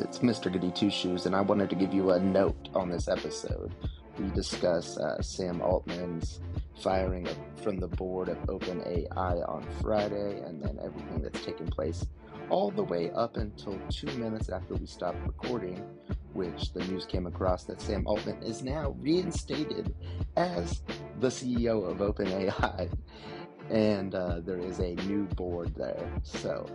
It's 0.00 0.18
Mr. 0.20 0.52
Goody 0.52 0.70
Two 0.70 0.90
Shoes, 0.90 1.26
and 1.26 1.34
I 1.34 1.40
wanted 1.40 1.70
to 1.70 1.76
give 1.76 1.92
you 1.92 2.10
a 2.10 2.20
note 2.20 2.68
on 2.74 2.88
this 2.88 3.08
episode. 3.08 3.74
We 4.16 4.28
discuss 4.30 4.96
uh, 4.96 5.20
Sam 5.20 5.60
Altman's 5.60 6.40
firing 6.80 7.26
from 7.56 7.78
the 7.78 7.88
board 7.88 8.28
of 8.28 8.36
OpenAI 8.46 9.48
on 9.48 9.66
Friday, 9.80 10.40
and 10.42 10.62
then 10.62 10.78
everything 10.80 11.22
that's 11.22 11.44
taken 11.44 11.66
place 11.66 12.06
all 12.48 12.70
the 12.70 12.82
way 12.82 13.10
up 13.10 13.36
until 13.36 13.78
two 13.90 14.06
minutes 14.18 14.50
after 14.50 14.74
we 14.74 14.86
stopped 14.86 15.18
recording, 15.26 15.82
which 16.32 16.72
the 16.72 16.84
news 16.84 17.04
came 17.04 17.26
across 17.26 17.64
that 17.64 17.80
Sam 17.80 18.06
Altman 18.06 18.40
is 18.42 18.62
now 18.62 18.94
reinstated 19.00 19.94
as 20.36 20.82
the 21.18 21.28
CEO 21.28 21.90
of 21.90 21.98
OpenAI, 21.98 22.92
and 23.70 24.14
uh, 24.14 24.40
there 24.40 24.58
is 24.58 24.78
a 24.78 24.94
new 25.06 25.24
board 25.24 25.74
there. 25.74 26.08
So 26.22 26.66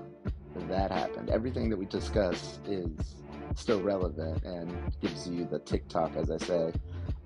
that 0.67 0.91
happened. 0.91 1.29
Everything 1.29 1.69
that 1.69 1.77
we 1.77 1.85
discuss 1.85 2.59
is 2.67 3.15
still 3.55 3.81
relevant 3.81 4.43
and 4.43 4.71
gives 5.01 5.27
you 5.27 5.45
the 5.45 5.59
TikTok, 5.59 6.15
as 6.15 6.31
I 6.31 6.37
say, 6.37 6.73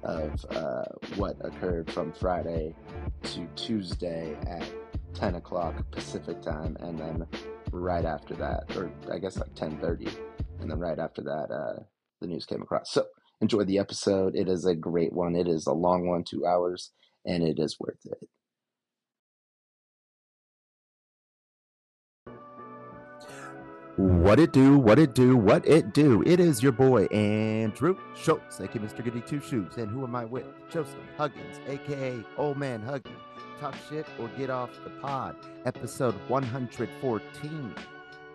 of 0.03 0.45
uh, 0.51 0.83
what 1.15 1.37
occurred 1.41 1.91
from 1.91 2.11
Friday 2.13 2.75
to 3.23 3.47
Tuesday 3.55 4.35
at 4.47 4.69
10 5.13 5.35
o'clock 5.35 5.75
Pacific 5.91 6.41
time, 6.41 6.77
and 6.79 6.97
then 6.97 7.27
right 7.71 8.05
after 8.05 8.35
that, 8.35 8.75
or 8.75 8.91
I 9.11 9.17
guess 9.17 9.37
like 9.37 9.53
10:30, 9.55 10.09
and 10.59 10.69
then 10.69 10.79
right 10.79 10.99
after 10.99 11.21
that, 11.23 11.51
uh, 11.51 11.83
the 12.21 12.27
news 12.27 12.45
came 12.45 12.61
across. 12.61 12.91
So 12.91 13.05
enjoy 13.41 13.63
the 13.63 13.79
episode. 13.79 14.35
It 14.35 14.47
is 14.47 14.65
a 14.65 14.75
great 14.75 15.13
one. 15.13 15.35
It 15.35 15.47
is 15.47 15.65
a 15.67 15.73
long 15.73 16.07
one, 16.07 16.23
two 16.23 16.45
hours, 16.45 16.91
and 17.25 17.43
it 17.43 17.59
is 17.59 17.79
worth 17.79 18.05
it. 18.05 18.29
What 23.97 24.39
it 24.39 24.53
do, 24.53 24.77
what 24.77 24.99
it 24.99 25.15
do, 25.15 25.35
what 25.35 25.67
it 25.67 25.91
do. 25.91 26.21
It 26.21 26.39
is 26.39 26.61
your 26.61 26.71
boy 26.71 27.05
Andrew 27.05 27.97
Schultz, 28.15 28.61
aka 28.61 28.79
Mr. 28.79 29.03
Goody 29.03 29.21
Two 29.21 29.41
Shoes. 29.41 29.77
And 29.77 29.89
who 29.89 30.03
am 30.03 30.15
I 30.15 30.23
with? 30.23 30.45
Joseph 30.69 30.93
Huggins, 31.17 31.59
aka 31.67 32.23
Old 32.37 32.57
Man 32.57 32.79
Huggie. 32.83 33.09
Talk 33.59 33.73
shit 33.89 34.05
or 34.19 34.27
get 34.37 34.51
off 34.51 34.69
the 34.83 34.91
pod. 34.91 35.35
Episode 35.65 36.13
114. 36.27 37.75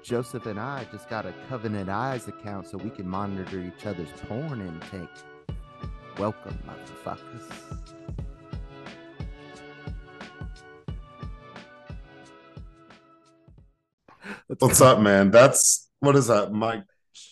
Joseph 0.03 0.47
and 0.47 0.59
I 0.59 0.85
just 0.91 1.09
got 1.09 1.27
a 1.27 1.35
Covenant 1.49 1.89
Eyes 1.89 2.27
account 2.27 2.67
so 2.67 2.77
we 2.79 2.91
can 2.91 3.09
monitor 3.09 3.61
each 3.61 3.87
other's 3.87 4.11
porn 4.27 4.61
intake. 4.61 5.09
Welcome, 6.19 6.59
motherfuckers. 6.67 7.82
What's 14.59 14.81
up, 14.81 15.01
man? 15.01 15.31
That's 15.31 15.89
what 16.01 16.17
is 16.17 16.27
that? 16.29 16.53
Mike 16.53 16.85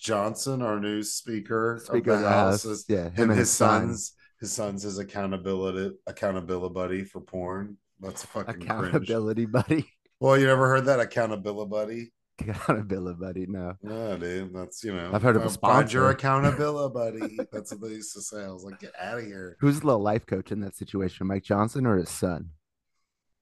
Johnson, 0.02 0.62
our 0.62 0.80
new 0.80 1.02
speaker, 1.02 1.80
Speaker 1.84 2.12
of 2.12 2.20
the 2.20 2.28
house, 2.28 2.64
House, 2.64 2.84
yeah, 2.88 3.10
him, 3.10 3.30
and 3.30 3.38
his 3.38 3.50
son. 3.50 3.82
sons. 3.88 4.12
His 4.40 4.52
sons 4.52 4.82
his 4.84 4.98
accountability 4.98 5.96
accountability 6.06 6.72
buddy 6.72 7.04
for 7.04 7.20
porn. 7.20 7.76
That's 8.00 8.24
fucking 8.24 8.54
cringe. 8.54 8.64
Accountability 8.64 9.46
buddy. 9.46 9.86
Well, 10.18 10.38
you 10.38 10.46
never 10.46 10.68
heard 10.68 10.86
that 10.86 11.00
accountability 11.00 11.68
buddy? 11.70 12.12
Accountability 12.40 13.18
buddy. 13.20 13.46
No. 13.46 13.74
No, 13.82 14.16
dude. 14.16 14.54
That's 14.54 14.82
you 14.82 14.94
know. 14.94 15.10
I've 15.12 15.22
heard 15.22 15.36
of 15.36 15.42
a 15.42 15.46
uh, 15.46 15.50
find 15.50 15.92
your 15.92 16.10
sponsor. 16.10 16.10
accountability 16.10 16.94
buddy. 17.28 17.38
That's 17.52 17.70
what 17.72 17.82
they 17.82 17.96
used 17.96 18.14
to 18.14 18.22
say. 18.22 18.42
I 18.44 18.48
was 18.50 18.64
like, 18.64 18.80
get 18.80 18.92
out 18.98 19.18
of 19.18 19.24
here. 19.26 19.56
Who's 19.60 19.80
the 19.80 19.98
life 19.98 20.24
coach 20.26 20.50
in 20.52 20.60
that 20.60 20.74
situation? 20.76 21.26
Mike 21.26 21.44
Johnson 21.44 21.86
or 21.86 21.98
his 21.98 22.08
son? 22.08 22.50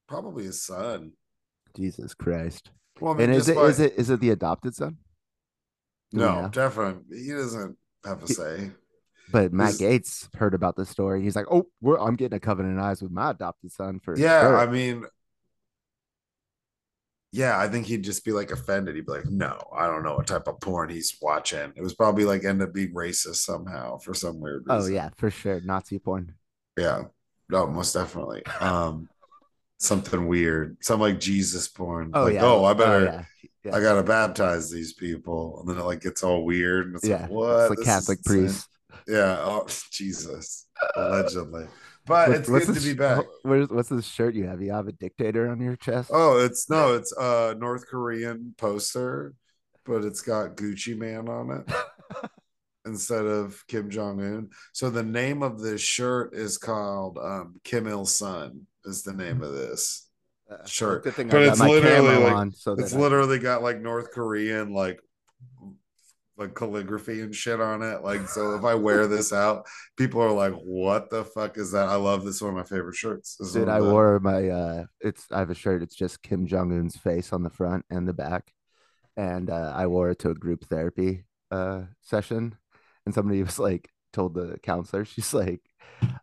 Probably 0.08 0.44
his 0.44 0.62
son. 0.62 1.12
Jesus 1.76 2.14
Christ. 2.14 2.70
Well, 3.00 3.14
I 3.14 3.16
mean, 3.16 3.30
And 3.30 3.38
is 3.38 3.48
it 3.48 3.56
by- 3.56 3.66
is 3.66 3.80
it 3.80 3.94
is 3.96 4.10
it 4.10 4.20
the 4.20 4.30
adopted 4.30 4.74
son? 4.74 4.98
Do 6.10 6.18
no, 6.18 6.48
definitely. 6.52 7.18
He 7.22 7.30
doesn't 7.32 7.76
have 8.04 8.22
a 8.22 8.28
say. 8.28 8.70
But 9.30 9.52
Matt 9.52 9.70
Is- 9.72 9.76
Gates 9.78 10.28
heard 10.34 10.54
about 10.54 10.74
the 10.76 10.86
story. 10.86 11.22
He's 11.22 11.36
like, 11.36 11.46
"Oh, 11.50 11.68
we're, 11.82 11.98
I'm 11.98 12.16
getting 12.16 12.36
a 12.36 12.40
covenant 12.40 12.80
eyes 12.80 13.02
with 13.02 13.10
my 13.12 13.30
adopted 13.32 13.70
son 13.72 14.00
for 14.00 14.16
Yeah, 14.16 14.40
sure." 14.40 14.56
I 14.58 14.66
mean, 14.66 15.04
yeah, 17.30 17.58
I 17.58 17.68
think 17.68 17.84
he'd 17.86 18.04
just 18.04 18.24
be 18.24 18.32
like 18.32 18.50
offended. 18.50 18.94
He'd 18.94 19.04
be 19.04 19.12
like, 19.12 19.26
"No, 19.26 19.58
I 19.76 19.86
don't 19.86 20.02
know 20.02 20.16
what 20.16 20.26
type 20.26 20.48
of 20.48 20.60
porn 20.60 20.88
he's 20.88 21.14
watching." 21.20 21.72
It 21.76 21.82
was 21.82 21.94
probably 21.94 22.24
like 22.24 22.44
end 22.44 22.62
up 22.62 22.72
being 22.72 22.94
racist 22.94 23.36
somehow 23.36 23.98
for 23.98 24.14
some 24.14 24.40
weird 24.40 24.64
oh 24.70 24.86
yeah, 24.86 25.10
for 25.16 25.30
sure, 25.30 25.60
Nazi 25.60 25.98
porn. 25.98 26.34
yeah, 26.78 27.02
no, 27.50 27.66
most 27.66 27.92
definitely. 27.92 28.46
Um, 28.60 29.10
something 29.78 30.26
weird, 30.26 30.76
some 30.80 31.00
like 31.00 31.20
Jesus 31.20 31.68
porn. 31.68 32.10
Oh 32.14 32.24
like, 32.24 32.34
yeah. 32.34 32.44
oh, 32.44 32.64
I 32.64 32.74
better, 32.74 33.04
yeah. 33.04 33.24
Yeah. 33.64 33.76
I 33.76 33.80
gotta 33.80 34.02
baptize 34.02 34.70
these 34.70 34.92
people, 34.92 35.60
and 35.60 35.68
then 35.68 35.78
it 35.78 35.86
like 35.86 36.00
gets 36.00 36.22
all 36.22 36.44
weird, 36.44 36.86
and 36.86 36.96
it's 36.96 37.06
yeah. 37.06 37.22
like, 37.22 37.30
what? 37.30 37.60
It's 37.60 37.78
like 37.78 37.86
Catholic 37.86 38.22
priest. 38.24 38.68
Yeah. 39.06 39.38
Oh, 39.40 39.66
Jesus. 39.90 40.66
Allegedly, 40.96 41.66
but 42.06 42.28
What- 42.28 42.38
it's 42.38 42.48
good 42.48 42.74
to 42.74 42.80
be 42.80 42.94
back. 42.94 43.24
Where's, 43.42 43.68
what's 43.68 43.88
this 43.88 44.06
shirt 44.06 44.34
you 44.34 44.46
have? 44.46 44.62
You 44.62 44.72
have 44.72 44.88
a 44.88 44.92
dictator 44.92 45.50
on 45.50 45.60
your 45.60 45.76
chest? 45.76 46.10
Oh, 46.12 46.38
it's 46.38 46.70
no, 46.70 46.94
it's 46.94 47.12
a 47.12 47.54
North 47.58 47.86
Korean 47.86 48.54
poster, 48.56 49.34
but 49.84 50.04
it's 50.04 50.22
got 50.22 50.56
Gucci 50.56 50.96
Mane 50.96 51.28
on 51.28 51.50
it 51.50 52.30
instead 52.86 53.26
of 53.26 53.62
Kim 53.66 53.90
Jong 53.90 54.20
Un. 54.20 54.50
So 54.72 54.88
the 54.88 55.02
name 55.02 55.42
of 55.42 55.60
this 55.60 55.80
shirt 55.80 56.34
is 56.34 56.58
called 56.58 57.18
um, 57.18 57.60
Kim 57.64 57.86
Il 57.86 58.06
Sung. 58.06 58.66
Is 58.84 59.02
the 59.02 59.12
name 59.12 59.42
of 59.42 59.52
this? 59.52 60.08
Uh, 60.50 60.64
sure. 60.64 61.00
Good 61.00 61.14
thing 61.14 61.28
But 61.28 61.42
I 61.42 61.44
got 61.46 61.50
it's 61.52 61.58
my 61.60 61.68
literally 61.68 62.08
camera 62.08 62.24
like- 62.24 62.32
on, 62.34 62.52
so 62.52 62.74
that 62.74 62.82
It's 62.84 62.94
I- 62.94 62.98
literally 62.98 63.38
got 63.38 63.62
like 63.62 63.80
North 63.80 64.10
Korean 64.12 64.72
like 64.72 65.00
like 66.36 66.54
calligraphy 66.54 67.20
and 67.20 67.34
shit 67.34 67.60
on 67.60 67.82
it. 67.82 68.02
Like, 68.04 68.28
so 68.28 68.54
if 68.54 68.64
I 68.64 68.74
wear 68.76 69.08
this 69.08 69.32
out, 69.44 69.66
people 69.96 70.22
are 70.22 70.30
like, 70.32 70.52
"What 70.54 71.10
the 71.10 71.24
fuck 71.24 71.58
is 71.58 71.72
that?" 71.72 71.88
I 71.88 71.96
love 71.96 72.24
this. 72.24 72.40
One 72.40 72.50
of 72.50 72.56
my 72.56 72.62
favorite 72.62 72.94
shirts. 72.94 73.36
This 73.36 73.52
Dude, 73.52 73.68
I 73.68 73.80
the- 73.80 73.90
wore 73.90 74.20
my 74.20 74.48
uh 74.48 74.84
it's 75.00 75.26
I 75.32 75.40
have 75.40 75.50
a 75.50 75.54
shirt, 75.54 75.82
it's 75.82 75.96
just 75.96 76.22
Kim 76.22 76.46
Jong 76.46 76.72
Un's 76.72 76.96
face 76.96 77.32
on 77.32 77.42
the 77.42 77.50
front 77.50 77.84
and 77.90 78.06
the 78.06 78.12
back. 78.14 78.52
And 79.16 79.50
uh 79.50 79.72
I 79.74 79.86
wore 79.88 80.10
it 80.10 80.20
to 80.20 80.30
a 80.30 80.34
group 80.34 80.64
therapy 80.66 81.24
uh 81.50 81.82
session. 82.02 82.54
And 83.04 83.14
somebody 83.14 83.42
was 83.42 83.58
like 83.58 83.90
told 84.12 84.34
the 84.34 84.58
counselor, 84.62 85.04
she's 85.04 85.34
like, 85.34 85.60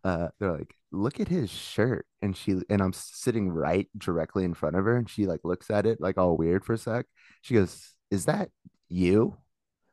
uh, 0.03 0.29
they're 0.39 0.51
like, 0.53 0.73
look 0.95 1.19
at 1.19 1.27
his 1.27 1.49
shirt. 1.49 2.05
And 2.21 2.35
she 2.35 2.61
and 2.69 2.81
I'm 2.81 2.93
sitting 2.93 3.49
right 3.49 3.87
directly 3.97 4.43
in 4.43 4.53
front 4.53 4.75
of 4.75 4.85
her, 4.85 4.95
and 4.95 5.09
she 5.09 5.27
like 5.27 5.41
looks 5.43 5.69
at 5.69 5.85
it 5.85 6.01
like 6.01 6.17
all 6.17 6.37
weird 6.37 6.65
for 6.65 6.73
a 6.73 6.77
sec. 6.77 7.05
She 7.41 7.53
goes, 7.53 7.91
Is 8.11 8.25
that 8.25 8.49
you? 8.89 9.37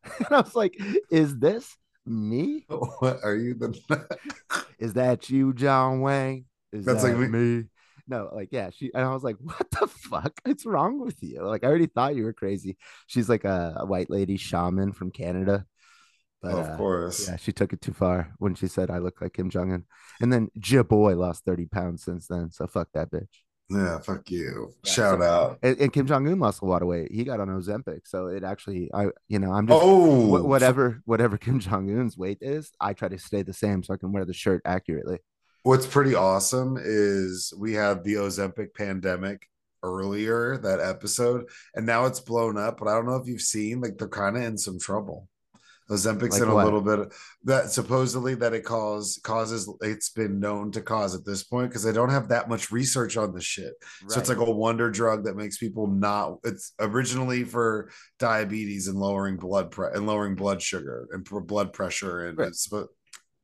And 0.18 0.28
I 0.30 0.40
was 0.40 0.56
like, 0.56 0.74
Is 1.10 1.38
this 1.38 1.76
me? 2.06 2.66
What 2.68 3.20
are 3.22 3.36
you 3.36 3.54
the? 3.54 4.06
Is 4.78 4.94
that 4.94 5.30
you, 5.30 5.52
John 5.52 6.00
Wayne? 6.00 6.46
Is 6.72 6.84
That's 6.84 7.02
that 7.02 7.16
like 7.16 7.30
me? 7.30 7.64
No, 8.08 8.30
like 8.32 8.48
yeah, 8.50 8.70
she 8.70 8.90
and 8.94 9.04
I 9.04 9.12
was 9.12 9.22
like, 9.22 9.36
what 9.40 9.70
the 9.70 9.86
fuck? 9.86 10.32
What's 10.44 10.66
wrong 10.66 11.00
with 11.00 11.22
you? 11.22 11.42
Like 11.42 11.64
I 11.64 11.68
already 11.68 11.86
thought 11.86 12.16
you 12.16 12.24
were 12.24 12.32
crazy. 12.32 12.76
She's 13.06 13.28
like 13.28 13.44
a, 13.44 13.76
a 13.78 13.86
white 13.86 14.10
lady 14.10 14.36
shaman 14.36 14.92
from 14.92 15.10
Canada. 15.10 15.66
But 16.42 16.52
of 16.54 16.66
uh, 16.70 16.76
course. 16.76 17.28
yeah, 17.28 17.36
she 17.36 17.52
took 17.52 17.72
it 17.72 17.80
too 17.80 17.92
far 17.92 18.32
when 18.38 18.54
she 18.54 18.66
said 18.66 18.90
I 18.90 18.98
look 18.98 19.20
like 19.20 19.34
Kim 19.34 19.48
Jong 19.48 19.72
Un. 19.72 19.84
And 20.20 20.32
then 20.32 20.48
Jia 20.58 20.86
Boy 20.86 21.14
lost 21.16 21.44
30 21.44 21.66
pounds 21.66 22.02
since 22.04 22.26
then. 22.26 22.50
So 22.50 22.66
fuck 22.66 22.88
that 22.94 23.10
bitch. 23.10 23.28
Yeah, 23.70 24.00
fuck 24.00 24.28
you. 24.30 24.74
Yeah, 24.84 24.92
Shout 24.92 25.20
so- 25.20 25.24
out. 25.24 25.58
And, 25.62 25.78
and 25.78 25.92
Kim 25.92 26.06
Jong 26.06 26.26
Un 26.28 26.38
lost 26.40 26.62
a 26.62 26.66
lot 26.66 26.82
of 26.82 26.88
weight. 26.88 27.12
He 27.12 27.24
got 27.24 27.40
on 27.40 27.48
Ozempic. 27.48 28.00
So 28.06 28.26
it 28.26 28.42
actually 28.44 28.90
I 28.92 29.06
you 29.28 29.38
know, 29.38 29.52
I'm 29.52 29.66
just 29.66 29.80
Oh, 29.82 30.36
wh- 30.36 30.44
whatever 30.44 31.00
whatever 31.04 31.38
Kim 31.44 31.60
Jong 31.60 31.88
Un's 31.96 32.18
weight 32.18 32.38
is, 32.40 32.72
I 32.80 32.92
try 32.92 33.08
to 33.08 33.18
stay 33.18 33.42
the 33.42 33.52
same 33.54 33.82
so 33.82 33.94
I 33.94 33.96
can 33.96 34.12
wear 34.12 34.24
the 34.24 34.34
shirt 34.34 34.62
accurately. 34.64 35.20
What's 35.62 35.86
pretty 35.86 36.16
awesome 36.16 36.76
is 36.76 37.54
we 37.56 37.72
had 37.74 38.02
the 38.02 38.14
Ozempic 38.14 38.74
pandemic 38.74 39.46
earlier 39.84 40.56
that 40.58 40.80
episode, 40.80 41.44
and 41.74 41.86
now 41.86 42.06
it's 42.06 42.20
blown 42.20 42.56
up. 42.58 42.78
But 42.78 42.88
I 42.88 42.94
don't 42.94 43.06
know 43.06 43.16
if 43.16 43.28
you've 43.28 43.40
seen, 43.40 43.80
like, 43.80 43.96
they're 43.96 44.08
kind 44.08 44.36
of 44.36 44.42
in 44.42 44.58
some 44.58 44.78
trouble. 44.80 45.28
Ozempic's 45.90 46.34
Like 46.34 46.42
in 46.42 46.48
a 46.48 46.54
what? 46.54 46.64
little 46.64 46.80
bit 46.80 47.12
that 47.44 47.70
supposedly 47.70 48.34
that 48.36 48.52
it 48.54 48.64
cause 48.64 49.20
causes 49.24 49.68
it's 49.80 50.10
been 50.10 50.38
known 50.40 50.70
to 50.72 50.80
cause 50.80 51.14
at 51.14 51.24
this 51.24 51.42
point 51.42 51.68
because 51.70 51.82
they 51.82 51.92
don't 51.92 52.08
have 52.10 52.28
that 52.28 52.48
much 52.48 52.70
research 52.70 53.16
on 53.16 53.34
this 53.34 53.44
shit. 53.44 53.74
So 54.08 54.18
it's 54.20 54.28
like 54.28 54.38
a 54.38 54.50
wonder 54.50 54.90
drug 54.90 55.24
that 55.24 55.36
makes 55.36 55.58
people 55.58 55.86
not. 55.88 56.38
It's 56.44 56.72
originally 56.78 57.44
for 57.44 57.90
diabetes 58.18 58.88
and 58.88 58.98
lowering 58.98 59.36
blood 59.36 59.70
pre- 59.70 59.90
and 59.92 60.06
lowering 60.06 60.34
blood 60.36 60.62
sugar 60.62 61.08
and 61.12 61.24
blood 61.46 61.72
pressure 61.72 62.26
and 62.26 62.38
Right. 62.38 62.48
it's 62.48 62.66
but 62.68 62.86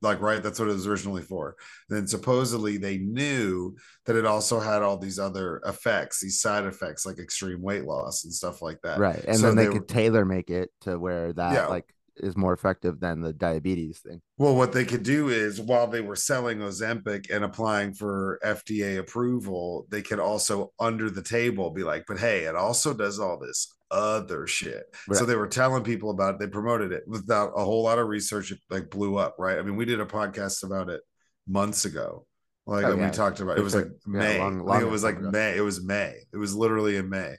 like 0.01 0.21
right 0.21 0.41
that's 0.41 0.61
what 0.61 0.69
it 0.69 0.73
was 0.75 0.87
originally 0.87 1.23
for. 1.23 1.57
Then 1.89 2.07
supposedly 2.07 2.77
they 2.77 2.99
knew 2.99 3.75
that 4.07 4.15
it 4.15 4.25
also 4.27 4.61
had 4.61 4.83
all 4.83 4.97
these 4.97 5.19
other 5.19 5.61
effects, 5.67 6.21
these 6.21 6.41
side 6.41 6.65
effects 6.67 7.05
like 7.05 7.19
extreme 7.19 7.61
weight 7.61 7.85
loss 7.85 8.23
and 8.25 8.33
stuff 8.33 8.63
like 8.63 8.81
that. 8.83 9.01
right 9.01 9.25
and 9.27 9.37
So 9.37 9.47
then 9.49 9.57
they, 9.57 9.65
they 9.67 9.73
could 9.73 9.81
were- 9.81 9.87
tailor 9.87 10.25
make 10.25 10.51
it 10.51 10.71
to 10.83 10.99
where 10.99 11.33
that 11.33 11.53
Yeah. 11.53 11.67
like 11.67 11.93
is 12.21 12.37
more 12.37 12.53
effective 12.53 13.01
than 13.01 13.21
the 13.21 13.33
diabetes 13.33 14.01
thing 14.01 14.21
Well, 14.39 14.55
what 14.57 14.73
they 14.73 14.85
could 14.85 15.03
do 15.03 15.29
is 15.29 15.61
while 15.61 15.87
they 15.87 16.01
were 16.01 16.17
selling 16.17 16.59
Ozempic 16.59 17.31
and 17.35 17.45
applying 17.45 17.95
for 17.95 18.39
FDA 18.45 18.99
approval, 18.99 19.87
they 19.91 20.03
could 20.03 20.21
also 20.21 20.73
under 20.79 21.11
the 21.11 21.23
table 21.23 21.71
be 21.71 21.83
like, 21.85 22.05
but 22.07 22.19
hey, 22.19 22.45
it 22.45 22.55
also 22.55 22.95
does 22.95 23.19
all 23.19 23.39
this 23.39 23.75
other 23.91 24.47
shit. 24.47 24.85
Right. 25.09 25.17
So 25.19 25.25
they 25.25 25.37
were 25.37 25.47
telling 25.49 25.83
people 25.83 26.11
about 26.11 26.35
it. 26.35 26.41
They 26.41 26.47
promoted 26.47 26.93
it 26.93 27.05
without 27.07 27.53
a 27.57 27.65
whole 27.65 27.83
lot 27.85 27.99
of 27.99 28.07
research. 28.09 28.53
It 28.53 28.59
like 28.69 28.91
blew 28.91 29.17
up, 29.17 29.37
right? 29.39 29.59
I 29.59 29.63
mean, 29.63 29.77
we 29.77 29.85
did 29.87 30.01
a 30.01 30.05
podcast 30.07 30.63
about 30.65 30.91
it 30.91 31.01
months 31.47 31.85
ago. 31.87 32.27
Like 32.67 32.85
Oh, 32.85 32.95
yeah. 32.97 33.07
we 33.07 33.11
talked 33.13 33.41
about 33.41 33.57
it, 33.57 33.61
It 33.61 33.65
was 33.65 33.75
like 33.75 33.87
yeah, 33.87 34.13
May. 34.13 34.39
long- 34.39 34.69
I 34.69 34.73
think 34.79 34.89
it 34.89 34.93
was 34.93 35.03
like 35.05 35.17
ago. 35.19 35.31
May. 35.31 35.57
It 35.57 35.63
was 35.63 35.83
May. 35.83 36.17
It 36.33 36.37
was 36.37 36.55
literally 36.55 36.97
in 36.97 37.09
May. 37.09 37.37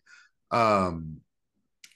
Um, 0.49 1.17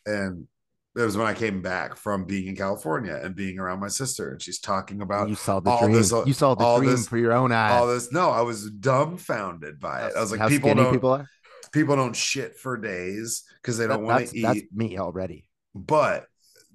and 0.06 0.47
it 0.95 1.01
was 1.01 1.18
when 1.18 1.25
I 1.25 1.34
came 1.34 1.62
back 1.62 1.95
from 1.95 2.25
being 2.25 2.48
in 2.48 2.56
California 2.56 3.19
and 3.22 3.36
being 3.36 3.57
around 3.60 3.80
my 3.80 3.88
sister, 3.88 4.31
and 4.31 4.42
she's 4.42 4.60
talking 4.60 5.01
about 5.01 5.28
you 5.30 5.36
saw 5.36 5.60
the 5.60 5.69
all 5.69 5.81
dream. 5.81 5.94
this- 5.94 6.13
uh, 6.13 6.24
you 6.25 6.34
saw 6.34 6.54
the 6.56 6.78
dream 6.78 6.92
this- 6.92 7.07
for 7.07 7.18
your 7.18 7.34
own 7.34 7.51
eyes. 7.51 7.72
all 7.72 7.88
this. 7.88 8.12
No, 8.12 8.30
I 8.30 8.42
was 8.42 8.69
dumbfounded 8.69 9.80
by 9.80 10.07
it. 10.07 10.13
I 10.16 10.22
was 10.22 10.31
like, 10.31 10.48
people 10.50 10.74
don't 10.75 10.94
people 10.94 11.12
are. 11.12 11.28
people 11.72 11.95
don't 11.95 12.16
shit 12.16 12.57
for 12.57 12.78
days 12.78 13.44
because 13.62 13.78
they 13.78 13.88
don't 13.88 14.04
want 14.04 14.19
that's, 14.19 14.31
to 14.34 14.42
that's 14.42 14.57
eat. 14.60 14.75
me 14.75 15.00
already. 15.00 15.50
But 15.74 16.28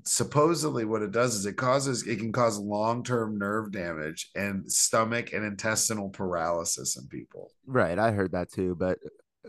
supposedly, 0.05 0.85
what 0.85 1.03
it 1.03 1.12
does 1.12 1.35
is 1.35 1.47
it 1.47 1.56
causes 1.56 2.06
it 2.06 2.19
can 2.19 2.32
cause 2.32 2.59
long 2.59 3.05
term 3.05 3.38
nerve 3.38 3.70
damage 3.70 4.31
and 4.35 4.70
stomach 4.70 5.32
and 5.32 5.44
intestinal 5.44 6.09
paralysis 6.09 6.97
in 6.97 7.06
people. 7.06 7.53
Right, 7.67 7.99
I 7.99 8.11
heard 8.11 8.32
that 8.32 8.50
too, 8.50 8.75
but 8.75 8.99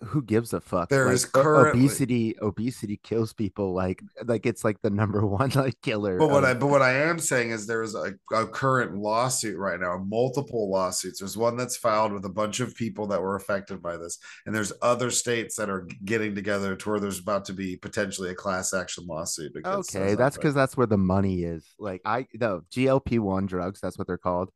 who 0.04 0.22
gives 0.22 0.54
a 0.54 0.62
fuck? 0.62 0.90
There 0.90 1.06
Like, 1.06 1.16
is 1.16 1.26
currently- 1.26 1.82
obesity. 1.82 2.36
Obesity 2.42 3.00
kills 3.04 3.34
people 3.34 3.74
like 3.74 4.02
like 4.26 4.46
it's 4.46 4.64
like 4.64 4.82
the 4.82 4.90
number 4.90 5.26
one 5.26 5.50
like 5.56 5.82
killer. 5.82 6.18
But 6.18 6.30
what 6.30 6.44
of- 6.44 6.50
I 6.50 6.54
but 6.54 6.68
what 6.68 6.82
I 6.82 6.94
am 6.94 7.20
saying 7.20 7.52
is 7.52 7.66
there's 7.68 7.96
a, 7.96 8.14
a 8.34 8.48
current 8.48 8.96
lawsuit 8.96 9.58
right 9.58 9.80
now, 9.80 9.98
multiple 10.08 10.70
lawsuits. 10.72 11.20
There's 11.20 11.36
one 11.38 11.58
that's 11.58 11.76
filed 11.78 12.14
with 12.14 12.24
a 12.26 12.30
bunch 12.30 12.60
of 12.60 12.76
people 12.76 13.08
that 13.08 13.22
were 13.22 13.36
affected 13.36 13.82
by 13.82 13.98
this, 13.98 14.18
and 14.46 14.56
there's 14.56 14.72
other 14.82 15.10
states 15.12 15.56
that 15.58 15.70
are 15.70 15.88
getting 16.06 16.36
together 16.36 16.76
to 16.76 16.90
where 16.90 17.00
there's 17.00 17.20
about 17.20 17.46
to 17.46 17.54
be 17.54 17.76
potentially 17.76 18.30
a 18.30 18.36
class 18.36 18.74
action 18.74 19.06
lawsuit. 19.08 19.52
okay, 19.66 20.16
that's 20.16 20.38
because 20.38 20.54
that's 20.54 20.78
where 20.78 20.88
the 20.88 20.98
money 20.98 21.44
is. 21.44 21.66
Like 21.80 22.02
I 22.06 22.28
no 22.34 22.62
GLP 22.74 23.20
one 23.20 23.48
drugs. 23.48 23.80
That's 23.82 23.98
what 23.98 24.08
they're 24.08 24.18
called. 24.18 24.50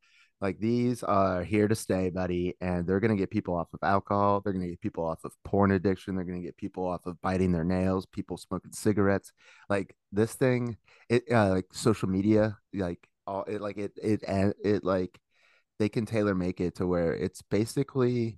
Like 0.43 0.59
these 0.59 1.03
are 1.03 1.41
here 1.41 1.69
to 1.69 1.73
stay, 1.73 2.09
buddy, 2.09 2.57
and 2.59 2.85
they're 2.85 2.99
gonna 2.99 3.15
get 3.15 3.29
people 3.29 3.55
off 3.55 3.73
of 3.73 3.79
alcohol. 3.81 4.41
They're 4.41 4.51
gonna 4.51 4.67
get 4.67 4.81
people 4.81 5.05
off 5.05 5.23
of 5.23 5.31
porn 5.45 5.71
addiction. 5.71 6.15
They're 6.15 6.25
gonna 6.25 6.41
get 6.41 6.57
people 6.57 6.85
off 6.85 7.05
of 7.05 7.21
biting 7.21 7.53
their 7.53 7.63
nails. 7.63 8.05
People 8.07 8.35
smoking 8.35 8.73
cigarettes. 8.73 9.31
Like 9.69 9.95
this 10.11 10.33
thing, 10.33 10.75
it 11.07 11.23
uh, 11.31 11.51
like 11.51 11.67
social 11.71 12.09
media, 12.09 12.57
like 12.73 13.07
all 13.25 13.45
it 13.45 13.61
like 13.61 13.77
it 13.77 13.93
it 14.03 14.21
it, 14.27 14.57
it 14.65 14.83
like 14.83 15.17
they 15.79 15.87
can 15.87 16.05
tailor 16.05 16.35
make 16.35 16.59
it 16.59 16.75
to 16.75 16.87
where 16.87 17.13
it's 17.13 17.41
basically 17.41 18.37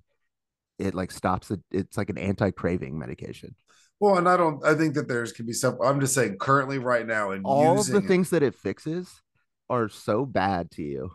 it 0.78 0.94
like 0.94 1.10
stops 1.10 1.50
it. 1.50 1.58
It's 1.72 1.96
like 1.96 2.08
an 2.08 2.18
anti 2.18 2.52
craving 2.52 2.96
medication. 2.96 3.56
Well, 3.98 4.16
and 4.16 4.28
I 4.28 4.36
don't. 4.36 4.64
I 4.64 4.74
think 4.74 4.94
that 4.94 5.08
there's 5.08 5.32
can 5.32 5.44
be 5.44 5.52
some. 5.52 5.76
I'm 5.82 5.98
just 5.98 6.14
saying, 6.14 6.36
currently, 6.38 6.78
right 6.78 7.04
now, 7.04 7.32
and 7.32 7.44
all 7.44 7.80
of 7.80 7.86
the 7.88 7.96
it, 7.96 8.06
things 8.06 8.30
that 8.30 8.44
it 8.44 8.54
fixes 8.54 9.22
are 9.68 9.88
so 9.88 10.24
bad 10.24 10.70
to 10.70 10.82
you 10.82 11.10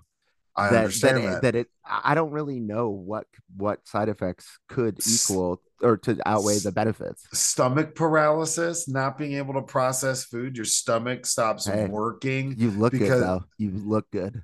I 0.55 0.69
that 0.69 0.77
understand 0.85 1.17
that, 1.17 1.21
that. 1.21 1.37
it, 1.37 1.41
that 1.41 1.55
it 1.55 1.67
I 1.85 2.13
don't 2.15 2.31
really 2.31 2.59
know 2.59 2.89
what 2.89 3.25
what 3.55 3.87
side 3.87 4.09
effects 4.09 4.59
could 4.69 4.99
equal 5.07 5.61
or 5.81 5.97
to 5.97 6.17
outweigh 6.25 6.59
the 6.59 6.71
benefits. 6.71 7.25
Stomach 7.33 7.95
paralysis, 7.95 8.87
not 8.87 9.17
being 9.17 9.33
able 9.33 9.53
to 9.55 9.61
process 9.61 10.25
food, 10.25 10.55
your 10.55 10.65
stomach 10.65 11.25
stops 11.25 11.65
Hey, 11.65 11.87
working. 11.87 12.55
You 12.57 12.71
look 12.71 12.91
Because- 12.93 13.09
good 13.09 13.23
though. 13.23 13.43
You 13.57 13.71
look 13.71 14.09
good. 14.11 14.43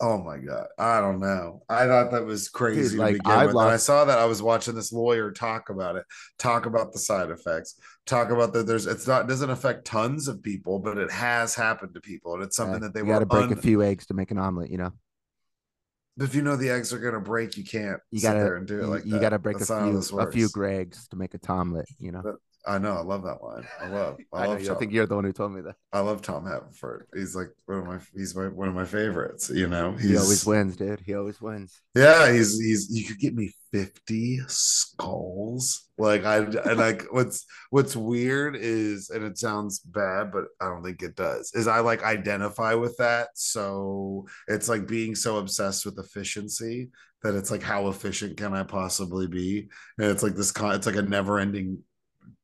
Oh 0.00 0.16
my 0.16 0.38
god, 0.38 0.68
I 0.78 1.00
don't 1.00 1.18
know. 1.18 1.62
I 1.68 1.84
thought 1.86 2.12
that 2.12 2.24
was 2.24 2.48
crazy 2.48 2.96
like, 2.96 3.16
to 3.16 3.18
begin 3.24 3.32
I've 3.32 3.46
with. 3.48 3.56
And 3.56 3.72
I 3.72 3.76
saw 3.78 4.04
that 4.04 4.16
I 4.20 4.26
was 4.26 4.40
watching 4.40 4.76
this 4.76 4.92
lawyer 4.92 5.32
talk 5.32 5.70
about 5.70 5.96
it, 5.96 6.04
talk 6.38 6.66
about 6.66 6.92
the 6.92 7.00
side 7.00 7.30
effects, 7.30 7.74
talk 8.06 8.30
about 8.30 8.52
that. 8.52 8.68
There's 8.68 8.86
it's 8.86 9.08
not 9.08 9.22
it 9.24 9.26
doesn't 9.28 9.50
affect 9.50 9.86
tons 9.86 10.28
of 10.28 10.40
people, 10.40 10.78
but 10.78 10.98
it 10.98 11.10
has 11.10 11.56
happened 11.56 11.94
to 11.94 12.00
people, 12.00 12.34
and 12.34 12.44
it's 12.44 12.54
something 12.54 12.76
Uh, 12.76 12.86
that 12.86 12.94
they 12.94 13.02
got 13.02 13.18
to 13.18 13.26
break 13.26 13.46
un- 13.46 13.52
a 13.54 13.56
few 13.56 13.82
eggs 13.82 14.06
to 14.06 14.14
make 14.14 14.30
an 14.30 14.38
omelet. 14.38 14.70
You 14.70 14.78
know, 14.78 14.92
But 16.18 16.24
if 16.24 16.34
you 16.34 16.42
know 16.42 16.56
the 16.56 16.68
eggs 16.70 16.92
are 16.92 16.98
gonna 16.98 17.20
break, 17.20 17.56
you 17.56 17.64
can't. 17.64 18.00
you 18.10 18.18
sit 18.18 18.26
got 18.28 18.34
there 18.34 18.50
to 18.50 18.56
and 18.56 18.66
do 18.66 18.78
it 18.78 18.82
you, 18.82 18.86
like 18.88 19.04
you 19.06 19.12
that. 19.12 19.20
got 19.20 19.28
to 19.30 19.38
break 19.38 19.58
That's 19.58 19.70
a 19.70 19.80
few 19.84 20.18
a 20.18 20.32
few. 20.32 20.48
Gregs 20.48 21.08
to 21.10 21.16
make 21.16 21.32
a 21.34 21.38
tomlet. 21.38 21.86
You 22.00 22.10
know, 22.10 22.36
I 22.66 22.78
know. 22.78 22.92
I 22.96 23.02
love 23.02 23.22
that 23.22 23.40
line. 23.42 23.64
I 23.80 23.86
love. 23.88 24.18
I, 24.32 24.42
I, 24.42 24.46
love. 24.46 24.60
you- 24.62 24.72
I 24.72 24.74
think 24.74 24.92
you're 24.92 25.06
the 25.06 25.14
one 25.14 25.22
who 25.24 25.32
told 25.32 25.52
me 25.52 25.60
that. 25.60 25.76
I 25.92 26.00
love 26.00 26.20
Tom 26.22 26.44
Haverford. 26.44 27.06
He's 27.14 27.36
like 27.36 27.50
one 27.66 27.78
of 27.78 27.86
my. 27.86 27.98
He's 28.14 28.34
my, 28.34 28.48
one 28.48 28.66
of 28.68 28.74
my 28.74 28.84
favorites. 28.84 29.48
You 29.48 29.68
know. 29.68 29.92
He's 29.92 30.10
He 30.10 30.16
always 30.16 30.44
wins, 30.44 30.76
dude. 30.76 31.00
He 31.00 31.14
always 31.14 31.40
wins. 31.40 31.80
Yeah, 31.94 32.32
he's 32.32 32.58
he's 32.58 32.88
you 32.90 33.06
could 33.06 33.20
get 33.20 33.34
me 33.34 33.52
50 33.72 34.40
skulls. 34.48 35.87
Like 35.98 36.24
I 36.24 36.38
and 36.38 36.78
like 36.78 37.06
what's 37.10 37.44
what's 37.70 37.96
weird 37.96 38.56
is 38.56 39.10
and 39.10 39.24
it 39.24 39.36
sounds 39.36 39.80
bad, 39.80 40.30
but 40.30 40.44
I 40.60 40.66
don't 40.66 40.84
think 40.84 41.02
it 41.02 41.16
does, 41.16 41.52
is 41.54 41.66
I 41.66 41.80
like 41.80 42.04
identify 42.04 42.74
with 42.74 42.96
that. 42.98 43.30
So 43.34 44.26
it's 44.46 44.68
like 44.68 44.86
being 44.86 45.14
so 45.16 45.38
obsessed 45.38 45.84
with 45.84 45.98
efficiency 45.98 46.90
that 47.22 47.34
it's 47.34 47.50
like 47.50 47.62
how 47.62 47.88
efficient 47.88 48.36
can 48.36 48.54
I 48.54 48.62
possibly 48.62 49.26
be? 49.26 49.68
And 49.98 50.08
it's 50.08 50.22
like 50.22 50.36
this 50.36 50.52
con 50.52 50.74
it's 50.74 50.86
like 50.86 50.96
a 50.96 51.02
never-ending 51.02 51.82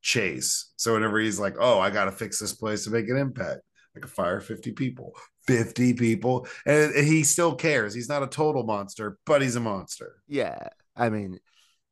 chase. 0.02 0.72
So 0.76 0.94
whenever 0.94 1.20
he's 1.20 1.38
like, 1.38 1.54
oh, 1.60 1.78
I 1.78 1.90
gotta 1.90 2.12
fix 2.12 2.40
this 2.40 2.54
place 2.54 2.84
to 2.84 2.90
make 2.90 3.08
an 3.08 3.16
impact, 3.16 3.60
I 3.96 4.00
could 4.00 4.10
fire 4.10 4.40
50 4.40 4.72
people. 4.72 5.12
50 5.46 5.92
people 5.92 6.46
and 6.64 6.94
he 6.94 7.22
still 7.22 7.54
cares 7.54 7.92
he's 7.92 8.08
not 8.08 8.22
a 8.22 8.26
total 8.26 8.62
monster 8.62 9.18
but 9.26 9.42
he's 9.42 9.56
a 9.56 9.60
monster 9.60 10.22
Yeah, 10.26 10.68
I 10.96 11.10
mean, 11.10 11.38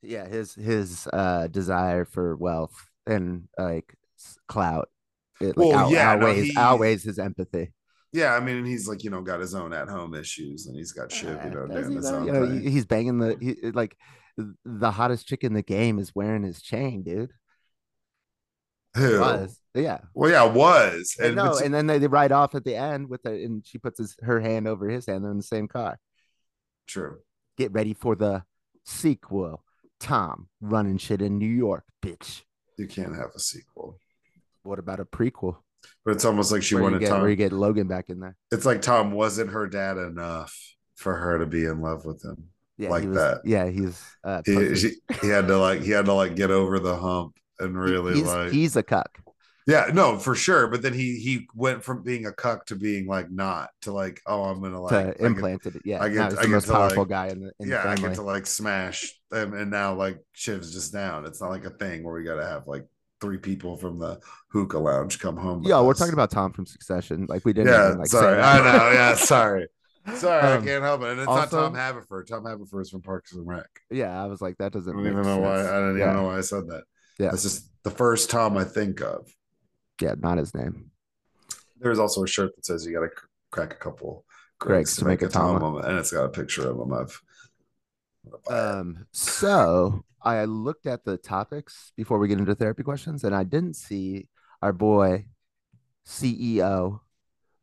yeah, 0.02 0.26
his 0.28 0.54
his 0.54 1.06
uh 1.12 1.46
desire 1.48 2.04
for 2.04 2.36
wealth 2.36 2.74
and 3.06 3.48
like 3.58 3.94
clout, 4.48 4.88
it 5.40 5.56
like 5.56 5.56
Well, 5.56 5.74
out- 5.78 5.90
yeah, 5.90 6.04
no, 6.14 6.26
outweighs 6.26 6.44
he- 6.50 6.56
outweighs 6.56 7.02
his 7.04 7.18
empathy. 7.18 7.72
yeah 8.12 8.34
i 8.34 8.40
mean 8.40 8.64
he's 8.64 8.86
like 8.86 9.02
you 9.04 9.10
know 9.10 9.22
got 9.22 9.40
his 9.40 9.54
own 9.54 9.72
at-home 9.72 10.14
issues 10.14 10.66
and 10.66 10.76
he's 10.76 10.92
got 10.92 11.10
shit 11.10 11.38
you 11.44 11.50
know 11.50 11.64
Uh, 11.64 11.80
doing 11.80 11.92
his 11.96 12.10
own 12.10 12.26
You 12.26 12.32
know, 12.32 12.46
thing. 12.46 12.60
he's 12.62 12.84
banging 12.84 13.18
the 13.18 13.36
he, 13.40 13.70
like 13.70 13.96
the 14.64 14.90
hottest 14.90 15.26
chick 15.26 15.42
in 15.44 15.52
the 15.54 15.62
game 15.62 15.98
is 15.98 16.14
wearing 16.14 16.42
his 16.42 16.60
chain, 16.62 17.02
dude. 17.02 17.32
Who? 18.96 19.20
Was 19.20 19.58
yeah. 19.74 19.98
well 20.14 20.30
yeah 20.30 20.44
was 20.44 21.16
And 21.18 21.28
and 21.28 21.36
no, 21.36 21.58
and 21.58 21.72
then 21.72 21.86
they, 21.86 21.98
they 21.98 22.06
ride 22.08 22.32
off 22.32 22.54
at 22.54 22.64
the 22.64 22.76
end 22.76 23.08
with 23.08 23.24
it, 23.26 23.44
and 23.44 23.64
she 23.66 23.78
puts 23.78 23.98
his, 23.98 24.16
her 24.22 24.40
hand 24.40 24.68
over 24.68 24.88
his 24.88 25.06
hand. 25.06 25.24
They're 25.24 25.30
in 25.30 25.38
the 25.38 25.42
same 25.42 25.66
car. 25.68 25.98
true 26.86 27.18
Get 27.58 27.72
ready 27.72 27.94
for 27.94 28.14
the 28.16 28.44
sequel. 28.84 29.64
Tom 30.02 30.48
running 30.60 30.98
shit 30.98 31.22
in 31.22 31.38
New 31.38 31.46
York, 31.46 31.84
bitch. 32.02 32.42
you 32.76 32.86
can't 32.88 33.14
have 33.14 33.30
a 33.34 33.38
sequel 33.38 33.98
What 34.64 34.78
about 34.78 35.00
a 35.00 35.04
prequel? 35.04 35.56
but 36.04 36.12
it's 36.12 36.24
almost 36.24 36.52
like 36.52 36.62
she 36.62 36.74
where, 36.74 36.84
wanted 36.84 37.00
get, 37.00 37.08
tom 37.08 37.20
where 37.20 37.30
you 37.30 37.36
get 37.36 37.52
Logan 37.52 37.88
back 37.88 38.08
in 38.08 38.20
there. 38.20 38.36
it's 38.50 38.64
like 38.66 38.82
tom 38.82 39.12
wasn't 39.12 39.50
her 39.50 39.66
dad 39.66 39.96
enough 39.96 40.56
for 40.96 41.14
her 41.16 41.38
to 41.38 41.46
be 41.46 41.64
in 41.64 41.80
love 41.80 42.04
with 42.04 42.24
him 42.24 42.48
Yeah, 42.78 42.90
Like 42.90 43.04
was, 43.04 43.16
that. 43.16 43.40
Yeah, 43.44 43.68
he's 43.68 44.00
uh, 44.24 44.42
he, 44.44 44.74
she, 44.76 44.90
he 45.20 45.28
had 45.28 45.46
to 45.48 45.58
like 45.58 45.82
he 45.82 45.90
had 45.90 46.06
to 46.06 46.12
like 46.14 46.34
get 46.36 46.50
over 46.50 46.78
the 46.80 46.96
hump 46.96 47.36
and 47.58 47.78
really 47.78 48.14
he's, 48.14 48.26
like 48.26 48.50
he's 48.52 48.76
a 48.76 48.82
cuck. 48.82 49.18
Yeah, 49.66 49.90
no, 49.94 50.18
for 50.18 50.34
sure. 50.34 50.66
But 50.66 50.82
then 50.82 50.92
he 50.92 51.18
he 51.20 51.46
went 51.54 51.84
from 51.84 52.02
being 52.02 52.26
a 52.26 52.32
cuck 52.32 52.66
to 52.66 52.74
being 52.76 53.06
like 53.06 53.30
not 53.30 53.70
to 53.82 53.92
like, 53.92 54.20
oh, 54.26 54.42
I'm 54.44 54.60
gonna 54.60 54.80
like 54.80 55.20
implanted 55.20 55.76
it. 55.76 55.82
Yeah, 55.84 56.02
I 56.02 56.08
get- 56.08 56.30
he's 56.30 56.38
I 56.38 56.42
the 56.42 56.48
get 56.48 56.50
most 56.50 56.66
to, 56.66 56.72
powerful 56.72 57.02
like- 57.04 57.08
guy 57.08 57.26
in 57.28 57.40
the 57.44 57.52
in 57.60 57.68
yeah, 57.68 57.82
the 57.84 57.88
I 57.90 57.94
get 57.96 58.14
to 58.14 58.22
like 58.22 58.46
smash 58.46 59.12
and, 59.32 59.54
and 59.54 59.70
now 59.70 59.94
like 59.94 60.22
shit's 60.32 60.72
just 60.72 60.92
down. 60.92 61.26
It's 61.26 61.40
not 61.40 61.50
like 61.50 61.64
a 61.64 61.70
thing 61.70 62.02
where 62.04 62.14
we 62.14 62.24
gotta 62.24 62.46
have 62.46 62.66
like 62.68 62.86
three 63.20 63.38
people 63.38 63.76
from 63.76 63.98
the 63.98 64.20
hookah 64.48 64.78
lounge 64.78 65.18
come 65.20 65.36
home. 65.36 65.62
yeah, 65.64 65.80
we're 65.80 65.92
us. 65.92 65.98
talking 65.98 66.14
about 66.14 66.30
Tom 66.30 66.52
from 66.52 66.66
Succession. 66.66 67.26
Like 67.28 67.44
we 67.44 67.52
didn't. 67.52 67.72
yeah, 67.72 67.88
even, 67.88 67.98
like, 67.98 68.08
sorry. 68.08 68.40
I 68.40 68.58
know, 68.58 68.92
yeah, 68.92 69.14
sorry. 69.14 69.66
Sorry, 70.16 70.40
Um, 70.42 70.60
I 70.60 70.66
can't 70.66 70.82
help 70.82 71.02
it. 71.02 71.12
And 71.12 71.20
it's 71.20 71.28
also- 71.28 71.60
not 71.60 71.62
Tom 71.66 71.74
Haverford. 71.76 72.26
Tom 72.26 72.44
Haverford 72.44 72.82
is 72.82 72.90
from 72.90 73.02
Parks 73.02 73.34
and 73.34 73.46
Rec. 73.46 73.68
Yeah, 73.88 74.20
I 74.20 74.26
was 74.26 74.42
like, 74.42 74.58
that 74.58 74.72
doesn't. 74.72 74.92
don't 74.96 75.06
even 75.06 75.22
know 75.22 75.38
why. 75.38 75.60
I 75.60 75.78
don't 75.78 75.96
yeah. 75.96 76.06
even 76.06 76.16
know 76.16 76.24
why 76.24 76.38
I 76.38 76.40
said 76.40 76.66
that. 76.70 76.82
Yeah. 77.20 77.30
That's 77.30 77.44
just 77.44 77.70
the 77.84 77.90
first 77.92 78.28
Tom 78.28 78.56
I 78.56 78.64
think 78.64 79.00
of. 79.00 79.32
Yeah, 80.00 80.16
not 80.18 80.38
his 80.38 80.56
name. 80.56 80.90
There's 81.78 82.00
also 82.00 82.24
a 82.24 82.26
shirt 82.26 82.56
that 82.56 82.66
says 82.66 82.84
you 82.84 82.92
gotta 82.92 83.10
crack 83.52 83.74
a 83.74 83.76
couple 83.76 84.24
Greg's 84.58 84.96
to 84.96 85.04
make 85.04 85.22
a 85.22 85.28
Tom. 85.28 85.60
moment, 85.60 85.86
and 85.86 85.96
it's 85.96 86.10
got 86.10 86.24
a 86.24 86.28
picture 86.30 86.68
of 86.68 86.80
him. 86.80 86.92
I've 86.92 87.20
Um, 88.48 89.06
so 89.12 90.04
I 90.22 90.44
looked 90.44 90.86
at 90.86 91.04
the 91.04 91.16
topics 91.16 91.92
before 91.96 92.18
we 92.18 92.28
get 92.28 92.38
into 92.38 92.54
therapy 92.54 92.82
questions, 92.82 93.24
and 93.24 93.34
I 93.34 93.44
didn't 93.44 93.74
see 93.74 94.28
our 94.60 94.72
boy 94.72 95.26
CEO, 96.06 97.00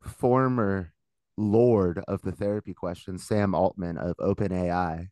former 0.02 0.92
lord 1.36 2.02
of 2.06 2.22
the 2.22 2.32
therapy 2.32 2.74
questions, 2.74 3.26
Sam 3.26 3.54
Altman 3.54 3.96
of 3.96 4.16
OpenAI, 4.18 5.08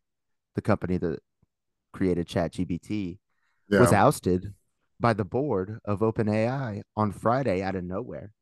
the 0.55 0.61
company 0.61 0.97
that 0.97 1.19
created 1.91 2.27
ChatGPT, 2.27 3.19
yeah. 3.69 3.79
was 3.79 3.93
ousted 3.93 4.53
by 4.99 5.13
the 5.13 5.25
board 5.25 5.79
of 5.85 5.99
OpenAI 5.99 6.81
on 6.95 7.11
Friday 7.11 7.61
out 7.61 7.75
of 7.75 7.83
nowhere. 7.83 8.33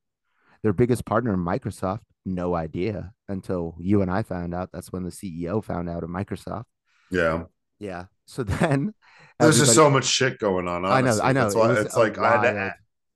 Their 0.64 0.74
biggest 0.74 1.06
partner, 1.06 1.38
Microsoft, 1.38 2.02
no 2.26 2.56
idea 2.56 3.14
until 3.30 3.76
you 3.80 4.02
and 4.02 4.12
I 4.12 4.24
found 4.24 4.54
out. 4.54 4.72
That's 4.74 4.92
when 4.92 5.04
the 5.04 5.12
CEO 5.12 5.64
found 5.64 5.90
out 5.90 6.04
of 6.04 6.10
Microsoft. 6.10 6.66
Yeah. 7.12 7.44
Yeah. 7.80 8.06
So 8.26 8.44
then 8.44 8.94
There's 9.40 9.60
just 9.60 9.76
so 9.76 9.90
much 9.90 10.06
shit 10.06 10.40
going 10.40 10.68
on. 10.68 10.86
I 10.86 11.02
know. 11.02 11.20
I 11.22 11.34
know. 11.34 11.44
That's 11.44 11.56
why 11.56 11.68
was 11.70 11.80
it's 11.80 11.96
like 11.96 12.18
I 12.18 12.32
had, 12.32 12.42
to, 12.42 12.48
wild- 12.48 12.74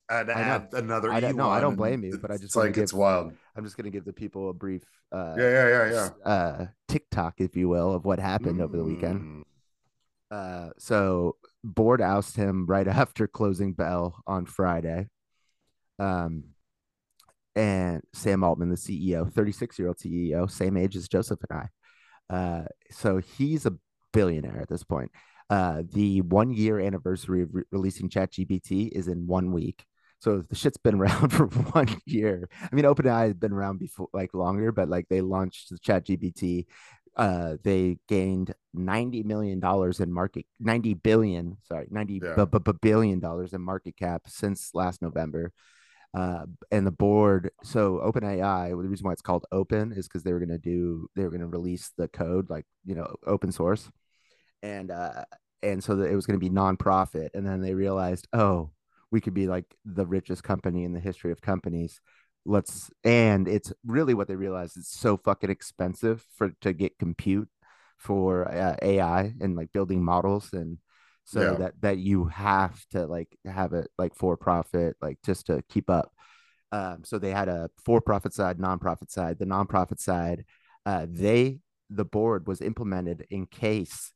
add, 0.10 0.30
I 0.30 0.42
add 0.42 0.68
another. 0.74 1.12
I 1.12 1.20
don't- 1.20 1.36
no, 1.36 1.50
I 1.50 1.60
don't 1.60 1.76
blame 1.76 2.04
you, 2.04 2.18
but 2.18 2.32
I 2.32 2.38
just 2.38 2.56
wanna 2.56 2.70
like 2.70 2.78
it's 2.78 2.94
wild. 2.94 3.34
I'm 3.56 3.64
just 3.64 3.78
gonna 3.78 3.90
give 3.90 4.06
the 4.06 4.14
people 4.14 4.50
a 4.50 4.54
brief 4.54 4.84
uh, 5.12 5.36
Yeah, 5.38 5.50
yeah, 5.50 5.68
yeah, 5.68 5.92
yeah. 6.26 6.30
uh 6.32 6.66
TikTok, 6.88 7.42
if 7.42 7.56
you 7.56 7.68
will, 7.70 7.94
of 7.94 8.06
what 8.06 8.20
happened 8.20 8.62
over 8.62 8.78
the 8.78 8.84
weekend. 8.84 9.22
Mm. 9.22 9.44
Uh, 10.32 10.70
so 10.78 11.36
board 11.64 12.02
oust 12.02 12.36
him 12.38 12.66
right 12.66 12.88
after 13.02 13.28
closing 13.28 13.74
bell 13.74 14.22
on 14.26 14.46
Friday. 14.46 15.08
Um, 16.00 16.46
and 17.56 18.02
Sam 18.14 18.44
Altman, 18.44 18.70
the 18.70 18.78
CEO, 18.78 19.32
36 19.32 19.78
year 19.78 19.90
old 19.90 19.98
CEO, 19.98 20.50
same 20.50 20.78
age 20.78 20.96
as 20.96 21.10
Joseph 21.10 21.40
and 21.50 21.60
I. 21.60 21.68
Uh, 22.30 22.64
so 22.90 23.18
he's 23.18 23.66
a 23.66 23.74
billionaire 24.14 24.60
at 24.62 24.70
this 24.70 24.84
point. 24.84 25.12
Uh, 25.50 25.84
the 25.92 26.22
one 26.22 26.52
year 26.52 26.80
anniversary 26.80 27.42
of 27.42 27.50
re- 27.54 27.64
releasing 27.72 28.10
ChatGPT 28.10 28.90
is 28.92 29.08
in 29.08 29.28
one 29.28 29.52
week. 29.52 29.86
So 30.20 30.44
the 30.48 30.56
shit's 30.56 30.78
been 30.78 30.96
around 31.02 31.34
for 31.34 31.48
one 31.48 31.90
year. 32.06 32.48
I 32.62 32.74
mean, 32.74 32.86
OpenAI 32.86 33.28
has 33.28 33.34
been 33.34 33.52
around 33.52 33.80
before, 33.80 34.08
like 34.14 34.34
longer, 34.34 34.72
but 34.72 34.88
like 34.88 35.08
they 35.10 35.22
launched 35.22 35.70
the 35.70 35.78
ChatGPT. 35.80 36.68
Uh, 37.18 37.58
they 37.62 37.98
gained 38.08 38.54
ninety 38.74 39.24
million 39.24 39.60
dollars 39.60 40.00
in 40.00 40.14
market, 40.14 40.46
ninety 40.62 40.94
billion, 40.94 41.58
sorry, 41.64 41.86
ninety 41.92 42.22
Yeah. 42.24 42.46
b- 42.46 42.60
b- 42.64 42.72
billion 42.82 43.20
dollars 43.20 43.52
in 43.52 43.60
market 43.62 43.98
cap 43.98 44.22
since 44.28 44.72
last 44.74 45.02
November. 45.02 45.52
Uh, 46.14 46.46
and 46.72 46.86
the 46.86 46.92
board, 46.92 47.52
so 47.64 48.02
OpenAI, 48.04 48.70
the 48.70 48.90
reason 48.90 49.06
why 49.06 49.14
it's 49.14 49.22
called 49.22 49.46
open 49.52 49.94
is 49.94 50.08
because 50.08 50.24
they 50.24 50.34
were 50.34 50.40
going 50.40 50.50
to 50.50 50.58
do, 50.58 51.08
they 51.16 51.24
were 51.24 51.30
going 51.30 51.42
to 51.42 51.48
release 51.48 51.92
the 51.98 52.08
code 52.10 52.50
like 52.50 52.66
you 52.86 52.96
know 52.96 53.16
open 53.26 53.52
source, 53.52 53.90
and 54.62 54.92
uh, 54.92 55.24
and 55.64 55.84
so 55.84 55.96
that 55.96 56.12
it 56.12 56.16
was 56.16 56.26
going 56.26 56.40
to 56.40 56.46
be 56.46 56.54
nonprofit, 56.54 57.30
and 57.34 57.48
then 57.48 57.62
they 57.62 57.74
realized, 57.74 58.28
oh, 58.34 58.72
we 59.12 59.22
could 59.22 59.34
be 59.34 59.48
like 59.48 59.66
the 59.86 60.06
richest 60.06 60.44
company 60.44 60.84
in 60.84 60.94
the 60.94 61.00
history 61.00 61.32
of 61.32 61.42
companies. 61.42 62.02
Let's 62.46 62.90
and 63.04 63.48
it's 63.48 63.72
really 63.86 64.14
what 64.14 64.28
they 64.28 64.36
realized 64.36 64.76
it's 64.78 64.98
so 64.98 65.16
fucking 65.18 65.50
expensive 65.50 66.26
for 66.36 66.54
to 66.62 66.74
get 66.74 66.98
compute 66.98 67.50
for 67.98 68.52
uh, 68.52 68.76
AI 68.82 69.34
and 69.40 69.56
like 69.56 69.72
building 69.72 70.04
models 70.04 70.50
and 70.54 70.80
so 71.26 71.42
Yeah. 71.42 71.58
that 71.58 71.82
that 71.82 71.98
you 71.98 72.26
have 72.26 72.84
to 72.92 73.06
like 73.08 73.30
have 73.46 73.74
it 73.74 73.90
like 73.98 74.16
for 74.16 74.38
profit 74.38 74.96
like 75.02 75.18
just 75.26 75.48
to 75.48 75.64
keep 75.70 75.90
up. 75.90 76.12
Um, 76.72 77.04
so 77.04 77.20
they 77.20 77.32
had 77.32 77.50
a 77.50 77.70
for 77.84 78.00
profit 78.02 78.34
side, 78.34 78.58
nonprofit 78.58 79.12
side. 79.12 79.40
The 79.40 79.46
nonprofit 79.46 80.00
side, 80.00 80.46
uh, 80.86 81.06
they 81.10 81.60
the 81.90 82.06
board 82.06 82.48
was 82.48 82.62
implemented 82.62 83.26
in 83.30 83.46
case 83.46 84.14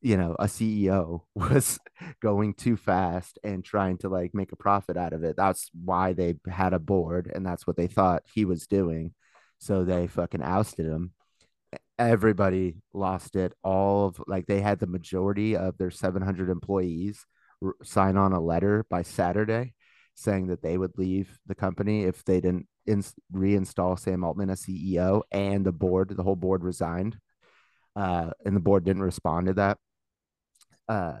you 0.00 0.16
know 0.16 0.36
a 0.38 0.44
ceo 0.44 1.22
was 1.34 1.80
going 2.22 2.54
too 2.54 2.76
fast 2.76 3.36
and 3.42 3.64
trying 3.64 3.98
to 3.98 4.08
like 4.08 4.32
make 4.32 4.52
a 4.52 4.56
profit 4.56 4.96
out 4.96 5.12
of 5.12 5.24
it 5.24 5.34
that's 5.36 5.70
why 5.84 6.12
they 6.12 6.36
had 6.48 6.72
a 6.72 6.78
board 6.78 7.28
and 7.34 7.44
that's 7.44 7.66
what 7.66 7.76
they 7.76 7.88
thought 7.88 8.22
he 8.32 8.44
was 8.44 8.68
doing 8.68 9.12
so 9.58 9.82
they 9.84 10.06
fucking 10.06 10.40
ousted 10.40 10.86
him 10.86 11.10
everybody 11.98 12.76
lost 12.92 13.36
it 13.36 13.52
all 13.64 14.06
of 14.06 14.20
like 14.26 14.46
they 14.46 14.60
had 14.60 14.78
the 14.78 14.86
majority 14.86 15.56
of 15.56 15.76
their 15.78 15.90
700 15.90 16.48
employees 16.48 17.26
r- 17.62 17.74
sign 17.82 18.16
on 18.16 18.32
a 18.32 18.40
letter 18.40 18.84
by 18.88 19.02
saturday 19.02 19.74
saying 20.14 20.46
that 20.48 20.62
they 20.62 20.78
would 20.78 20.92
leave 20.96 21.38
the 21.46 21.54
company 21.54 22.04
if 22.04 22.24
they 22.24 22.40
didn't 22.40 22.66
ins- 22.86 23.14
reinstall 23.34 23.98
sam 23.98 24.24
altman 24.24 24.50
as 24.50 24.62
ceo 24.62 25.22
and 25.32 25.66
the 25.66 25.72
board 25.72 26.10
the 26.16 26.22
whole 26.22 26.36
board 26.36 26.62
resigned 26.62 27.18
uh, 27.96 28.30
and 28.44 28.54
the 28.54 28.60
board 28.60 28.84
didn't 28.84 29.02
respond 29.02 29.48
to 29.48 29.54
that 29.54 29.76
uh, 30.88 31.18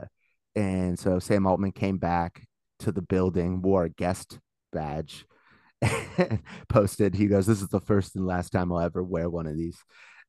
and 0.56 0.98
so 0.98 1.18
Sam 1.18 1.46
Altman 1.46 1.72
came 1.72 1.98
back 1.98 2.46
to 2.80 2.92
the 2.92 3.02
building, 3.02 3.62
wore 3.62 3.84
a 3.84 3.90
guest 3.90 4.38
badge, 4.72 5.26
posted. 6.68 7.14
He 7.14 7.26
goes, 7.26 7.46
"This 7.46 7.62
is 7.62 7.68
the 7.68 7.80
first 7.80 8.16
and 8.16 8.26
last 8.26 8.50
time 8.50 8.72
I'll 8.72 8.80
ever 8.80 9.02
wear 9.02 9.28
one 9.28 9.46
of 9.46 9.56
these." 9.56 9.78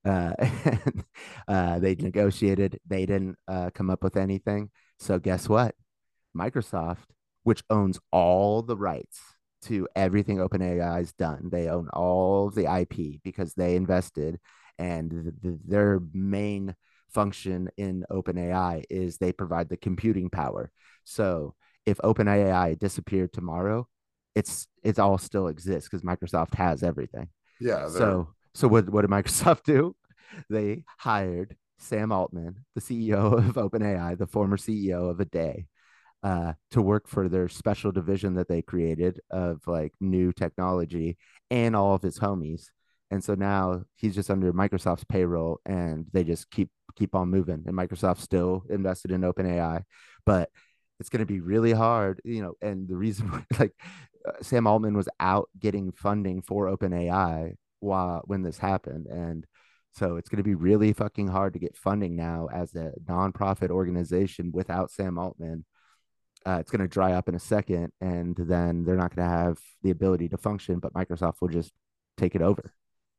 Uh, 0.06 0.34
and, 0.40 1.04
uh, 1.48 1.80
they 1.80 1.96
negotiated. 1.96 2.80
They 2.88 3.06
didn't 3.06 3.38
uh, 3.48 3.70
come 3.74 3.90
up 3.90 4.04
with 4.04 4.18
anything. 4.18 4.70
So 5.00 5.20
guess 5.20 5.48
what? 5.50 5.76
Microsoft, 6.38 7.08
which 7.44 7.64
owns 7.70 8.00
all 8.12 8.62
the 8.62 8.78
rights 8.78 9.20
to 9.64 9.88
everything 9.96 10.38
OpenAI's 10.38 11.12
done, 11.14 11.50
they 11.52 11.68
own 11.68 11.90
all 11.90 12.48
of 12.48 12.56
the 12.56 12.66
IP 12.66 13.22
because 13.24 13.54
they 13.54 13.76
invested, 13.76 14.40
and 14.78 15.12
th- 15.12 15.34
th- 15.42 15.60
their 15.68 16.00
main 16.14 16.76
function 17.10 17.70
in 17.78 18.06
OpenAI 18.12 18.84
is 18.90 19.18
they 19.18 19.34
provide 19.34 19.68
the 19.70 19.78
computing 19.78 20.30
power. 20.30 20.72
So 21.04 21.56
if 21.86 21.98
OpenAI 21.98 22.78
disappeared 22.78 23.34
tomorrow, 23.34 23.88
it's 24.36 24.68
it 24.84 25.00
all 25.00 25.18
still 25.18 25.48
exists 25.48 25.90
because 25.90 26.04
Microsoft 26.04 26.56
has 26.56 26.84
everything. 26.84 27.30
Yeah. 27.60 27.90
So 27.90 28.34
so 28.54 28.68
what 28.68 28.90
what 28.90 29.02
did 29.02 29.12
Microsoft 29.12 29.64
do? 29.66 29.96
They 30.50 30.84
hired 30.98 31.56
Sam 31.80 32.12
Altman, 32.12 32.66
the 32.76 32.82
CEO 32.82 33.34
of 33.50 33.56
OpenAI, 33.56 34.18
the 34.18 34.28
former 34.28 34.58
CEO 34.58 35.10
of 35.10 35.20
a 35.20 35.26
day, 35.26 35.66
uh, 36.24 36.54
to 36.72 36.82
work 36.82 37.08
for 37.08 37.30
their 37.30 37.50
special 37.50 37.92
division 37.92 38.36
that 38.36 38.48
they 38.48 38.62
created 38.62 39.20
of 39.32 39.62
like 39.68 39.94
new 40.00 40.32
technology 40.34 41.18
and 41.50 41.76
all 41.76 41.96
of 41.96 42.02
his 42.02 42.20
homies. 42.20 42.66
And 43.12 43.24
so 43.24 43.34
now 43.34 43.84
he's 43.96 44.14
just 44.14 44.30
under 44.30 44.54
Microsoft's 44.54 45.06
payroll 45.06 45.60
and 45.66 46.06
they 46.14 46.24
just 46.24 46.52
keep 46.52 46.70
keep 46.96 47.16
on 47.16 47.30
moving. 47.30 47.64
And 47.66 47.76
Microsoft 47.76 48.20
still 48.20 48.64
invested 48.70 49.12
in 49.12 49.22
OpenAI, 49.22 49.84
but 50.26 50.50
it's 51.00 51.10
going 51.10 51.22
to 51.22 51.26
be 51.26 51.40
really 51.40 51.72
hard, 51.72 52.22
you 52.24 52.42
know. 52.42 52.54
And 52.62 52.88
the 52.88 52.98
reason, 52.98 53.46
like, 53.60 53.74
uh, 54.28 54.34
Sam 54.42 54.68
Altman 54.68 54.96
was 54.96 55.10
out 55.20 55.50
getting 55.58 55.92
funding 55.92 56.42
for 56.42 56.66
OpenAI 56.66 57.56
while 57.80 58.22
when 58.26 58.42
this 58.42 58.58
happened, 58.58 59.08
and 59.08 59.46
so 59.92 60.18
it's 60.18 60.30
going 60.30 60.38
to 60.38 60.44
be 60.44 60.56
really 60.56 60.94
fucking 60.94 61.28
hard 61.28 61.54
to 61.54 61.60
get 61.60 61.76
funding 61.76 62.16
now 62.16 62.48
as 62.54 62.76
a 62.76 62.92
nonprofit 63.06 63.70
organization 63.70 64.52
without 64.54 64.92
Sam 64.92 65.18
Altman. 65.18 65.66
Uh, 66.46 66.58
it's 66.60 66.72
going 66.72 66.82
to 66.82 66.88
dry 66.88 67.14
up 67.14 67.28
in 67.28 67.36
a 67.36 67.40
second, 67.40 67.92
and 68.00 68.36
then 68.36 68.86
they're 68.86 68.96
not 68.96 69.16
going 69.16 69.28
to 69.28 69.36
have 69.36 69.58
the 69.84 69.90
ability 69.92 70.30
to 70.30 70.38
function. 70.38 70.80
But 70.80 70.94
Microsoft 70.94 71.42
will 71.42 71.50
just 71.50 71.74
take 72.18 72.36
it 72.36 72.42
over. 72.42 72.74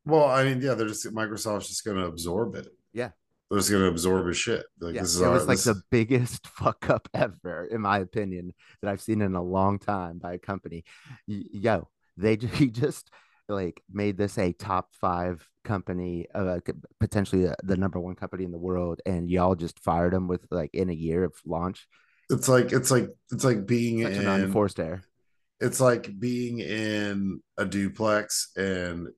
well, 0.04 0.24
I 0.26 0.44
mean, 0.44 0.60
yeah, 0.60 0.74
they're 0.74 0.88
just 0.88 1.06
Microsoft's 1.06 1.68
just 1.68 1.84
going 1.84 1.98
to 1.98 2.06
absorb 2.06 2.54
it. 2.54 2.68
Yeah. 2.92 3.10
They're 3.50 3.58
just 3.58 3.70
going 3.70 3.82
to 3.82 3.88
absorb 3.88 4.26
his 4.28 4.36
shit. 4.36 4.64
Like 4.80 4.94
yeah, 4.94 5.02
this 5.02 5.16
is 5.16 5.20
it 5.20 5.26
our, 5.26 5.32
was 5.32 5.46
like 5.48 5.58
this- 5.58 5.64
the 5.64 5.82
biggest 5.90 6.46
fuck 6.60 6.88
up 6.88 7.08
ever, 7.12 7.66
in 7.66 7.80
my 7.80 7.98
opinion, 7.98 8.54
that 8.80 8.88
I've 8.90 9.02
seen 9.02 9.20
in 9.22 9.34
a 9.34 9.42
long 9.42 9.78
time 9.80 10.18
by 10.18 10.34
a 10.34 10.38
company. 10.38 10.84
Yo, 11.26 11.88
they 12.16 12.36
he 12.54 12.68
just 12.68 13.10
like 13.50 13.82
made 13.92 14.16
this 14.16 14.38
a 14.38 14.52
top 14.52 14.94
five 14.94 15.46
company, 15.64 16.26
uh, 16.34 16.60
potentially 17.00 17.48
the 17.62 17.76
number 17.76 18.00
one 18.00 18.14
company 18.14 18.44
in 18.44 18.52
the 18.52 18.58
world, 18.58 19.00
and 19.04 19.28
y'all 19.30 19.54
just 19.54 19.78
fired 19.80 20.12
them 20.12 20.28
with 20.28 20.46
like 20.50 20.70
in 20.74 20.88
a 20.90 20.94
year 20.94 21.24
of 21.24 21.34
launch. 21.44 21.86
it's 22.30 22.48
like 22.48 22.72
it's 22.72 22.90
like 22.90 23.08
it's 23.32 23.44
like 23.44 23.66
being 23.66 24.02
Such 24.02 24.12
an 24.14 24.20
in 24.22 24.26
unforced 24.28 24.80
air. 24.80 25.02
it's 25.60 25.80
like 25.80 26.18
being 26.18 26.60
in 26.60 27.40
a 27.58 27.64
duplex 27.64 28.50
and 28.56 29.08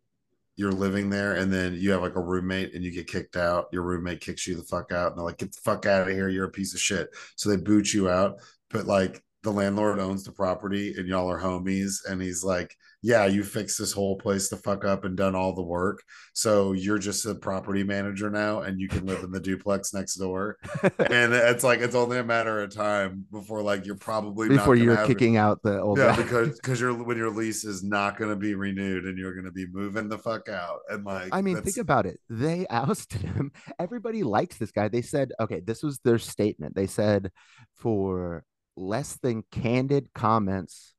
you're 0.56 0.72
living 0.72 1.08
there 1.10 1.34
and 1.36 1.52
then 1.52 1.74
you 1.74 1.90
have 1.92 2.02
like 2.02 2.16
a 2.16 2.20
roommate 2.20 2.74
and 2.74 2.84
you 2.84 2.90
get 2.92 3.06
kicked 3.06 3.36
out 3.36 3.68
your 3.72 3.82
roommate 3.82 4.20
kicks 4.20 4.46
you 4.46 4.54
the 4.56 4.62
fuck 4.62 4.92
out 4.92 5.08
and 5.10 5.18
they're 5.18 5.24
like 5.24 5.38
get 5.38 5.52
the 5.52 5.60
fuck 5.62 5.86
out 5.86 6.08
of 6.08 6.14
here 6.14 6.28
you're 6.28 6.44
a 6.46 6.50
piece 6.50 6.74
of 6.74 6.80
shit 6.80 7.08
so 7.36 7.48
they 7.48 7.56
boot 7.56 7.92
you 7.94 8.08
out 8.10 8.36
but 8.70 8.86
like 8.86 9.22
the 9.42 9.50
landlord 9.50 9.98
owns 9.98 10.24
the 10.24 10.32
property 10.32 10.94
and 10.96 11.08
y'all 11.08 11.30
are 11.30 11.40
homies 11.40 11.98
and 12.08 12.22
he's 12.22 12.44
like 12.44 12.76
yeah 13.02 13.26
you 13.26 13.42
fixed 13.42 13.78
this 13.78 13.92
whole 13.92 14.16
place 14.16 14.48
to 14.48 14.56
fuck 14.56 14.84
up 14.84 15.04
and 15.04 15.16
done 15.16 15.34
all 15.34 15.54
the 15.54 15.62
work 15.62 16.02
so 16.32 16.72
you're 16.72 16.98
just 16.98 17.26
a 17.26 17.34
property 17.34 17.82
manager 17.82 18.30
now 18.30 18.60
and 18.60 18.80
you 18.80 18.88
can 18.88 19.04
live 19.06 19.24
in 19.24 19.32
the 19.32 19.40
duplex 19.40 19.92
next 19.92 20.14
door 20.16 20.56
and 20.82 21.32
it's 21.32 21.64
like 21.64 21.80
it's 21.80 21.94
only 21.94 22.18
a 22.18 22.24
matter 22.24 22.62
of 22.62 22.74
time 22.74 23.24
before 23.32 23.62
like 23.62 23.84
you're 23.84 23.96
probably 23.96 24.48
Before 24.48 24.76
you're 24.76 25.06
kicking 25.06 25.36
out 25.36 25.62
the 25.62 25.80
old 25.80 25.98
yeah, 25.98 26.16
guy. 26.16 26.22
because 26.22 26.56
because 26.62 26.80
your 26.80 26.94
when 26.94 27.16
your 27.16 27.30
lease 27.30 27.64
is 27.64 27.82
not 27.82 28.16
going 28.16 28.30
to 28.30 28.36
be 28.36 28.54
renewed 28.54 29.04
and 29.04 29.18
you're 29.18 29.34
going 29.34 29.44
to 29.44 29.52
be 29.52 29.66
moving 29.66 30.08
the 30.08 30.18
fuck 30.18 30.48
out 30.48 30.80
and 30.88 31.04
like 31.04 31.28
I 31.32 31.42
mean, 31.42 31.60
think 31.62 31.76
about 31.76 32.06
it. 32.06 32.20
They 32.28 32.66
ousted 32.70 33.22
him. 33.22 33.52
Everybody 33.78 34.22
likes 34.22 34.56
this 34.58 34.70
guy. 34.70 34.88
They 34.88 35.02
said, 35.02 35.32
okay, 35.40 35.60
this 35.60 35.82
was 35.82 35.98
their 36.00 36.18
statement. 36.18 36.74
They 36.74 36.86
said 36.86 37.30
for 37.76 38.44
less 38.76 39.18
than 39.22 39.44
candid 39.50 40.12
comments 40.14 40.94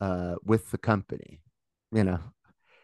uh, 0.00 0.34
with 0.44 0.70
the 0.70 0.78
company, 0.78 1.40
you 1.92 2.04
know, 2.04 2.20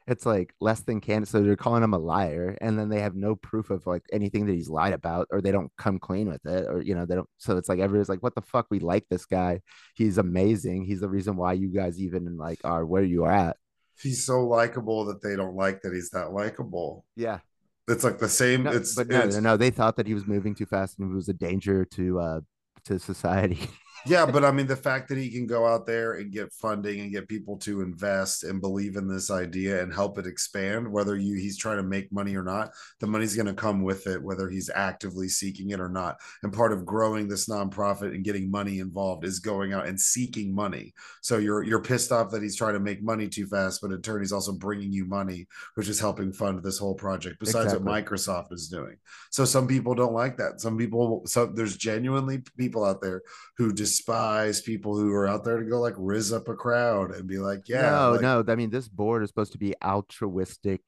it's 0.07 0.25
like 0.25 0.55
less 0.61 0.81
than 0.81 1.01
candid. 1.01 1.29
So 1.29 1.43
they're 1.43 1.57
calling 1.57 1.83
him 1.83 1.93
a 1.93 1.99
liar, 1.99 2.57
and 2.61 2.79
then 2.79 2.89
they 2.89 3.01
have 3.01 3.15
no 3.15 3.37
proof 3.37 3.71
of 3.71 3.87
like 3.87 4.05
anything 4.13 4.47
that 4.47 4.55
he's 4.55 4.71
lied 4.71 4.95
about, 4.95 5.29
or 5.31 5.41
they 5.41 5.53
don't 5.53 5.71
come 5.77 5.99
clean 5.99 6.29
with 6.29 6.45
it, 6.47 6.67
or 6.67 6.81
you 6.81 6.95
know, 6.95 7.05
they 7.05 7.15
don't. 7.15 7.29
So 7.37 7.57
it's 7.57 7.69
like 7.69 7.79
everybody's 7.79 8.09
like, 8.09 8.23
what 8.23 8.35
the 8.35 8.43
fuck? 8.43 8.67
We 8.71 8.81
like 8.81 9.05
this 9.11 9.27
guy. 9.27 9.61
He's 9.95 10.17
amazing. 10.19 10.85
He's 10.85 11.01
the 11.01 11.09
reason 11.11 11.37
why 11.37 11.53
you 11.53 11.69
guys 11.69 12.01
even 12.01 12.37
like 12.39 12.61
are 12.65 12.87
where 12.87 13.03
you 13.03 13.25
are 13.25 13.33
at. 13.33 13.57
he's 14.01 14.25
so 14.25 14.47
likable 14.47 15.05
that 15.07 15.23
they 15.23 15.37
don't 15.37 15.57
like 15.57 15.83
that 15.83 15.93
he's 15.93 16.11
that 16.11 16.33
likable. 16.33 17.05
Yeah. 17.17 17.41
It's 17.89 18.05
like 18.05 18.19
the 18.19 18.29
same. 18.29 18.65
No, 18.65 18.73
it's 18.73 18.95
but 18.95 19.09
no, 19.09 19.21
it's, 19.21 19.37
no, 19.37 19.41
no, 19.41 19.57
they 19.57 19.71
thought 19.71 19.97
that 19.97 20.07
he 20.07 20.15
was 20.15 20.27
moving 20.27 20.55
too 20.55 20.67
fast 20.67 20.99
and 20.99 21.09
he 21.09 21.15
was 21.15 21.29
a 21.29 21.33
danger 21.33 21.85
to 21.85 22.21
uh 22.21 22.41
to 22.85 22.99
society. 22.99 23.69
yeah, 24.07 24.27
but 24.27 24.45
I 24.45 24.51
mean, 24.51 24.67
the 24.67 24.77
fact 24.77 25.09
that 25.09 25.19
he 25.19 25.31
can 25.31 25.47
go 25.47 25.67
out 25.67 25.87
there 25.87 26.15
and 26.15 26.31
get 26.31 26.53
funding 26.53 27.01
and 27.01 27.13
get 27.13 27.29
people 27.29 27.57
to 27.59 27.83
invest 27.83 28.45
and 28.45 28.61
believe 28.61 28.97
in 28.97 29.09
this 29.09 29.31
idea 29.31 29.83
and 29.83 29.93
help 29.93 30.19
it 30.19 30.27
expand, 30.27 30.91
whether 30.91 31.17
you 31.17 31.37
he's 31.37 31.59
trying 31.59 31.79
to 31.79 31.83
make 31.83 32.13
money 32.13 32.37
or 32.37 32.43
not, 32.43 32.71
the 33.01 33.07
money's 33.07 33.35
going 33.35 33.47
to 33.47 33.55
come 33.55 33.83
with 33.83 34.07
it, 34.07 34.23
whether 34.23 34.49
he's 34.49 34.71
actively 34.75 35.29
seeking 35.29 35.71
it 35.71 35.81
or 35.81 35.89
not. 35.89 36.19
And 36.43 36.53
part 36.53 36.73
of 36.73 36.87
growing 36.87 37.29
this 37.29 37.49
nonprofit 37.49 38.15
and 38.15 38.25
getting 38.25 38.51
money 38.51 38.79
involved 38.79 39.25
is 39.25 39.41
going 39.41 39.73
out 39.73 39.87
and 39.87 40.01
seeking 40.01 40.55
money. 40.55 40.95
So 41.21 41.39
you're 41.39 41.63
you're 41.63 41.83
pissed 41.83 42.13
off 42.13 42.31
that 42.31 42.43
he's 42.43 42.57
trying 42.57 42.75
to 42.75 42.81
make 42.81 43.03
money 43.03 43.29
too 43.29 43.47
fast, 43.47 43.81
but 43.81 43.91
in 43.91 44.01
turn 44.03 44.21
he's 44.21 44.33
also 44.33 44.53
bringing 44.53 44.93
you 44.93 45.05
money, 45.07 45.47
which 45.75 45.89
is 45.89 46.01
helping 46.01 46.33
fund 46.33 46.63
this 46.63 46.79
whole 46.79 46.95
project. 46.95 47.41
Besides 47.41 47.73
exactly. 47.73 47.87
what 47.87 48.05
Microsoft 48.05 48.53
is 48.53 48.69
doing, 48.69 48.97
so 49.31 49.45
some 49.45 49.67
people 49.67 49.95
don't 49.95 50.15
like 50.15 50.37
that. 50.37 50.61
Some 50.61 50.79
people, 50.79 51.23
so 51.27 51.47
there's 51.47 51.77
genuinely 51.77 52.43
people 52.57 52.85
out 52.85 53.01
there 53.01 53.23
who 53.57 53.73
despise 53.89 54.61
people 54.61 54.97
who 54.97 55.13
are 55.13 55.27
out 55.27 55.45
there 55.45 55.59
to 55.59 55.65
go 55.65 55.81
like 55.81 55.95
riz 55.97 56.33
up 56.33 56.49
a 56.49 56.55
crowd 56.55 57.13
and 57.13 57.27
be 57.27 57.39
like, 57.39 57.69
yeah, 57.69 57.91
no, 57.91 58.13
like, 58.13 58.21
no. 58.21 58.45
I 58.47 58.55
mean, 58.55 58.71
this 58.71 58.89
board 58.89 59.23
is 59.23 59.31
supposed 59.31 59.53
to 59.53 59.59
be 59.59 59.75
altruistic. 59.83 60.83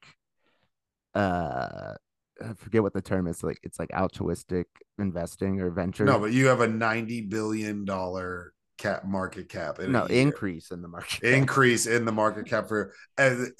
Uh, 1.15 1.95
I 2.43 2.53
forget 2.55 2.83
what 2.83 2.93
the 2.93 3.01
term 3.01 3.27
is. 3.27 3.43
Like 3.43 3.59
it's 3.63 3.79
like 3.79 3.91
altruistic 3.91 4.67
investing 4.97 5.59
or 5.61 5.71
venture. 5.71 6.05
No, 6.05 6.19
but 6.19 6.31
you 6.31 6.47
have 6.47 6.61
a 6.61 6.67
ninety 6.67 7.21
billion 7.21 7.85
dollar 7.85 8.53
cap 8.81 9.05
market 9.05 9.47
cap. 9.47 9.79
no 9.79 10.05
increase 10.05 10.71
in 10.71 10.81
the 10.81 10.87
market. 10.87 11.21
Cap. 11.21 11.23
Increase 11.23 11.85
in 11.85 12.03
the 12.03 12.11
market 12.11 12.47
cap 12.47 12.67
for 12.67 12.93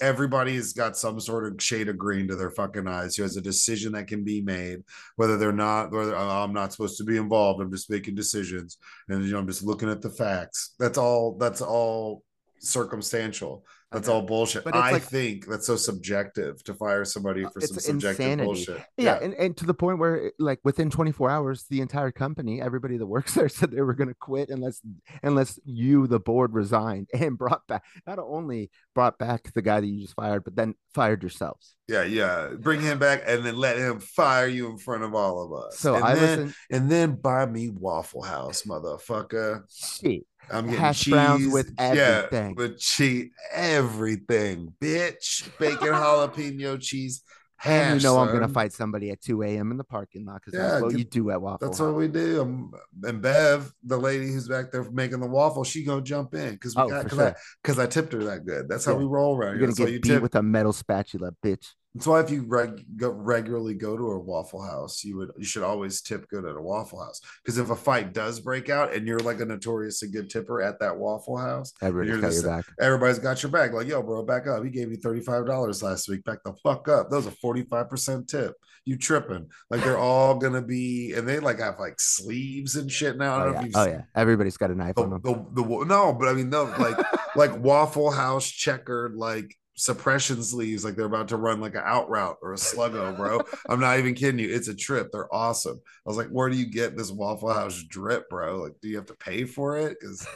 everybody's 0.00 0.72
got 0.72 0.96
some 0.96 1.20
sort 1.20 1.46
of 1.46 1.62
shade 1.62 1.88
of 1.88 1.96
green 1.96 2.26
to 2.28 2.34
their 2.34 2.50
fucking 2.50 2.88
eyes. 2.88 3.14
Who 3.14 3.22
has 3.22 3.36
a 3.36 3.40
decision 3.40 3.92
that 3.92 4.08
can 4.08 4.24
be 4.24 4.40
made, 4.40 4.80
whether 5.16 5.38
they're 5.38 5.52
not, 5.52 5.92
whether 5.92 6.16
oh, 6.16 6.42
I'm 6.42 6.52
not 6.52 6.72
supposed 6.72 6.98
to 6.98 7.04
be 7.04 7.16
involved. 7.16 7.62
I'm 7.62 7.70
just 7.70 7.90
making 7.90 8.16
decisions, 8.16 8.78
and 9.08 9.24
you 9.24 9.32
know 9.32 9.38
I'm 9.38 9.46
just 9.46 9.62
looking 9.62 9.88
at 9.88 10.02
the 10.02 10.10
facts. 10.10 10.74
That's 10.78 10.98
all. 10.98 11.36
That's 11.38 11.62
all 11.62 12.24
circumstantial. 12.58 13.64
That's 13.92 14.08
all 14.08 14.22
bullshit. 14.22 14.64
But 14.64 14.74
I 14.74 14.92
like, 14.92 15.02
think 15.02 15.46
that's 15.46 15.66
so 15.66 15.76
subjective 15.76 16.62
to 16.64 16.74
fire 16.74 17.04
somebody 17.04 17.44
uh, 17.44 17.50
for 17.50 17.60
some 17.60 17.78
subjective 17.78 18.24
insanity. 18.24 18.44
bullshit. 18.44 18.78
Yeah, 18.96 19.04
yeah, 19.04 19.18
And, 19.22 19.34
and 19.34 19.56
to 19.58 19.66
the 19.66 19.74
point 19.74 19.98
where 19.98 20.32
like 20.38 20.60
within 20.64 20.90
24 20.90 21.30
hours, 21.30 21.66
the 21.68 21.80
entire 21.80 22.10
company, 22.10 22.60
everybody 22.60 22.96
that 22.96 23.06
works 23.06 23.34
there 23.34 23.48
said 23.48 23.70
they 23.70 23.82
were 23.82 23.94
gonna 23.94 24.14
quit 24.14 24.48
unless 24.48 24.80
unless 25.22 25.58
you, 25.64 26.06
the 26.06 26.20
board, 26.20 26.52
resigned 26.54 27.08
and 27.14 27.36
brought 27.38 27.66
back 27.66 27.84
not 28.06 28.18
only 28.18 28.70
brought 28.94 29.18
back 29.18 29.52
the 29.52 29.62
guy 29.62 29.80
that 29.80 29.86
you 29.86 30.00
just 30.00 30.14
fired, 30.14 30.44
but 30.44 30.56
then 30.56 30.74
fired 30.94 31.22
yourselves. 31.22 31.74
Yeah, 31.88 32.04
yeah. 32.04 32.50
Bring 32.58 32.80
him 32.80 32.98
back 32.98 33.22
and 33.26 33.44
then 33.44 33.56
let 33.56 33.76
him 33.76 34.00
fire 34.00 34.46
you 34.46 34.70
in 34.70 34.78
front 34.78 35.02
of 35.02 35.14
all 35.14 35.42
of 35.42 35.66
us. 35.66 35.78
So 35.78 35.94
and 35.94 36.04
I 36.04 36.14
then, 36.14 36.38
listen 36.38 36.54
and 36.70 36.90
then 36.90 37.14
buy 37.16 37.46
me 37.46 37.68
Waffle 37.70 38.22
House, 38.22 38.62
motherfucker. 38.62 39.64
Shit. 39.70 40.24
I'm 40.50 40.64
getting 40.66 40.80
hash 40.80 41.00
cheese, 41.00 41.12
browns 41.12 41.52
with 41.52 41.74
everything. 41.78 42.50
Yeah, 42.50 42.54
with 42.56 42.78
cheese, 42.78 43.30
everything, 43.52 44.72
bitch. 44.80 45.48
Bacon, 45.58 45.88
jalapeno 45.88 46.80
cheese. 46.80 47.22
Hash, 47.56 47.92
and 47.92 48.02
you 48.02 48.08
know 48.08 48.16
son. 48.16 48.26
I'm 48.26 48.34
gonna 48.34 48.48
fight 48.48 48.72
somebody 48.72 49.10
at 49.10 49.20
2 49.20 49.44
a.m. 49.44 49.70
in 49.70 49.76
the 49.76 49.84
parking 49.84 50.26
lot 50.26 50.40
because 50.44 50.58
yeah, 50.58 50.68
that's 50.68 50.82
what 50.82 50.98
you 50.98 51.04
do 51.04 51.30
at 51.30 51.40
Waffle. 51.40 51.68
That's 51.68 51.78
House. 51.78 51.86
what 51.86 51.94
we 51.94 52.08
do. 52.08 52.42
Um, 52.42 52.72
and 53.04 53.22
Bev, 53.22 53.72
the 53.84 53.96
lady 53.96 54.26
who's 54.32 54.48
back 54.48 54.72
there 54.72 54.82
making 54.90 55.20
the 55.20 55.28
waffle, 55.28 55.62
she 55.62 55.84
gonna 55.84 56.02
jump 56.02 56.34
in 56.34 56.54
because 56.54 56.74
we 56.74 56.82
oh, 56.82 56.88
got 56.88 57.04
because 57.04 57.18
sure. 57.18 57.28
I 57.28 57.34
because 57.62 57.78
I 57.78 57.86
tipped 57.86 58.12
her 58.14 58.24
that 58.24 58.44
good. 58.44 58.68
That's 58.68 58.84
yeah. 58.84 58.94
how 58.94 58.98
we 58.98 59.04
roll 59.04 59.36
around. 59.36 59.58
You're 59.58 59.68
gonna 59.68 59.76
get 59.76 59.92
you 59.92 60.00
beat 60.00 60.08
tip. 60.08 60.22
with 60.22 60.34
a 60.34 60.42
metal 60.42 60.72
spatula, 60.72 61.32
bitch. 61.44 61.68
That's 61.94 62.06
why 62.06 62.20
if 62.20 62.30
you 62.30 62.44
reg- 62.46 62.84
go, 62.96 63.10
regularly 63.10 63.74
go 63.74 63.98
to 63.98 64.12
a 64.12 64.18
Waffle 64.18 64.62
House, 64.62 65.04
you 65.04 65.18
would 65.18 65.30
you 65.36 65.44
should 65.44 65.62
always 65.62 66.00
tip 66.00 66.26
good 66.28 66.46
at 66.46 66.56
a 66.56 66.60
Waffle 66.60 67.04
House 67.04 67.20
because 67.44 67.58
if 67.58 67.68
a 67.68 67.76
fight 67.76 68.14
does 68.14 68.40
break 68.40 68.70
out 68.70 68.94
and 68.94 69.06
you're 69.06 69.18
like 69.18 69.40
a 69.40 69.44
notoriously 69.44 70.08
good 70.08 70.30
tipper 70.30 70.62
at 70.62 70.80
that 70.80 70.96
Waffle 70.96 71.36
House, 71.36 71.74
everybody's 71.82 72.20
got 72.20 72.32
your 72.32 72.56
back. 72.56 72.64
Everybody's 72.80 73.18
got 73.18 73.42
your 73.42 73.52
back. 73.52 73.72
Like 73.72 73.88
yo, 73.88 74.02
bro, 74.02 74.22
back 74.22 74.46
up. 74.46 74.64
He 74.64 74.70
gave 74.70 74.88
me 74.88 74.96
thirty 74.96 75.20
five 75.20 75.46
dollars 75.46 75.82
last 75.82 76.08
week. 76.08 76.24
Back 76.24 76.42
the 76.44 76.54
fuck 76.62 76.88
up. 76.88 77.10
That 77.10 77.16
was 77.16 77.26
a 77.26 77.30
forty 77.30 77.62
five 77.62 77.90
percent 77.90 78.26
tip. 78.26 78.54
You 78.86 78.96
tripping? 78.96 79.50
Like 79.68 79.84
they're 79.84 79.98
all 79.98 80.36
gonna 80.36 80.62
be, 80.62 81.12
and 81.12 81.28
they 81.28 81.40
like 81.40 81.58
have 81.58 81.78
like 81.78 82.00
sleeves 82.00 82.76
and 82.76 82.90
shit 82.90 83.18
now. 83.18 83.44
Oh 83.44 83.52
yeah. 83.52 83.68
oh 83.74 83.84
yeah, 83.84 84.02
everybody's 84.14 84.56
got 84.56 84.70
a 84.70 84.74
knife 84.74 84.94
the, 84.94 85.02
on 85.02 85.10
them. 85.10 85.20
The, 85.22 85.62
the, 85.62 85.84
no, 85.84 86.14
but 86.14 86.28
I 86.28 86.32
mean 86.32 86.48
no, 86.48 86.64
like 86.78 86.96
like 87.36 87.58
Waffle 87.58 88.10
House 88.10 88.48
checkered 88.48 89.14
like 89.14 89.54
suppression 89.74 90.42
sleeves 90.42 90.84
like 90.84 90.96
they're 90.96 91.06
about 91.06 91.28
to 91.28 91.36
run 91.36 91.60
like 91.60 91.74
an 91.74 91.82
out 91.84 92.08
route 92.10 92.36
or 92.42 92.52
a 92.52 92.56
sluggo, 92.56 93.16
bro. 93.16 93.40
I'm 93.68 93.80
not 93.80 93.98
even 93.98 94.14
kidding 94.14 94.38
you. 94.38 94.54
It's 94.54 94.68
a 94.68 94.74
trip. 94.74 95.10
They're 95.12 95.34
awesome. 95.34 95.80
I 95.84 96.08
was 96.08 96.16
like, 96.16 96.28
where 96.28 96.48
do 96.50 96.56
you 96.56 96.66
get 96.66 96.96
this 96.96 97.10
Waffle 97.10 97.52
House 97.52 97.82
drip, 97.82 98.28
bro? 98.28 98.56
Like, 98.56 98.74
do 98.80 98.88
you 98.88 98.96
have 98.96 99.06
to 99.06 99.14
pay 99.14 99.44
for 99.44 99.78
it? 99.78 99.96
Is 100.00 100.26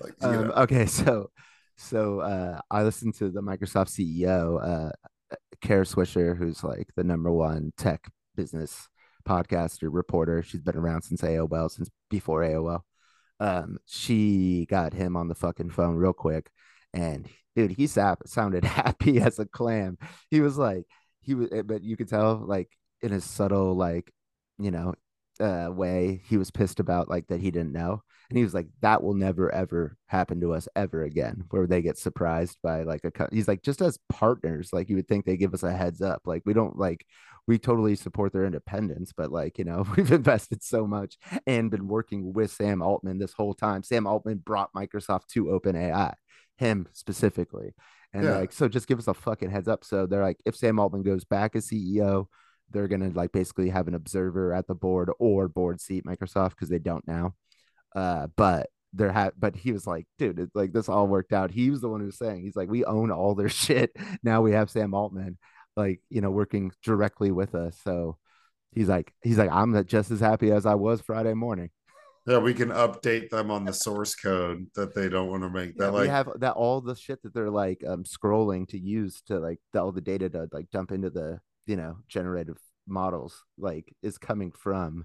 like 0.00 0.14
um, 0.22 0.52
okay, 0.56 0.86
so 0.86 1.30
so 1.76 2.20
uh 2.20 2.60
I 2.70 2.82
listened 2.82 3.14
to 3.14 3.30
the 3.30 3.42
Microsoft 3.42 3.90
CEO, 3.90 4.62
uh 4.62 5.36
Kara 5.60 5.84
Swisher, 5.84 6.36
who's 6.36 6.62
like 6.62 6.88
the 6.96 7.04
number 7.04 7.30
one 7.30 7.72
tech 7.76 8.08
business 8.36 8.88
podcaster, 9.26 9.88
reporter. 9.90 10.42
She's 10.42 10.62
been 10.62 10.76
around 10.76 11.02
since 11.02 11.22
AOL, 11.22 11.70
since 11.70 11.90
before 12.10 12.42
AOL. 12.42 12.80
Um, 13.38 13.78
she 13.86 14.66
got 14.70 14.94
him 14.94 15.16
on 15.16 15.28
the 15.28 15.34
fucking 15.34 15.70
phone 15.70 15.96
real 15.96 16.14
quick 16.14 16.50
and 16.96 17.28
dude, 17.54 17.72
he 17.72 17.86
sap- 17.86 18.26
sounded 18.26 18.64
happy 18.64 19.20
as 19.20 19.38
a 19.38 19.46
clam. 19.46 19.98
He 20.30 20.40
was 20.40 20.58
like, 20.58 20.84
he 21.20 21.34
was, 21.34 21.48
eh, 21.52 21.62
but 21.62 21.82
you 21.82 21.96
could 21.96 22.08
tell, 22.08 22.36
like, 22.36 22.70
in 23.02 23.12
a 23.12 23.20
subtle, 23.20 23.74
like, 23.74 24.12
you 24.58 24.70
know, 24.70 24.94
uh, 25.40 25.68
way, 25.70 26.22
he 26.28 26.38
was 26.38 26.50
pissed 26.50 26.80
about 26.80 27.10
like 27.10 27.26
that 27.26 27.40
he 27.40 27.50
didn't 27.50 27.72
know, 27.72 28.02
and 28.30 28.38
he 28.38 28.44
was 28.44 28.54
like, 28.54 28.68
that 28.80 29.02
will 29.02 29.12
never 29.12 29.52
ever 29.52 29.96
happen 30.06 30.40
to 30.40 30.54
us 30.54 30.66
ever 30.74 31.02
again, 31.02 31.44
where 31.50 31.66
they 31.66 31.82
get 31.82 31.98
surprised 31.98 32.56
by 32.62 32.84
like 32.84 33.04
a. 33.04 33.10
Co-. 33.10 33.28
He's 33.30 33.48
like, 33.48 33.62
just 33.62 33.82
as 33.82 33.98
partners, 34.08 34.70
like 34.72 34.88
you 34.88 34.96
would 34.96 35.08
think 35.08 35.26
they 35.26 35.36
give 35.36 35.52
us 35.52 35.62
a 35.62 35.72
heads 35.72 36.00
up, 36.00 36.22
like 36.24 36.42
we 36.46 36.54
don't 36.54 36.78
like. 36.78 37.04
We 37.48 37.58
totally 37.58 37.94
support 37.94 38.32
their 38.32 38.44
independence, 38.44 39.12
but 39.16 39.30
like, 39.30 39.56
you 39.58 39.64
know, 39.64 39.84
we've 39.96 40.10
invested 40.10 40.64
so 40.64 40.86
much 40.86 41.16
and 41.46 41.70
been 41.70 41.86
working 41.86 42.32
with 42.32 42.50
Sam 42.50 42.82
Altman 42.82 43.18
this 43.18 43.34
whole 43.34 43.54
time. 43.54 43.84
Sam 43.84 44.06
Altman 44.06 44.38
brought 44.38 44.72
Microsoft 44.72 45.26
to 45.28 45.44
OpenAI 45.44 46.14
him 46.56 46.88
specifically. 46.92 47.74
And 48.12 48.24
yeah. 48.24 48.38
like, 48.38 48.52
so 48.52 48.68
just 48.68 48.86
give 48.86 48.98
us 48.98 49.08
a 49.08 49.14
fucking 49.14 49.50
heads 49.50 49.68
up. 49.68 49.84
So 49.84 50.06
they're 50.06 50.22
like, 50.22 50.38
if 50.44 50.56
Sam 50.56 50.78
Altman 50.78 51.02
goes 51.02 51.24
back 51.24 51.56
as 51.56 51.68
CEO, 51.68 52.26
they're 52.70 52.88
gonna 52.88 53.10
like 53.10 53.32
basically 53.32 53.70
have 53.70 53.88
an 53.88 53.94
observer 53.94 54.52
at 54.52 54.66
the 54.66 54.74
board 54.74 55.10
or 55.18 55.48
board 55.48 55.80
seat 55.80 56.04
Microsoft 56.04 56.50
because 56.50 56.68
they 56.68 56.78
don't 56.78 57.06
now. 57.06 57.34
Uh, 57.94 58.26
but 58.36 58.68
there 58.92 59.12
had, 59.12 59.32
but 59.38 59.54
he 59.54 59.72
was 59.72 59.86
like, 59.86 60.06
dude, 60.18 60.38
it's 60.38 60.54
like 60.54 60.72
this 60.72 60.88
all 60.88 61.06
worked 61.06 61.32
out. 61.32 61.50
He 61.50 61.70
was 61.70 61.80
the 61.80 61.88
one 61.88 62.00
who 62.00 62.06
was 62.06 62.18
saying, 62.18 62.42
he's 62.42 62.56
like, 62.56 62.68
we 62.68 62.84
own 62.84 63.10
all 63.10 63.34
their 63.34 63.48
shit. 63.50 63.92
Now 64.22 64.42
we 64.42 64.52
have 64.52 64.70
Sam 64.70 64.94
Altman, 64.94 65.38
like, 65.76 66.00
you 66.08 66.20
know, 66.20 66.30
working 66.30 66.72
directly 66.82 67.30
with 67.30 67.54
us. 67.54 67.78
So 67.84 68.16
he's 68.72 68.88
like, 68.88 69.12
he's 69.22 69.38
like, 69.38 69.50
I'm 69.50 69.84
just 69.86 70.10
as 70.10 70.20
happy 70.20 70.50
as 70.50 70.66
I 70.66 70.74
was 70.74 71.00
Friday 71.00 71.34
morning. 71.34 71.70
Yeah, 72.26 72.38
we 72.38 72.54
can 72.54 72.70
update 72.70 73.30
them 73.30 73.52
on 73.52 73.64
the 73.64 73.72
source 73.72 74.16
code 74.16 74.66
that 74.74 74.94
they 74.94 75.08
don't 75.08 75.30
want 75.30 75.44
to 75.44 75.50
make. 75.50 75.76
That 75.76 75.84
yeah, 75.86 75.90
like 75.90 76.02
we 76.02 76.08
have 76.08 76.28
that 76.40 76.54
all 76.54 76.80
the 76.80 76.96
shit 76.96 77.22
that 77.22 77.32
they're 77.32 77.50
like 77.50 77.82
um 77.86 78.02
scrolling 78.02 78.66
to 78.68 78.78
use 78.78 79.22
to 79.28 79.38
like 79.38 79.60
all 79.76 79.92
the 79.92 80.00
data 80.00 80.28
to 80.30 80.48
like 80.52 80.70
dump 80.72 80.90
into 80.90 81.10
the 81.10 81.40
you 81.66 81.76
know 81.76 81.98
generative 82.08 82.58
models 82.88 83.44
like 83.58 83.94
is 84.02 84.18
coming 84.18 84.50
from 84.50 85.04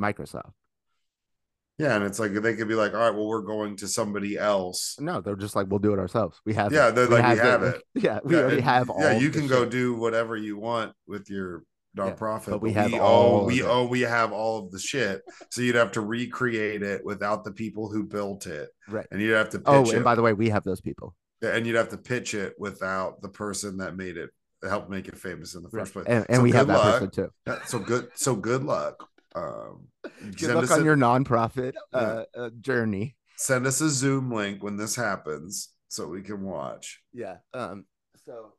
Microsoft. 0.00 0.52
Yeah, 1.80 1.96
and 1.96 2.04
it's 2.04 2.18
like 2.18 2.34
they 2.34 2.54
could 2.54 2.68
be 2.68 2.74
like, 2.74 2.92
all 2.92 3.00
right, 3.00 3.14
well, 3.14 3.26
we're 3.26 3.40
going 3.40 3.74
to 3.76 3.88
somebody 3.88 4.36
else. 4.36 4.96
No, 5.00 5.22
they're 5.22 5.34
just 5.34 5.56
like, 5.56 5.66
we'll 5.70 5.78
do 5.78 5.94
it 5.94 5.98
ourselves. 5.98 6.38
We 6.44 6.52
have 6.52 6.74
yeah, 6.74 6.90
they're 6.90 7.08
we 7.08 7.14
like, 7.14 7.24
have 7.24 7.38
we 7.38 7.44
have 7.48 7.62
it. 7.62 7.74
it. 7.76 7.82
Yeah, 8.04 8.18
we 8.22 8.36
yeah, 8.36 8.42
already 8.42 8.60
have 8.60 8.90
all. 8.90 9.00
Yeah, 9.00 9.18
you 9.18 9.30
can 9.30 9.46
go 9.46 9.64
do 9.64 9.94
whatever 9.94 10.36
you 10.36 10.58
want 10.58 10.92
with 11.06 11.30
your 11.30 11.64
nonprofit. 11.96 12.46
Yeah, 12.46 12.50
but 12.50 12.62
we 12.62 12.72
have 12.72 12.92
we 12.92 12.98
all 12.98 13.46
we 13.46 13.62
oh 13.62 13.86
we 13.86 14.00
have 14.02 14.32
all 14.32 14.58
of 14.58 14.70
the 14.70 14.78
shit. 14.78 15.22
So 15.50 15.62
you'd 15.62 15.74
have 15.76 15.92
to 15.92 16.00
recreate 16.00 16.82
it 16.82 17.04
without 17.04 17.44
the 17.44 17.52
people 17.52 17.90
who 17.90 18.04
built 18.04 18.46
it. 18.46 18.68
Right. 18.88 19.06
And 19.10 19.20
you'd 19.20 19.34
have 19.34 19.50
to 19.50 19.62
Oh, 19.66 19.80
and 19.80 19.98
it. 19.98 20.04
by 20.04 20.14
the 20.14 20.22
way, 20.22 20.32
we 20.32 20.48
have 20.50 20.64
those 20.64 20.80
people. 20.80 21.14
Yeah, 21.42 21.50
and 21.56 21.66
you'd 21.66 21.76
have 21.76 21.88
to 21.90 21.98
pitch 21.98 22.34
it 22.34 22.54
without 22.58 23.22
the 23.22 23.28
person 23.28 23.78
that 23.78 23.96
made 23.96 24.16
it 24.16 24.30
helped 24.68 24.90
make 24.90 25.08
it 25.08 25.16
famous 25.16 25.54
in 25.54 25.62
the 25.62 25.70
first 25.70 25.94
right. 25.96 26.04
place. 26.04 26.14
And, 26.14 26.26
and 26.28 26.36
so 26.36 26.42
we 26.42 26.52
have 26.52 26.66
that 26.66 26.78
luck. 26.78 27.00
person 27.00 27.10
too. 27.10 27.58
So 27.66 27.78
good 27.78 28.08
so 28.14 28.36
good 28.36 28.62
luck. 28.62 29.08
Um 29.34 29.88
good 30.36 30.54
luck 30.54 30.70
on 30.70 30.82
a, 30.82 30.84
your 30.84 30.96
nonprofit 30.96 31.72
uh, 31.92 32.24
uh, 32.36 32.50
journey. 32.60 33.16
Send 33.36 33.66
us 33.66 33.80
a 33.80 33.88
Zoom 33.88 34.30
link 34.30 34.62
when 34.62 34.76
this 34.76 34.94
happens 34.94 35.70
so 35.88 36.06
we 36.08 36.22
can 36.22 36.42
watch. 36.42 37.00
Yeah. 37.12 37.36
Um 37.54 37.86
so 38.26 38.52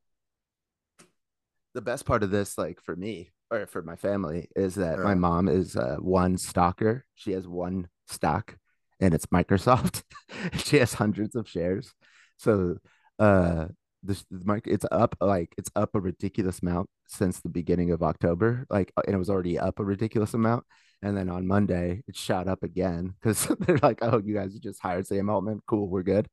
the 1.73 1.81
best 1.81 2.05
part 2.05 2.23
of 2.23 2.31
this, 2.31 2.57
like 2.57 2.81
for 2.81 2.95
me 2.95 3.31
or 3.49 3.65
for 3.67 3.81
my 3.81 3.95
family, 3.95 4.49
is 4.55 4.75
that 4.75 4.97
yeah. 4.97 5.03
my 5.03 5.15
mom 5.15 5.47
is 5.47 5.75
uh, 5.75 5.97
one 5.99 6.37
stalker. 6.37 7.05
She 7.15 7.31
has 7.31 7.47
one 7.47 7.87
stock, 8.07 8.55
and 8.99 9.13
it's 9.13 9.27
Microsoft. 9.27 10.03
she 10.53 10.77
has 10.77 10.93
hundreds 10.93 11.35
of 11.35 11.47
shares. 11.47 11.93
So, 12.37 12.77
uh, 13.19 13.67
this 14.03 14.25
it's 14.65 14.85
up 14.91 15.15
like 15.21 15.53
it's 15.57 15.69
up 15.75 15.91
a 15.93 15.99
ridiculous 15.99 16.59
amount 16.61 16.89
since 17.07 17.39
the 17.39 17.49
beginning 17.49 17.91
of 17.91 18.01
October. 18.01 18.65
Like, 18.69 18.91
and 19.05 19.13
it 19.13 19.19
was 19.19 19.29
already 19.29 19.59
up 19.59 19.79
a 19.79 19.83
ridiculous 19.83 20.33
amount. 20.33 20.65
And 21.03 21.17
then 21.17 21.29
on 21.29 21.47
Monday, 21.47 22.03
it 22.07 22.15
shot 22.15 22.47
up 22.47 22.63
again 22.63 23.15
because 23.21 23.47
they're 23.59 23.79
like, 23.81 23.99
oh, 24.01 24.21
you 24.23 24.35
guys 24.35 24.53
just 24.59 24.81
hired 24.81 25.07
Sam 25.07 25.29
Altman. 25.29 25.61
Cool, 25.67 25.87
we're 25.87 26.03
good. 26.03 26.27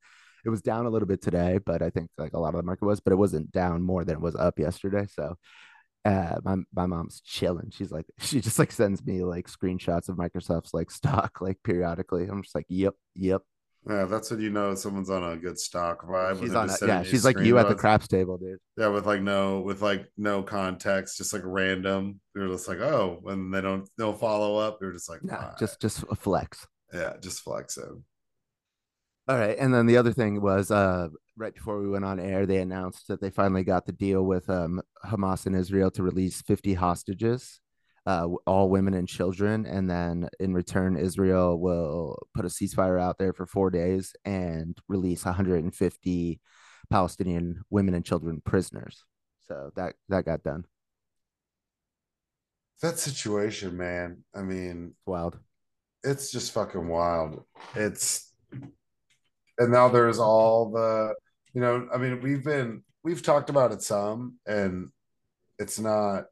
It 0.45 0.51
was 0.51 0.63
down 0.63 0.87
a 0.87 0.91
little 0.91 1.09
bit 1.09 1.23
today, 1.23 1.59
but 1.65 1.83
I 1.83 1.91
think 1.91 2.11
like 2.17 2.33
a 2.33 2.39
lot 2.39 2.55
of 2.55 2.57
the 2.57 2.63
market 2.63 2.85
was, 2.85 3.01
but 3.01 3.13
it 3.13 3.17
wasn't 3.17 3.53
down 3.53 3.83
more 3.83 4.05
than 4.05 4.17
it 4.17 4.21
was 4.21 4.37
up 4.37 4.59
yesterday. 4.59 5.07
So 5.07 5.37
uh, 6.05 6.37
my 6.45 6.57
my 6.75 6.87
mom's 6.87 7.21
chilling. 7.21 7.71
She's 7.71 7.91
like, 7.91 8.07
she 8.19 8.41
just 8.41 8.59
like 8.59 8.73
sends 8.73 9.05
me 9.05 9.23
like 9.23 9.47
screenshots 9.47 10.09
of 10.09 10.17
Microsoft's 10.17 10.75
like 10.75 10.91
stock 10.91 11.41
like 11.41 11.59
periodically. 11.63 12.27
I'm 12.27 12.43
just 12.43 12.55
like, 12.55 12.67
yep, 12.69 12.95
yep. 13.15 13.43
Yeah, 13.89 14.05
that's 14.05 14.31
when 14.31 14.41
you 14.41 14.51
know 14.51 14.75
someone's 14.75 15.09
on 15.09 15.25
a 15.25 15.37
good 15.37 15.59
stock 15.59 16.05
vibe. 16.05 16.41
She's 16.41 16.55
on, 16.55 16.69
a, 16.69 16.87
yeah, 16.87 17.03
she's 17.03 17.25
like 17.25 17.39
you 17.39 17.57
at 17.59 17.69
the 17.69 17.75
craps 17.75 18.07
table, 18.07 18.37
dude. 18.37 18.59
Yeah, 18.77 18.89
with 18.89 19.07
like 19.07 19.23
no, 19.23 19.61
with 19.61 19.81
like 19.81 20.07
no 20.17 20.43
context, 20.43 21.17
just 21.17 21.33
like 21.33 21.43
random. 21.45 22.21
You're 22.35 22.49
just 22.49 22.69
like, 22.69 22.81
oh, 22.81 23.23
and 23.27 23.55
they 23.55 23.61
don't 23.61 23.89
no 23.97 24.13
follow 24.13 24.57
up. 24.57 24.79
You're 24.81 24.93
just 24.93 25.09
like, 25.09 25.25
nah, 25.25 25.55
just 25.59 25.81
just 25.81 26.05
a 26.11 26.15
flex. 26.15 26.67
Yeah, 26.93 27.15
just 27.23 27.41
flexing. 27.41 28.05
All 29.29 29.37
right, 29.37 29.59
and 29.59 29.75
then 29.75 29.85
the 29.85 29.99
other 29.99 30.13
thing 30.13 30.41
was 30.41 30.71
uh, 30.71 31.09
right 31.37 31.55
before 31.55 31.79
we 31.83 31.91
went 31.91 32.07
on 32.07 32.19
air, 32.19 32.47
they 32.47 32.63
announced 32.63 33.09
that 33.09 33.21
they 33.21 33.29
finally 33.29 33.63
got 33.63 33.85
the 33.85 33.93
deal 33.93 34.25
with 34.25 34.49
um, 34.49 34.81
Hamas 35.05 35.45
and 35.45 35.55
Israel 35.55 35.91
to 35.91 36.03
release 36.03 36.41
50 36.41 36.73
hostages, 36.73 37.61
uh, 38.07 38.27
all 38.47 38.71
women 38.71 38.95
and 38.95 39.07
children, 39.07 39.67
and 39.67 39.91
then 39.91 40.31
in 40.41 40.55
return, 40.55 40.97
Israel 40.97 41.61
will 41.61 42.19
put 42.35 42.47
a 42.47 42.49
ceasefire 42.49 42.99
out 42.99 43.19
there 43.19 43.35
for 43.35 43.45
four 43.45 43.71
days 43.71 44.15
and 44.25 44.79
release 44.89 45.27
150 45.27 46.41
Palestinian 46.89 47.61
women 47.69 47.93
and 47.93 48.07
children 48.07 48.41
prisoners. 48.43 49.05
So 49.47 49.73
that 49.77 49.95
that 50.09 50.25
got 50.25 50.43
done. 50.43 50.65
That 52.81 52.99
situation, 52.99 53.77
man. 53.77 54.25
I 54.35 54.41
mean, 54.41 54.95
wild. 55.05 55.39
It's 56.03 56.31
just 56.31 56.53
fucking 56.53 56.89
wild. 56.89 57.45
It's 57.75 58.33
and 59.59 59.71
now 59.73 59.89
there's 59.89 60.19
all 60.19 60.71
the 60.71 61.15
you 61.53 61.61
know 61.61 61.89
i 61.93 61.97
mean 61.97 62.21
we've 62.21 62.45
been 62.45 62.83
we've 63.03 63.23
talked 63.23 63.51
about 63.51 63.73
it 63.73 63.83
some 63.83 64.37
and 64.47 64.89
it's 65.59 65.79
not 65.79 66.25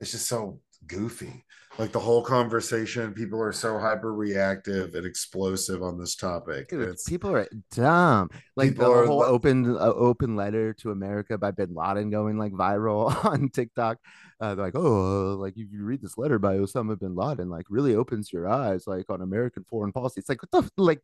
it's 0.00 0.12
just 0.12 0.28
so 0.28 0.60
goofy 0.86 1.44
like 1.78 1.90
the 1.90 1.98
whole 1.98 2.22
conversation 2.22 3.12
people 3.12 3.40
are 3.40 3.52
so 3.52 3.78
hyper 3.78 4.14
reactive 4.14 4.94
and 4.94 5.04
explosive 5.04 5.82
on 5.82 5.98
this 5.98 6.14
topic. 6.14 6.68
Dude, 6.68 6.96
people 7.06 7.34
are 7.34 7.48
dumb. 7.72 8.30
Like 8.56 8.76
the 8.76 8.84
whole 8.84 9.22
are, 9.22 9.26
open 9.26 9.76
uh, 9.76 9.92
open 9.94 10.36
letter 10.36 10.72
to 10.74 10.92
america 10.92 11.36
by 11.36 11.50
bin 11.50 11.74
laden 11.74 12.10
going 12.10 12.38
like 12.38 12.52
viral 12.52 13.24
on 13.24 13.48
tiktok. 13.48 13.98
Uh, 14.40 14.54
like 14.56 14.74
oh 14.76 15.36
like 15.38 15.54
if 15.56 15.72
you 15.72 15.84
read 15.84 16.02
this 16.02 16.18
letter 16.18 16.38
by 16.38 16.56
osama 16.56 16.98
bin 16.98 17.14
laden 17.14 17.48
like 17.48 17.66
really 17.68 17.94
opens 17.94 18.32
your 18.32 18.48
eyes 18.48 18.86
like 18.86 19.08
on 19.10 19.20
american 19.22 19.64
foreign 19.68 19.92
policy. 19.92 20.20
It's 20.20 20.28
like 20.28 20.42
what 20.42 20.50
the 20.50 20.70
like 20.82 21.02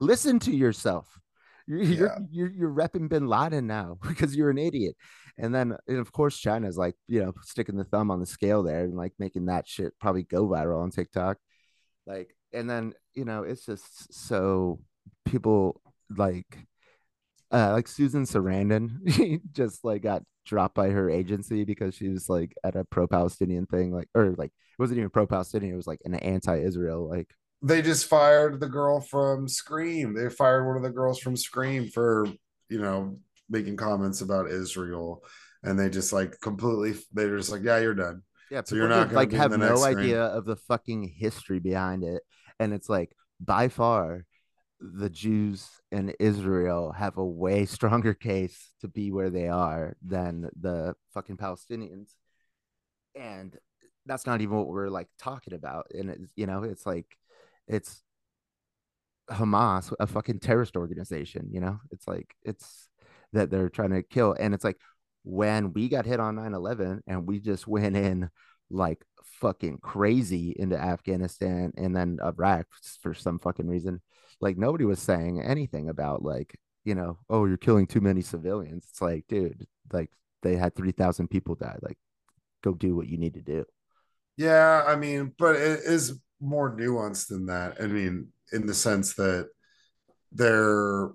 listen 0.00 0.38
to 0.40 0.54
yourself. 0.54 1.18
You're, 1.66 1.82
yeah. 1.82 1.96
you're, 1.96 2.18
you're 2.30 2.50
you're 2.50 2.70
repping 2.70 3.08
bin 3.08 3.26
laden 3.26 3.66
now 3.66 3.98
because 4.06 4.36
you're 4.36 4.50
an 4.50 4.58
idiot 4.58 4.96
and 5.36 5.54
then, 5.54 5.76
and 5.88 5.98
of 5.98 6.12
course, 6.12 6.38
China's 6.38 6.76
like, 6.76 6.94
you 7.08 7.22
know, 7.22 7.32
sticking 7.42 7.76
the 7.76 7.84
thumb 7.84 8.10
on 8.10 8.20
the 8.20 8.26
scale 8.26 8.62
there 8.62 8.84
and 8.84 8.94
like 8.94 9.12
making 9.18 9.46
that 9.46 9.66
shit 9.66 9.98
probably 10.00 10.22
go 10.22 10.46
viral 10.46 10.82
on 10.82 10.90
TikTok. 10.90 11.38
Like, 12.06 12.36
and 12.52 12.68
then, 12.70 12.94
you 13.14 13.24
know, 13.24 13.42
it's 13.42 13.66
just 13.66 14.12
so 14.12 14.80
people 15.24 15.80
like, 16.16 16.66
uh, 17.50 17.72
like 17.72 17.88
Susan 17.88 18.24
Sarandon 18.24 19.40
just 19.52 19.84
like 19.84 20.02
got 20.02 20.22
dropped 20.44 20.74
by 20.74 20.90
her 20.90 21.10
agency 21.10 21.64
because 21.64 21.94
she 21.94 22.08
was 22.08 22.28
like 22.28 22.54
at 22.62 22.76
a 22.76 22.84
pro 22.84 23.06
Palestinian 23.06 23.66
thing, 23.66 23.92
like, 23.92 24.08
or 24.14 24.34
like, 24.38 24.50
it 24.50 24.78
wasn't 24.82 24.98
even 24.98 25.10
pro 25.10 25.26
Palestinian, 25.26 25.72
it 25.72 25.76
was 25.76 25.86
like 25.86 26.00
an 26.04 26.14
anti 26.14 26.58
Israel, 26.58 27.08
like, 27.08 27.34
they 27.64 27.80
just 27.80 28.06
fired 28.06 28.60
the 28.60 28.68
girl 28.68 29.00
from 29.00 29.48
Scream. 29.48 30.12
They 30.12 30.28
fired 30.28 30.66
one 30.66 30.76
of 30.76 30.82
the 30.82 30.90
girls 30.90 31.18
from 31.18 31.34
Scream 31.34 31.88
for, 31.88 32.26
you 32.68 32.78
know, 32.78 33.16
making 33.48 33.76
comments 33.76 34.20
about 34.20 34.50
Israel, 34.50 35.24
and 35.62 35.78
they 35.78 35.88
just 35.90 36.12
like 36.12 36.40
completely 36.40 37.00
they're 37.12 37.36
just 37.36 37.50
like, 37.50 37.62
yeah, 37.62 37.78
you're 37.78 37.94
done. 37.94 38.22
Yeah, 38.50 38.62
so 38.64 38.76
you're 38.76 38.88
not 38.88 39.12
like 39.12 39.32
have 39.32 39.56
no 39.56 39.84
idea 39.84 40.22
of 40.22 40.44
the 40.44 40.56
fucking 40.56 41.14
history 41.16 41.60
behind 41.60 42.04
it, 42.04 42.22
and 42.58 42.72
it's 42.72 42.88
like 42.88 43.14
by 43.40 43.68
far 43.68 44.24
the 44.80 45.08
Jews 45.08 45.68
and 45.90 46.14
Israel 46.20 46.92
have 46.92 47.16
a 47.16 47.24
way 47.24 47.64
stronger 47.66 48.14
case 48.14 48.70
to 48.80 48.88
be 48.88 49.10
where 49.10 49.30
they 49.30 49.48
are 49.48 49.96
than 50.06 50.50
the 50.60 50.94
fucking 51.12 51.36
Palestinians, 51.36 52.10
and 53.14 53.56
that's 54.06 54.26
not 54.26 54.40
even 54.40 54.56
what 54.56 54.68
we're 54.68 54.88
like 54.88 55.08
talking 55.18 55.54
about. 55.54 55.86
And 55.92 56.10
it's 56.10 56.24
you 56.36 56.46
know, 56.46 56.62
it's 56.62 56.86
like 56.86 57.06
it's 57.66 58.02
Hamas, 59.30 59.92
a 59.98 60.06
fucking 60.06 60.40
terrorist 60.40 60.76
organization. 60.76 61.48
You 61.50 61.60
know, 61.60 61.80
it's 61.90 62.06
like 62.06 62.34
it's 62.42 62.88
that 63.34 63.50
they're 63.50 63.68
trying 63.68 63.90
to 63.90 64.02
kill. 64.02 64.34
And 64.38 64.54
it's 64.54 64.64
like 64.64 64.78
when 65.22 65.72
we 65.72 65.88
got 65.88 66.06
hit 66.06 66.20
on 66.20 66.36
9 66.36 66.54
11 66.54 67.02
and 67.06 67.26
we 67.26 67.40
just 67.40 67.66
went 67.66 67.96
in 67.96 68.30
like 68.70 69.04
fucking 69.40 69.78
crazy 69.78 70.54
into 70.58 70.76
Afghanistan 70.78 71.72
and 71.76 71.94
then 71.94 72.18
Iraq 72.24 72.66
for 73.02 73.14
some 73.14 73.38
fucking 73.38 73.68
reason, 73.68 74.00
like 74.40 74.56
nobody 74.56 74.84
was 74.84 75.00
saying 75.00 75.40
anything 75.40 75.88
about 75.88 76.22
like, 76.22 76.58
you 76.84 76.94
know, 76.94 77.18
oh, 77.30 77.46
you're 77.46 77.56
killing 77.56 77.86
too 77.86 78.00
many 78.00 78.22
civilians. 78.22 78.86
It's 78.90 79.00
like, 79.00 79.24
dude, 79.28 79.66
like 79.92 80.10
they 80.42 80.56
had 80.56 80.74
3,000 80.74 81.28
people 81.28 81.54
die. 81.54 81.78
Like, 81.82 81.98
go 82.62 82.74
do 82.74 82.94
what 82.94 83.08
you 83.08 83.18
need 83.18 83.34
to 83.34 83.42
do. 83.42 83.64
Yeah. 84.36 84.84
I 84.86 84.96
mean, 84.96 85.32
but 85.38 85.56
it 85.56 85.80
is 85.84 86.20
more 86.40 86.76
nuanced 86.76 87.28
than 87.28 87.46
that. 87.46 87.76
I 87.80 87.86
mean, 87.86 88.28
in 88.52 88.66
the 88.66 88.74
sense 88.74 89.14
that 89.14 89.48
they're 90.32 91.10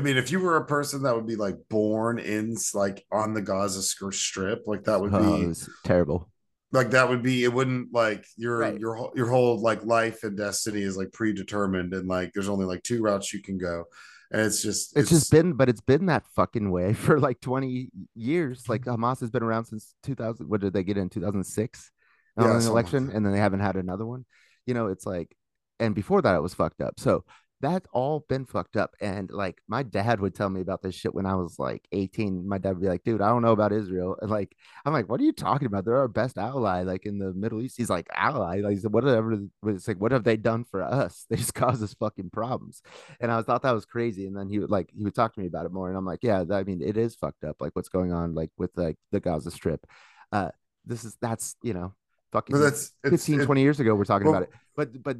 I 0.00 0.02
mean, 0.02 0.16
if 0.16 0.30
you 0.30 0.40
were 0.40 0.56
a 0.56 0.64
person 0.64 1.02
that 1.02 1.14
would 1.14 1.26
be 1.26 1.36
like 1.36 1.56
born 1.68 2.18
in 2.18 2.56
like 2.72 3.04
on 3.12 3.34
the 3.34 3.42
Gaza 3.42 3.82
Strip, 3.82 4.62
like 4.66 4.84
that 4.84 4.98
would 4.98 5.12
oh, 5.12 5.46
be 5.46 5.54
terrible. 5.84 6.30
Like 6.72 6.92
that 6.92 7.10
would 7.10 7.22
be 7.22 7.44
it 7.44 7.52
wouldn't 7.52 7.92
like 7.92 8.24
your 8.38 8.60
right. 8.60 8.80
your 8.80 9.12
your 9.14 9.26
whole 9.26 9.60
like 9.60 9.84
life 9.84 10.24
and 10.24 10.38
destiny 10.38 10.80
is 10.80 10.96
like 10.96 11.12
predetermined 11.12 11.92
and 11.92 12.08
like 12.08 12.32
there's 12.32 12.48
only 12.48 12.64
like 12.64 12.82
two 12.82 13.02
routes 13.02 13.34
you 13.34 13.42
can 13.42 13.58
go. 13.58 13.84
And 14.32 14.40
it's 14.40 14.62
just 14.62 14.96
it's, 14.96 15.10
it's 15.12 15.20
just 15.20 15.30
been 15.30 15.52
but 15.52 15.68
it's 15.68 15.82
been 15.82 16.06
that 16.06 16.24
fucking 16.34 16.70
way 16.70 16.92
for 16.94 17.20
like 17.20 17.38
20 17.42 17.90
years. 18.14 18.70
Like 18.70 18.86
mm-hmm. 18.86 19.04
Hamas 19.04 19.20
has 19.20 19.30
been 19.30 19.42
around 19.42 19.66
since 19.66 19.94
2000 20.04 20.48
what 20.48 20.62
did 20.62 20.72
they 20.72 20.82
get 20.82 20.96
in 20.96 21.10
2006 21.10 21.90
yeah, 22.38 22.56
an 22.56 22.66
election 22.66 23.10
and 23.12 23.26
then 23.26 23.34
they 23.34 23.38
haven't 23.38 23.60
had 23.60 23.76
another 23.76 24.06
one. 24.06 24.24
You 24.64 24.72
know, 24.72 24.86
it's 24.86 25.04
like 25.04 25.36
and 25.78 25.94
before 25.94 26.22
that 26.22 26.36
it 26.36 26.42
was 26.42 26.54
fucked 26.54 26.80
up. 26.80 26.98
So 26.98 27.24
that's 27.60 27.86
all 27.92 28.24
been 28.28 28.46
fucked 28.46 28.76
up. 28.76 28.94
And 29.00 29.30
like 29.30 29.60
my 29.68 29.82
dad 29.82 30.20
would 30.20 30.34
tell 30.34 30.48
me 30.48 30.60
about 30.60 30.82
this 30.82 30.94
shit 30.94 31.14
when 31.14 31.26
I 31.26 31.34
was 31.34 31.58
like 31.58 31.86
18. 31.92 32.48
My 32.48 32.58
dad 32.58 32.70
would 32.70 32.80
be 32.80 32.88
like, 32.88 33.04
dude, 33.04 33.20
I 33.20 33.28
don't 33.28 33.42
know 33.42 33.52
about 33.52 33.72
Israel. 33.72 34.16
And 34.20 34.30
like, 34.30 34.56
I'm 34.84 34.92
like, 34.92 35.08
what 35.08 35.20
are 35.20 35.24
you 35.24 35.32
talking 35.32 35.66
about? 35.66 35.84
They're 35.84 35.96
our 35.96 36.08
best 36.08 36.38
ally, 36.38 36.82
like 36.82 37.04
in 37.04 37.18
the 37.18 37.34
Middle 37.34 37.60
East. 37.60 37.76
He's 37.76 37.90
like, 37.90 38.08
ally. 38.14 38.60
Like, 38.60 38.78
whatever. 38.82 39.38
It's 39.66 39.86
like, 39.86 40.00
what 40.00 40.12
have 40.12 40.24
they 40.24 40.36
done 40.36 40.64
for 40.64 40.82
us? 40.82 41.26
They 41.30 41.36
just 41.36 41.54
cause 41.54 41.82
us 41.82 41.94
fucking 41.94 42.30
problems. 42.30 42.82
And 43.20 43.30
I 43.30 43.42
thought 43.42 43.62
that 43.62 43.72
was 43.72 43.84
crazy. 43.84 44.26
And 44.26 44.36
then 44.36 44.48
he 44.48 44.58
would 44.58 44.70
like, 44.70 44.90
he 44.96 45.04
would 45.04 45.14
talk 45.14 45.34
to 45.34 45.40
me 45.40 45.46
about 45.46 45.66
it 45.66 45.72
more. 45.72 45.88
And 45.88 45.96
I'm 45.96 46.04
like, 46.04 46.20
yeah, 46.22 46.44
I 46.50 46.64
mean, 46.64 46.82
it 46.82 46.96
is 46.96 47.14
fucked 47.14 47.44
up. 47.44 47.56
Like 47.60 47.76
what's 47.76 47.88
going 47.88 48.12
on, 48.12 48.34
like 48.34 48.50
with 48.58 48.70
like 48.76 48.96
the 49.12 49.20
Gaza 49.20 49.50
Strip. 49.50 49.86
Uh, 50.32 50.50
this 50.84 51.04
is, 51.04 51.16
that's, 51.20 51.56
you 51.62 51.72
know, 51.74 51.94
fucking 52.32 52.54
but 52.54 52.60
that's 52.60 52.92
15 53.04 53.40
20 53.40 53.60
years 53.60 53.80
ago 53.80 53.94
we're 53.94 54.04
talking 54.04 54.26
well, 54.26 54.36
about 54.36 54.48
it. 54.48 54.54
But 54.76 55.02
but 55.02 55.16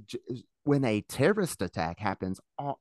when 0.65 0.85
a 0.85 1.01
terrorist 1.03 1.63
attack 1.63 1.99
happens 1.99 2.41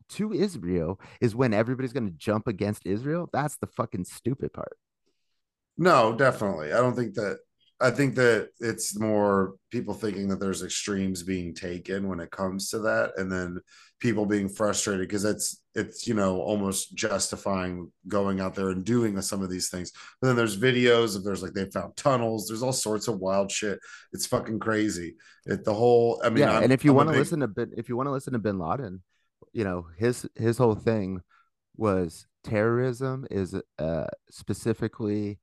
to 0.10 0.34
israel 0.34 1.00
is 1.22 1.36
when 1.36 1.54
everybody's 1.54 1.94
going 1.94 2.08
to 2.08 2.18
jump 2.18 2.48
against 2.48 2.86
israel? 2.86 3.30
That's 3.32 3.58
the 3.58 3.68
fucking 3.68 4.06
stupid 4.06 4.54
part. 4.54 4.78
No 5.78 6.14
definitely. 6.16 6.74
I 6.74 6.78
don't 6.78 6.96
think 6.96 7.16
that 7.16 7.40
I 7.82 7.92
think 7.92 8.16
that 8.16 8.50
it's 8.60 9.00
more 9.00 9.56
people 9.72 9.94
thinking 9.94 10.28
that 10.30 10.40
there's 10.40 10.64
extremes 10.64 11.24
being 11.24 11.54
taken 11.54 12.10
when 12.10 12.20
it 12.20 12.30
comes 12.30 12.70
to 12.70 12.80
that, 12.80 13.14
and 13.18 13.32
then 13.32 13.62
people 14.00 14.26
being 14.26 14.50
frustrated 14.50 15.08
because 15.08 15.24
it's 15.24 15.62
it's 15.76 16.06
you 16.06 16.14
know 16.14 16.42
almost 16.42 16.94
justifying 16.94 17.90
going 18.08 18.42
out 18.42 18.54
there 18.54 18.70
and 18.70 18.84
doing 18.84 19.20
some 19.22 19.42
of 19.42 19.50
these 19.50 19.70
things. 19.70 19.94
But 20.20 20.28
then 20.28 20.36
there's 20.36 20.58
videos 20.58 21.16
of 21.16 21.24
there's 21.24 21.42
like 21.42 21.54
they 21.54 21.70
found 21.70 21.96
tunnels. 21.96 22.48
There's 22.48 22.64
all 22.64 22.74
sorts 22.74 23.08
of 23.08 23.20
wild 23.20 23.50
shit. 23.50 23.80
It's 24.12 24.28
fucking 24.28 24.60
crazy. 24.60 25.16
It 25.46 25.64
the 25.64 25.74
whole. 25.74 26.22
I 26.24 26.30
mean, 26.30 26.40
yeah. 26.40 26.58
I'm, 26.58 26.64
and 26.64 26.74
if 26.74 26.84
you 26.84 26.94
want 26.94 27.08
to 27.08 27.14
big... 27.14 27.20
listen 27.20 27.40
to 27.40 27.48
bin, 27.48 27.72
if 27.78 27.88
you 27.88 27.96
want 27.96 28.08
to 28.08 28.12
listen 28.12 28.34
to 28.34 28.40
Bin 28.40 28.60
Laden, 28.60 29.02
you 29.54 29.64
know 29.64 29.88
his 29.98 30.28
his 30.36 30.58
whole 30.58 30.76
thing 30.76 31.22
was 31.78 32.28
terrorism 32.44 33.26
is 33.32 33.56
uh 33.78 34.08
specifically 34.30 35.40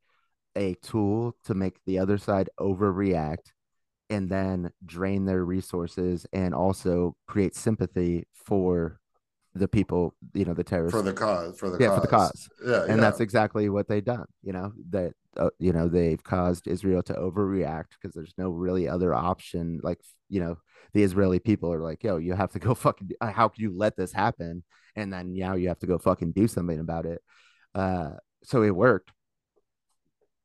a 0.56 0.74
tool 0.82 1.36
to 1.44 1.54
make 1.54 1.76
the 1.86 1.98
other 1.98 2.18
side 2.18 2.48
overreact 2.58 3.52
and 4.10 4.28
then 4.28 4.70
drain 4.84 5.24
their 5.24 5.44
resources 5.44 6.26
and 6.32 6.54
also 6.54 7.16
create 7.26 7.54
sympathy 7.54 8.26
for 8.32 8.98
the 9.54 9.68
people, 9.68 10.14
you 10.34 10.44
know, 10.44 10.54
the 10.54 10.64
terrorists 10.64 10.98
for 10.98 11.02
the 11.02 11.12
cause, 11.12 11.58
for 11.58 11.70
the 11.70 11.78
yeah 11.78 11.88
cause. 11.88 11.96
for 11.96 12.00
the 12.02 12.06
cause, 12.08 12.48
Yeah, 12.64 12.82
and 12.82 12.96
yeah. 12.96 12.96
that's 12.96 13.20
exactly 13.20 13.68
what 13.68 13.88
they've 13.88 14.04
done. 14.04 14.26
You 14.42 14.52
know 14.52 14.72
that 14.90 15.12
uh, 15.36 15.50
you 15.58 15.72
know 15.72 15.88
they've 15.88 16.22
caused 16.22 16.68
Israel 16.68 17.02
to 17.04 17.14
overreact 17.14 17.86
because 18.00 18.14
there's 18.14 18.34
no 18.36 18.50
really 18.50 18.88
other 18.88 19.14
option. 19.14 19.80
Like 19.82 19.98
you 20.28 20.40
know 20.40 20.58
the 20.92 21.02
Israeli 21.02 21.38
people 21.38 21.72
are 21.72 21.80
like, 21.80 22.04
yo, 22.04 22.18
you 22.18 22.34
have 22.34 22.52
to 22.52 22.58
go 22.58 22.74
fucking. 22.74 23.10
How 23.20 23.48
can 23.48 23.62
you 23.62 23.76
let 23.76 23.96
this 23.96 24.12
happen? 24.12 24.62
And 24.94 25.12
then 25.12 25.34
now 25.34 25.54
you 25.54 25.68
have 25.68 25.78
to 25.80 25.86
go 25.86 25.98
fucking 25.98 26.32
do 26.32 26.48
something 26.48 26.78
about 26.78 27.06
it. 27.06 27.22
Uh, 27.74 28.12
so 28.44 28.62
it 28.62 28.74
worked. 28.74 29.10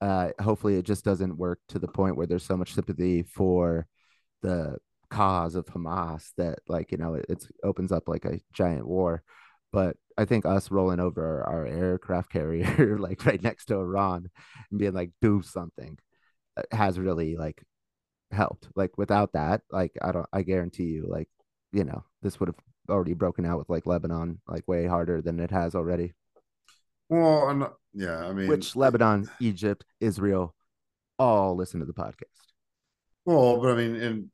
Uh, 0.02 0.32
hopefully, 0.42 0.76
it 0.76 0.86
just 0.86 1.06
doesn't 1.06 1.38
work 1.38 1.60
to 1.70 1.80
the 1.80 1.88
point 1.88 2.18
where 2.18 2.26
there's 2.26 2.46
so 2.46 2.58
much 2.58 2.74
sympathy 2.74 3.24
for 3.24 3.86
the 4.42 4.78
cause 5.12 5.56
of 5.56 5.66
Hamas 5.66 6.32
that, 6.38 6.60
like, 6.68 6.92
you 6.92 6.98
know, 6.98 7.14
it 7.14 7.26
it's, 7.30 7.48
opens 7.64 7.92
up 7.92 8.08
like 8.08 8.26
a 8.26 8.40
giant 8.52 8.88
war. 8.88 9.24
But 9.72 9.96
I 10.18 10.26
think 10.26 10.46
us 10.46 10.72
rolling 10.72 11.00
over 11.00 11.44
our, 11.44 11.66
aircraft 11.66 12.32
carrier, 12.32 12.98
like 13.00 13.26
right 13.26 13.42
next 13.42 13.66
to 13.66 13.76
Iran, 13.76 14.30
and 14.72 14.80
being 14.80 14.94
like, 14.94 15.12
do 15.22 15.42
something, 15.44 15.98
uh, 16.58 16.64
has 16.72 17.00
really 17.00 17.36
like 17.38 17.64
helped. 18.32 18.68
Like 18.76 18.98
without 18.98 19.34
that, 19.34 19.62
like 19.72 19.92
I 20.02 20.12
don't, 20.12 20.28
I 20.34 20.42
guarantee 20.42 20.86
you, 20.86 21.06
like, 21.08 21.30
you 21.72 21.84
know, 21.84 22.04
this 22.22 22.40
would 22.40 22.50
have 22.50 22.60
already 22.90 23.14
broken 23.14 23.46
out 23.46 23.60
with 23.60 23.70
like 23.70 23.86
Lebanon, 23.86 24.42
like 24.48 24.68
way 24.68 24.88
harder 24.88 25.22
than 25.22 25.40
it 25.40 25.52
has 25.52 25.76
already. 25.76 26.14
well, 27.10 27.54
not, 27.54 27.76
yeah, 27.94 28.26
I 28.26 28.34
mean, 28.34 28.48
Which 28.48 28.76
Lebanon, 28.76 29.30
Egypt, 29.40 29.86
Israel, 30.00 30.56
all 31.20 31.56
listen 31.56 31.80
to 31.80 31.86
the 31.86 31.94
podcast. 31.94 32.26
Well, 33.26 33.62
but 33.62 33.72
I 33.72 33.76
mean, 33.76 33.96
and 33.96 34.30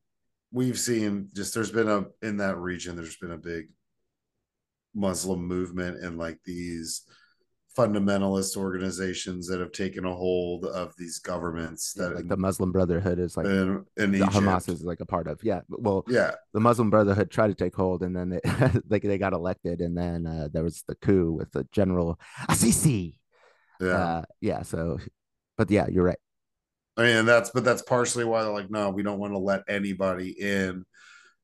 we've 0.51 0.79
seen 0.79 1.29
just 1.35 1.53
there's 1.53 1.71
been 1.71 1.89
a 1.89 2.05
in 2.21 2.37
that 2.37 2.57
region, 2.57 2.95
there's 2.95 3.17
been 3.17 3.31
a 3.31 3.37
big 3.37 3.69
Muslim 4.93 5.45
movement 5.45 6.03
and 6.03 6.17
like 6.17 6.39
these 6.45 7.03
fundamentalist 7.77 8.57
organizations 8.57 9.47
that 9.47 9.59
have 9.59 9.71
taken 9.71 10.03
a 10.03 10.13
hold 10.13 10.65
of 10.65 10.93
these 10.97 11.19
governments 11.19 11.93
Yeah, 11.95 12.05
that 12.05 12.15
like 12.15 12.27
the 12.27 12.37
Muslim 12.37 12.71
Brotherhood 12.71 13.19
is 13.19 13.37
like 13.37 13.45
in, 13.45 13.85
in 13.97 14.11
the 14.11 14.17
Egypt. 14.17 14.33
Hamas 14.33 14.67
is 14.67 14.81
like 14.83 14.99
a 14.99 15.05
part 15.05 15.27
of. 15.27 15.43
Yeah, 15.43 15.61
well, 15.69 16.03
yeah, 16.07 16.31
the 16.53 16.59
Muslim 16.59 16.89
Brotherhood 16.89 17.29
tried 17.29 17.49
to 17.49 17.55
take 17.55 17.75
hold, 17.75 18.01
and 18.01 18.15
then 18.15 18.29
they 18.29 18.39
like 18.89 19.03
they 19.03 19.17
got 19.17 19.33
elected, 19.33 19.81
and 19.81 19.95
then 19.95 20.25
uh, 20.25 20.47
there 20.51 20.63
was 20.63 20.83
the 20.87 20.95
coup 20.95 21.31
with 21.31 21.51
the 21.51 21.67
General 21.71 22.19
Assisi. 22.49 23.19
Yeah. 23.81 23.87
Uh, 23.87 24.21
yeah. 24.41 24.61
So, 24.63 24.99
but 25.57 25.69
yeah, 25.71 25.87
you're 25.89 26.03
right. 26.03 26.19
I 26.97 27.03
mean, 27.03 27.25
that's 27.25 27.51
but 27.51 27.63
that's 27.63 27.81
partially 27.83 28.25
why 28.25 28.43
they're 28.43 28.51
like, 28.51 28.71
no, 28.71 28.89
we 28.89 29.03
don't 29.03 29.19
want 29.19 29.33
to 29.33 29.39
let 29.39 29.63
anybody 29.67 30.31
in 30.39 30.83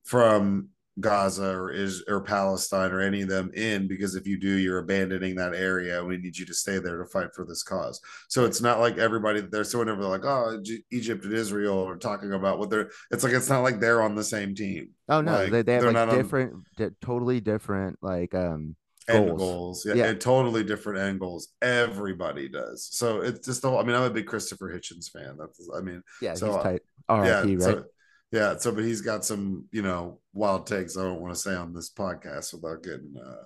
from 0.03 0.69
Gaza 0.99 1.49
or 1.49 1.71
is 1.71 2.03
or 2.07 2.21
Palestine 2.21 2.91
or 2.91 3.01
any 3.01 3.21
of 3.23 3.29
them 3.29 3.51
in 3.55 3.87
because 3.87 4.15
if 4.15 4.27
you 4.27 4.39
do, 4.39 4.57
you're 4.57 4.77
abandoning 4.79 5.35
that 5.35 5.55
area. 5.55 6.03
We 6.03 6.17
need 6.17 6.37
you 6.37 6.45
to 6.45 6.53
stay 6.53 6.77
there 6.79 6.97
to 6.97 7.05
fight 7.05 7.29
for 7.35 7.45
this 7.45 7.63
cause. 7.63 7.99
So 8.29 8.45
it's 8.45 8.61
not 8.61 8.79
like 8.79 8.97
everybody 8.99 9.41
there. 9.41 9.63
So 9.63 9.79
whenever 9.79 10.01
they're 10.01 10.09
like, 10.09 10.25
oh, 10.25 10.59
G- 10.61 10.83
Egypt 10.91 11.25
and 11.25 11.33
Israel 11.33 11.87
are 11.87 11.97
talking 11.97 12.33
about 12.33 12.59
what 12.59 12.69
they're, 12.69 12.89
it's 13.11 13.23
like 13.23 13.33
it's 13.33 13.49
not 13.49 13.61
like 13.61 13.79
they're 13.79 14.03
on 14.03 14.13
the 14.15 14.23
same 14.23 14.53
team. 14.53 14.89
Oh 15.09 15.21
no, 15.21 15.31
Like, 15.33 15.51
they 15.51 15.61
they 15.63 15.73
have 15.73 15.83
they're 15.83 15.93
like 15.93 16.07
not 16.07 16.09
on- 16.09 16.17
different, 16.17 16.53
di- 16.77 16.89
totally 17.01 17.41
different 17.41 17.97
like 18.01 18.35
um 18.35 18.75
goals. 19.07 19.39
goals, 19.39 19.85
yeah, 19.85 19.93
Yeah. 19.95 20.05
and 20.07 20.21
totally 20.21 20.63
different 20.63 21.19
goals. 21.19 21.49
Everybody 21.61 22.49
does. 22.49 22.87
So 22.91 23.21
it's 23.21 23.45
just 23.45 23.61
the 23.61 23.69
whole. 23.69 23.79
I 23.79 23.83
mean, 23.83 23.95
I'm 23.95 24.03
a 24.03 24.09
big 24.09 24.27
Christopher 24.27 24.69
Hitchens 24.73 25.11
fan. 25.11 25.37
That's, 25.37 25.69
I 25.75 25.81
mean, 25.81 26.01
Yeah, 26.21 26.33
So, 26.35 26.53
he's 26.53 26.63
tight. 26.63 26.81
yeah, 27.09 27.41
Right? 27.41 27.61
so 27.61 27.83
yeah, 28.31 28.57
so 28.57 28.71
but 28.71 28.83
he's 28.83 29.01
got 29.01 29.23
some, 29.23 29.65
you 29.71 29.81
know, 29.83 30.19
wild 30.33 30.65
takes 30.67 30.97
I 30.97 31.03
don't 31.03 31.21
want 31.21 31.33
to 31.33 31.39
say 31.39 31.53
on 31.53 31.73
this 31.73 31.91
podcast 31.91 32.53
without 32.53 32.83
getting 32.83 33.13
uh 33.23 33.43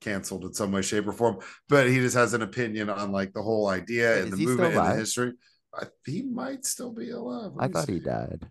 canceled 0.00 0.44
in 0.44 0.52
some 0.52 0.72
way, 0.72 0.82
shape, 0.82 1.06
or 1.06 1.12
form. 1.12 1.38
But 1.68 1.88
he 1.88 1.96
just 1.96 2.16
has 2.16 2.34
an 2.34 2.42
opinion 2.42 2.90
on 2.90 3.12
like 3.12 3.32
the 3.32 3.42
whole 3.42 3.68
idea 3.68 4.10
Wait, 4.10 4.22
and 4.24 4.32
the 4.32 4.36
movement 4.36 4.74
and 4.74 4.86
the 4.92 4.94
history. 4.96 5.32
I, 5.74 5.84
he 6.04 6.22
might 6.22 6.64
still 6.64 6.92
be 6.92 7.10
alive. 7.10 7.52
Let 7.54 7.70
I 7.70 7.72
thought 7.72 7.88
he 7.88 7.98
died. 7.98 8.46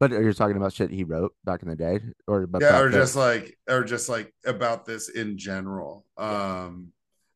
But 0.00 0.10
you're 0.12 0.32
talking 0.32 0.56
about 0.56 0.72
shit 0.72 0.90
he 0.90 1.04
wrote 1.04 1.34
back 1.44 1.62
in 1.62 1.68
the 1.68 1.76
day, 1.76 2.00
or 2.26 2.42
about 2.42 2.62
Yeah, 2.62 2.80
or 2.80 2.90
just 2.90 3.14
like 3.14 3.56
or 3.68 3.84
just 3.84 4.08
like 4.08 4.34
about 4.46 4.86
this 4.86 5.10
in 5.10 5.36
general. 5.36 6.06
Um 6.16 6.88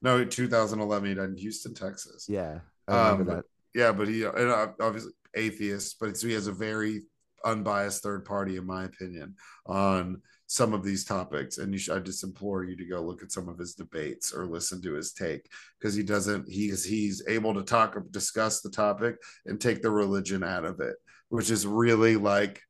no, 0.02 0.24
2011 0.24 1.08
he 1.08 1.14
died 1.14 1.30
in 1.30 1.36
Houston, 1.36 1.72
Texas. 1.74 2.26
yeah, 2.28 2.58
I 2.88 3.10
Um, 3.10 3.24
that. 3.26 3.44
yeah, 3.74 3.92
but 3.92 4.08
he 4.08 4.24
and 4.24 4.50
uh, 4.50 4.68
obviously 4.80 5.12
atheist, 5.34 5.96
but 6.00 6.18
he 6.20 6.32
has 6.32 6.46
a 6.46 6.52
very 6.52 7.02
unbiased 7.44 8.02
third 8.02 8.24
party, 8.24 8.56
in 8.56 8.66
my 8.66 8.84
opinion, 8.84 9.34
on 9.66 10.20
some 10.46 10.72
of 10.74 10.84
these 10.84 11.04
topics. 11.04 11.56
And 11.58 11.72
you 11.72 11.78
should, 11.78 11.96
I 11.96 12.00
just 12.00 12.22
implore 12.24 12.64
you 12.64 12.76
to 12.76 12.84
go 12.86 13.02
look 13.02 13.22
at 13.22 13.32
some 13.32 13.48
of 13.48 13.58
his 13.58 13.74
debates 13.74 14.32
or 14.32 14.46
listen 14.46 14.80
to 14.82 14.92
his 14.92 15.12
take 15.12 15.48
because 15.78 15.94
he 15.94 16.02
doesn't. 16.02 16.48
He's 16.48 16.84
he's 16.84 17.22
able 17.26 17.54
to 17.54 17.62
talk 17.62 17.96
discuss 18.10 18.60
the 18.60 18.70
topic 18.70 19.16
and 19.46 19.58
take 19.60 19.80
the 19.82 19.90
religion 19.90 20.42
out 20.42 20.64
of 20.66 20.80
it, 20.80 20.96
which 21.28 21.50
is 21.50 21.66
really 21.66 22.16
like 22.16 22.60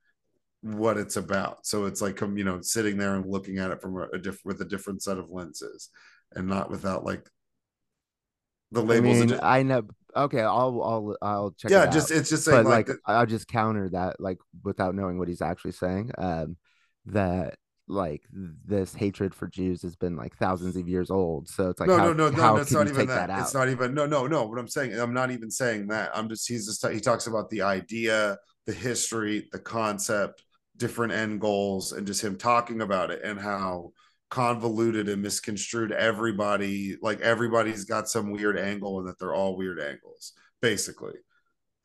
what 0.62 0.96
it's 0.96 1.16
about. 1.16 1.66
So 1.66 1.84
it's 1.86 2.00
like 2.00 2.20
um, 2.22 2.36
you 2.38 2.44
know 2.44 2.60
sitting 2.62 2.96
there 2.96 3.14
and 3.16 3.30
looking 3.30 3.58
at 3.58 3.70
it 3.70 3.80
from 3.82 3.96
a, 3.96 4.08
a 4.14 4.18
diff- 4.18 4.44
with 4.44 4.60
a 4.60 4.64
different 4.64 5.02
set 5.02 5.18
of 5.18 5.30
lenses, 5.30 5.90
and 6.34 6.48
not 6.48 6.70
without 6.70 7.04
like 7.04 7.28
the 8.72 8.80
I 8.80 8.84
labels. 8.84 9.18
mean, 9.18 9.28
that 9.28 9.44
I 9.44 9.62
know. 9.62 9.82
Okay, 10.16 10.40
I'll 10.40 10.82
I'll 10.82 11.16
I'll 11.22 11.50
check. 11.52 11.70
yeah, 11.70 11.84
it 11.84 11.92
just 11.92 12.10
it's 12.10 12.30
just 12.30 12.44
saying 12.44 12.64
but 12.64 12.70
like, 12.70 12.88
like 12.88 12.98
I'll 13.06 13.26
just 13.26 13.48
counter 13.48 13.88
that, 13.90 14.20
like 14.20 14.38
without 14.62 14.94
knowing 14.94 15.18
what 15.18 15.28
he's 15.28 15.42
actually 15.42 15.72
saying. 15.72 16.12
Um, 16.16 16.56
that 17.06 17.56
like 17.86 18.22
this 18.32 18.94
hatred 18.94 19.34
for 19.34 19.46
Jews 19.46 19.82
has 19.82 19.96
been 19.96 20.16
like 20.16 20.36
thousands 20.36 20.76
of 20.76 20.88
years 20.88 21.10
old. 21.10 21.48
So 21.48 21.70
it's 21.70 21.80
like 21.80 21.88
no, 21.88 21.98
how, 21.98 22.04
no, 22.06 22.12
no, 22.12 22.30
no, 22.30 22.36
no. 22.36 22.56
It's 22.56 22.72
not 22.72 22.88
even 22.88 23.06
that. 23.08 23.28
that. 23.28 23.40
It's 23.40 23.54
not 23.54 23.68
even 23.68 23.94
no, 23.94 24.06
no, 24.06 24.26
no. 24.26 24.44
What 24.44 24.58
I'm 24.58 24.68
saying, 24.68 24.98
I'm 24.98 25.12
not 25.14 25.30
even 25.30 25.50
saying 25.50 25.88
that. 25.88 26.10
I'm 26.14 26.28
just 26.28 26.48
he's 26.48 26.66
just 26.66 26.86
he 26.88 27.00
talks 27.00 27.26
about 27.26 27.50
the 27.50 27.62
idea, 27.62 28.38
the 28.66 28.72
history, 28.72 29.48
the 29.52 29.58
concept, 29.58 30.42
different 30.76 31.12
end 31.12 31.40
goals, 31.40 31.92
and 31.92 32.06
just 32.06 32.22
him 32.22 32.36
talking 32.36 32.80
about 32.80 33.10
it 33.10 33.22
and 33.22 33.38
how 33.38 33.92
convoluted 34.30 35.08
and 35.08 35.22
misconstrued 35.22 35.92
everybody 35.92 36.96
like 37.02 37.20
everybody's 37.20 37.84
got 37.84 38.08
some 38.08 38.32
weird 38.32 38.58
angle 38.58 38.98
and 38.98 39.06
that 39.06 39.16
they're 39.20 39.34
all 39.34 39.56
weird 39.56 39.78
angles 39.78 40.32
basically 40.60 41.12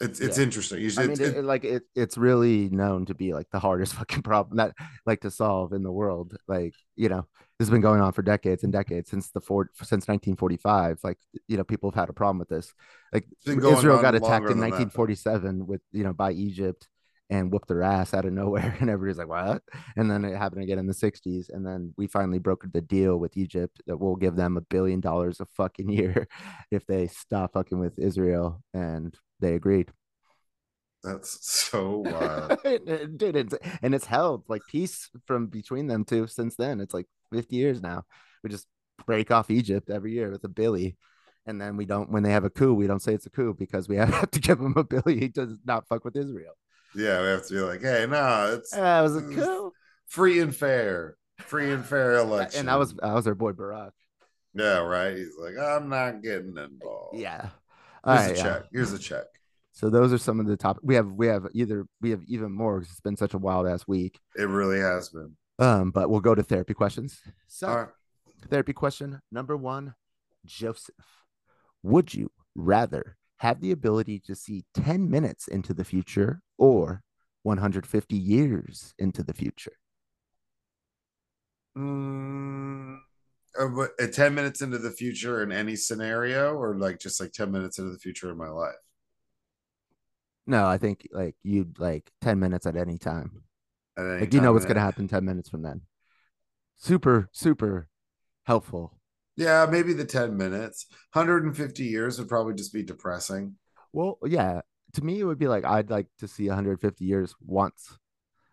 it's 0.02 0.20
it's 0.20 0.38
Yeah. 0.38 0.44
interesting 0.44 0.90
should 0.90 1.00
I 1.00 1.08
mean, 1.08 1.12
it, 1.14 1.20
it- 1.22 1.38
it- 1.38 1.44
like 1.44 1.64
it, 1.64 1.84
it's 1.96 2.18
really 2.18 2.70
known 2.70 3.06
to 3.08 3.14
be 3.14 3.34
like 3.34 3.50
the 3.52 3.60
hardest 3.60 3.94
fucking 4.00 4.22
problem 4.24 4.58
that 4.58 4.74
like 5.06 5.22
to 5.22 5.32
solve 5.32 5.74
in 5.74 5.84
the 5.84 5.92
world. 5.92 6.36
Like, 6.48 6.74
you 6.96 7.10
know, 7.10 7.28
this 7.58 7.68
has 7.68 7.70
been 7.70 7.82
going 7.82 8.02
on 8.02 8.14
for 8.14 8.22
decades 8.22 8.64
and 8.64 8.72
decades 8.72 9.10
since 9.10 9.30
the 9.32 9.42
four 9.42 9.70
since 9.76 10.08
1945. 10.08 11.00
Like, 11.04 11.18
you 11.48 11.58
know, 11.58 11.64
people 11.66 11.92
have 11.92 12.00
had 12.00 12.10
a 12.10 12.14
problem 12.14 12.40
with 12.40 12.50
this. 12.50 12.74
Like, 13.14 13.28
Israel 13.46 14.02
got 14.02 14.16
attacked 14.16 14.44
in 14.50 14.60
than 14.60 14.70
that. 14.70 14.72
1947 14.72 15.68
with 15.68 15.82
you 15.92 16.04
know 16.04 16.14
by 16.14 16.32
Egypt 16.32 16.88
and 17.30 17.52
whooped 17.52 17.68
their 17.68 17.84
ass 17.84 18.14
out 18.14 18.26
of 18.26 18.34
nowhere, 18.34 18.76
and 18.80 18.90
everybody's 18.90 19.18
like, 19.18 19.28
what? 19.28 19.64
And 19.96 20.10
then 20.10 20.26
it 20.26 20.36
happened 20.36 20.64
again 20.64 20.80
in 20.80 20.88
the 20.88 20.94
60s, 20.94 21.50
and 21.50 21.66
then 21.66 21.94
we 21.98 22.08
finally 22.08 22.40
brokered 22.40 22.74
the 22.74 22.82
deal 22.82 23.18
with 23.18 23.38
Egypt 23.38 23.82
that 23.88 23.98
we'll 23.98 24.16
give 24.16 24.36
them 24.36 24.58
a 24.58 24.62
billion 24.62 25.00
dollars 25.00 25.40
a 25.40 25.46
fucking 25.46 25.90
year 26.00 26.28
if 26.72 26.86
they 26.86 27.08
stop 27.08 27.54
fucking 27.54 27.80
with 27.80 28.00
Israel, 28.00 28.62
and 28.74 29.16
they 29.40 29.54
agreed. 29.56 29.92
that's 31.04 31.48
so 31.48 31.98
wild. 32.06 32.52
Uh, 32.66 33.06
dude 33.16 33.36
it's, 33.36 33.56
and 33.82 33.96
it's 33.96 34.06
held 34.06 34.44
like 34.50 34.62
peace 34.68 35.10
from 35.26 35.48
between 35.48 35.88
them 35.88 36.04
two 36.04 36.28
since 36.28 36.56
then. 36.56 36.82
It's 36.82 36.94
like 36.94 37.08
50 37.32 37.56
years 37.56 37.82
now. 37.82 38.04
We 38.44 38.50
just 38.50 38.68
break 39.06 39.32
off 39.32 39.50
egypt 39.50 39.90
every 39.90 40.12
year 40.12 40.30
with 40.30 40.44
a 40.44 40.50
billy 40.50 40.98
and 41.46 41.60
then 41.60 41.78
we 41.78 41.86
don't 41.86 42.12
when 42.12 42.24
they 42.24 42.32
have 42.32 42.44
a 42.44 42.50
coup 42.50 42.74
we 42.74 42.88
don't 42.88 43.02
say 43.02 43.14
it's 43.14 43.26
a 43.26 43.30
coup 43.30 43.56
because 43.58 43.88
we 43.88 43.96
have 43.96 44.30
to 44.32 44.40
give 44.40 44.60
them 44.60 44.74
a 44.76 44.84
billy. 44.84 45.30
To 45.30 45.58
not 45.66 45.88
fuck 45.88 46.04
with 46.04 46.16
israel 46.16 46.54
yeah 46.96 47.22
we 47.22 47.28
have 47.28 47.46
to 47.48 47.54
be 47.54 47.60
like 47.60 47.82
hey 47.82 48.06
no 48.10 48.54
it's 48.56 48.72
that 48.72 49.02
was 49.02 49.16
a 49.16 49.22
Mm, 49.22 49.36
coup 49.36 49.74
free 50.08 50.40
and 50.40 50.56
fair 50.56 51.16
free 51.40 51.72
and 51.72 51.86
fair 51.86 52.14
election 52.18 52.62
and 52.62 52.70
that 52.70 52.80
was 52.80 52.94
that 52.96 53.14
was 53.14 53.28
our 53.28 53.36
boy 53.36 53.52
barack 53.52 53.92
Yeah, 54.54 54.80
right. 54.80 55.16
He's 55.16 55.38
like, 55.40 55.54
I'm 55.58 55.90
not 55.90 56.22
getting 56.24 56.58
involved. 56.58 57.18
yeah 57.18 57.50
All 58.04 58.16
Here's 58.16 58.28
right, 58.28 58.34
a 58.34 58.38
yeah. 58.38 58.44
check. 58.44 58.64
Here's 58.72 58.94
a 58.94 59.00
check. 59.00 59.26
so 59.72 59.90
those 59.90 60.12
are 60.12 60.18
some 60.18 60.40
of 60.40 60.48
the 60.48 60.58
top 60.58 60.78
we 60.82 60.96
have 60.96 61.12
we 61.14 61.28
have 61.28 61.48
either 61.54 61.86
we 62.02 62.10
have 62.10 62.24
even 62.28 62.52
more 62.52 62.80
because 62.80 62.92
it's 62.92 63.00
been 63.00 63.16
such 63.18 63.34
a 63.34 63.38
wild 63.38 63.68
ass 63.68 63.88
week 63.88 64.20
It 64.36 64.48
really 64.50 64.80
has 64.80 65.10
been. 65.10 65.36
um 65.60 65.92
but 65.92 66.10
we'll 66.10 66.20
go 66.20 66.36
to 66.36 66.44
therapy 66.44 66.74
questions 66.74 67.22
so 67.48 67.68
right. 67.68 67.88
Therapy 68.50 68.74
question 68.74 69.22
number 69.32 69.56
one 69.56 69.94
Joseph, 70.46 70.96
would 71.84 72.14
you 72.14 72.32
rather 72.56 73.18
have 73.40 73.62
the 73.62 73.72
ability 73.72 74.20
to 74.20 74.36
see 74.36 74.66
10 74.74 75.10
minutes 75.10 75.48
into 75.48 75.74
the 75.74 75.84
future 75.86 76.42
or 76.58 77.04
150 77.44 78.18
years 78.18 78.94
into 79.00 79.24
the 79.24 79.34
future? 79.34 79.74
Mm, 81.78 83.00
uh, 83.60 83.82
uh, 84.00 84.08
10 84.12 84.36
minutes 84.36 84.62
into 84.62 84.78
the 84.78 84.92
future 84.92 85.44
in 85.44 85.52
any 85.52 85.76
scenario, 85.76 86.56
or 86.56 86.76
like 86.78 87.00
just 87.00 87.20
like 87.22 87.32
10 87.32 87.52
minutes 87.52 87.80
into 87.80 87.92
the 87.92 88.00
future 88.00 88.32
in 88.32 88.38
my 88.38 88.50
life? 88.50 88.76
No, 90.48 90.68
I 90.68 90.78
think 90.78 91.08
like 91.12 91.36
you'd 91.44 91.80
like 91.80 92.12
10 92.22 92.40
minutes 92.40 92.66
at 92.66 92.76
any 92.76 92.98
time. 92.98 93.44
At 93.98 94.06
any 94.06 94.22
Like 94.22 94.34
you 94.34 94.42
know 94.42 94.54
what's 94.54 94.66
going 94.66 94.76
to 94.76 94.82
happen 94.82 95.08
10 95.08 95.26
minutes 95.26 95.50
from 95.50 95.62
then. 95.64 95.82
Super, 96.78 97.30
super 97.34 97.90
helpful. 98.46 98.99
Yeah, 99.40 99.66
maybe 99.72 99.94
the 99.94 100.06
10 100.06 100.36
minutes. 100.38 100.86
150 101.14 101.84
years 101.84 102.20
would 102.20 102.28
probably 102.28 102.54
just 102.56 102.74
be 102.74 102.84
depressing. 102.84 103.56
Well, 103.94 104.18
yeah. 104.26 104.62
To 104.94 105.02
me, 105.04 105.20
it 105.20 105.24
would 105.24 105.40
be 105.40 105.48
like 105.48 105.64
I'd 105.66 105.90
like 105.90 106.08
to 106.20 106.28
see 106.28 106.48
150 106.48 107.06
years 107.06 107.34
once. 107.40 107.98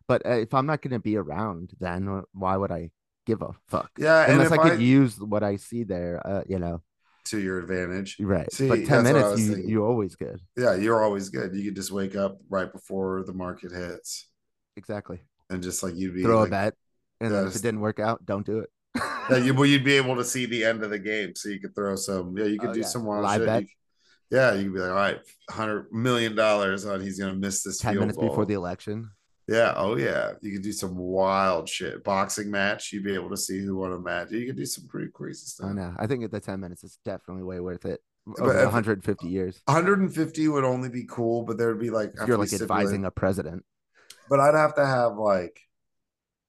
But 0.07 0.25
uh, 0.25 0.31
if 0.39 0.55
I'm 0.55 0.67
not 0.67 0.83
going 0.83 0.93
to 0.93 1.01
be 1.01 1.17
around, 1.17 1.73
then 1.81 2.07
uh, 2.09 2.23
why 2.33 2.57
would 2.57 2.71
I 2.71 2.91
give 3.27 3.43
a 3.43 3.51
fuck? 3.67 3.91
Yeah, 3.99 4.31
Unless 4.31 4.53
I 4.53 4.57
could 4.59 4.73
I, 4.73 4.77
use 4.77 5.21
what 5.21 5.43
I 5.43 5.57
see 5.57 5.83
there, 5.83 6.25
uh, 6.25 6.43
you 6.49 6.61
know. 6.61 6.83
to 7.25 7.41
your 7.41 7.59
advantage. 7.59 8.17
Right. 8.21 8.51
See, 8.53 8.69
but 8.69 8.85
10 8.85 8.87
that's 8.87 9.15
what 9.15 9.17
I 9.17 9.23
minutes, 9.25 9.41
you, 9.41 9.53
thinking. 9.55 9.69
you're 9.71 9.87
always 9.89 10.15
good. 10.15 10.41
Yeah, 10.57 10.77
you're 10.77 11.03
always 11.03 11.29
good. 11.31 11.53
You 11.57 11.65
could 11.65 11.75
just 11.75 11.91
wake 11.91 12.15
up 12.15 12.39
right 12.49 12.71
before 12.73 13.25
the 13.25 13.33
market 13.35 13.73
hits 13.73 14.29
Exactly. 14.77 15.19
and 15.51 15.61
just 15.63 15.83
like 15.83 15.97
you'd 15.97 16.15
be 16.15 16.23
Throw 16.23 16.39
like, 16.41 16.49
a 16.49 16.51
bet. 16.51 16.75
And 17.21 17.33
then 17.33 17.41
if 17.47 17.53
Yes. 17.55 17.57
it 17.57 17.63
didn't 17.63 17.81
work 17.81 17.99
out, 17.99 18.25
don't 18.25 18.47
do 18.47 18.61
it. 18.61 18.71
Yeah, 19.31 19.37
you, 19.39 19.55
well, 19.55 19.67
you'd 19.67 19.85
be 19.85 19.95
able 19.97 20.17
to 20.17 20.25
see 20.25 20.47
the 20.47 20.65
end 20.65 20.83
of 20.83 20.91
the 20.91 20.99
game, 20.99 21.35
so 21.35 21.49
you 21.49 21.61
could 21.61 21.75
throw 21.75 21.97
some. 21.97 22.37
Yeah, 22.37 22.45
you 22.45 22.59
could 22.59 22.71
Oh, 22.71 22.75
do 22.75 22.81
yeah. 22.81 22.87
some 22.87 23.05
wild 23.05 23.25
Live 23.25 23.41
shit. 23.41 23.47
bet. 23.47 23.63
You- 23.63 23.69
yeah, 24.31 24.55
you 24.55 24.65
could 24.65 24.75
be 24.75 24.81
like, 24.81 24.91
all 24.91 24.97
right, 24.97 25.19
hundred 25.51 25.93
million 25.93 26.35
dollars 26.35 26.85
on 26.85 27.01
he's 27.01 27.19
gonna 27.19 27.35
miss 27.35 27.63
this 27.63 27.79
10 27.79 27.93
field 27.95 28.01
minutes 28.03 28.19
before 28.19 28.45
the 28.45 28.55
election. 28.55 29.11
Yeah, 29.49 29.73
oh 29.77 29.97
yeah, 29.97 30.33
you 30.43 30.53
could 30.53 30.63
do 30.63 30.73
some 30.73 30.97
wild 30.97 31.69
shit. 31.69 32.03
Boxing 32.03 32.51
match, 32.51 32.93
you'd 32.93 33.05
be 33.05 33.15
able 33.15 33.31
to 33.31 33.37
see 33.37 33.61
who 33.65 33.77
won 33.77 33.93
a 33.93 33.99
match. 34.01 34.33
You 34.33 34.45
could 34.47 34.57
do 34.57 34.67
some 34.67 34.89
pretty 34.89 35.13
crazy 35.13 35.47
stuff. 35.47 35.71
I 35.71 35.73
know. 35.73 35.95
I 35.97 36.09
think 36.09 36.25
at 36.25 36.33
the 36.33 36.41
10 36.41 36.59
minutes, 36.59 36.83
it's 36.83 36.99
definitely 37.05 37.45
way 37.45 37.61
worth 37.61 37.85
it. 37.85 38.01
Over 38.41 38.57
if- 38.59 38.65
150 38.65 39.29
years. 39.29 39.63
150 39.67 40.49
would 40.49 40.65
only 40.65 40.89
be 40.89 41.05
cool, 41.09 41.45
but 41.45 41.57
there 41.59 41.69
would 41.69 41.79
be 41.81 41.91
like 41.91 42.13
If 42.21 42.27
you're 42.27 42.37
like 42.39 42.53
advising 42.53 43.05
a 43.05 43.11
president. 43.13 43.65
but 44.29 44.41
I'd 44.41 44.57
have 44.57 44.75
to 44.75 44.85
have 44.85 45.17
like 45.17 45.61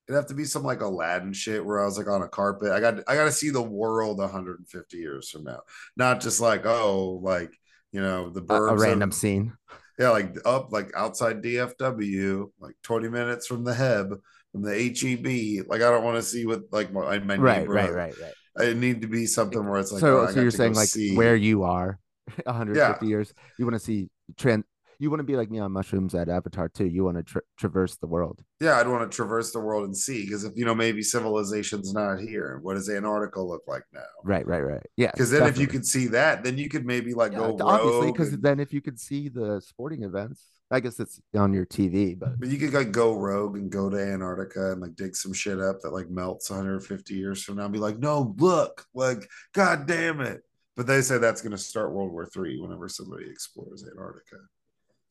it'd 0.08 0.16
have 0.16 0.26
to 0.28 0.34
be 0.34 0.44
some 0.44 0.62
like 0.62 0.80
Aladdin 0.80 1.32
shit 1.32 1.64
where 1.64 1.80
I 1.80 1.84
was 1.84 1.98
like 1.98 2.08
on 2.08 2.22
a 2.22 2.28
carpet. 2.28 2.72
I 2.72 2.80
got 2.80 3.00
I 3.06 3.14
got 3.14 3.26
to 3.26 3.32
see 3.32 3.50
the 3.50 3.62
world 3.62 4.18
150 4.18 4.96
years 4.96 5.30
from 5.30 5.44
now, 5.44 5.60
not 5.96 6.20
just 6.20 6.40
like 6.40 6.64
oh 6.66 7.20
like 7.22 7.52
you 7.92 8.00
know 8.00 8.30
the 8.30 8.40
birds 8.40 8.70
a 8.70 8.74
of- 8.74 8.80
random 8.80 9.12
scene. 9.12 9.52
yeah 9.98 10.10
like 10.10 10.36
up 10.44 10.72
like 10.72 10.90
outside 10.96 11.42
DFW 11.42 12.50
like 12.60 12.74
20 12.82 13.08
minutes 13.08 13.46
from 13.46 13.64
the 13.64 13.74
Heb 13.74 14.14
from 14.52 14.62
the 14.62 14.72
HEB. 14.72 15.66
Like 15.68 15.82
I 15.82 15.90
don't 15.90 16.04
want 16.04 16.16
to 16.16 16.22
see 16.22 16.46
what 16.46 16.62
like 16.72 16.92
my 16.92 17.18
my 17.18 17.36
Right, 17.36 17.68
right, 17.68 17.92
right, 17.92 18.14
right. 18.20 18.68
It 18.68 18.76
need 18.76 19.02
to 19.02 19.08
be 19.08 19.26
something 19.26 19.64
where 19.68 19.78
it's 19.78 19.92
like 19.92 20.00
so, 20.00 20.20
oh, 20.20 20.26
so 20.26 20.40
you're 20.40 20.50
saying 20.50 20.74
like 20.74 20.88
see. 20.88 21.16
where 21.16 21.36
you 21.36 21.62
are 21.62 21.98
150 22.44 23.06
years. 23.06 23.32
You 23.58 23.66
want 23.66 23.74
to 23.74 23.78
see 23.78 24.08
trend. 24.36 24.64
You 25.00 25.10
want 25.10 25.20
to 25.20 25.24
be 25.24 25.36
like 25.36 25.48
me 25.50 25.60
on 25.60 25.70
mushrooms 25.70 26.14
at 26.14 26.28
Avatar 26.28 26.68
too. 26.68 26.86
You 26.86 27.04
want 27.04 27.18
to 27.18 27.22
tra- 27.22 27.42
traverse 27.56 27.96
the 27.96 28.08
world. 28.08 28.42
yeah, 28.60 28.78
I'd 28.78 28.88
want 28.88 29.08
to 29.08 29.14
traverse 29.14 29.52
the 29.52 29.60
world 29.60 29.84
and 29.84 29.96
see 29.96 30.24
because 30.24 30.42
if 30.44 30.54
you 30.56 30.64
know 30.64 30.74
maybe 30.74 31.02
civilization's 31.02 31.92
not 31.94 32.18
here, 32.18 32.58
what 32.62 32.74
does 32.74 32.90
Antarctica 32.90 33.40
look 33.40 33.62
like 33.68 33.84
now? 33.92 34.00
Right, 34.24 34.44
right, 34.46 34.60
right. 34.64 34.82
Yeah. 34.96 35.12
Because 35.12 35.30
then 35.30 35.46
if 35.46 35.56
you 35.56 35.68
could 35.68 35.86
see 35.86 36.08
that, 36.08 36.42
then 36.42 36.58
you 36.58 36.68
could 36.68 36.84
maybe 36.84 37.14
like 37.14 37.30
Yeah, 37.32 37.38
go 37.38 37.58
obviously, 37.60 38.06
rogue. 38.06 38.14
because 38.14 38.32
and- 38.32 38.42
then 38.42 38.58
if 38.58 38.72
you 38.72 38.80
could 38.80 38.98
see 38.98 39.28
the 39.28 39.60
sporting 39.64 40.02
events, 40.02 40.44
I 40.70 40.80
guess 40.80 40.98
it's 40.98 41.20
on 41.34 41.54
your 41.54 41.64
TV. 41.64 42.18
But 42.18 42.40
but 42.40 42.48
you 42.48 42.58
could 42.58 42.74
like 42.74 42.90
go 42.90 43.14
rogue 43.16 43.56
and 43.56 43.70
go 43.70 43.88
to 43.88 43.96
Antarctica 43.96 44.72
and 44.72 44.80
like 44.82 44.96
dig 44.96 45.14
some 45.14 45.32
shit 45.32 45.60
up 45.60 45.80
that 45.82 45.92
like 45.92 46.10
melts 46.10 46.50
150 46.50 47.14
years 47.14 47.42
from 47.44 47.56
now 47.56 47.64
and 47.64 47.72
be 47.72 47.78
like, 47.78 47.98
no, 48.00 48.34
look, 48.38 48.84
like, 48.94 49.28
god 49.54 49.86
damn 49.86 50.20
it. 50.20 50.42
But 50.76 50.86
they 50.88 51.02
say 51.02 51.18
that's 51.18 51.40
gonna 51.40 51.56
start 51.58 51.92
World 51.92 52.12
War 52.12 52.26
Three 52.26 52.60
whenever 52.60 52.88
somebody 52.88 53.30
explores 53.30 53.84
Antarctica. 53.88 54.36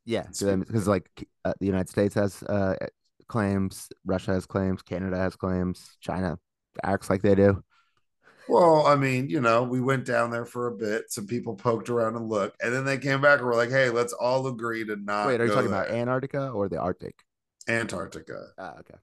Yeah, 0.07 0.23
because 0.29 0.87
like 0.87 1.09
uh, 1.43 1.53
the 1.59 1.65
United 1.65 1.89
States 1.89 2.15
has 2.15 2.41
uh, 2.43 2.75
claims, 3.27 3.89
Russia 4.05 4.31
has 4.33 4.45
claims, 4.45 4.81
Canada 4.81 5.17
has 5.17 5.35
claims, 5.35 5.97
China 5.99 6.39
acts 6.81 7.09
like 7.09 7.21
they 7.21 7.35
do. 7.35 7.61
Well, 8.47 8.87
I 8.87 8.95
mean, 8.95 9.29
you 9.29 9.41
know, 9.41 9.63
we 9.63 9.81
went 9.81 10.05
down 10.05 10.31
there 10.31 10.45
for 10.45 10.67
a 10.67 10.71
bit. 10.71 11.11
Some 11.11 11.27
people 11.27 11.55
poked 11.55 11.89
around 11.89 12.15
and 12.15 12.29
looked, 12.29 12.63
and 12.63 12.73
then 12.73 12.85
they 12.85 12.97
came 12.97 13.19
back 13.19 13.39
and 13.39 13.47
were 13.47 13.55
like, 13.55 13.69
"Hey, 13.69 13.89
let's 13.89 14.13
all 14.13 14.47
agree 14.47 14.85
to 14.85 14.95
not." 14.95 15.27
Wait, 15.27 15.41
are 15.41 15.45
you 15.45 15.51
talking 15.51 15.67
about. 15.67 15.89
Antarctica 15.89 16.51
or 16.51 16.69
the 16.69 16.79
Arctic? 16.79 17.15
Antarctica? 17.67 18.47
Ah, 18.57 18.75
okay. 18.79 18.95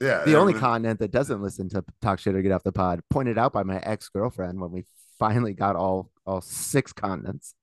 Yeah, 0.00 0.24
The 0.24 0.36
only 0.36 0.54
continent 0.54 1.00
that 1.00 1.10
doesn't 1.10 1.42
listen 1.42 1.68
to 1.70 1.84
talk 2.00 2.20
shit 2.20 2.34
or 2.34 2.42
get 2.42 2.52
off 2.52 2.62
the 2.62 2.72
pod, 2.72 3.00
pointed 3.10 3.38
out 3.38 3.52
by 3.52 3.64
my 3.64 3.78
ex 3.78 4.08
girlfriend 4.08 4.60
when 4.60 4.70
we 4.70 4.84
finally 5.18 5.54
got 5.54 5.74
all 5.74 6.10
all 6.24 6.40
six 6.40 6.92
continents. 6.92 7.54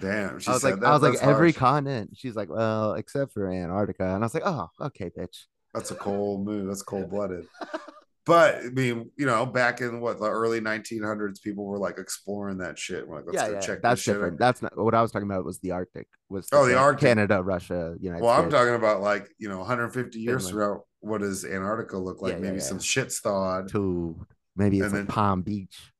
Damn, 0.00 0.38
she 0.40 0.48
I 0.50 0.52
was 0.54 0.64
like, 0.64 0.80
that. 0.80 0.86
I 0.86 0.92
was 0.92 1.02
like, 1.02 1.12
That's 1.14 1.24
every 1.24 1.52
continent. 1.52 2.10
She's 2.16 2.34
like, 2.36 2.48
well, 2.48 2.94
except 2.94 3.32
for 3.32 3.50
Antarctica, 3.50 4.04
and 4.04 4.16
I 4.22 4.26
was 4.26 4.34
like, 4.34 4.42
oh, 4.46 4.68
okay, 4.80 5.10
bitch. 5.16 5.44
That's 5.72 5.90
a 5.90 5.94
cold 5.94 6.44
move. 6.44 6.66
That's 6.66 6.82
cold 6.82 7.10
blooded. 7.10 7.46
But 8.26 8.54
I 8.64 8.68
mean, 8.70 9.10
you 9.18 9.26
know, 9.26 9.44
back 9.44 9.82
in 9.82 10.00
what 10.00 10.18
the 10.18 10.30
early 10.30 10.58
1900s, 10.58 11.42
people 11.42 11.66
were 11.66 11.76
like 11.76 11.98
exploring 11.98 12.56
that 12.56 12.78
shit. 12.78 13.06
We're 13.06 13.16
like, 13.16 13.26
let's 13.26 13.36
yeah, 13.36 13.48
go 13.48 13.54
yeah, 13.56 13.60
check 13.60 13.82
that's 13.82 14.02
different. 14.02 14.32
out. 14.34 14.38
That's 14.38 14.62
not 14.62 14.78
what 14.78 14.94
I 14.94 15.02
was 15.02 15.12
talking 15.12 15.28
about. 15.28 15.44
Was 15.44 15.58
the 15.58 15.72
Arctic? 15.72 16.08
Was 16.30 16.48
Oh, 16.50 16.64
the 16.66 16.74
Arctic. 16.74 17.06
Canada, 17.06 17.42
Russia, 17.42 17.94
United 18.00 18.22
Well, 18.24 18.32
I'm 18.32 18.48
talking 18.48 18.76
about 18.76 19.02
like 19.02 19.28
you 19.36 19.50
know, 19.50 19.58
150 19.58 20.18
years 20.18 20.48
Finland. 20.48 20.70
now, 20.76 20.84
what 21.00 21.20
does 21.20 21.44
Antarctica 21.44 21.98
look 21.98 22.22
like? 22.22 22.32
Yeah, 22.32 22.38
Maybe 22.38 22.60
some 22.60 22.80
shit's 22.80 23.20
thawed. 23.20 23.68
to 23.72 24.16
maybe 24.56 24.78
it's 24.78 24.84
And 24.86 24.94
like 24.94 25.06
then- 25.06 25.14
Palm 25.14 25.42
Beach 25.42 25.92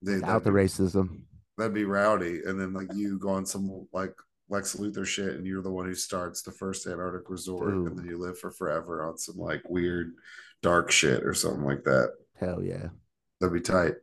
They, 0.00 0.14
without 0.14 0.44
the 0.44 0.50
racism. 0.52 1.24
That'd 1.60 1.74
be 1.74 1.84
rowdy. 1.84 2.40
And 2.44 2.60
then 2.60 2.72
like 2.72 2.88
you 2.94 3.18
go 3.18 3.30
on 3.30 3.46
some 3.46 3.86
like 3.92 4.14
Lex 4.48 4.76
Luthor 4.76 5.06
shit, 5.06 5.36
and 5.36 5.46
you're 5.46 5.62
the 5.62 5.70
one 5.70 5.86
who 5.86 5.94
starts 5.94 6.42
the 6.42 6.52
first 6.52 6.86
Antarctic 6.86 7.30
resort, 7.30 7.74
Ooh. 7.74 7.86
and 7.86 7.98
then 7.98 8.06
you 8.06 8.18
live 8.18 8.38
for 8.38 8.50
forever 8.50 9.06
on 9.08 9.16
some 9.16 9.36
like 9.36 9.62
weird 9.68 10.12
dark 10.62 10.90
shit 10.90 11.24
or 11.24 11.34
something 11.34 11.64
like 11.64 11.84
that. 11.84 12.12
Hell 12.38 12.62
yeah. 12.62 12.88
That'd 13.40 13.54
be 13.54 13.60
tight. 13.60 13.94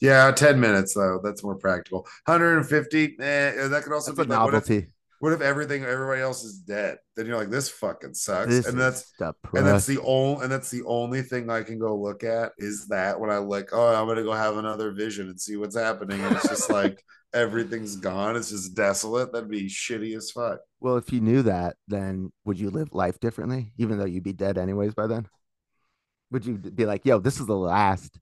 Yeah, 0.00 0.30
10 0.30 0.58
minutes 0.58 0.94
though. 0.94 1.20
That's 1.22 1.42
more 1.42 1.54
practical. 1.54 2.00
150, 2.24 3.16
eh, 3.20 3.68
that 3.68 3.82
could 3.82 3.92
also 3.92 4.12
That's 4.12 4.26
a 4.26 4.28
be 4.28 4.34
like, 4.34 4.88
what 5.20 5.32
if, 5.32 5.38
novelty. 5.38 5.42
what 5.42 5.42
if 5.42 5.42
everything, 5.42 5.84
everybody 5.84 6.20
else 6.20 6.44
is 6.44 6.58
dead? 6.58 6.98
Then 7.14 7.26
you're 7.26 7.36
like, 7.36 7.50
this 7.50 7.68
fucking 7.68 8.14
sucks. 8.14 8.48
This 8.48 8.66
and 8.66 8.78
that's 8.78 9.10
depressing. 9.12 9.58
and 9.58 9.66
that's 9.66 9.86
the 9.86 10.00
only 10.02 10.42
and 10.42 10.52
that's 10.52 10.70
the 10.70 10.82
only 10.84 11.22
thing 11.22 11.50
I 11.50 11.62
can 11.62 11.78
go 11.78 11.96
look 11.96 12.24
at 12.24 12.52
is 12.58 12.86
that 12.88 13.18
when 13.18 13.30
I 13.30 13.38
like, 13.38 13.70
oh, 13.72 13.94
I'm 13.94 14.06
gonna 14.06 14.22
go 14.22 14.32
have 14.32 14.56
another 14.56 14.92
vision 14.92 15.28
and 15.28 15.40
see 15.40 15.56
what's 15.56 15.76
happening. 15.76 16.20
And 16.20 16.36
it's 16.36 16.48
just 16.48 16.70
like 16.70 17.02
everything's 17.34 17.96
gone. 17.96 18.36
It's 18.36 18.50
just 18.50 18.74
desolate. 18.74 19.32
That'd 19.32 19.50
be 19.50 19.68
shitty 19.68 20.16
as 20.16 20.30
fuck. 20.30 20.60
Well, 20.80 20.96
if 20.96 21.12
you 21.12 21.20
knew 21.20 21.42
that, 21.42 21.76
then 21.88 22.32
would 22.44 22.58
you 22.58 22.70
live 22.70 22.94
life 22.94 23.20
differently, 23.20 23.72
even 23.78 23.98
though 23.98 24.04
you'd 24.04 24.24
be 24.24 24.32
dead 24.32 24.58
anyways 24.58 24.94
by 24.94 25.06
then? 25.06 25.28
Would 26.32 26.44
you 26.44 26.54
be 26.58 26.86
like, 26.86 27.04
yo, 27.04 27.20
this 27.20 27.40
is 27.40 27.46
the 27.46 27.56
last 27.56 28.18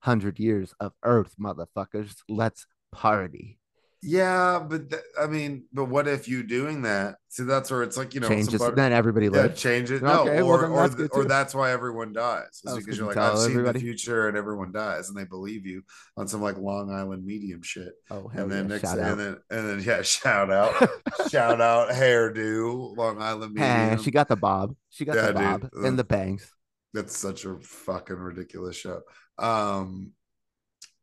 hundred 0.00 0.38
years 0.38 0.74
of 0.80 0.92
Earth, 1.02 1.34
motherfuckers? 1.40 2.14
Let's 2.28 2.66
party. 2.92 3.58
Yeah, 4.00 4.64
but 4.68 4.90
th- 4.90 5.02
I 5.20 5.26
mean, 5.26 5.64
but 5.72 5.86
what 5.86 6.06
if 6.06 6.28
you 6.28 6.44
doing 6.44 6.82
that? 6.82 7.16
See, 7.30 7.42
that's 7.42 7.68
where 7.70 7.82
it's 7.82 7.96
like 7.96 8.14
you 8.14 8.20
know, 8.20 8.28
Changes. 8.28 8.60
somebody- 8.60 8.76
Then 8.76 8.92
everybody 8.92 9.26
yeah, 9.26 9.32
lives. 9.32 9.60
change 9.60 9.90
it. 9.90 10.02
No, 10.02 10.20
Okay, 10.22 10.40
or 10.40 10.60
then 10.60 10.70
or, 10.70 10.76
that's 10.82 10.94
th- 10.94 11.10
or 11.12 11.24
that's 11.24 11.52
why 11.54 11.72
everyone 11.72 12.12
dies. 12.12 12.60
It's 12.64 12.74
because 12.76 12.96
you're 12.96 13.08
like, 13.08 13.16
I've 13.16 13.38
seen 13.38 13.62
the 13.62 13.74
future 13.74 14.28
and 14.28 14.36
everyone 14.36 14.70
dies, 14.70 15.08
and 15.08 15.18
they 15.18 15.24
believe 15.24 15.66
you 15.66 15.82
on 16.16 16.28
some 16.28 16.40
like 16.40 16.56
Long 16.58 16.92
Island 16.92 17.26
medium 17.26 17.62
shit. 17.62 17.92
oh, 18.10 18.30
and 18.32 18.50
then 18.50 18.64
yeah. 18.68 18.74
next, 18.76 18.82
Shout 18.88 18.98
and 18.98 19.06
out. 19.08 19.16
then 19.18 19.36
and 19.50 19.68
then 19.68 19.80
yeah, 19.84 20.02
shout 20.02 20.50
out, 20.52 20.74
shout 21.30 21.60
out, 21.60 21.90
hairdo, 21.90 22.96
Long 22.96 23.20
Island 23.20 23.54
medium. 23.54 24.00
she 24.02 24.12
got 24.12 24.28
the 24.28 24.36
bob. 24.36 24.76
She 24.90 25.04
got 25.04 25.16
Yeah, 25.16 25.22
the 25.22 25.32
dude. 25.32 25.60
bob 25.72 25.84
and 25.84 25.98
the 25.98 26.04
bangs. 26.04 26.50
That's 26.94 27.16
such 27.16 27.44
a 27.44 27.58
fucking 27.60 28.16
ridiculous 28.16 28.76
show. 28.76 29.00
Um, 29.38 30.12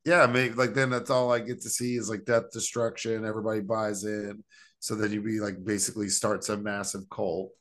yeah, 0.05 0.25
maybe 0.27 0.53
like 0.53 0.73
then 0.73 0.89
that's 0.89 1.09
all 1.09 1.31
I 1.31 1.39
get 1.39 1.61
to 1.61 1.69
see 1.69 1.95
is 1.95 2.09
like 2.09 2.25
death, 2.25 2.51
destruction. 2.51 3.25
Everybody 3.25 3.61
buys 3.61 4.03
in, 4.03 4.43
so 4.79 4.95
then 4.95 5.11
you 5.11 5.21
be 5.21 5.39
like 5.39 5.63
basically 5.63 6.09
starts 6.09 6.49
a 6.49 6.57
massive 6.57 7.09
cult, 7.09 7.51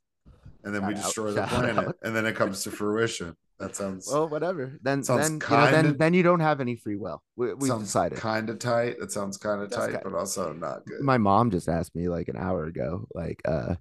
and 0.63 0.75
then 0.75 0.87
we 0.87 0.95
Shout 0.95 0.99
out, 1.03 1.07
destroy 1.07 1.31
the 1.33 1.43
planet, 1.43 1.89
out. 1.89 1.97
and 2.03 2.15
then 2.15 2.27
it 2.27 2.37
comes 2.37 2.63
to 2.65 2.71
fruition. 2.71 3.35
That 3.61 3.77
sounds 3.77 4.09
Well, 4.13 4.29
whatever. 4.29 4.79
Then, 4.83 5.03
then, 5.03 5.35
you 5.35 5.39
know, 5.49 5.71
then, 5.71 5.97
then 5.97 6.13
you 6.13 6.25
don't 6.25 6.41
have 6.41 6.61
any 6.61 6.75
free 6.75 6.97
will. 6.97 7.23
We, 7.37 7.55
we 7.55 7.69
sounds 7.69 7.85
decided. 7.85 8.19
kind 8.19 8.51
of 8.51 8.59
tight. 8.59 8.99
That 8.99 9.13
sounds 9.13 9.37
kind 9.39 9.63
of 9.63 9.71
tight, 9.71 9.93
kinda- 9.93 10.01
but 10.03 10.13
also 10.15 10.53
not 10.53 10.85
good. 10.85 11.01
my 11.03 11.19
mom 11.19 11.53
just 11.53 11.69
asked 11.69 11.95
me 11.95 12.09
like 12.09 12.27
an 12.29 12.37
hour 12.37 12.65
ago 12.65 13.07
like 13.15 13.41
uh 13.45 13.77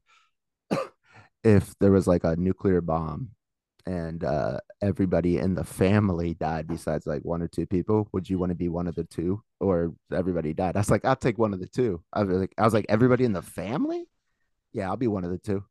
if 1.43 1.73
there 1.79 1.91
was 1.91 2.05
like 2.07 2.23
a 2.23 2.35
nuclear 2.35 2.81
bomb 2.81 3.29
and 3.85 4.23
uh 4.23 4.57
everybody 4.81 5.37
in 5.37 5.55
the 5.55 5.63
family 5.63 6.33
died 6.35 6.67
besides 6.67 7.05
like 7.05 7.21
one 7.23 7.41
or 7.41 7.47
two 7.47 7.65
people 7.65 8.07
would 8.13 8.29
you 8.29 8.37
want 8.37 8.49
to 8.49 8.55
be 8.55 8.69
one 8.69 8.87
of 8.87 8.95
the 8.95 9.03
two 9.03 9.41
or 9.59 9.93
everybody 10.13 10.53
died 10.53 10.75
i 10.75 10.79
was 10.79 10.89
like 10.89 11.03
i'll 11.05 11.15
take 11.15 11.37
one 11.37 11.53
of 11.53 11.59
the 11.59 11.67
two 11.67 12.01
i 12.13 12.23
was 12.23 12.37
like 12.39 12.53
i 12.57 12.63
was 12.63 12.73
like 12.73 12.85
everybody 12.87 13.25
in 13.25 13.33
the 13.33 13.41
family 13.41 14.05
yeah 14.71 14.87
i'll 14.89 14.95
be 14.97 15.07
one 15.07 15.25
of 15.25 15.31
the 15.31 15.37
two 15.37 15.63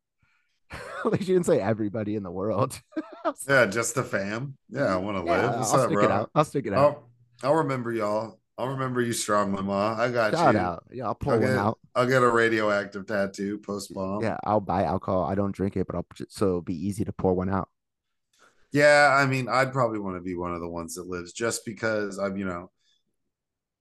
like 1.05 1.21
she 1.21 1.27
didn't 1.27 1.45
say 1.45 1.59
everybody 1.59 2.15
in 2.15 2.23
the 2.23 2.31
world 2.31 2.79
yeah, 3.47 3.65
just 3.65 3.95
the 3.95 4.03
fam. 4.03 4.57
Yeah, 4.69 4.93
I 4.93 4.97
want 4.97 5.17
to 5.17 5.23
live. 5.23 5.55
What's 5.55 5.73
i'll 5.73 5.79
up, 5.81 5.85
stick 5.87 5.95
bro? 5.95 6.05
it 6.05 6.11
out 6.11 6.31
i'll 6.35 6.43
stick 6.45 6.65
it 6.65 6.73
out 6.73 6.79
I'll, 6.79 7.09
I'll 7.49 7.55
remember 7.55 7.91
y'all. 7.91 8.39
I'll 8.57 8.67
remember 8.67 9.01
you 9.01 9.13
strongly, 9.13 9.63
ma. 9.63 9.95
I 9.97 10.11
got 10.11 10.33
shout 10.33 10.53
you. 10.53 10.59
out 10.59 10.83
yeah 10.91 11.05
i'll 11.05 11.15
pull 11.15 11.33
I'll 11.33 11.39
one 11.39 11.47
get, 11.47 11.57
out 11.57 11.79
I'll 11.95 12.05
get 12.07 12.21
a 12.21 12.29
radioactive 12.29 13.05
tattoo 13.07 13.57
post 13.59 13.93
bomb. 13.93 14.21
yeah 14.23 14.37
i'll 14.43 14.59
buy 14.61 14.83
alcohol 14.83 15.23
i 15.25 15.35
don't 15.35 15.51
drink 15.53 15.75
it 15.77 15.87
but 15.87 15.95
i'll 15.95 16.05
so 16.29 16.45
it'll 16.47 16.61
be 16.61 16.75
easy 16.75 17.03
to 17.05 17.11
pour 17.13 17.33
one 17.33 17.49
out 17.49 17.69
Yeah, 18.73 19.15
I 19.17 19.25
mean, 19.27 19.47
I'd 19.49 19.71
probably 19.73 19.99
want 19.99 20.17
to 20.17 20.21
be 20.21 20.35
one 20.35 20.53
of 20.53 20.61
the 20.61 20.69
ones 20.69 20.95
that 20.95 21.07
lives 21.07 21.31
just 21.33 21.63
because 21.65 22.17
I'm, 22.17 22.37
you 22.37 22.45
know, 22.45 22.71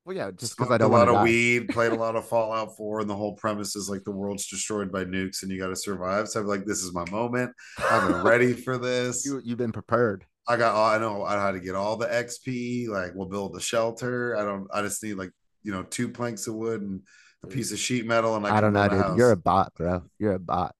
Well, 0.04 0.16
yeah, 0.16 0.30
just 0.32 0.56
because 0.56 0.70
I 0.72 0.78
a 0.78 0.78
don't 0.78 0.90
a 0.92 0.92
lot 0.92 1.08
of 1.08 1.20
die. 1.20 1.22
weed, 1.22 1.70
played 1.70 1.92
a 1.92 1.96
lot 1.96 2.16
of 2.16 2.26
Fallout 2.28 2.76
4, 2.76 3.00
and 3.00 3.10
the 3.10 3.16
whole 3.16 3.34
premise 3.36 3.76
is 3.76 3.88
like 3.88 4.04
the 4.04 4.10
world's 4.10 4.48
destroyed 4.48 4.90
by 4.92 5.04
nukes 5.04 5.42
and 5.42 5.50
you 5.52 5.58
got 5.58 5.68
to 5.68 5.76
survive. 5.76 6.28
So 6.28 6.40
I'm 6.40 6.46
like, 6.46 6.64
this 6.66 6.82
is 6.82 6.92
my 6.92 7.04
moment. 7.10 7.52
I'm 7.90 8.24
ready 8.26 8.52
for 8.52 8.78
this. 8.78 9.24
You 9.24 9.40
you've 9.44 9.58
been 9.58 9.72
prepared. 9.72 10.24
I 10.48 10.56
got 10.56 10.74
all 10.74 10.86
I 10.90 10.98
know 10.98 11.24
I 11.24 11.34
how 11.38 11.52
to 11.52 11.60
get 11.60 11.74
all 11.76 11.96
the 11.96 12.06
XP. 12.08 12.88
Like 12.88 13.12
we'll 13.14 13.28
build 13.28 13.54
the 13.54 13.60
shelter. 13.60 14.36
I 14.36 14.44
don't. 14.44 14.66
I 14.74 14.82
just 14.82 15.02
need 15.02 15.14
like 15.14 15.30
you 15.62 15.72
know 15.72 15.84
two 15.84 16.08
planks 16.08 16.46
of 16.48 16.54
wood 16.56 16.82
and 16.82 17.02
a 17.44 17.46
piece 17.46 17.72
of 17.72 17.78
sheet 17.78 18.06
metal, 18.06 18.34
and 18.36 18.46
I, 18.46 18.56
I, 18.58 18.60
don't 18.60 18.72
know, 18.72 18.88
dude. 18.88 18.98
house. 18.98 19.16
You're 19.16 19.32
a 19.32 19.36
bot, 19.36 19.72
bro. 19.74 20.02
You're 20.18 20.34
a 20.34 20.38
bot. 20.40 20.74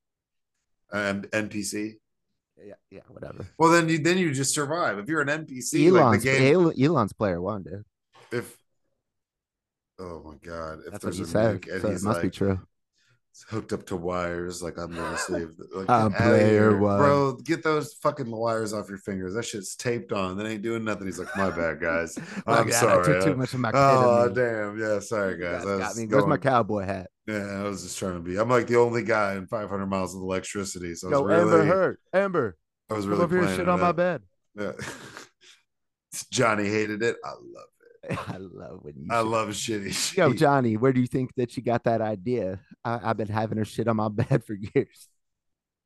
Uh, 0.93 0.99
An 0.99 1.23
NPC. 1.49 1.95
Yeah, 2.65 2.75
yeah, 2.91 3.01
whatever. 3.09 3.47
Well, 3.59 3.71
then 3.71 3.89
you 3.89 3.99
then 3.99 4.19
you 4.19 4.33
just 4.33 4.55
survive. 4.55 4.99
If 4.99 5.09
you're 5.09 5.21
an 5.21 5.29
NPC, 5.29 5.91
like 5.91 6.03
Elon's 6.03 6.25
the 6.25 6.31
game. 6.39 6.73
Elon's 6.85 7.13
player 7.13 7.41
one, 7.41 7.63
dude. 7.63 7.85
If 8.31 8.57
oh 9.99 10.23
my 10.25 10.35
god, 10.45 10.81
if 10.87 10.93
That's 10.93 11.05
there's 11.05 11.17
he 11.19 11.23
a 11.25 11.27
said. 11.27 11.67
and 11.69 11.83
So 11.83 11.89
it 11.89 12.03
must 12.03 12.21
be 12.21 12.27
like 12.29 12.33
true. 12.33 12.61
hooked 13.49 13.73
up 13.73 13.87
to 13.87 13.97
wires, 13.97 14.63
like 14.63 14.79
I'm 14.79 14.93
gonna 14.95 15.19
save. 15.29 15.51
Like, 15.75 15.89
I'm 15.91 16.13
player 16.13 16.77
one. 16.79 16.99
bro. 16.99 17.33
Get 17.37 17.63
those 17.63 17.95
fucking 17.95 18.31
wires 18.31 18.73
off 18.73 18.89
your 18.89 18.99
fingers. 18.99 19.35
That 19.35 19.45
shit's 19.45 19.75
taped 19.77 20.13
on. 20.13 20.37
That 20.37 20.47
ain't 20.47 20.63
doing 20.63 20.85
nothing. 20.85 21.07
He's 21.07 21.19
like, 21.19 21.35
my 21.37 21.51
bad, 21.51 21.81
guys. 21.81 22.19
My 22.47 22.59
I'm 22.59 22.69
bad, 22.69 22.85
I 22.85 23.03
took 23.03 23.25
too 23.25 23.37
much 23.37 23.55
of 23.55 23.61
my. 23.61 23.71
Oh 23.75 24.29
damn! 24.29 24.79
Yeah, 24.79 25.01
sorry 25.01 25.37
You 25.37 25.43
guys. 25.45 25.63
I 25.63 25.79
got 25.79 25.89
was 25.89 25.99
me. 25.99 26.07
Where's 26.07 26.27
my 26.27 26.37
cowboy 26.37 26.85
hat? 26.85 27.11
Yeah, 27.27 27.61
I 27.61 27.63
was 27.63 27.83
just 27.83 27.99
trying 27.99 28.15
to 28.15 28.21
be. 28.21 28.37
I'm 28.37 28.49
like 28.49 28.67
the 28.67 28.79
only 28.79 29.05
guy 29.05 29.35
in 29.35 29.47
500 29.47 29.87
miles 29.87 30.15
of 30.15 30.23
electricity, 30.23 30.95
so 30.95 31.09
I 31.09 31.11
was 31.11 31.21
Yo, 31.21 31.27
really, 31.27 31.41
Amber 31.43 31.65
Heard. 31.65 31.99
Amber, 32.13 32.57
I 32.91 32.95
was 32.95 33.07
really 33.07 33.23
over 33.23 33.39
here, 33.39 33.49
shit 33.49 33.61
it 33.61 33.69
on 33.69 33.81
my 33.81 33.93
bed. 33.93 34.23
Yeah. 34.59 34.73
Johnny 36.31 36.69
hated 36.69 37.03
it. 37.03 37.17
I 37.25 37.31
love 37.31 37.67
it. 38.11 38.19
I 38.29 38.37
love 38.39 38.81
when 38.83 38.95
you. 38.97 39.07
I 39.11 39.19
shit. 39.19 39.27
love 39.27 39.49
shitty 39.51 39.93
shit. 39.93 40.19
Yo, 40.19 40.33
Johnny, 40.33 40.77
where 40.77 40.93
do 40.93 41.01
you 41.01 41.07
think 41.07 41.35
that 41.37 41.53
she 41.53 41.61
got 41.61 41.85
that 41.85 42.01
idea? 42.01 42.61
I, 42.85 43.11
I've 43.11 43.17
been 43.17 43.29
having 43.29 43.59
her 43.59 43.65
shit 43.65 43.89
on 43.89 43.97
my 43.97 44.09
bed 44.11 44.45
for 44.45 44.55
years. 44.55 45.09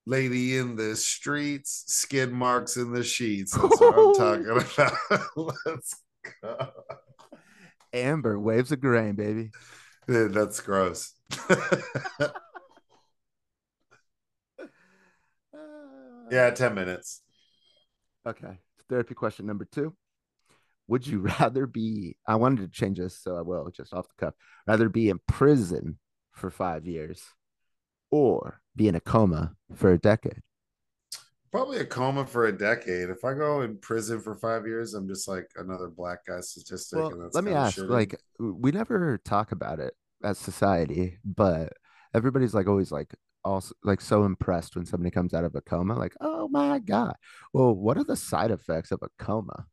Lady 0.06 0.56
in 0.56 0.76
the 0.76 0.94
streets, 0.96 1.84
skid 1.88 2.32
marks 2.32 2.76
in 2.76 2.92
the 2.92 3.02
sheets. 3.02 3.52
That's 3.52 3.80
what 3.80 3.98
I'm 3.98 4.14
talking 4.14 4.50
about. 4.50 5.52
Let's 5.66 5.96
go. 6.42 6.70
Amber, 7.92 8.38
waves 8.38 8.70
of 8.70 8.80
grain, 8.80 9.16
baby. 9.16 9.50
Dude, 10.06 10.32
that's 10.32 10.60
gross. 10.60 11.12
yeah, 16.30 16.50
10 16.50 16.74
minutes. 16.74 17.22
Okay. 18.26 18.58
Therapy 18.88 19.14
question 19.14 19.46
number 19.46 19.64
two. 19.64 19.94
Would 20.88 21.06
you 21.06 21.18
rather 21.40 21.66
be, 21.66 22.16
I 22.26 22.36
wanted 22.36 22.60
to 22.60 22.68
change 22.68 22.98
this, 22.98 23.18
so 23.18 23.36
I 23.36 23.42
will 23.42 23.70
just 23.70 23.92
off 23.92 24.06
the 24.08 24.26
cuff, 24.26 24.34
rather 24.66 24.88
be 24.88 25.10
in 25.10 25.18
prison 25.26 25.98
for 26.32 26.50
five 26.50 26.86
years 26.86 27.22
or 28.10 28.60
be 28.76 28.88
in 28.88 28.94
a 28.94 29.00
coma 29.00 29.54
for 29.74 29.92
a 29.92 29.98
decade? 29.98 30.42
Probably 31.50 31.78
a 31.78 31.86
coma 31.86 32.26
for 32.26 32.46
a 32.46 32.56
decade. 32.56 33.08
If 33.08 33.24
I 33.24 33.34
go 33.34 33.62
in 33.62 33.78
prison 33.78 34.20
for 34.20 34.36
five 34.36 34.66
years, 34.66 34.94
I'm 34.94 35.08
just 35.08 35.26
like 35.26 35.50
another 35.56 35.88
black 35.88 36.26
guy 36.26 36.40
statistic. 36.40 36.98
Well, 36.98 37.12
and 37.12 37.24
that's 37.24 37.34
let 37.34 37.44
me 37.44 37.52
ask 37.52 37.78
like, 37.78 38.20
we 38.38 38.70
never 38.70 39.18
talk 39.24 39.52
about 39.52 39.80
it 39.80 39.94
as 40.26 40.38
society, 40.38 41.18
but 41.24 41.72
everybody's 42.14 42.54
like 42.54 42.66
always 42.68 42.90
like, 42.92 43.14
also 43.44 43.74
like 43.84 44.00
so 44.00 44.24
impressed 44.24 44.74
when 44.76 44.84
somebody 44.84 45.10
comes 45.10 45.32
out 45.32 45.44
of 45.44 45.54
a 45.54 45.60
coma, 45.60 45.94
like, 45.96 46.14
oh 46.20 46.48
my 46.48 46.78
God. 46.80 47.14
Well, 47.52 47.72
what 47.74 47.96
are 47.96 48.04
the 48.04 48.16
side 48.16 48.50
effects 48.50 48.90
of 48.90 49.00
a 49.02 49.08
coma? 49.24 49.66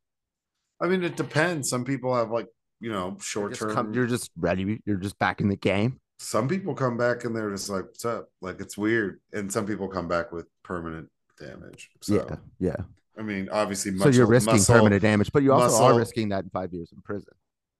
I 0.80 0.86
mean, 0.86 1.02
it 1.02 1.16
depends. 1.16 1.68
Some 1.68 1.84
people 1.84 2.14
have 2.14 2.30
like, 2.30 2.46
you 2.80 2.92
know, 2.92 3.16
short 3.20 3.54
term. 3.54 3.92
you're 3.94 4.06
just 4.06 4.30
ready. 4.38 4.80
You're 4.86 4.96
just 4.96 5.18
back 5.18 5.40
in 5.40 5.48
the 5.48 5.56
game. 5.56 6.00
some 6.18 6.48
people 6.48 6.74
come 6.74 6.96
back 6.96 7.24
and 7.24 7.34
they're 7.34 7.50
just 7.50 7.68
like, 7.68 7.84
what's 7.86 8.04
up? 8.04 8.28
Like, 8.40 8.60
it's 8.60 8.76
weird. 8.78 9.20
And 9.32 9.52
some 9.52 9.66
people 9.66 9.88
come 9.88 10.06
back 10.08 10.32
with 10.32 10.46
permanent 10.62 11.08
damage. 11.40 11.90
So, 12.02 12.14
yeah. 12.14 12.36
Yeah. 12.60 12.84
I 13.18 13.22
mean, 13.22 13.48
obviously, 13.50 13.96
So 13.98 14.08
you're 14.08 14.26
risking 14.26 14.54
muscle- 14.54 14.74
permanent 14.74 15.02
damage, 15.02 15.30
but 15.32 15.42
you 15.42 15.52
also 15.52 15.82
are 15.84 15.96
risking 15.96 16.28
that 16.30 16.44
in 16.44 16.50
five 16.50 16.72
years 16.72 16.90
in 16.92 17.00
prison. 17.02 17.32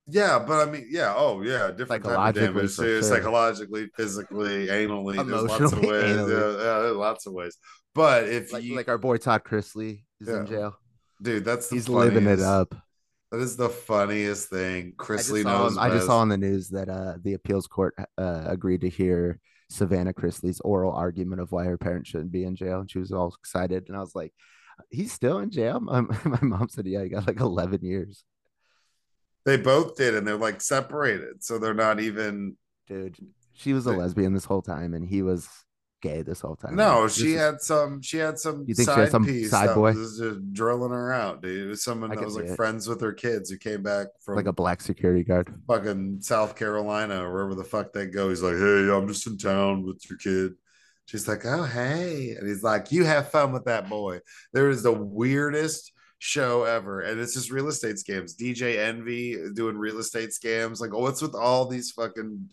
Yeah, 0.07 0.39
but 0.39 0.69
I 0.69 0.71
mean, 0.71 0.87
yeah, 0.91 1.15
oh 1.17 1.41
yeah, 1.43 1.71
different 1.71 2.05
type 2.05 2.05
of 2.05 2.11
Psychologically, 2.11 2.47
damage 2.47 2.77
too. 2.77 2.83
sure. 2.85 3.03
Psychologically, 3.03 3.89
physically, 3.97 4.67
anally. 4.67 5.17
There's 5.17 5.43
lots 5.43 5.73
of 5.73 5.73
Emotionally, 5.73 5.89
ways. 5.93 6.17
Yeah, 6.17 6.25
yeah, 6.25 6.79
there's 6.81 6.97
lots 6.97 7.27
of 7.27 7.33
ways. 7.33 7.57
But 7.95 8.29
if 8.29 8.53
Like, 8.53 8.65
you, 8.65 8.77
like 8.77 8.89
our 8.89 8.99
boy 8.99 9.17
Todd 9.17 9.45
Chrisley 9.45 10.03
is 10.21 10.29
in 10.29 10.47
jail. 10.47 10.77
dude, 11.23 11.45
that's 11.45 11.71
He's 11.71 11.89
living 11.89 12.27
it 12.27 12.41
up. 12.41 12.75
That 13.31 13.41
is 13.41 13.57
the 13.57 13.71
funniest 13.71 14.51
thing. 14.51 14.89
I 14.89 15.03
Chris 15.03 15.23
just, 15.23 15.33
Lee 15.33 15.43
knows. 15.43 15.79
I 15.79 15.89
just 15.89 16.07
saw 16.07 16.19
on 16.19 16.29
the 16.29 16.37
news 16.39 16.69
that 16.69 16.89
uh, 16.89 17.15
the 17.23 17.33
appeals 17.35 17.67
court 17.67 17.95
uh, 18.19 18.45
agreed 18.47 18.83
to 18.83 18.89
hear 18.89 19.41
Savannah 19.71 20.13
Chrisley's 20.13 20.61
oral 20.61 20.93
argument 20.93 21.41
of 21.41 21.51
why 21.51 21.65
her 21.65 21.79
parents 21.79 22.11
shouldn't 22.11 22.31
be 22.31 22.45
in 22.45 22.57
jail, 22.57 22.81
and 22.81 22.91
she 22.91 22.99
was 22.99 23.11
all 23.11 23.35
excited. 23.41 23.87
And 23.89 23.97
I 23.97 24.01
was 24.01 24.15
like, 24.15 24.33
"He's 24.91 25.13
still 25.13 25.39
in 25.39 25.51
jail." 25.51 25.81
My, 25.81 26.03
my 26.03 26.39
mom 26.43 26.69
said, 26.69 26.87
"Yeah, 26.87 27.03
he 27.03 27.09
got 27.09 27.27
like 27.27 27.41
11 27.41 27.83
years." 27.83 28.23
They 29.45 29.57
both 29.57 29.97
did, 29.97 30.15
and 30.15 30.27
they're 30.27 30.37
like 30.37 30.61
separated, 30.61 31.45
so 31.45 31.59
they're 31.59 31.75
not 31.75 32.01
even. 32.01 32.57
Dude, 32.87 33.17
she 33.53 33.73
was 33.73 33.87
a 33.87 33.91
They- 33.91 33.97
lesbian 33.97 34.33
this 34.33 34.45
whole 34.45 34.63
time, 34.63 34.95
and 34.95 35.07
he 35.07 35.23
was 35.23 35.49
gay 36.03 36.21
this 36.21 36.41
whole 36.41 36.55
time. 36.57 36.77
No, 36.77 37.09
she 37.09 37.33
had 37.33 37.61
some. 37.63 38.03
She 38.03 38.19
had 38.19 38.39
some. 38.39 38.65
You 38.67 38.75
think 38.75 38.91
she 38.91 38.95
had 38.95 39.11
some 39.11 39.25
piece 39.25 39.51
side 39.51 39.75
boy? 39.75 39.93
was 39.95 40.19
just 40.19 40.53
drilling 40.53 40.91
her 40.93 41.13
out, 41.13 41.41
dude. 41.43 41.67
It 41.67 41.69
was 41.71 41.83
someone 41.83 42.13
I 42.13 42.17
that 42.17 42.25
was 42.25 42.37
like 42.37 42.45
it. 42.47 42.57
friends 42.57 42.87
with 42.89 43.01
her 43.01 43.13
kids 43.15 43.49
who 43.51 43.57
came 43.57 43.83
back 43.83 44.09
from 44.23 44.37
like 44.37 44.47
a 44.47 44.53
black 44.53 44.83
security 44.83 45.25
guard. 45.25 45.55
fucking 45.67 46.19
South 46.21 46.57
Carolina 46.57 47.25
or 47.27 47.33
wherever 47.33 47.55
the 47.55 47.65
fuck 47.65 47.93
they 47.95 48.07
go. 48.07 48.29
He's 48.29 48.43
like, 48.43 48.57
hey, 48.57 48.91
I'm 48.91 49.09
just 49.09 49.27
in 49.27 49.39
town 49.39 49.85
with 49.87 50.03
your 50.11 50.19
kid. 50.19 50.55
She's 51.07 51.27
like, 51.29 51.45
oh, 51.47 51.63
hey. 51.65 52.35
And 52.39 52.47
he's 52.49 52.63
like, 52.63 52.91
you 52.93 53.05
have 53.05 53.31
fun 53.31 53.53
with 53.53 53.65
that 53.67 53.89
boy. 53.91 54.21
There 54.55 54.69
is 54.71 54.83
the 54.83 54.93
weirdest 54.93 55.93
show 56.25 56.65
ever. 56.65 57.03
And 57.03 57.21
it's 57.21 57.35
just 57.35 57.51
real 57.51 57.69
estate 57.69 57.97
scams. 57.97 58.35
DJ 58.35 58.79
Envy 58.79 59.37
doing 59.55 59.77
real 59.77 59.99
estate 59.99 60.31
scams. 60.31 60.81
Like, 60.81 60.95
oh, 60.95 61.01
what's 61.01 61.21
with 61.21 61.35
all 61.35 61.67
these 61.67 61.91
fucking 61.91 62.49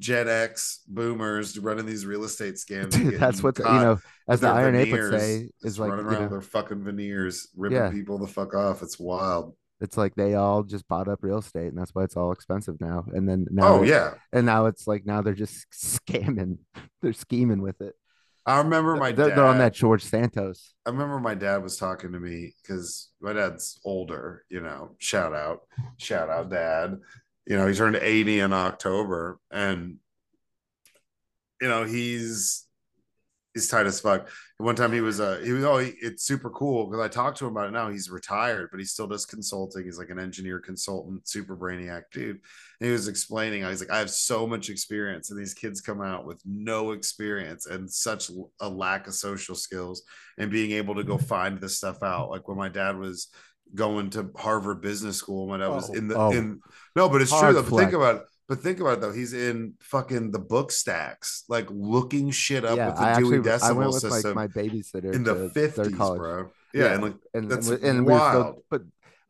Gen 0.00 0.28
X 0.28 0.80
boomers 0.88 1.56
running 1.58 1.86
these 1.86 2.04
real 2.04 2.24
estate 2.24 2.56
scams? 2.56 2.90
Dude, 2.90 3.20
that's 3.20 3.40
what 3.42 3.58
you 3.58 3.64
know, 3.64 3.98
as 4.28 4.40
the 4.40 4.48
Iron 4.48 4.74
Ape 4.74 4.90
would 4.90 5.20
say, 5.20 5.48
is 5.62 5.78
like 5.78 5.90
running 5.90 6.04
you 6.06 6.10
around 6.10 6.18
know, 6.18 6.22
with 6.22 6.30
their 6.32 6.40
fucking 6.40 6.82
veneers, 6.82 7.48
ripping 7.56 7.78
Yeah. 7.78 7.90
people 7.90 8.18
the 8.18 8.26
fuck 8.26 8.54
off. 8.54 8.82
It's 8.82 8.98
wild. 8.98 9.54
it's 9.80 9.96
like 9.96 10.14
they 10.16 10.34
all 10.34 10.62
just 10.64 10.86
bought 10.88 11.06
up 11.08 11.20
real 11.22 11.38
estate, 11.38 11.68
and 11.68 11.78
that's 11.78 11.94
why 11.94 12.02
it's 12.02 12.16
all 12.16 12.32
expensive 12.32 12.80
now. 12.80 13.04
And 13.14 13.28
then 13.28 13.46
now, 13.50 13.74
Oh, 13.78 13.82
yeah. 13.82 14.14
and 14.32 14.44
now 14.46 14.66
it's 14.66 14.86
like 14.88 15.06
now 15.06 15.22
they're 15.22 15.34
just 15.34 15.66
scamming, 15.72 16.58
they're 17.02 17.12
scheming 17.12 17.62
with 17.62 17.80
it. 17.80 17.94
I 18.44 18.58
remember 18.58 18.96
my 18.96 19.12
they're, 19.12 19.28
dad. 19.28 19.38
they're 19.38 19.46
on 19.46 19.58
that 19.58 19.74
George 19.74 20.04
Santos. 20.04 20.74
I 20.84 20.90
remember 20.90 21.20
my 21.20 21.34
dad 21.34 21.62
was 21.62 21.76
talking 21.76 22.12
to 22.12 22.20
me 22.20 22.54
because 22.60 23.10
my 23.20 23.32
dad's 23.32 23.78
older, 23.84 24.44
you 24.48 24.60
know, 24.60 24.96
shout 24.98 25.32
out, 25.32 25.60
shout 25.98 26.28
out 26.28 26.50
dad. 26.50 26.98
You 27.46 27.56
know, 27.56 27.66
he 27.66 27.74
turned 27.74 27.96
80 27.96 28.40
in 28.40 28.52
October 28.52 29.38
and 29.50 29.96
you 31.60 31.68
know, 31.68 31.84
he's 31.84 32.66
he's 33.54 33.68
tight 33.68 33.86
as 33.86 34.00
fuck. 34.00 34.28
One 34.58 34.74
time 34.74 34.92
he 34.92 35.00
was 35.00 35.20
uh 35.20 35.40
he 35.44 35.52
was 35.52 35.64
oh 35.64 35.78
he, 35.78 35.92
it's 36.00 36.24
super 36.24 36.50
cool 36.50 36.86
because 36.86 37.04
I 37.04 37.08
talked 37.08 37.38
to 37.38 37.46
him 37.46 37.52
about 37.52 37.68
it 37.68 37.72
now. 37.72 37.90
He's 37.90 38.10
retired, 38.10 38.68
but 38.70 38.80
he 38.80 38.86
still 38.86 39.06
does 39.06 39.26
consulting. 39.26 39.84
He's 39.84 39.98
like 39.98 40.10
an 40.10 40.18
engineer 40.18 40.58
consultant, 40.58 41.28
super 41.28 41.56
brainiac 41.56 42.02
dude. 42.12 42.40
He 42.84 42.90
was 42.90 43.08
explaining, 43.08 43.64
I 43.64 43.68
was 43.68 43.80
like, 43.80 43.90
I 43.90 43.98
have 43.98 44.10
so 44.10 44.46
much 44.46 44.70
experience, 44.70 45.30
and 45.30 45.38
these 45.38 45.54
kids 45.54 45.80
come 45.80 46.00
out 46.00 46.26
with 46.26 46.40
no 46.44 46.92
experience 46.92 47.66
and 47.66 47.90
such 47.90 48.30
a 48.60 48.68
lack 48.68 49.06
of 49.06 49.14
social 49.14 49.54
skills 49.54 50.02
and 50.38 50.50
being 50.50 50.72
able 50.72 50.94
to 50.94 51.04
go 51.04 51.16
mm-hmm. 51.16 51.26
find 51.26 51.60
this 51.60 51.76
stuff 51.76 52.02
out. 52.02 52.30
Like 52.30 52.48
when 52.48 52.56
my 52.58 52.68
dad 52.68 52.98
was 52.98 53.28
going 53.74 54.10
to 54.10 54.30
Harvard 54.36 54.80
Business 54.80 55.16
School, 55.16 55.46
when 55.46 55.62
I 55.62 55.68
was 55.68 55.90
Oh, 55.90 55.94
in 55.94 56.08
the 56.08 56.16
oh. 56.16 56.30
in 56.30 56.60
no, 56.96 57.08
but 57.08 57.22
it's 57.22 57.30
true 57.30 57.52
though. 57.52 57.62
But 57.62 57.76
think 57.76 57.92
about 57.92 58.16
it. 58.16 58.22
But 58.48 58.60
think 58.60 58.80
about 58.80 58.94
it 58.94 59.00
though. 59.00 59.12
He's 59.12 59.32
in 59.32 59.74
fucking 59.80 60.30
the 60.30 60.38
book 60.38 60.72
stacks, 60.72 61.44
like 61.48 61.68
looking 61.70 62.30
shit 62.30 62.64
up 62.64 62.76
yeah, 62.76 62.88
with 62.88 62.96
the 62.96 63.02
I 63.02 63.18
Dewey 63.18 63.36
actually 63.36 63.38
I 63.38 63.52
Decimal 63.52 63.76
went 63.78 63.92
with 63.92 64.02
System 64.02 64.34
like 64.34 64.54
my 64.54 64.62
babysitter 64.62 65.14
in 65.14 65.24
the 65.24 65.50
fifties, 65.54 65.96
bro. 65.96 66.50
Yeah, 66.74 66.94
and 66.94 67.02
like 67.02 67.14
and 67.34 67.50
that's 67.50 67.68
and 67.68 68.06
we're 68.06 68.18
still, 68.18 68.42
wild. 68.42 68.62
but 68.70 68.82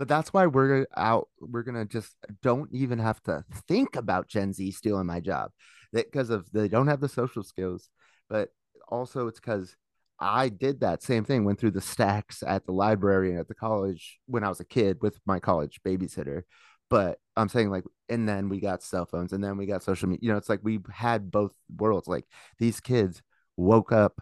but 0.03 0.09
that's 0.09 0.33
why 0.33 0.49
we're 0.49 0.85
out. 0.97 1.29
We're 1.39 1.63
gonna 1.63 1.85
just 1.85 2.17
don't 2.43 2.69
even 2.73 2.99
have 2.99 3.23
to 3.23 3.45
think 3.69 3.95
about 3.95 4.27
Gen 4.27 4.53
Z 4.53 4.73
stealing 4.73 5.07
my 5.07 5.21
job, 5.21 5.53
because 5.93 6.29
of 6.29 6.51
they 6.51 6.67
don't 6.67 6.89
have 6.89 7.01
the 7.01 7.09
social 7.09 7.45
skills, 7.45 7.89
but 8.29 8.49
also 8.89 9.29
it's 9.29 9.39
because 9.39 9.77
I 10.19 10.49
did 10.49 10.81
that 10.81 11.05
same 11.05 11.23
thing. 11.23 11.45
Went 11.45 11.61
through 11.61 11.71
the 11.71 11.81
stacks 11.81 12.43
at 12.45 12.67
the 12.67 12.73
library 12.73 13.31
and 13.31 13.39
at 13.39 13.47
the 13.47 13.55
college 13.55 14.19
when 14.27 14.43
I 14.43 14.49
was 14.49 14.59
a 14.59 14.65
kid 14.65 14.99
with 15.03 15.21
my 15.25 15.39
college 15.39 15.79
babysitter. 15.87 16.43
But 16.91 17.19
I'm 17.37 17.49
saying 17.49 17.71
like, 17.71 17.85
and 18.09 18.29
then 18.29 18.49
we 18.49 18.59
got 18.59 18.83
cell 18.83 19.07
phones, 19.07 19.33
and 19.33 19.45
then 19.45 19.57
we 19.57 19.67
got 19.67 19.85
social 19.85 20.09
media. 20.09 20.27
You 20.27 20.33
know, 20.33 20.37
it's 20.37 20.49
like 20.49 20.65
we 20.65 20.81
had 20.91 21.31
both 21.31 21.53
worlds. 21.77 22.09
Like 22.09 22.25
these 22.59 22.81
kids 22.81 23.23
woke 23.57 23.93
up 23.93 24.21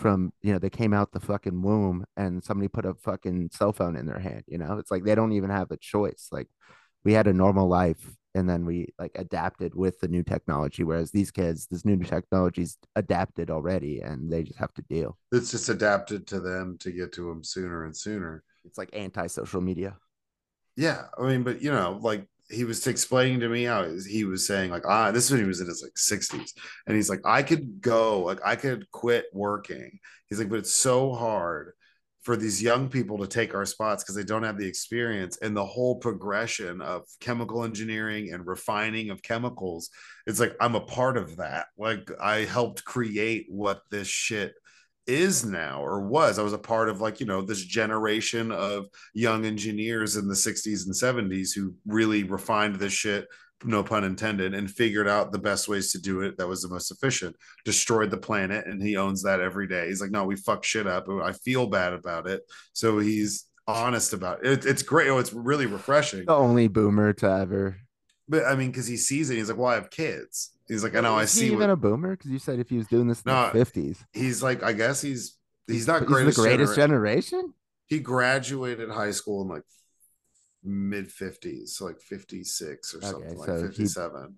from 0.00 0.32
you 0.42 0.52
know 0.52 0.58
they 0.58 0.70
came 0.70 0.94
out 0.94 1.12
the 1.12 1.20
fucking 1.20 1.60
womb 1.62 2.04
and 2.16 2.42
somebody 2.42 2.68
put 2.68 2.86
a 2.86 2.94
fucking 2.94 3.50
cell 3.52 3.72
phone 3.72 3.96
in 3.96 4.06
their 4.06 4.18
hand 4.18 4.42
you 4.46 4.58
know? 4.58 4.78
It's 4.78 4.90
like 4.90 5.04
they 5.04 5.14
don't 5.14 5.32
even 5.32 5.50
have 5.50 5.70
a 5.70 5.76
choice. 5.76 6.28
Like 6.32 6.48
we 7.04 7.12
had 7.12 7.26
a 7.26 7.32
normal 7.32 7.68
life 7.68 8.16
and 8.34 8.48
then 8.48 8.64
we 8.64 8.88
like 8.98 9.12
adapted 9.16 9.74
with 9.74 10.00
the 10.00 10.08
new 10.08 10.22
technology 10.22 10.84
whereas 10.84 11.10
these 11.10 11.30
kids 11.30 11.66
this 11.66 11.84
new 11.84 11.98
technology's 11.98 12.78
adapted 12.96 13.50
already 13.50 14.00
and 14.00 14.32
they 14.32 14.42
just 14.42 14.58
have 14.58 14.72
to 14.74 14.82
deal. 14.82 15.18
It's 15.32 15.50
just 15.50 15.68
adapted 15.68 16.26
to 16.28 16.40
them 16.40 16.78
to 16.80 16.90
get 16.90 17.12
to 17.12 17.28
them 17.28 17.44
sooner 17.44 17.84
and 17.84 17.96
sooner. 17.96 18.42
It's 18.64 18.78
like 18.78 18.90
anti-social 18.92 19.60
media. 19.60 19.96
Yeah 20.76 21.02
i 21.18 21.22
mean 21.26 21.42
but 21.42 21.60
you 21.60 21.70
know 21.70 21.98
like 22.00 22.26
he 22.50 22.64
was 22.64 22.86
explaining 22.86 23.40
to 23.40 23.48
me 23.48 23.64
how 23.64 23.88
he 24.08 24.24
was 24.24 24.46
saying 24.46 24.70
like 24.70 24.86
ah 24.86 25.10
this 25.10 25.24
is 25.26 25.30
when 25.30 25.40
he 25.40 25.46
was 25.46 25.60
in 25.60 25.66
his 25.66 25.82
like 25.82 25.94
60s 25.94 26.52
and 26.86 26.96
he's 26.96 27.08
like 27.10 27.20
i 27.24 27.42
could 27.42 27.80
go 27.80 28.20
like 28.20 28.40
i 28.44 28.56
could 28.56 28.90
quit 28.90 29.26
working. 29.32 29.98
He's 30.28 30.38
like 30.38 30.48
but 30.48 30.60
it's 30.60 30.72
so 30.72 31.12
hard 31.12 31.72
for 32.22 32.36
these 32.36 32.62
young 32.62 32.88
people 32.88 33.18
to 33.18 33.26
take 33.26 33.54
our 33.54 33.64
spots 33.64 34.04
because 34.04 34.14
they 34.14 34.24
don't 34.24 34.42
have 34.42 34.58
the 34.58 34.66
experience 34.66 35.38
and 35.38 35.56
the 35.56 35.64
whole 35.64 35.96
progression 35.96 36.82
of 36.82 37.04
chemical 37.18 37.64
engineering 37.64 38.32
and 38.32 38.46
refining 38.46 39.10
of 39.10 39.22
chemicals 39.22 39.90
it's 40.26 40.38
like 40.38 40.54
i'm 40.60 40.74
a 40.74 40.80
part 40.80 41.16
of 41.16 41.36
that. 41.36 41.66
Like 41.78 42.10
i 42.20 42.38
helped 42.38 42.84
create 42.84 43.46
what 43.48 43.82
this 43.90 44.08
shit 44.08 44.54
is 45.10 45.44
now 45.44 45.82
or 45.82 46.00
was. 46.00 46.38
I 46.38 46.42
was 46.42 46.52
a 46.52 46.58
part 46.58 46.88
of 46.88 47.00
like 47.00 47.20
you 47.20 47.26
know 47.26 47.42
this 47.42 47.62
generation 47.62 48.52
of 48.52 48.86
young 49.12 49.44
engineers 49.44 50.16
in 50.16 50.28
the 50.28 50.34
60s 50.34 50.86
and 50.86 50.94
70s 50.94 51.54
who 51.54 51.74
really 51.86 52.22
refined 52.22 52.76
this 52.76 52.92
shit 52.92 53.26
no 53.62 53.84
pun 53.84 54.04
intended 54.04 54.54
and 54.54 54.70
figured 54.70 55.06
out 55.06 55.32
the 55.32 55.38
best 55.38 55.68
ways 55.68 55.92
to 55.92 56.00
do 56.00 56.22
it 56.22 56.38
that 56.38 56.48
was 56.48 56.62
the 56.62 56.68
most 56.68 56.90
efficient. 56.90 57.36
Destroyed 57.64 58.10
the 58.10 58.16
planet 58.16 58.66
and 58.66 58.82
he 58.82 58.96
owns 58.96 59.22
that 59.22 59.40
every 59.40 59.66
day. 59.66 59.88
He's 59.88 60.00
like 60.00 60.10
no 60.10 60.24
we 60.24 60.36
fuck 60.36 60.64
shit 60.64 60.86
up 60.86 61.08
i 61.22 61.32
feel 61.32 61.66
bad 61.66 61.92
about 61.92 62.26
it. 62.26 62.42
So 62.72 62.98
he's 62.98 63.46
honest 63.66 64.12
about 64.12 64.44
it. 64.46 64.64
It's 64.64 64.82
great. 64.82 65.08
Oh 65.08 65.18
it's 65.18 65.32
really 65.32 65.66
refreshing. 65.66 66.24
The 66.26 66.34
only 66.34 66.68
boomer 66.68 67.12
to 67.14 67.30
ever 67.30 67.76
but 68.30 68.44
i 68.46 68.54
mean 68.54 68.70
because 68.70 68.86
he 68.86 68.96
sees 68.96 69.28
it 69.28 69.36
he's 69.36 69.50
like 69.50 69.58
well 69.58 69.68
i 69.68 69.74
have 69.74 69.90
kids 69.90 70.52
He's 70.70 70.84
like, 70.84 70.94
I 70.94 71.00
know, 71.00 71.16
I 71.16 71.24
see. 71.24 71.46
even 71.46 71.58
what... 71.58 71.70
a 71.70 71.76
boomer? 71.76 72.16
Because 72.16 72.30
you 72.30 72.38
said 72.38 72.60
if 72.60 72.70
he 72.70 72.76
was 72.76 72.86
doing 72.86 73.08
this 73.08 73.22
in 73.22 73.32
no, 73.32 73.46
the 73.46 73.50
fifties, 73.50 74.04
he's 74.12 74.40
like, 74.40 74.62
I 74.62 74.72
guess 74.72 75.02
he's 75.02 75.36
he's 75.66 75.88
not 75.88 76.06
greatest, 76.06 76.36
the 76.36 76.44
greatest 76.44 76.76
generation. 76.76 77.52
He 77.88 77.98
graduated 77.98 78.88
high 78.88 79.10
school 79.10 79.42
in 79.42 79.48
like 79.48 79.64
mid 80.62 81.10
fifties, 81.10 81.74
so 81.74 81.86
like 81.86 81.98
fifty 81.98 82.44
six 82.44 82.94
or 82.94 83.02
something, 83.02 83.36
so 83.36 83.52
like 83.52 83.62
fifty 83.62 83.86
seven. 83.86 84.36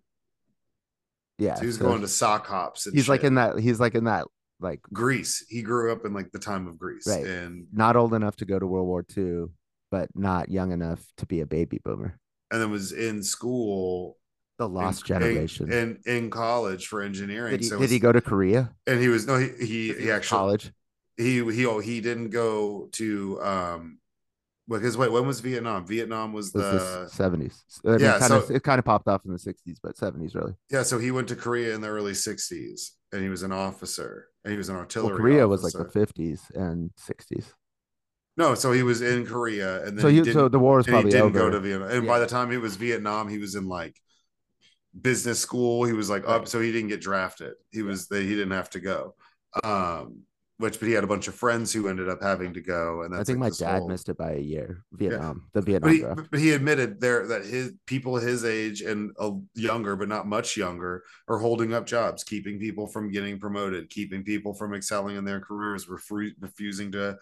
Yeah, 1.37 1.57
so 1.57 1.67
he's 1.67 1.79
so 1.79 1.85
going 1.85 2.01
to 2.01 2.09
sock 2.09 2.47
hops. 2.47 2.85
he's 2.85 3.03
shit. 3.03 3.09
like 3.11 3.25
in 3.25 3.35
that. 3.35 3.59
He's 3.59 3.79
like 3.79 3.95
in 3.95 4.05
that 4.05 4.27
like 4.59 4.81
Grease. 4.91 5.45
He 5.51 5.61
grew 5.61 5.93
up 5.93 6.07
in 6.07 6.15
like 6.15 6.33
the 6.33 6.39
time 6.39 6.67
of 6.67 6.79
Grease, 6.79 7.07
right? 7.07 7.27
And 7.27 7.67
not 7.75 7.97
old 7.97 8.15
enough 8.15 8.37
to 8.37 8.47
go 8.47 8.59
to 8.59 8.67
World 8.67 8.87
War 8.87 9.05
II, 9.15 9.49
but 9.91 10.09
not 10.15 10.51
young 10.51 10.73
enough 10.73 11.05
to 11.19 11.27
be 11.27 11.41
a 11.41 11.47
baby 11.47 11.79
boomer. 11.85 12.19
And 12.53 12.61
then 12.61 12.71
was 12.71 12.93
in 12.93 13.23
school 13.23 14.19
the 14.59 14.69
lost 14.69 15.01
in, 15.01 15.07
generation 15.07 15.73
in, 15.73 15.99
in, 16.05 16.17
in 16.17 16.31
college 16.31 16.87
for 16.87 17.01
engineering. 17.01 17.53
Did 17.53 17.61
he, 17.61 17.67
so 17.67 17.77
did 17.77 17.81
was, 17.81 17.91
he 17.91 17.99
go 17.99 18.13
to 18.13 18.21
Korea? 18.21 18.75
And 18.87 19.01
he 19.01 19.09
was 19.09 19.27
no, 19.27 19.39
he 19.39 19.49
he, 19.59 19.95
he 19.95 20.11
actually 20.11 20.37
college. 20.37 20.71
He 21.17 21.43
he 21.51 21.65
oh, 21.65 21.79
he 21.79 22.03
didn't 22.03 22.29
go 22.29 22.91
to 22.93 23.43
um 23.43 24.01
because 24.69 24.99
wait, 24.99 25.11
when 25.11 25.27
was 25.27 25.41
Vietnam? 25.41 25.87
Vietnam 25.87 26.35
was, 26.35 26.53
was 26.53 26.63
the 26.63 27.09
seventies. 27.09 27.65
Yeah, 27.85 28.19
kind 28.19 28.25
so, 28.25 28.37
of, 28.37 28.51
it 28.51 28.63
kind 28.63 28.79
of 28.79 28.85
popped 28.85 29.09
off 29.09 29.25
in 29.25 29.33
the 29.33 29.39
sixties, 29.39 29.81
but 29.83 29.97
seventies 29.97 30.35
really. 30.35 30.53
Yeah, 30.71 30.83
so 30.83 30.99
he 30.99 31.11
went 31.11 31.29
to 31.29 31.37
Korea 31.37 31.75
in 31.75 31.81
the 31.81 31.89
early 31.89 32.13
sixties, 32.13 32.93
and 33.13 33.23
he 33.23 33.31
was 33.31 33.43
an 33.43 33.53
officer, 33.53 34.29
and 34.45 34.53
he 34.53 34.59
was 34.59 34.69
an 34.69 34.77
artillery. 34.77 35.15
Well, 35.15 35.17
Korea 35.17 35.47
officer. 35.47 35.49
was 35.49 35.75
like 35.75 35.87
the 35.87 35.91
fifties 35.91 36.43
and 36.55 36.91
sixties. 36.99 37.55
No, 38.37 38.55
so 38.55 38.73
he 38.73 38.83
was 38.83 39.03
in 39.03 39.27
Korea, 39.27 39.85
and 39.85 39.99
then 39.99 40.03
so 40.03 40.09
he, 40.09 40.23
he 40.23 40.33
so 40.33 40.49
the 40.49 40.59
war 40.59 40.81
is 40.81 40.87
probably 40.87 41.11
he 41.11 41.11
didn't 41.11 41.37
over. 41.37 41.39
go 41.39 41.51
to 41.51 41.61
Vietnam. 41.61 41.91
And 41.91 42.05
yeah. 42.05 42.09
by 42.09 42.19
the 42.19 42.27
time 42.27 42.51
he 42.51 42.57
was 42.57 42.77
Vietnam, 42.77 43.29
he 43.29 43.39
was 43.39 43.55
in 43.55 43.69
like 43.69 44.01
business 44.99 45.39
school. 45.39 45.85
He 45.85 45.93
was 45.93 46.09
like 46.09 46.27
up, 46.27 46.49
so 46.49 46.59
he 46.61 46.73
didn't 46.73 46.89
get 46.89 47.03
drafted. 47.03 47.53
He 47.71 47.83
was 47.83 48.09
he 48.11 48.29
didn't 48.29 48.53
have 48.53 48.71
to 48.71 48.81
go. 48.81 49.15
Um, 49.63 50.23
which 50.63 50.79
but 50.79 50.87
he 50.87 50.95
had 50.95 51.03
a 51.03 51.09
bunch 51.09 51.27
of 51.27 51.35
friends 51.35 51.73
who 51.73 51.89
ended 51.89 52.09
up 52.09 52.23
having 52.23 52.55
to 52.55 52.61
go. 52.61 53.03
And 53.03 53.15
I 53.15 53.25
think 53.25 53.41
like 53.41 53.53
my 53.53 53.67
dad 53.67 53.79
whole... 53.81 53.89
missed 53.89 54.09
it 54.09 54.17
by 54.17 54.35
a 54.35 54.41
year. 54.41 54.85
Vietnam, 54.93 55.43
yeah. 55.43 55.61
the 55.61 55.67
Vietnam. 55.67 55.91
But 55.91 56.19
he, 56.19 56.29
but 56.31 56.41
he, 56.41 56.53
admitted 56.53 57.01
there 57.01 57.27
that 57.27 57.45
his 57.45 57.73
people 57.87 58.17
his 58.17 58.45
age 58.45 58.81
and 58.81 59.11
a 59.19 59.33
younger, 59.55 59.97
but 59.97 60.09
not 60.09 60.27
much 60.27 60.57
younger, 60.57 61.03
are 61.29 61.39
holding 61.39 61.75
up 61.75 61.85
jobs, 61.85 62.23
keeping 62.23 62.61
people 62.61 62.87
from 62.87 63.11
getting 63.11 63.41
promoted, 63.41 63.91
keeping 63.91 64.23
people 64.23 64.55
from 64.55 64.73
excelling 64.73 65.17
in 65.17 65.25
their 65.25 65.41
careers, 65.41 65.87
refu- 65.87 66.35
refusing 66.41 66.93
to 66.93 67.19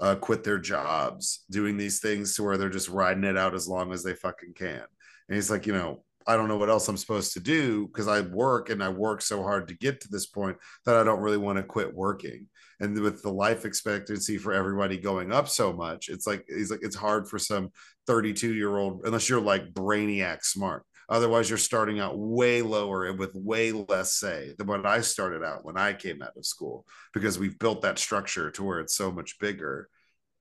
uh, 0.00 0.14
quit 0.16 0.44
their 0.44 0.58
jobs, 0.58 1.44
doing 1.50 1.76
these 1.76 2.00
things 2.00 2.34
to 2.34 2.42
where 2.42 2.56
they're 2.56 2.68
just 2.68 2.88
riding 2.88 3.24
it 3.24 3.36
out 3.36 3.54
as 3.54 3.68
long 3.68 3.92
as 3.92 4.02
they 4.02 4.14
fucking 4.14 4.54
can. 4.54 4.82
And 5.28 5.36
he's 5.36 5.50
like, 5.50 5.66
you 5.66 5.72
know, 5.72 6.02
I 6.26 6.36
don't 6.36 6.48
know 6.48 6.56
what 6.56 6.70
else 6.70 6.88
I'm 6.88 6.96
supposed 6.96 7.34
to 7.34 7.40
do 7.40 7.86
because 7.86 8.08
I 8.08 8.22
work 8.22 8.70
and 8.70 8.82
I 8.82 8.88
work 8.88 9.20
so 9.20 9.42
hard 9.42 9.68
to 9.68 9.76
get 9.76 10.00
to 10.00 10.08
this 10.08 10.26
point 10.26 10.56
that 10.86 10.96
I 10.96 11.04
don't 11.04 11.20
really 11.20 11.36
want 11.36 11.58
to 11.58 11.62
quit 11.62 11.94
working. 11.94 12.46
And 12.80 12.98
with 12.98 13.22
the 13.22 13.32
life 13.32 13.64
expectancy 13.64 14.38
for 14.38 14.52
everybody 14.52 14.96
going 14.96 15.32
up 15.32 15.48
so 15.48 15.72
much, 15.72 16.08
it's 16.08 16.26
like 16.26 16.44
he's 16.48 16.70
like 16.70 16.80
it's 16.82 16.96
hard 16.96 17.28
for 17.28 17.38
some 17.38 17.70
32 18.06 18.54
year 18.54 18.76
old 18.76 19.02
unless 19.04 19.28
you're 19.28 19.40
like 19.40 19.72
brainiac 19.72 20.42
smart. 20.42 20.84
Otherwise, 21.08 21.48
you're 21.48 21.58
starting 21.58 22.00
out 22.00 22.18
way 22.18 22.62
lower 22.62 23.06
and 23.06 23.18
with 23.18 23.34
way 23.34 23.72
less 23.72 24.14
say 24.14 24.54
than 24.58 24.66
what 24.66 24.86
I 24.86 25.00
started 25.00 25.42
out 25.42 25.64
when 25.64 25.76
I 25.76 25.92
came 25.92 26.22
out 26.22 26.36
of 26.36 26.46
school 26.46 26.86
because 27.12 27.38
we've 27.38 27.58
built 27.58 27.82
that 27.82 27.98
structure 27.98 28.50
to 28.52 28.62
where 28.62 28.80
it's 28.80 28.96
so 28.96 29.12
much 29.12 29.38
bigger 29.38 29.88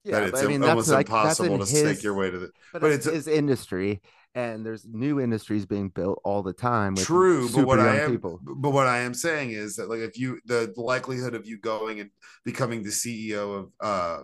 yeah, 0.03 0.19
that 0.19 0.29
it's 0.29 0.41
I 0.41 0.47
mean, 0.47 0.63
almost 0.63 0.89
like, 0.89 1.07
impossible 1.07 1.59
to 1.59 1.65
his, 1.65 1.79
stake 1.79 2.03
your 2.03 2.13
way 2.13 2.29
to 2.29 2.37
the. 2.37 2.51
But, 2.73 2.81
but 2.81 2.91
it's 2.91 3.05
his 3.05 3.27
industry, 3.27 4.01
and 4.35 4.65
there's 4.65 4.85
new 4.85 5.21
industries 5.21 5.65
being 5.65 5.89
built 5.89 6.19
all 6.25 6.43
the 6.43 6.51
time. 6.51 6.95
True, 6.95 7.49
but 7.49 7.65
what 7.65 7.79
I 7.79 7.99
am, 7.99 8.11
people. 8.11 8.39
but 8.43 8.71
what 8.71 8.87
I 8.87 8.99
am 8.99 9.13
saying 9.13 9.51
is 9.51 9.77
that 9.77 9.89
like 9.89 9.99
if 9.99 10.17
you 10.17 10.39
the, 10.45 10.73
the 10.75 10.81
likelihood 10.81 11.35
of 11.35 11.47
you 11.47 11.57
going 11.57 12.01
and 12.01 12.09
becoming 12.43 12.83
the 12.83 12.89
CEO 12.89 13.59
of 13.59 13.71
uh 13.79 14.23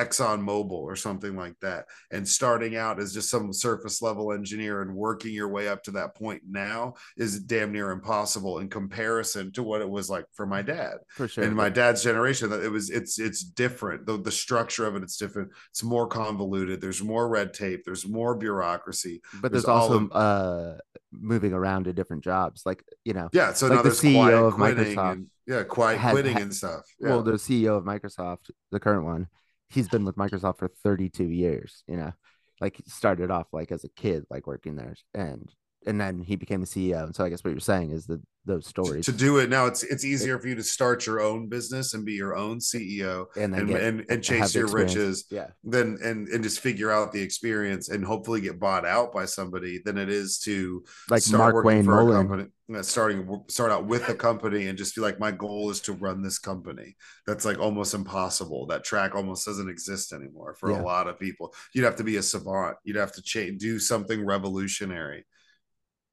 Exxon 0.00 0.40
Mobil 0.42 0.72
or 0.72 0.96
something 0.96 1.36
like 1.36 1.58
that, 1.60 1.86
and 2.10 2.26
starting 2.26 2.76
out 2.76 2.98
as 3.00 3.12
just 3.12 3.30
some 3.30 3.52
surface 3.52 4.00
level 4.00 4.32
engineer 4.32 4.82
and 4.82 4.94
working 4.94 5.32
your 5.32 5.48
way 5.48 5.68
up 5.68 5.82
to 5.84 5.90
that 5.92 6.14
point 6.14 6.42
now 6.48 6.94
is 7.16 7.40
damn 7.40 7.72
near 7.72 7.90
impossible 7.90 8.58
in 8.58 8.68
comparison 8.68 9.52
to 9.52 9.62
what 9.62 9.80
it 9.80 9.88
was 9.88 10.08
like 10.08 10.24
for 10.32 10.46
my 10.46 10.62
dad. 10.62 10.94
For 11.08 11.28
sure. 11.28 11.44
And 11.44 11.54
my 11.54 11.68
dad's 11.68 12.02
generation, 12.02 12.50
that 12.50 12.62
it 12.62 12.70
was 12.70 12.90
it's 12.90 13.18
it's 13.18 13.42
different. 13.42 14.06
The 14.06 14.16
the 14.16 14.30
structure 14.30 14.86
of 14.86 14.96
it, 14.96 15.02
it's 15.02 15.16
different. 15.16 15.50
It's 15.70 15.82
more 15.82 16.06
convoluted. 16.06 16.80
There's 16.80 17.02
more 17.02 17.28
red 17.28 17.52
tape. 17.52 17.82
There's 17.84 18.06
more 18.08 18.36
bureaucracy. 18.36 19.20
But 19.40 19.52
there's, 19.52 19.64
there's 19.64 19.76
also 19.76 20.06
of, 20.06 20.12
uh 20.12 20.78
moving 21.12 21.52
around 21.52 21.84
to 21.84 21.92
different 21.92 22.22
jobs, 22.24 22.62
like 22.64 22.84
you 23.04 23.12
know. 23.12 23.28
Yeah. 23.32 23.52
So 23.52 23.66
like 23.66 23.76
now 23.76 23.82
the 23.82 23.90
CEO 23.90 24.48
of 24.48 24.54
Microsoft. 24.54 25.12
And, 25.12 25.26
yeah, 25.46 25.64
quiet 25.64 25.98
had, 25.98 26.12
quitting 26.12 26.34
had, 26.34 26.42
and 26.42 26.54
stuff. 26.54 26.82
Yeah. 27.00 27.08
Well, 27.08 27.22
the 27.22 27.32
CEO 27.32 27.76
of 27.76 27.84
Microsoft, 27.84 28.50
the 28.70 28.78
current 28.78 29.04
one, 29.04 29.26
he's 29.70 29.88
been 29.88 30.04
with 30.04 30.16
Microsoft 30.16 30.58
for 30.58 30.68
32 30.82 31.24
years, 31.24 31.82
you 31.86 31.96
know, 31.96 32.12
like 32.60 32.80
started 32.86 33.30
off 33.30 33.46
like 33.52 33.72
as 33.72 33.84
a 33.84 33.88
kid, 33.88 34.24
like 34.30 34.46
working 34.46 34.76
there 34.76 34.94
and 35.14 35.48
and 35.86 36.00
then 36.00 36.22
he 36.22 36.36
became 36.36 36.60
the 36.60 36.66
CEO. 36.66 37.04
And 37.04 37.14
so 37.14 37.24
I 37.24 37.28
guess 37.30 37.42
what 37.42 37.50
you're 37.50 37.60
saying 37.60 37.90
is 37.90 38.06
that 38.06 38.20
those 38.46 38.66
stories 38.66 39.04
to, 39.04 39.12
do 39.12 39.38
it 39.38 39.50
now, 39.50 39.66
it's 39.66 39.82
it's 39.82 40.04
easier 40.04 40.38
for 40.38 40.48
you 40.48 40.54
to 40.54 40.62
start 40.62 41.06
your 41.06 41.20
own 41.20 41.48
business 41.48 41.94
and 41.94 42.04
be 42.04 42.12
your 42.12 42.36
own 42.36 42.58
CEO 42.58 43.26
and 43.36 43.54
and, 43.54 43.68
get, 43.68 43.82
and, 43.82 44.04
and, 44.08 44.24
chase 44.24 44.54
your 44.54 44.66
riches, 44.68 45.26
yeah. 45.30 45.48
Then 45.62 45.98
and 46.02 46.28
and 46.28 46.42
just 46.42 46.60
figure 46.60 46.90
out 46.90 47.12
the 47.12 47.20
experience 47.20 47.90
and 47.90 48.04
hopefully 48.04 48.40
get 48.40 48.58
bought 48.58 48.86
out 48.86 49.12
by 49.12 49.26
somebody 49.26 49.80
than 49.84 49.98
it 49.98 50.08
is 50.08 50.38
to 50.40 50.82
like 51.10 51.22
start 51.22 51.54
Mark 51.54 51.64
Wayne 51.64 51.84
Mullin 51.84 52.50
uh, 52.74 52.82
starting 52.82 53.42
start 53.48 53.72
out 53.72 53.86
with 53.86 54.08
a 54.08 54.14
company 54.14 54.68
and 54.68 54.78
just 54.78 54.94
be 54.94 55.00
like 55.00 55.18
my 55.18 55.30
goal 55.30 55.70
is 55.70 55.80
to 55.80 55.92
run 55.92 56.22
this 56.22 56.38
company. 56.38 56.96
That's 57.26 57.44
like 57.44 57.58
almost 57.58 57.94
impossible. 57.94 58.66
That 58.66 58.84
track 58.84 59.14
almost 59.14 59.44
doesn't 59.44 59.68
exist 59.68 60.12
anymore 60.12 60.54
for 60.54 60.70
yeah. 60.70 60.80
a 60.80 60.82
lot 60.82 61.08
of 61.08 61.18
people. 61.18 61.52
You'd 61.74 61.84
have 61.84 61.96
to 61.96 62.04
be 62.04 62.16
a 62.16 62.22
savant. 62.22 62.76
You'd 62.84 62.96
have 62.96 63.12
to 63.12 63.22
change 63.22 63.60
do 63.60 63.78
something 63.78 64.24
revolutionary 64.24 65.24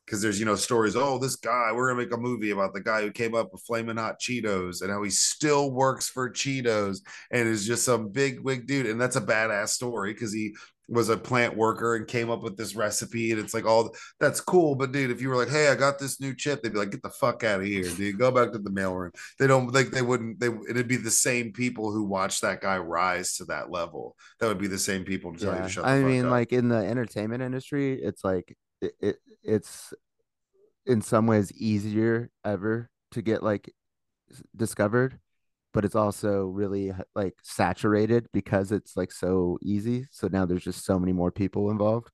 because 0.07 0.21
there's 0.21 0.39
you 0.39 0.45
know 0.45 0.55
stories 0.55 0.95
oh 0.95 1.19
this 1.19 1.35
guy 1.35 1.71
we're 1.73 1.89
gonna 1.89 2.01
make 2.01 2.13
a 2.13 2.17
movie 2.17 2.51
about 2.51 2.73
the 2.73 2.81
guy 2.81 3.01
who 3.01 3.11
came 3.11 3.35
up 3.35 3.51
with 3.51 3.61
flaming 3.63 3.97
hot 3.97 4.19
cheetos 4.19 4.81
and 4.81 4.89
how 4.89 5.03
he 5.03 5.09
still 5.09 5.71
works 5.71 6.07
for 6.07 6.29
cheetos 6.29 7.01
and 7.31 7.47
is 7.47 7.67
just 7.67 7.85
some 7.85 8.09
big 8.09 8.39
wig 8.39 8.65
dude 8.65 8.85
and 8.85 8.99
that's 8.99 9.17
a 9.17 9.21
badass 9.21 9.69
story 9.69 10.13
because 10.13 10.33
he 10.33 10.55
was 10.89 11.09
a 11.09 11.17
plant 11.17 11.57
worker 11.57 11.97
and 11.97 12.07
came 12.07 12.29
up 12.29 12.41
with 12.41 12.55
this 12.55 12.73
recipe 12.73 13.31
and 13.31 13.41
it's 13.41 13.53
like 13.53 13.65
all 13.65 13.93
that's 14.21 14.39
cool 14.39 14.73
but 14.73 14.93
dude 14.93 15.11
if 15.11 15.21
you 15.21 15.27
were 15.27 15.35
like 15.35 15.49
hey 15.49 15.67
i 15.67 15.75
got 15.75 15.99
this 15.99 16.21
new 16.21 16.33
chip 16.33 16.61
they'd 16.61 16.71
be 16.71 16.79
like 16.79 16.91
get 16.91 17.03
the 17.03 17.09
fuck 17.09 17.43
out 17.43 17.59
of 17.59 17.65
here 17.65 17.83
dude 17.95 18.17
go 18.17 18.31
back 18.31 18.53
to 18.53 18.57
the 18.57 18.69
mailroom 18.69 19.11
they 19.37 19.47
don't 19.47 19.73
like 19.73 19.91
they 19.91 20.01
wouldn't 20.01 20.39
they 20.39 20.47
it'd 20.69 20.87
be 20.87 20.95
the 20.95 21.11
same 21.11 21.51
people 21.51 21.91
who 21.91 22.05
watch 22.05 22.39
that 22.39 22.61
guy 22.61 22.77
rise 22.77 23.35
to 23.35 23.43
that 23.43 23.69
level 23.69 24.15
that 24.39 24.47
would 24.47 24.57
be 24.57 24.67
the 24.67 24.77
same 24.77 25.03
people 25.03 25.33
to 25.33 25.39
tell 25.39 25.53
yeah. 25.53 25.57
you 25.57 25.67
to 25.67 25.69
shut 25.69 25.85
i 25.85 25.99
mean 25.99 26.25
up. 26.25 26.31
like 26.31 26.53
in 26.53 26.69
the 26.69 26.77
entertainment 26.77 27.43
industry 27.43 28.01
it's 28.01 28.23
like 28.23 28.55
it, 28.81 28.93
it 29.01 29.17
it's 29.47 29.93
in 30.85 31.01
some 31.01 31.27
ways 31.27 31.51
easier 31.53 32.29
ever 32.45 32.89
to 33.11 33.21
get 33.21 33.41
like 33.43 33.73
discovered 34.55 35.19
but 35.77 35.85
it's 35.85 35.95
also 35.95 36.45
really 36.45 36.91
like 37.13 37.35
saturated 37.43 38.27
because 38.33 38.71
it's 38.71 38.97
like 38.97 39.11
so 39.11 39.59
easy. 39.61 40.07
So 40.09 40.27
now 40.27 40.43
there's 40.43 40.63
just 40.63 40.83
so 40.83 40.97
many 40.97 41.13
more 41.13 41.31
people 41.31 41.69
involved, 41.69 42.09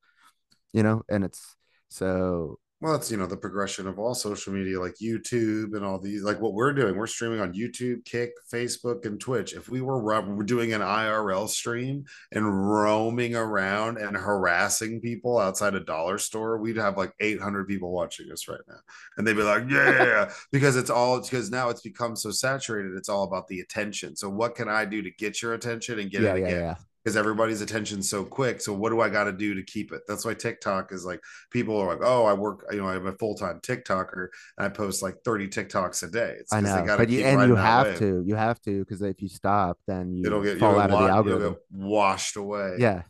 you 0.73 0.83
know, 0.83 1.03
and 1.09 1.23
it's 1.23 1.55
so 1.87 2.59
well, 2.83 2.95
it's 2.95 3.09
you 3.09 3.15
know 3.15 3.25
the 3.25 3.37
progression 3.37 3.87
of 3.87 3.97
all 3.97 4.13
social 4.13 4.51
media, 4.51 4.77
like 4.77 4.95
YouTube 5.01 5.73
and 5.73 5.85
all 5.85 5.97
these, 5.97 6.21
like 6.21 6.41
what 6.41 6.53
we're 6.53 6.73
doing. 6.73 6.97
We're 6.97 7.07
streaming 7.07 7.39
on 7.39 7.53
YouTube, 7.53 8.03
Kick, 8.03 8.33
Facebook, 8.51 9.05
and 9.05 9.17
Twitch. 9.17 9.53
If 9.53 9.69
we 9.69 9.79
were 9.79 10.03
we're 10.03 10.43
doing 10.43 10.73
an 10.73 10.81
IRL 10.81 11.47
stream 11.47 12.03
and 12.33 12.45
roaming 12.45 13.37
around 13.37 13.99
and 13.99 14.17
harassing 14.17 14.99
people 14.99 15.39
outside 15.39 15.75
a 15.75 15.79
dollar 15.79 16.17
store, 16.17 16.57
we'd 16.57 16.75
have 16.75 16.97
like 16.97 17.13
800 17.21 17.69
people 17.69 17.89
watching 17.89 18.29
us 18.33 18.49
right 18.49 18.59
now, 18.67 18.79
and 19.17 19.25
they'd 19.25 19.37
be 19.37 19.43
like, 19.43 19.63
"Yeah," 19.69 20.29
because 20.51 20.75
it's 20.75 20.89
all 20.89 21.21
because 21.21 21.49
now 21.49 21.69
it's 21.69 21.81
become 21.81 22.17
so 22.17 22.31
saturated. 22.31 22.97
It's 22.97 23.07
all 23.07 23.23
about 23.23 23.47
the 23.47 23.61
attention. 23.61 24.17
So 24.17 24.29
what 24.29 24.55
can 24.55 24.67
I 24.67 24.83
do 24.83 25.01
to 25.01 25.11
get 25.11 25.41
your 25.41 25.53
attention 25.53 25.99
and 25.99 26.11
get 26.11 26.23
yeah, 26.23 26.33
it 26.33 26.39
yeah, 26.39 26.47
again? 26.47 26.59
yeah. 26.59 26.75
Because 27.03 27.17
everybody's 27.17 27.61
attention's 27.61 28.09
so 28.09 28.23
quick. 28.23 28.61
So 28.61 28.73
what 28.73 28.89
do 28.91 29.01
I 29.01 29.09
got 29.09 29.25
to 29.25 29.33
do 29.33 29.53
to 29.55 29.63
keep 29.63 29.91
it? 29.91 30.01
That's 30.07 30.23
why 30.25 30.33
TikTok 30.33 30.91
is 30.93 31.03
like 31.05 31.19
people 31.51 31.77
are 31.77 31.87
like, 31.87 31.99
oh, 32.01 32.25
I 32.25 32.33
work, 32.33 32.65
you 32.71 32.77
know, 32.77 32.87
I'm 32.87 33.05
a 33.07 33.13
full 33.13 33.35
time 33.35 33.59
TikToker 33.61 34.27
and 34.57 34.65
I 34.65 34.69
post 34.69 35.03
like 35.03 35.15
30 35.25 35.47
TikToks 35.49 36.03
a 36.03 36.07
day. 36.11 36.35
It's 36.39 36.53
I 36.53 36.61
know, 36.61 36.85
but 36.97 37.09
you 37.09 37.21
and 37.25 37.47
you 37.49 37.55
have 37.55 37.97
to, 37.99 38.23
you 38.25 38.35
have 38.35 38.61
to, 38.61 38.79
because 38.79 39.01
if 39.01 39.21
you 39.21 39.27
stop, 39.29 39.77
then 39.87 40.15
you 40.15 40.25
It'll 40.25 40.41
get 40.41 40.59
fall 40.59 40.79
out 40.79 40.89
get, 40.89 40.91
of 40.91 40.91
the 40.91 40.95
wa- 40.95 41.01
you'll 41.01 41.15
algorithm. 41.15 41.53
get 41.53 41.61
washed 41.71 42.35
away. 42.37 42.75
Yeah. 42.79 43.03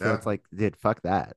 So 0.00 0.06
Yeah. 0.06 0.14
it's 0.14 0.26
like, 0.26 0.42
dude, 0.54 0.76
fuck 0.76 1.02
that. 1.02 1.36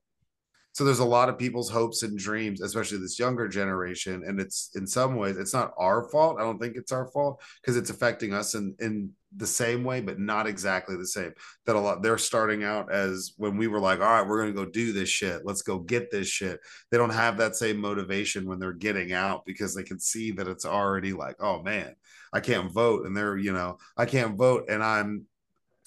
So 0.72 0.84
there's 0.84 1.00
a 1.00 1.04
lot 1.04 1.28
of 1.28 1.38
people's 1.38 1.70
hopes 1.70 2.02
and 2.02 2.18
dreams, 2.18 2.62
especially 2.62 2.98
this 2.98 3.18
younger 3.18 3.46
generation, 3.46 4.22
and 4.26 4.40
it's 4.40 4.70
in 4.74 4.86
some 4.86 5.16
ways 5.16 5.36
it's 5.36 5.52
not 5.52 5.72
our 5.78 6.08
fault. 6.08 6.38
I 6.38 6.42
don't 6.42 6.58
think 6.58 6.76
it's 6.76 6.92
our 6.92 7.06
fault 7.08 7.42
because 7.60 7.76
it's 7.76 7.90
affecting 7.90 8.32
us 8.32 8.54
in 8.54 8.74
in 8.80 9.10
the 9.36 9.46
same 9.46 9.84
way, 9.84 10.00
but 10.00 10.18
not 10.18 10.46
exactly 10.46 10.96
the 10.96 11.06
same. 11.06 11.32
That 11.66 11.76
a 11.76 11.80
lot 11.80 12.02
they're 12.02 12.16
starting 12.16 12.64
out 12.64 12.90
as 12.90 13.32
when 13.36 13.58
we 13.58 13.66
were 13.66 13.80
like, 13.80 14.00
all 14.00 14.06
right, 14.06 14.26
we're 14.26 14.40
gonna 14.40 14.52
go 14.52 14.64
do 14.64 14.94
this 14.94 15.10
shit. 15.10 15.42
Let's 15.44 15.62
go 15.62 15.78
get 15.78 16.10
this 16.10 16.28
shit. 16.28 16.58
They 16.90 16.96
don't 16.96 17.10
have 17.10 17.36
that 17.36 17.54
same 17.54 17.78
motivation 17.78 18.46
when 18.46 18.58
they're 18.58 18.72
getting 18.72 19.12
out 19.12 19.44
because 19.44 19.74
they 19.74 19.82
can 19.82 20.00
see 20.00 20.32
that 20.32 20.48
it's 20.48 20.64
already 20.64 21.12
like, 21.12 21.36
oh 21.38 21.62
man, 21.62 21.94
I 22.32 22.40
can't 22.40 22.72
vote, 22.72 23.04
and 23.04 23.14
they're 23.14 23.36
you 23.36 23.52
know 23.52 23.76
I 23.96 24.06
can't 24.06 24.36
vote, 24.36 24.70
and 24.70 24.82
I'm 24.82 25.26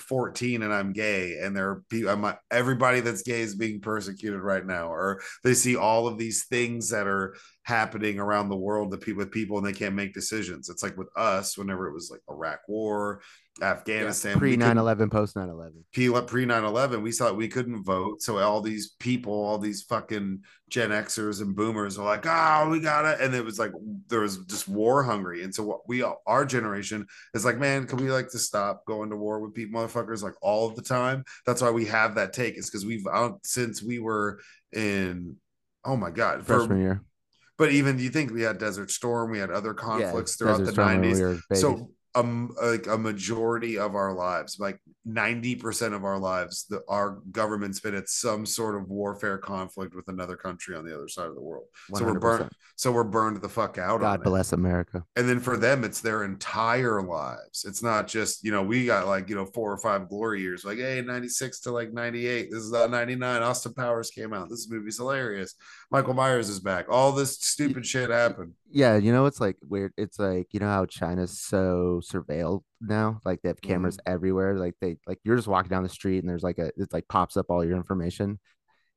14 0.08 0.64
and 0.64 0.74
I'm 0.74 0.94
gay 0.94 1.40
and 1.42 1.56
there 1.56 1.70
are 1.70 1.84
people 1.90 2.10
I'm 2.10 2.34
everybody 2.52 3.00
that's 3.00 3.24
gay 3.24 3.42
is 3.42 3.56
being 3.56 3.82
persecuted 3.82 4.42
right 4.42 4.66
now 4.66 4.92
or 4.92 5.22
they 5.44 5.54
see 5.54 5.76
all 5.76 6.08
of 6.08 6.18
these 6.18 6.46
things 6.46 6.90
that 6.90 7.08
are 7.08 7.36
happening 7.66 8.20
around 8.20 8.50
the 8.50 8.56
world 8.56 8.92
that 8.92 9.02
people 9.02 9.20
with 9.20 9.32
people 9.32 9.58
and 9.58 9.66
they 9.66 9.74
can't 9.74 9.96
make 9.96 10.14
decisions 10.14 10.70
it's 10.70 10.84
like 10.84 10.98
with 10.98 11.10
us 11.18 11.58
whenever 11.58 11.88
it 11.88 11.94
was 11.94 12.10
like 12.10 12.22
Iraq 12.30 12.60
war 12.68 13.22
Afghanistan 13.62 14.38
pre 14.38 14.58
9 14.58 14.78
11, 14.78 15.10
post 15.10 15.36
9 15.38 15.48
11. 15.48 15.86
pre 16.28 16.46
9 16.46 16.64
11, 16.66 17.02
we 17.02 17.12
saw 17.12 17.32
we 17.32 17.48
couldn't 17.48 17.84
vote. 17.84 18.22
So 18.22 18.38
all 18.40 18.60
these 18.60 18.96
people, 19.00 19.32
all 19.32 19.58
these 19.58 19.84
fucking 19.84 20.42
Gen 20.70 20.90
Xers 20.90 21.42
and 21.42 21.56
boomers 21.56 21.98
are 21.98 22.06
like, 22.06 22.26
oh, 22.28 22.70
we 22.70 22.82
got 22.82 23.06
it. 23.06 23.22
And 23.22 23.34
it 23.34 23.46
was 23.46 23.58
like, 23.58 23.72
there 24.10 24.20
was 24.20 24.40
just 24.40 24.68
war 24.68 25.04
hungry. 25.04 25.44
And 25.44 25.56
so 25.56 25.64
what 25.64 25.88
we, 25.88 26.04
our 26.28 26.46
generation 26.46 27.08
is 27.34 27.46
like, 27.46 27.58
man, 27.58 27.88
can 27.88 27.98
we 27.98 28.12
like 28.12 28.30
to 28.32 28.40
stop 28.40 28.86
going 28.86 29.10
to 29.12 29.16
war 29.16 29.40
with 29.40 29.54
people, 29.54 29.80
motherfuckers, 29.80 30.22
like 30.22 30.36
all 30.42 30.68
of 30.68 30.76
the 30.76 30.82
time? 30.82 31.24
That's 31.46 31.62
why 31.62 31.72
we 31.72 31.86
have 31.86 32.16
that 32.16 32.34
take, 32.34 32.58
is 32.58 32.70
because 32.70 32.86
we've, 32.86 33.06
since 33.44 33.82
we 33.82 34.00
were 34.00 34.42
in, 34.74 35.38
oh 35.86 35.96
my 35.96 36.12
God, 36.12 36.40
for- 36.40 36.58
Freshman 36.58 36.82
year. 36.82 37.02
But 37.58 37.72
even 37.72 37.98
you 38.00 38.10
think 38.10 38.32
we 38.32 38.42
had 38.42 38.58
Desert 38.58 38.92
Storm, 38.92 39.32
we 39.32 39.40
had 39.40 39.50
other 39.52 39.74
conflicts 39.74 40.36
throughout 40.36 40.60
Desert 40.60 40.66
the 40.66 40.72
90s 40.82 41.20
we 41.50 41.58
so 41.58 41.90
um 42.16 42.56
like 42.62 42.88
a 42.88 42.98
majority 42.98 43.78
of 43.78 43.94
our 43.96 44.14
lives 44.14 44.58
like 44.60 44.80
90% 45.08 45.94
of 45.94 46.04
our 46.04 46.18
lives 46.18 46.66
the, 46.70 46.82
our 46.88 47.20
government's 47.32 47.80
been 47.80 47.94
at 47.94 48.10
some 48.10 48.46
sort 48.46 48.76
of 48.76 48.90
warfare 48.90 49.38
conflict 49.38 49.94
with 49.94 50.08
another 50.08 50.36
country 50.36 50.76
on 50.76 50.84
the 50.84 50.96
other 50.96 51.08
side 51.08 51.28
of 51.28 51.36
the 51.36 51.42
world 51.42 51.66
so 51.94 52.06
we're 52.06 52.20
burned 52.20 52.50
so 52.78 52.92
we're 52.92 53.04
burned 53.04 53.40
the 53.42 53.50
fuck 53.50 53.78
out 53.78 53.96
on 53.96 54.02
God 54.02 54.22
it. 54.22 54.24
bless 54.24 54.54
America. 54.54 55.04
and 55.16 55.30
then 55.30 55.40
for 55.40 55.58
them 55.58 55.84
it's 55.84 56.02
their 56.02 56.24
entire 56.24 57.02
lives 57.02 57.66
it's 57.66 57.84
not 57.84 58.08
just 58.08 58.44
you 58.44 58.52
know 58.52 58.64
we 58.64 58.86
got 58.86 59.08
like 59.08 59.30
you 59.30 59.36
know 59.36 59.46
four 59.46 59.72
or 59.72 59.78
five 59.78 60.10
glory 60.10 60.42
years 60.42 60.66
like 60.66 60.78
hey 60.78 61.02
96 61.02 61.60
to 61.60 61.72
like 61.72 61.94
98 61.94 62.50
this 62.50 62.64
is 62.64 62.74
uh, 62.74 62.88
99 62.88 63.44
austin 63.44 63.74
powers 63.74 64.10
came 64.10 64.34
out 64.34 64.50
this 64.50 64.70
movie's 64.70 64.98
hilarious 64.98 65.54
michael 65.92 66.14
myers 66.14 66.50
is 66.50 66.60
back 66.60 66.88
all 66.90 67.12
this 67.12 67.38
stupid 67.40 67.86
shit 67.86 68.10
happened 68.10 68.54
Yeah, 68.76 68.98
you 68.98 69.14
know 69.14 69.26
it's 69.26 69.40
like 69.40 69.56
weird. 69.64 69.94
It's 69.98 70.20
like 70.20 70.48
you 70.52 70.60
know 70.60 70.68
how 70.68 70.86
China's 70.86 71.40
so 71.40 72.02
surveilled 72.04 72.64
now. 72.82 73.22
Like 73.24 73.42
they 73.42 73.48
have 73.50 73.62
cameras 73.62 73.98
Mm-hmm. 73.98 74.14
everywhere. 74.14 74.58
Like 74.58 74.76
they 74.82 74.98
like 75.08 75.20
you're 75.24 75.38
just 75.38 75.48
walking 75.48 75.70
down 75.70 75.84
the 75.84 75.90
street 75.90 76.20
and 76.20 76.30
there's 76.30 76.44
like 76.44 76.58
a 76.60 76.72
it's 76.76 76.92
like 76.94 77.08
pops 77.08 77.38
up 77.38 77.46
all 77.50 77.64
your 77.66 77.78
information. 77.78 78.38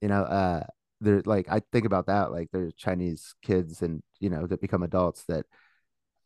You 0.03 0.09
know, 0.09 0.22
uh, 0.24 0.64
there 1.01 1.22
like 1.26 1.49
I 1.51 1.62
think 1.72 1.87
about 1.87 2.07
that. 2.09 2.33
Like 2.33 2.49
there's 2.53 2.74
Chinese 2.74 3.35
kids 3.43 3.83
and 3.83 4.03
you 4.20 4.31
know 4.31 4.47
that 4.49 4.61
become 4.61 4.83
adults 4.83 5.24
that 5.29 5.47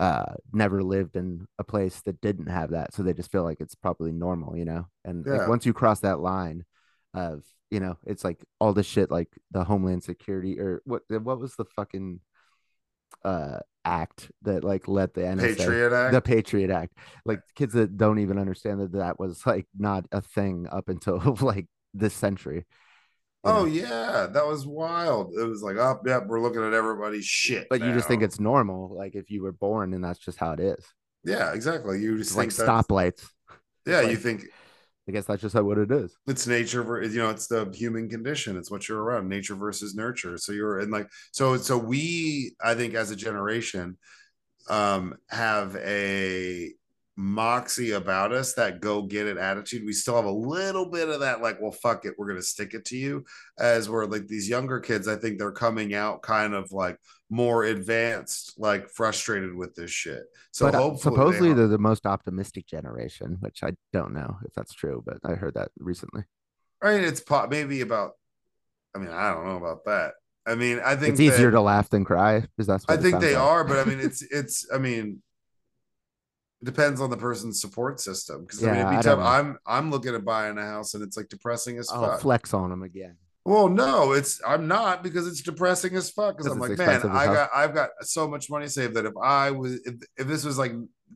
uh 0.00 0.34
never 0.52 0.82
lived 0.82 1.16
in 1.16 1.46
a 1.58 1.64
place 1.64 2.00
that 2.02 2.20
didn't 2.22 2.48
have 2.48 2.70
that, 2.70 2.94
so 2.94 3.02
they 3.02 3.14
just 3.14 3.32
feel 3.32 3.44
like 3.44 3.60
it's 3.60 3.74
probably 3.76 4.12
normal. 4.12 4.56
You 4.56 4.64
know, 4.66 4.86
and 5.04 5.26
Yeah. 5.26 5.38
like 5.38 5.48
once 5.48 5.66
you 5.66 5.72
cross 5.74 6.00
that 6.00 6.20
line 6.20 6.64
of 7.14 7.44
you 7.70 7.80
know 7.80 7.98
it's 8.06 8.24
like 8.24 8.44
all 8.60 8.72
the 8.72 8.82
shit 8.82 9.10
like 9.10 9.28
the 9.50 9.64
Homeland 9.64 10.04
Security 10.04 10.58
or 10.60 10.82
what 10.86 11.02
what 11.10 11.38
was 11.40 11.54
the 11.56 11.66
fucking 11.76 12.20
uh 13.24 13.58
act 13.84 14.30
that 14.42 14.62
like 14.62 14.86
let 14.86 15.12
the 15.14 15.22
NSA 15.22 15.56
patriot 15.56 15.92
act 15.92 16.12
the 16.12 16.20
Patriot 16.20 16.70
Act. 16.70 16.96
Like 17.24 17.40
kids 17.56 17.74
that 17.74 17.96
don't 17.96 18.18
even 18.20 18.38
understand 18.38 18.80
that 18.80 18.92
that 18.92 19.18
was 19.18 19.44
like 19.46 19.66
not 19.76 20.06
a 20.12 20.20
thing 20.20 20.68
up 20.70 20.88
until 20.88 21.18
like 21.40 21.66
this 21.94 22.14
century. 22.14 22.64
Oh 23.44 23.60
know? 23.60 23.64
yeah, 23.64 24.28
that 24.32 24.46
was 24.46 24.64
wild. 24.66 25.32
It 25.36 25.42
was 25.42 25.62
like, 25.62 25.76
oh 25.76 26.00
yeah, 26.06 26.20
we're 26.24 26.40
looking 26.40 26.62
at 26.64 26.72
everybody's 26.74 27.24
shit. 27.24 27.66
but 27.68 27.80
you 27.80 27.92
just 27.92 28.06
think 28.06 28.22
it's 28.22 28.38
normal, 28.38 28.94
like 28.96 29.16
if 29.16 29.30
you 29.30 29.42
were 29.42 29.52
born 29.52 29.94
and 29.94 30.04
that's 30.04 30.20
just 30.20 30.38
how 30.38 30.52
it 30.52 30.60
is. 30.60 30.84
yeah, 31.24 31.52
exactly. 31.52 32.00
You 32.00 32.18
just 32.18 32.30
It's 32.30 32.36
like 32.36 32.52
think 32.52 32.66
that's- 32.66 32.84
stoplights. 32.86 33.28
Yeah, 33.84 34.02
like- 34.02 34.10
you 34.10 34.16
think 34.16 34.44
I 35.08 35.12
guess 35.12 35.26
that's 35.26 35.42
just 35.42 35.54
what 35.54 35.78
it 35.78 35.90
is. 35.90 36.16
it's 36.28 36.46
nature. 36.46 37.02
You 37.02 37.18
know, 37.18 37.30
it's 37.30 37.48
the 37.48 37.68
human 37.74 38.08
condition. 38.08 38.56
It's 38.56 38.70
what 38.70 38.88
you're 38.88 39.02
around. 39.02 39.28
Nature 39.28 39.56
versus 39.56 39.94
nurture. 39.96 40.38
So 40.38 40.52
you're 40.52 40.78
in 40.80 40.90
like 40.90 41.08
so. 41.32 41.56
So 41.56 41.76
we, 41.76 42.54
I 42.62 42.74
think, 42.74 42.94
as 42.94 43.10
a 43.10 43.16
generation, 43.16 43.98
um, 44.68 45.14
have 45.28 45.74
a 45.76 46.72
moxie 47.16 47.92
about 47.92 48.32
us 48.32 48.54
that 48.54 48.80
go 48.80 49.02
get 49.02 49.26
it 49.26 49.36
attitude 49.36 49.84
we 49.84 49.92
still 49.92 50.16
have 50.16 50.24
a 50.24 50.30
little 50.30 50.88
bit 50.90 51.10
of 51.10 51.20
that 51.20 51.42
like 51.42 51.60
well 51.60 51.70
fuck 51.70 52.06
it 52.06 52.14
we're 52.16 52.26
gonna 52.26 52.40
stick 52.40 52.72
it 52.72 52.86
to 52.86 52.96
you 52.96 53.22
as 53.58 53.88
we're 53.88 54.06
like 54.06 54.26
these 54.26 54.48
younger 54.48 54.80
kids 54.80 55.06
i 55.06 55.14
think 55.14 55.38
they're 55.38 55.52
coming 55.52 55.92
out 55.94 56.22
kind 56.22 56.54
of 56.54 56.72
like 56.72 56.96
more 57.32 57.64
advanced 57.64 58.52
like 58.58 58.90
frustrated 58.90 59.54
with 59.54 59.74
this 59.74 59.90
shit 59.90 60.24
so 60.50 60.66
but 60.66 60.74
uh, 60.74 60.78
hopefully 60.82 61.14
supposedly 61.14 61.48
they, 61.48 61.54
they're 61.54 61.66
the 61.68 61.78
most 61.78 62.04
optimistic 62.04 62.66
generation, 62.66 63.38
which 63.40 63.62
I 63.64 63.70
don't 63.94 64.12
know 64.12 64.36
if 64.44 64.52
that's 64.52 64.74
true, 64.74 65.02
but 65.06 65.16
I 65.24 65.32
heard 65.32 65.54
that 65.54 65.70
recently. 65.78 66.24
right 66.82 67.00
it's 67.02 67.20
po- 67.20 67.46
maybe 67.48 67.80
about 67.80 68.12
i 68.94 68.98
mean 68.98 69.08
i 69.08 69.32
don't 69.32 69.46
know 69.46 69.56
about 69.56 69.86
that 69.86 70.12
i 70.46 70.54
mean 70.54 70.78
i 70.84 70.94
think 70.94 71.12
It's 71.12 71.20
easier 71.20 71.50
that- 71.50 71.56
to 71.56 71.62
laugh 71.62 71.88
than 71.88 72.04
cry, 72.04 72.40
because 72.40 72.66
that's 72.66 72.84
I 72.86 72.98
think 72.98 73.20
they 73.20 73.34
like. 73.34 73.42
are, 73.42 73.64
but 73.64 73.78
I 73.78 73.84
mean, 73.88 73.98
it's 74.08 74.20
it's. 74.22 74.66
I 74.74 74.76
mean, 74.78 75.22
it 76.60 76.64
depends 76.66 77.00
on 77.00 77.08
the 77.10 77.16
person's 77.16 77.60
support 77.62 77.98
system. 78.00 78.42
Because 78.42 78.62
I 78.62 78.72
mean, 78.72 78.80
it'd 78.86 78.98
be 78.98 79.02
tough. 79.02 79.18
I'm 79.20 79.58
I'm 79.66 79.90
looking 79.90 80.14
at 80.14 80.24
buying 80.24 80.58
a 80.58 80.62
house, 80.74 80.92
and 80.94 81.02
it's 81.02 81.16
like 81.16 81.28
depressing 81.30 81.78
as 81.78 81.88
fuck. 81.90 82.20
flex 82.20 82.52
on 82.52 82.68
them 82.70 82.82
again. 82.82 83.16
Well, 83.44 83.68
no, 83.68 84.12
it's 84.12 84.40
I'm 84.46 84.68
not 84.68 85.02
because 85.02 85.26
it's 85.26 85.42
depressing 85.42 85.96
as 85.96 86.10
fuck. 86.10 86.36
Because 86.36 86.52
I'm 86.52 86.60
like, 86.60 86.78
man, 86.78 87.02
I 87.06 87.26
got 87.26 87.50
I've 87.54 87.74
got 87.74 87.90
so 88.02 88.28
much 88.28 88.48
money 88.48 88.68
saved 88.68 88.94
that 88.94 89.06
if 89.06 89.14
I 89.20 89.50
was 89.50 89.74
if, 89.84 89.94
if 90.16 90.26
this 90.28 90.44
was 90.44 90.58
like 90.58 90.72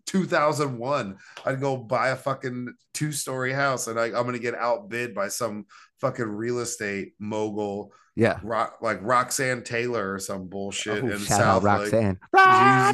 2001, 0.06 1.16
I'd 1.44 1.60
go 1.60 1.76
buy 1.76 2.08
a 2.08 2.16
fucking 2.16 2.74
two 2.94 3.12
story 3.12 3.52
house, 3.52 3.86
and 3.86 3.98
I, 3.98 4.06
I'm 4.06 4.24
gonna 4.24 4.40
get 4.40 4.56
outbid 4.56 5.14
by 5.14 5.28
some 5.28 5.66
fucking 6.00 6.26
real 6.26 6.58
estate 6.58 7.12
mogul, 7.20 7.92
Yeah. 8.18 8.40
rock, 8.42 8.78
like 8.80 8.98
Roxanne 9.02 9.62
Taylor 9.62 10.14
or 10.14 10.18
some 10.18 10.48
bullshit 10.48 11.04
Oh, 11.04 11.08
in 11.08 11.18
shout 11.18 11.38
South 11.38 11.64
out. 11.66 11.80
Roxanne. 11.80 12.18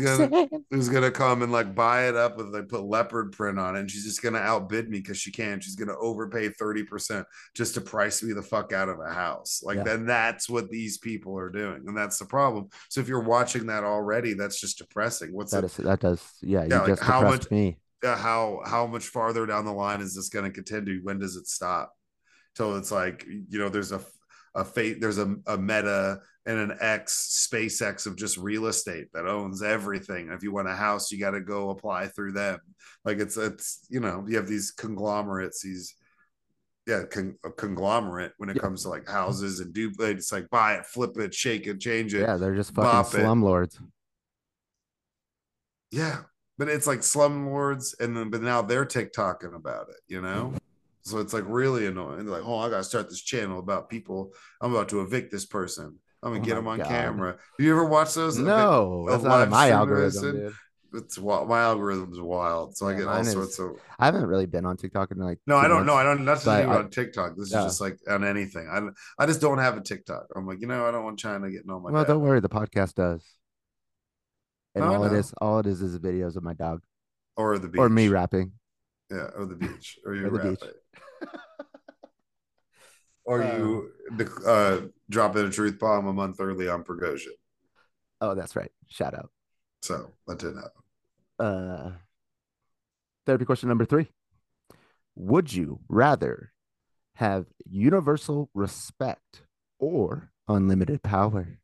She's 0.00 0.18
gonna- 0.18 0.48
who's 0.70 0.88
gonna 0.88 1.12
come 1.12 1.42
and 1.42 1.52
like 1.52 1.74
buy 1.76 2.08
it 2.08 2.16
up 2.16 2.36
with 2.36 2.48
like 2.48 2.68
put 2.68 2.82
leopard 2.84 3.30
print 3.30 3.56
on 3.58 3.76
it 3.76 3.80
and 3.80 3.90
she's 3.90 4.04
just 4.04 4.20
gonna 4.20 4.40
outbid 4.40 4.90
me 4.90 4.98
because 4.98 5.16
she 5.18 5.30
can 5.30 5.60
she's 5.60 5.76
gonna 5.76 5.96
overpay 6.00 6.48
30% 6.48 7.24
just 7.54 7.74
to 7.74 7.80
price 7.80 8.20
me 8.22 8.32
the 8.32 8.42
fuck 8.42 8.72
out 8.72 8.88
of 8.88 8.98
a 8.98 9.12
house 9.12 9.62
like 9.64 9.76
Yeah. 9.76 9.84
then 9.84 10.06
that's 10.06 10.48
what 10.48 10.68
these 10.70 10.98
people 10.98 11.38
are 11.38 11.50
doing 11.50 11.84
and 11.86 11.96
that's 11.96 12.18
the 12.18 12.24
problem 12.24 12.68
so 12.88 13.00
if 13.00 13.06
you're 13.06 13.20
watching 13.22 13.66
that 13.66 13.84
already 13.84 14.34
that's 14.34 14.60
just 14.60 14.78
depressing 14.78 15.32
what's 15.32 15.52
That 15.52 15.62
is 15.64 15.76
that 15.76 16.00
does 16.00 16.20
yeah, 16.42 16.60
Yeah, 16.60 16.64
you 16.64 16.78
like, 16.80 16.86
just 16.88 17.02
how 17.02 17.22
much- 17.22 17.48
me. 17.50 17.78
uh, 18.04 18.16
how 18.16 18.60
how 18.66 18.88
much 18.88 19.06
farther 19.06 19.46
down 19.46 19.64
the 19.66 19.72
line 19.72 20.00
is 20.00 20.16
this 20.16 20.28
going 20.30 20.44
to 20.46 20.50
continue 20.50 20.98
when 21.04 21.20
does 21.20 21.36
it 21.36 21.46
stop 21.46 21.92
till 22.56 22.76
it's 22.76 22.90
like 22.90 23.24
you 23.48 23.58
know 23.60 23.68
there's 23.68 23.92
a 23.92 24.00
a 24.54 24.64
fate 24.64 25.00
there's 25.00 25.18
a, 25.18 25.34
a 25.46 25.56
meta 25.56 26.20
and 26.44 26.58
an 26.58 26.76
X 26.80 27.48
SpaceX 27.50 28.06
of 28.06 28.16
just 28.16 28.36
real 28.36 28.66
estate 28.66 29.06
that 29.14 29.26
owns 29.26 29.62
everything. 29.62 30.28
If 30.30 30.42
you 30.42 30.52
want 30.52 30.68
a 30.68 30.74
house, 30.74 31.10
you 31.10 31.18
got 31.18 31.30
to 31.30 31.40
go 31.40 31.70
apply 31.70 32.08
through 32.08 32.32
them. 32.32 32.58
Like 33.04 33.18
it's 33.18 33.36
it's 33.36 33.86
you 33.88 34.00
know 34.00 34.24
you 34.28 34.36
have 34.36 34.48
these 34.48 34.70
conglomerates, 34.72 35.62
these 35.62 35.94
yeah 36.86 37.04
con- 37.10 37.38
a 37.44 37.50
conglomerate 37.50 38.32
when 38.38 38.48
it 38.50 38.56
Yeah. 38.56 38.62
comes 38.62 38.82
to 38.82 38.88
like 38.88 39.08
houses 39.08 39.60
and 39.60 39.72
do 39.72 39.92
it's 40.00 40.32
like 40.32 40.50
buy 40.50 40.74
it, 40.74 40.86
flip 40.86 41.16
it, 41.18 41.32
shake 41.32 41.66
it, 41.66 41.80
change 41.80 42.12
it. 42.14 42.22
Yeah, 42.22 42.36
they're 42.36 42.56
just 42.56 42.74
fucking 42.74 43.20
it. 43.20 43.24
slumlords. 43.24 43.78
Yeah, 45.90 46.22
but 46.58 46.68
it's 46.68 46.86
like 46.86 47.00
slumlords, 47.00 47.94
and 48.00 48.16
then 48.16 48.30
but 48.30 48.42
now 48.42 48.62
they're 48.62 48.86
TikToking 48.86 49.54
about 49.54 49.88
it, 49.90 49.96
you 50.08 50.20
know. 50.20 50.54
So 51.04 51.18
it's 51.18 51.32
like 51.32 51.44
really 51.46 51.86
annoying. 51.86 52.24
They're 52.26 52.38
like, 52.38 52.46
oh, 52.46 52.58
I 52.58 52.70
gotta 52.70 52.84
start 52.84 53.08
this 53.08 53.20
channel 53.20 53.58
about 53.58 53.88
people. 53.90 54.32
I'm 54.60 54.72
about 54.74 54.88
to 54.90 55.00
evict 55.00 55.30
this 55.32 55.46
person. 55.46 55.98
I'm 56.22 56.30
gonna 56.32 56.42
Oh 56.42 56.44
get 56.46 56.54
them 56.54 56.68
on 56.68 56.78
God. 56.78 56.86
camera. 56.86 57.30
Have 57.32 57.38
you 57.58 57.72
ever 57.72 57.84
watched 57.84 58.14
those? 58.14 58.38
No, 58.38 59.06
that's 59.08 59.24
not 59.24 59.48
my 59.48 59.70
algorithm. 59.70 60.54
It's 60.94 61.18
wild. 61.18 61.48
My 61.48 61.60
algorithm's 61.62 62.20
wild, 62.20 62.76
so 62.76 62.86
I 62.86 62.94
get 62.94 63.08
all 63.08 63.18
is- 63.20 63.32
sorts 63.32 63.58
of. 63.58 63.72
I 63.98 64.04
haven't 64.04 64.26
really 64.26 64.44
been 64.44 64.66
on 64.66 64.76
TikTok 64.76 65.10
in 65.10 65.16
like. 65.18 65.38
No, 65.46 65.56
I 65.56 65.66
don't 65.66 65.86
know. 65.86 65.94
I 65.94 66.02
don't. 66.04 66.20
Even 66.20 66.38
I- 66.48 66.64
on 66.66 66.90
TikTok. 66.90 67.34
This 67.34 67.46
is 67.46 67.52
just 67.52 67.80
like 67.80 67.96
on 68.08 68.24
anything. 68.24 68.68
I 68.70 69.22
I 69.22 69.26
just 69.26 69.40
don't 69.40 69.56
have 69.58 69.76
a 69.76 69.80
TikTok. 69.80 70.26
I'm 70.36 70.46
like, 70.46 70.60
you 70.60 70.66
know, 70.66 70.84
I 70.86 70.90
don't 70.90 71.02
want 71.02 71.18
China 71.18 71.50
getting 71.50 71.70
on 71.70 71.82
my. 71.82 71.90
Well, 71.90 72.02
data. 72.04 72.12
don't 72.12 72.22
worry, 72.22 72.40
the 72.40 72.48
podcast 72.50 72.94
does. 72.94 73.24
And 74.74 74.84
No, 74.84 74.94
all 74.94 75.04
it 75.04 75.12
know. 75.12 75.22
all 75.40 75.58
it 75.58 75.66
is, 75.66 75.80
is 75.82 75.98
videos 75.98 76.36
of 76.36 76.42
my 76.42 76.52
dog 76.54 76.82
Or 77.36 77.58
the 77.58 77.68
beach. 77.68 77.78
or 77.80 77.88
me 77.88 78.08
rapping. 78.08 78.52
Yeah, 79.12 79.28
or 79.36 79.44
the 79.44 79.56
beach, 79.56 79.98
or 80.06 80.14
you 80.14 80.26
Or 80.26 80.30
the 80.30 80.36
rap 80.38 80.46
beach. 80.48 80.62
it. 80.62 81.28
or 83.24 83.42
you 83.42 83.90
uh, 84.46 84.80
drop 85.10 85.36
in 85.36 85.46
a 85.46 85.50
truth 85.50 85.78
bomb 85.78 86.06
a 86.06 86.12
month 86.12 86.36
early 86.40 86.68
on 86.68 86.82
Prigozhin. 86.82 87.36
Oh, 88.20 88.34
that's 88.34 88.56
right. 88.56 88.70
Shout 88.88 89.14
out. 89.14 89.30
So 89.82 90.12
that 90.26 90.38
didn't 90.38 90.62
happen. 90.62 90.70
Uh, 91.38 91.90
therapy 93.26 93.44
question 93.44 93.68
number 93.68 93.84
three: 93.84 94.08
Would 95.14 95.52
you 95.52 95.80
rather 95.88 96.52
have 97.16 97.46
universal 97.66 98.48
respect 98.54 99.42
or 99.78 100.30
unlimited 100.48 101.02
power? 101.02 101.58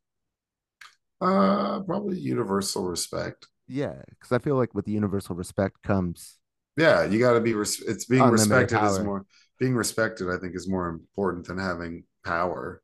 Uh, 1.21 1.81
probably 1.81 2.19
universal 2.19 2.85
respect. 2.85 3.47
Yeah, 3.67 4.03
because 4.11 4.33
I 4.33 4.39
feel 4.39 4.57
like 4.57 4.75
with 4.75 4.85
the 4.87 4.93
universal 4.93 5.35
respect 5.37 5.83
comes 5.83 6.38
Yeah, 6.79 7.05
you 7.05 7.19
got 7.19 7.33
to 7.33 7.41
be. 7.41 7.55
Res- 7.55 7.81
it's 7.83 8.05
being 8.07 8.23
Unlimited 8.23 8.51
respected 8.73 8.87
is 8.87 9.01
more. 9.01 9.27
Being 9.59 9.75
respected, 9.75 10.31
I 10.31 10.39
think, 10.39 10.55
is 10.55 10.69
more 10.69 10.89
important 10.89 11.47
than 11.49 11.59
having 11.59 12.05
power. 12.25 12.81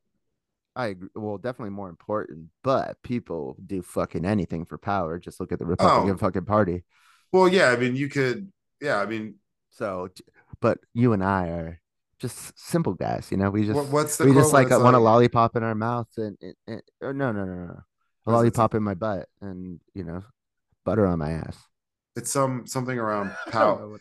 I 0.75 0.87
agree. 0.89 1.09
Well, 1.15 1.39
definitely 1.39 1.71
more 1.71 1.89
important, 1.89 2.49
but 2.65 3.01
people 3.05 3.57
do 3.65 3.81
fucking 3.81 4.25
anything 4.25 4.65
for 4.65 4.77
power. 4.77 5.21
Just 5.21 5.39
look 5.39 5.53
at 5.53 5.61
the 5.61 5.67
Republican 5.67 6.15
Oh. 6.15 6.19
fucking 6.19 6.47
party. 6.47 6.83
Well, 7.33 7.47
yeah, 7.47 7.69
I 7.71 7.77
mean, 7.77 7.95
you 7.95 8.09
could. 8.09 8.51
Yeah, 8.81 8.99
I 8.99 9.07
mean, 9.07 9.37
So, 9.71 10.09
but 10.61 10.79
you 10.93 11.13
and 11.13 11.23
I 11.23 11.47
are 11.49 11.81
just 12.19 12.59
simple 12.59 12.95
guys, 12.95 13.31
you 13.31 13.37
know. 13.37 13.51
We 13.51 13.67
just 13.67 13.89
what's 13.91 14.17
the 14.17 14.25
we 14.27 14.33
just 14.35 14.53
like 14.53 14.71
want 14.71 14.97
a 14.97 14.99
lollipop 14.99 15.55
in 15.57 15.63
our 15.63 15.75
mouth 15.77 16.09
and, 16.17 16.37
and, 16.43 16.55
and 16.67 16.83
no 17.19 17.31
no 17.33 17.45
no 17.45 17.55
no, 17.55 17.81
a 18.27 18.33
lollipop 18.33 18.75
in 18.75 18.83
my 18.83 18.95
butt 18.95 19.29
and 19.41 19.79
you 19.95 20.03
know 20.05 20.23
butter 20.85 21.07
on 21.07 21.19
my 21.21 21.31
ass. 21.33 21.57
It's 22.17 22.31
some 22.31 22.67
something 22.67 22.99
around 22.99 23.33
power. 23.51 23.89
the- 23.89 23.99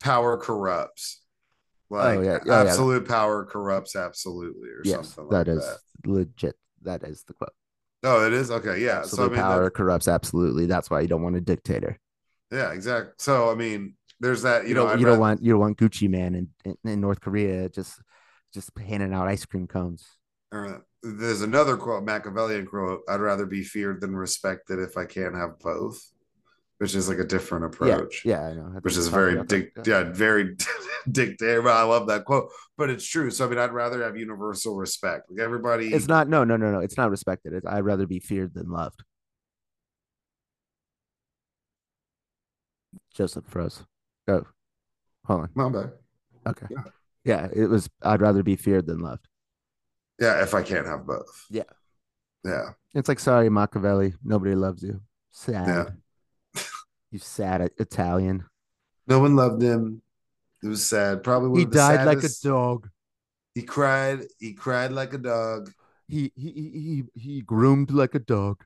power 0.00 0.36
corrupts. 0.36 1.22
Like 1.90 2.18
Oh, 2.18 2.22
yeah. 2.22 2.38
Oh, 2.42 2.46
yeah. 2.46 2.60
absolute 2.60 3.06
power 3.08 3.44
corrupts 3.44 3.94
absolutely, 3.96 4.68
or 4.70 4.82
yes, 4.84 5.14
something 5.14 5.28
that 5.30 5.48
like 5.48 5.56
is 5.56 5.64
that. 5.64 5.78
legit. 6.10 6.56
That 6.82 7.02
is 7.04 7.22
the 7.24 7.34
quote. 7.34 7.52
Oh, 8.02 8.26
it 8.26 8.32
is 8.34 8.50
okay. 8.50 8.80
Yeah. 8.84 8.98
Absolute 8.98 9.16
so 9.16 9.24
I 9.24 9.28
mean, 9.28 9.36
power 9.36 9.64
that- 9.64 9.74
corrupts 9.74 10.08
absolutely. 10.08 10.66
That's 10.66 10.90
why 10.90 11.00
you 11.00 11.08
don't 11.08 11.22
want 11.22 11.36
a 11.36 11.40
dictator. 11.40 11.98
yeah, 12.50 12.72
exactly. 12.72 13.12
So 13.18 13.50
I 13.50 13.54
mean, 13.54 13.94
there's 14.20 14.42
that. 14.42 14.62
You, 14.64 14.68
You, 14.70 14.74
know, 14.74 14.86
don't 14.88 15.00
you 15.00 15.06
don't 15.06 15.18
want 15.20 15.42
you 15.42 15.50
don't 15.52 15.60
want 15.60 15.78
Gucci 15.78 16.08
Mane 16.08 16.34
in, 16.34 16.48
in, 16.64 16.76
in 16.84 17.00
North 17.00 17.20
Korea 17.20 17.68
just 17.68 18.00
just 18.52 18.70
handing 18.78 19.12
out 19.14 19.26
ice 19.26 19.44
cream 19.46 19.66
cones. 19.66 20.06
there's 21.02 21.42
another 21.42 21.76
quote, 21.76 22.04
Machiavellian 22.04 22.66
quote. 22.66 23.00
I'd 23.08 23.20
rather 23.20 23.46
be 23.46 23.62
feared 23.64 24.00
than 24.00 24.14
respected 24.14 24.78
if 24.78 24.96
I 24.96 25.04
can't 25.06 25.34
have 25.34 25.58
both, 25.58 26.00
which 26.84 26.94
is 26.94 27.08
like 27.08 27.16
a 27.16 27.24
different 27.24 27.64
approach. 27.64 28.26
Yeah, 28.26 28.42
yeah, 28.42 28.46
I 28.46 28.52
know. 28.52 28.72
I 28.76 28.78
Which 28.80 28.98
is 28.98 29.08
very 29.08 29.32
about 29.32 29.48
that. 29.48 29.74
dic- 29.74 29.86
yeah, 29.86 30.02
very 30.02 30.54
dictator. 31.10 31.66
I 31.66 31.82
love 31.84 32.08
that 32.08 32.26
quote, 32.26 32.50
but 32.76 32.90
it's 32.90 33.06
true. 33.06 33.30
So 33.30 33.46
I 33.46 33.48
mean, 33.48 33.58
I'd 33.58 33.72
rather 33.72 34.02
have 34.02 34.18
universal 34.18 34.76
respect. 34.76 35.30
Like 35.30 35.40
everybody, 35.40 35.94
It's 35.94 36.08
not 36.08 36.28
no 36.28 36.44
no 36.44 36.58
no 36.58 36.70
no. 36.70 36.80
It's 36.80 36.98
not 36.98 37.08
respected. 37.10 37.54
It's, 37.54 37.64
I'd 37.64 37.86
rather 37.86 38.06
be 38.06 38.18
feared 38.18 38.52
than 38.52 38.68
loved. 38.68 39.02
Joseph 43.14 43.46
froze. 43.46 43.82
Go. 44.28 44.46
Hold 45.24 45.40
on. 45.40 45.50
my 45.54 45.70
bad. 45.70 45.92
Okay. 46.46 46.66
Yeah. 46.70 46.82
Yeah, 47.24 47.48
it 47.50 47.70
was. 47.70 47.88
I'd 48.02 48.20
rather 48.20 48.42
be 48.42 48.56
feared 48.56 48.86
than 48.86 48.98
loved. 48.98 49.26
Yeah, 50.20 50.42
if 50.42 50.52
I 50.52 50.60
can't 50.62 50.86
have 50.86 51.06
both. 51.06 51.46
Yeah. 51.48 51.62
Yeah. 52.44 52.72
It's 52.94 53.08
like 53.08 53.20
sorry, 53.20 53.48
Machiavelli. 53.48 54.12
Nobody 54.22 54.54
loves 54.54 54.82
you. 54.82 55.00
Sad. 55.30 55.66
Yeah. 55.66 55.84
You 57.14 57.20
sad 57.20 57.70
Italian. 57.78 58.44
No 59.06 59.20
one 59.20 59.36
loved 59.36 59.62
him. 59.62 60.02
It 60.62 60.68
was 60.68 60.84
sad. 60.84 61.22
Probably 61.22 61.60
He 61.60 61.66
died 61.66 62.06
like 62.06 62.24
a 62.24 62.28
dog. 62.42 62.88
He 63.54 63.62
cried. 63.62 64.20
He 64.38 64.52
cried 64.52 64.92
like 64.92 65.14
a 65.14 65.18
dog. 65.18 65.70
He 66.08 66.32
he 66.34 66.50
he 66.50 66.70
he, 67.14 67.20
he 67.20 67.40
groomed 67.40 67.90
like 67.90 68.14
a 68.14 68.18
dog. 68.18 68.64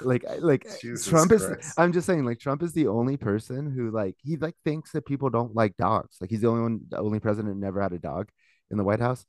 Like 0.00 0.24
like 0.38 0.66
Jesus 0.80 1.06
Trump 1.06 1.32
is. 1.32 1.46
I'm 1.76 1.92
just 1.92 2.06
saying, 2.06 2.24
like 2.24 2.38
Trump 2.38 2.62
is 2.62 2.72
the 2.72 2.88
only 2.88 3.16
person 3.16 3.70
who 3.70 3.90
like 3.90 4.16
he 4.22 4.36
like 4.36 4.56
thinks 4.64 4.92
that 4.92 5.06
people 5.06 5.28
don't 5.30 5.54
like 5.54 5.76
dogs. 5.76 6.16
Like 6.20 6.30
he's 6.30 6.40
the 6.40 6.48
only 6.48 6.62
one, 6.62 6.80
the 6.88 6.98
only 6.98 7.20
president 7.20 7.54
who 7.54 7.60
never 7.60 7.82
had 7.82 7.92
a 7.92 7.98
dog 7.98 8.30
in 8.70 8.78
the 8.78 8.84
White 8.84 9.00
House, 9.00 9.26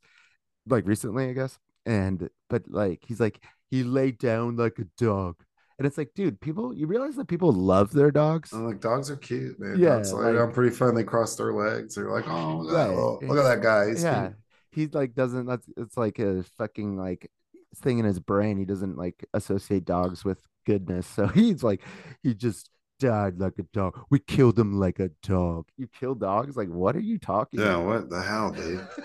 like 0.66 0.86
recently, 0.86 1.28
I 1.28 1.32
guess. 1.34 1.58
And 1.84 2.30
but 2.48 2.62
like 2.68 3.00
he's 3.06 3.20
like 3.20 3.42
he 3.70 3.82
laid 3.82 4.18
down 4.18 4.56
like 4.56 4.78
a 4.78 4.86
dog, 4.96 5.36
and 5.78 5.86
it's 5.86 5.98
like, 5.98 6.12
dude, 6.14 6.40
people, 6.40 6.74
you 6.74 6.86
realize 6.86 7.16
that 7.16 7.28
people 7.28 7.52
love 7.52 7.92
their 7.92 8.10
dogs. 8.10 8.52
I'm 8.52 8.66
like, 8.66 8.80
dogs 8.80 9.10
are 9.10 9.16
cute, 9.16 9.58
man. 9.58 9.76
Yeah, 9.78 9.96
Dogs 9.96 10.12
lay 10.12 10.26
like- 10.26 10.36
down 10.36 10.52
pretty 10.52 10.74
fun. 10.74 10.94
They 10.94 11.04
cross 11.04 11.36
their 11.36 11.52
legs. 11.52 11.94
They're 11.94 12.10
like, 12.10 12.28
oh, 12.28 12.58
look, 12.58 12.76
at 12.76 12.88
that, 12.88 13.26
look 13.26 13.38
at 13.38 13.48
that 13.48 13.62
guy. 13.62 13.88
He's 13.88 14.02
yeah, 14.02 14.28
cute. 14.28 14.36
he 14.70 14.86
like 14.88 15.14
doesn't. 15.14 15.46
That's 15.46 15.66
it's 15.76 15.96
like 15.96 16.18
a 16.18 16.42
fucking 16.58 16.96
like 16.96 17.30
thing 17.76 17.98
in 17.98 18.04
his 18.04 18.20
brain. 18.20 18.58
He 18.58 18.64
doesn't 18.64 18.96
like 18.96 19.24
associate 19.34 19.84
dogs 19.84 20.24
with 20.24 20.38
goodness. 20.66 21.06
So 21.06 21.26
he's 21.28 21.62
like, 21.62 21.82
he 22.22 22.34
just 22.34 22.70
died 22.98 23.38
like 23.38 23.58
a 23.58 23.64
dog. 23.72 23.98
We 24.10 24.20
killed 24.20 24.58
him 24.58 24.78
like 24.78 25.00
a 25.00 25.10
dog. 25.22 25.68
You 25.76 25.88
kill 25.88 26.14
dogs? 26.14 26.56
Like, 26.56 26.68
what 26.68 26.96
are 26.96 27.00
you 27.00 27.18
talking? 27.18 27.60
Yeah, 27.60 27.76
about? 27.76 27.86
what 27.86 28.10
the 28.10 28.22
hell, 28.22 28.50
dude? 28.52 28.86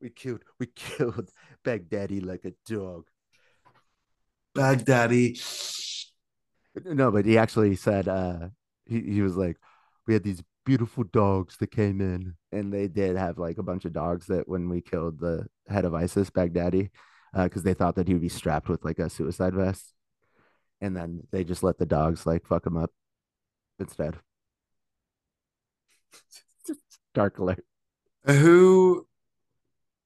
we 0.00 0.10
killed. 0.10 0.42
We 0.58 0.66
killed 0.74 1.30
Baghdadi 1.64 2.24
like 2.24 2.44
a 2.44 2.52
dog. 2.64 3.06
Baghdadi. 4.56 5.38
No, 6.84 7.10
but 7.10 7.24
he 7.24 7.38
actually 7.38 7.76
said 7.76 8.08
uh 8.08 8.48
he, 8.86 9.00
he 9.00 9.22
was 9.22 9.36
like, 9.36 9.56
we 10.06 10.14
had 10.14 10.22
these 10.22 10.42
beautiful 10.64 11.04
dogs 11.04 11.56
that 11.58 11.70
came 11.70 12.00
in, 12.00 12.34
and 12.52 12.72
they 12.72 12.88
did 12.88 13.16
have 13.16 13.38
like 13.38 13.58
a 13.58 13.62
bunch 13.62 13.84
of 13.84 13.92
dogs 13.92 14.26
that 14.26 14.48
when 14.48 14.68
we 14.68 14.80
killed 14.80 15.18
the 15.20 15.46
head 15.68 15.84
of 15.84 15.94
ISIS, 15.94 16.30
Baghdadi, 16.30 16.90
because 17.34 17.62
they 17.62 17.74
thought 17.74 17.94
that 17.96 18.06
he 18.08 18.14
would 18.14 18.22
be 18.22 18.28
strapped 18.28 18.68
with 18.68 18.84
like 18.84 18.98
a 18.98 19.10
suicide 19.10 19.54
vest, 19.54 19.92
and 20.80 20.96
then 20.96 21.22
they 21.32 21.44
just 21.44 21.62
let 21.62 21.78
the 21.78 21.86
dogs 21.86 22.26
like 22.26 22.46
fuck 22.46 22.66
him 22.66 22.76
up 22.76 22.90
instead. 23.78 24.16
Dark 27.14 27.38
alert. 27.38 27.64
Who? 28.26 29.05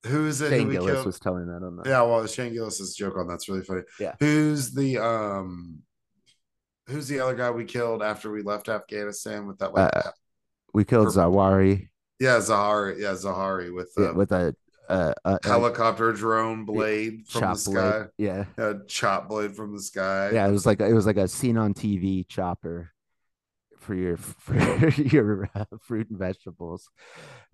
Who 0.06 0.26
is 0.26 0.40
it? 0.40 0.50
Shane 0.50 0.70
Gillis 0.70 0.92
killed? 0.92 1.06
was 1.06 1.18
telling 1.20 1.46
that 1.46 1.62
on 1.62 1.76
that. 1.76 1.86
Yeah, 1.86 2.02
well, 2.02 2.26
Shane 2.26 2.52
Gillis's 2.54 2.94
joke 2.94 3.16
on 3.18 3.28
that's 3.28 3.48
really 3.48 3.62
funny. 3.62 3.82
Yeah. 3.98 4.14
Who's 4.18 4.72
the 4.72 4.98
um? 4.98 5.80
Who's 6.88 7.06
the 7.08 7.20
other 7.20 7.34
guy 7.36 7.50
we 7.50 7.64
killed 7.64 8.02
after 8.02 8.32
we 8.32 8.42
left 8.42 8.68
Afghanistan 8.68 9.46
with 9.46 9.58
that? 9.58 9.72
Like, 9.74 9.94
Uh, 9.94 10.10
we 10.74 10.84
killed 10.84 11.08
Or- 11.08 11.10
Zawahiri 11.10 11.88
yeah, 12.18 12.36
Zahari. 12.38 12.98
Yeah, 13.00 13.12
Zahari 13.12 13.74
with 13.74 13.94
the 13.94 14.02
yeah, 14.04 14.10
with 14.12 14.32
a 14.32 14.54
uh, 14.88 15.12
a, 15.24 15.38
a 15.42 15.46
helicopter 15.48 16.12
drone 16.12 16.64
blade 16.64 17.22
from 17.28 17.42
the 17.42 17.54
sky. 17.54 17.72
blade. 17.72 18.06
Yeah. 18.18 18.44
A 18.58 18.74
chop 18.88 19.28
blade 19.28 19.54
from 19.54 19.72
the 19.74 19.80
sky. 19.82 20.30
Yeah, 20.32 20.48
it 20.48 20.50
was 20.52 20.66
like 20.66 20.80
it 20.80 20.92
was 20.94 21.06
like 21.06 21.16
a 21.16 21.28
scene 21.28 21.56
on 21.56 21.74
TV 21.74 22.26
chopper 22.26 22.90
for 23.80 23.94
your 23.94 24.16
for 24.16 24.88
your 25.00 25.50
uh, 25.54 25.64
fruit 25.80 26.08
and 26.10 26.18
vegetables, 26.18 26.88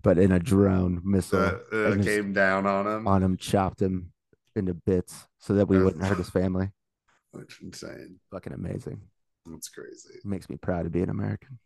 but 0.03 0.17
in 0.17 0.31
a 0.31 0.39
drone 0.39 1.01
missile 1.03 1.39
that 1.71 1.99
uh, 1.99 2.03
came 2.03 2.33
down 2.33 2.65
on 2.65 2.87
him. 2.87 3.07
on 3.07 3.23
him, 3.23 3.37
chopped 3.37 3.81
him 3.81 4.11
into 4.55 4.73
bits 4.73 5.27
so 5.39 5.53
that 5.53 5.67
we 5.67 5.81
wouldn't 5.81 6.03
hurt 6.03 6.17
his 6.17 6.29
family. 6.29 6.71
Which 7.31 7.59
insane. 7.61 8.19
Fucking 8.31 8.53
amazing. 8.53 9.01
That's 9.45 9.69
crazy. 9.69 10.15
It 10.15 10.25
makes 10.25 10.49
me 10.49 10.57
proud 10.57 10.83
to 10.83 10.89
be 10.89 11.01
an 11.01 11.09
American. 11.09 11.59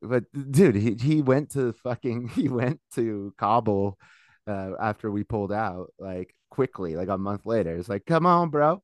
But 0.00 0.24
dude, 0.50 0.76
he 0.76 0.94
he 0.94 1.22
went 1.22 1.50
to 1.50 1.72
fucking 1.72 2.28
he 2.34 2.48
went 2.48 2.80
to 2.94 3.34
Kabul 3.38 3.98
uh, 4.46 4.72
after 4.80 5.10
we 5.10 5.24
pulled 5.24 5.52
out, 5.52 5.92
like 5.98 6.34
quickly, 6.50 6.96
like 6.96 7.08
a 7.08 7.18
month 7.18 7.44
later. 7.46 7.76
It's 7.76 7.88
like, 7.88 8.06
come 8.06 8.26
on, 8.26 8.50
bro. 8.50 8.82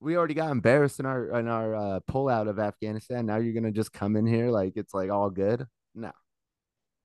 We 0.00 0.16
already 0.16 0.34
got 0.34 0.50
embarrassed 0.50 0.98
in 0.98 1.06
our 1.06 1.38
in 1.38 1.46
our 1.48 1.74
uh, 1.74 2.00
pull 2.06 2.28
out 2.28 2.48
of 2.48 2.58
Afghanistan. 2.58 3.26
Now 3.26 3.36
you're 3.36 3.54
gonna 3.54 3.70
just 3.70 3.92
come 3.92 4.16
in 4.16 4.26
here 4.26 4.50
like 4.50 4.72
it's 4.76 4.94
like 4.94 5.10
all 5.10 5.30
good. 5.30 5.66
No. 5.94 6.12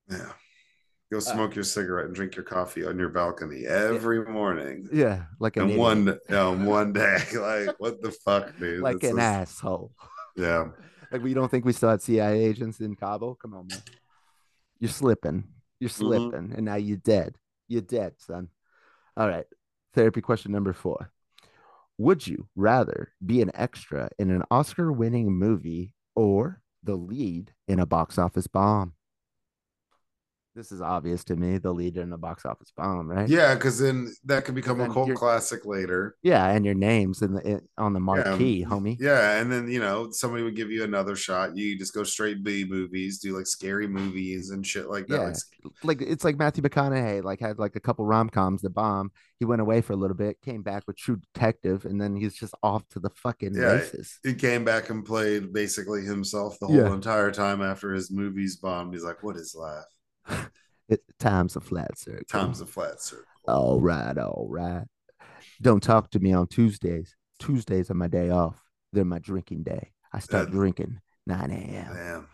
Yeah. 0.09 0.31
Go 1.11 1.19
smoke 1.19 1.51
uh, 1.51 1.55
your 1.55 1.63
cigarette 1.63 2.07
and 2.07 2.15
drink 2.15 2.35
your 2.35 2.45
coffee 2.45 2.85
on 2.85 2.97
your 2.97 3.09
balcony 3.09 3.65
every 3.65 4.19
yeah. 4.19 4.31
morning. 4.31 4.89
Yeah, 4.91 5.25
like 5.39 5.55
an 5.57 5.77
one 5.77 6.17
on 6.31 6.65
one 6.65 6.93
day. 6.93 7.17
Like 7.35 7.75
what 7.77 8.01
the 8.01 8.11
fuck, 8.11 8.57
dude? 8.57 8.81
Like 8.81 8.99
That's 8.99 9.11
an 9.11 9.17
just... 9.17 9.27
asshole. 9.27 9.91
Yeah. 10.37 10.67
like 11.13 11.23
we 11.23 11.33
don't 11.33 11.49
think 11.49 11.63
we 11.63 11.71
still 11.71 11.91
had 11.91 12.01
CIA 12.01 12.43
agents 12.43 12.81
in 12.81 12.95
Kabul. 12.95 13.35
Come 13.35 13.53
on, 13.53 13.67
man. 13.67 13.79
You're 14.79 14.89
slipping. 14.89 15.45
You're 15.79 15.89
mm-hmm. 15.89 16.03
slipping, 16.03 16.31
mm-hmm. 16.31 16.55
and 16.55 16.65
now 16.65 16.75
you're 16.75 16.97
dead. 16.97 17.37
You're 17.69 17.81
dead, 17.81 18.15
son. 18.17 18.49
All 19.15 19.29
right. 19.29 19.45
Therapy 19.93 20.19
question 20.19 20.51
number 20.51 20.73
four. 20.73 21.09
Would 21.97 22.27
you 22.27 22.49
rather 22.55 23.13
be 23.25 23.41
an 23.41 23.51
extra 23.53 24.09
in 24.17 24.31
an 24.31 24.43
Oscar 24.51 24.91
winning 24.91 25.31
movie 25.33 25.93
or 26.15 26.61
the 26.83 26.95
lead 26.95 27.53
in 27.67 27.79
a 27.79 27.85
box 27.85 28.17
office 28.17 28.47
bomb? 28.47 28.94
This 30.55 30.71
is 30.71 30.81
obvious 30.81 31.23
to 31.25 31.35
me 31.35 31.57
the 31.57 31.71
lead 31.71 31.97
in 31.97 32.09
the 32.09 32.17
box 32.17 32.45
office 32.45 32.71
bomb 32.75 33.09
right? 33.09 33.27
Yeah 33.27 33.53
because 33.55 33.79
then 33.79 34.13
that 34.25 34.45
could 34.45 34.55
become 34.55 34.79
a 34.81 34.91
cult 34.91 35.13
classic 35.13 35.65
later. 35.65 36.15
Yeah 36.23 36.47
and 36.47 36.65
your 36.65 36.73
name's 36.73 37.21
in 37.21 37.33
the 37.33 37.41
in, 37.41 37.61
on 37.77 37.93
the 37.93 37.99
marquee 37.99 38.61
yeah, 38.61 38.65
homie. 38.65 38.97
yeah 38.99 39.39
and 39.39 39.51
then 39.51 39.69
you 39.69 39.79
know 39.79 40.09
somebody 40.11 40.43
would 40.43 40.55
give 40.55 40.71
you 40.71 40.83
another 40.83 41.15
shot. 41.15 41.55
You 41.55 41.77
just 41.77 41.93
go 41.93 42.03
straight 42.03 42.43
b 42.43 42.65
movies 42.65 43.19
do 43.19 43.35
like 43.37 43.47
scary 43.47 43.87
movies 43.87 44.49
and 44.51 44.65
shit 44.65 44.89
like 44.89 45.07
that 45.07 45.15
yeah. 45.15 45.69
like, 45.83 45.99
like 45.99 46.01
it's 46.01 46.23
like 46.23 46.37
matthew 46.37 46.63
mcconaughey 46.63 47.23
like 47.23 47.39
had 47.39 47.59
like 47.59 47.75
a 47.75 47.79
couple 47.79 48.05
rom-coms 48.05 48.61
the 48.61 48.69
bomb 48.69 49.11
he 49.39 49.45
went 49.45 49.61
away 49.61 49.81
for 49.81 49.93
a 49.93 49.97
little 49.97 50.15
bit 50.15 50.41
came 50.41 50.61
back 50.61 50.83
with 50.87 50.97
true 50.97 51.17
detective 51.33 51.85
and 51.85 51.99
then 51.99 52.15
he's 52.15 52.35
just 52.35 52.53
off 52.63 52.87
to 52.89 52.99
the 52.99 53.09
fucking 53.09 53.53
yeah, 53.53 53.73
races. 53.73 54.19
he 54.23 54.33
came 54.33 54.63
back 54.63 54.89
and 54.89 55.05
played 55.05 55.51
basically 55.51 56.03
himself 56.03 56.57
the 56.59 56.67
whole 56.67 56.75
yeah. 56.75 56.93
entire 56.93 57.31
time 57.31 57.61
after 57.61 57.93
his 57.93 58.09
movies 58.11 58.55
bombed. 58.55 58.93
He's 58.93 59.03
like 59.03 59.23
what 59.23 59.35
is 59.35 59.55
life 59.55 59.83
it, 60.89 61.01
time's 61.19 61.55
a 61.55 61.61
flat 61.61 61.97
circle. 61.97 62.23
Time's 62.27 62.61
a 62.61 62.65
flat 62.65 63.01
circle. 63.01 63.25
All 63.47 63.79
right, 63.79 64.17
all 64.17 64.47
right. 64.49 64.85
Don't 65.61 65.81
talk 65.81 66.11
to 66.11 66.19
me 66.19 66.33
on 66.33 66.47
Tuesdays. 66.47 67.15
Tuesdays 67.39 67.89
are 67.89 67.95
my 67.95 68.07
day 68.07 68.29
off. 68.29 68.61
They're 68.93 69.05
my 69.05 69.19
drinking 69.19 69.63
day. 69.63 69.91
I 70.11 70.19
start 70.19 70.51
drinking 70.51 70.99
9 71.27 71.51
a.m. 71.51 71.93
Damn. 71.93 72.27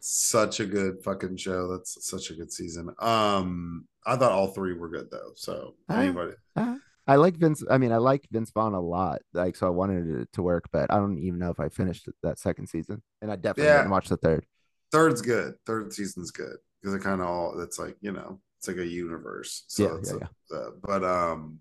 Such 0.00 0.60
a 0.60 0.66
good 0.66 1.02
fucking 1.04 1.36
show. 1.36 1.68
That's 1.68 2.04
such 2.08 2.30
a 2.30 2.34
good 2.34 2.50
season. 2.50 2.88
Um, 2.98 3.86
I 4.06 4.16
thought 4.16 4.32
all 4.32 4.48
three 4.48 4.72
were 4.72 4.88
good 4.88 5.10
though. 5.10 5.32
So 5.34 5.74
uh, 5.90 5.94
anybody. 5.94 6.32
Uh, 6.56 6.76
I 7.06 7.16
like 7.16 7.36
Vince. 7.36 7.62
I 7.68 7.76
mean, 7.76 7.92
I 7.92 7.98
like 7.98 8.26
Vince 8.30 8.50
Vaughn 8.50 8.72
a 8.72 8.80
lot. 8.80 9.20
Like, 9.34 9.56
so 9.56 9.66
I 9.66 9.70
wanted 9.70 10.22
it 10.22 10.32
to 10.34 10.42
work, 10.42 10.68
but 10.72 10.92
I 10.92 10.96
don't 10.96 11.18
even 11.18 11.38
know 11.38 11.50
if 11.50 11.60
I 11.60 11.68
finished 11.68 12.08
that 12.22 12.38
second 12.38 12.68
season. 12.68 13.02
And 13.20 13.30
I 13.30 13.36
definitely 13.36 13.64
yeah. 13.64 13.78
didn't 13.78 13.90
watch 13.90 14.08
the 14.08 14.16
third. 14.16 14.46
Third's 14.92 15.22
good. 15.22 15.54
Third 15.66 15.92
season's 15.92 16.30
good 16.30 16.56
because 16.80 16.94
it 16.94 17.02
kind 17.02 17.20
of 17.20 17.26
all 17.26 17.60
it's 17.60 17.78
like 17.78 17.96
you 18.00 18.12
know 18.12 18.40
it's 18.58 18.68
like 18.68 18.78
a 18.78 18.86
universe. 18.86 19.64
So 19.68 19.82
yeah, 19.82 19.98
yeah, 20.04 20.12
a, 20.12 20.18
yeah. 20.18 20.58
Uh, 20.58 20.70
but 20.82 21.04
um, 21.04 21.58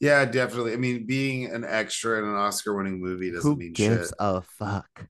yeah, 0.00 0.24
definitely. 0.24 0.72
I 0.72 0.76
mean, 0.76 1.06
being 1.06 1.46
an 1.46 1.64
extra 1.64 2.18
in 2.18 2.24
an 2.24 2.34
Oscar-winning 2.34 3.00
movie 3.00 3.30
doesn't 3.30 3.50
Who 3.50 3.56
mean 3.56 3.72
gives 3.72 4.08
shit. 4.08 4.14
a 4.18 4.42
fuck. 4.42 5.08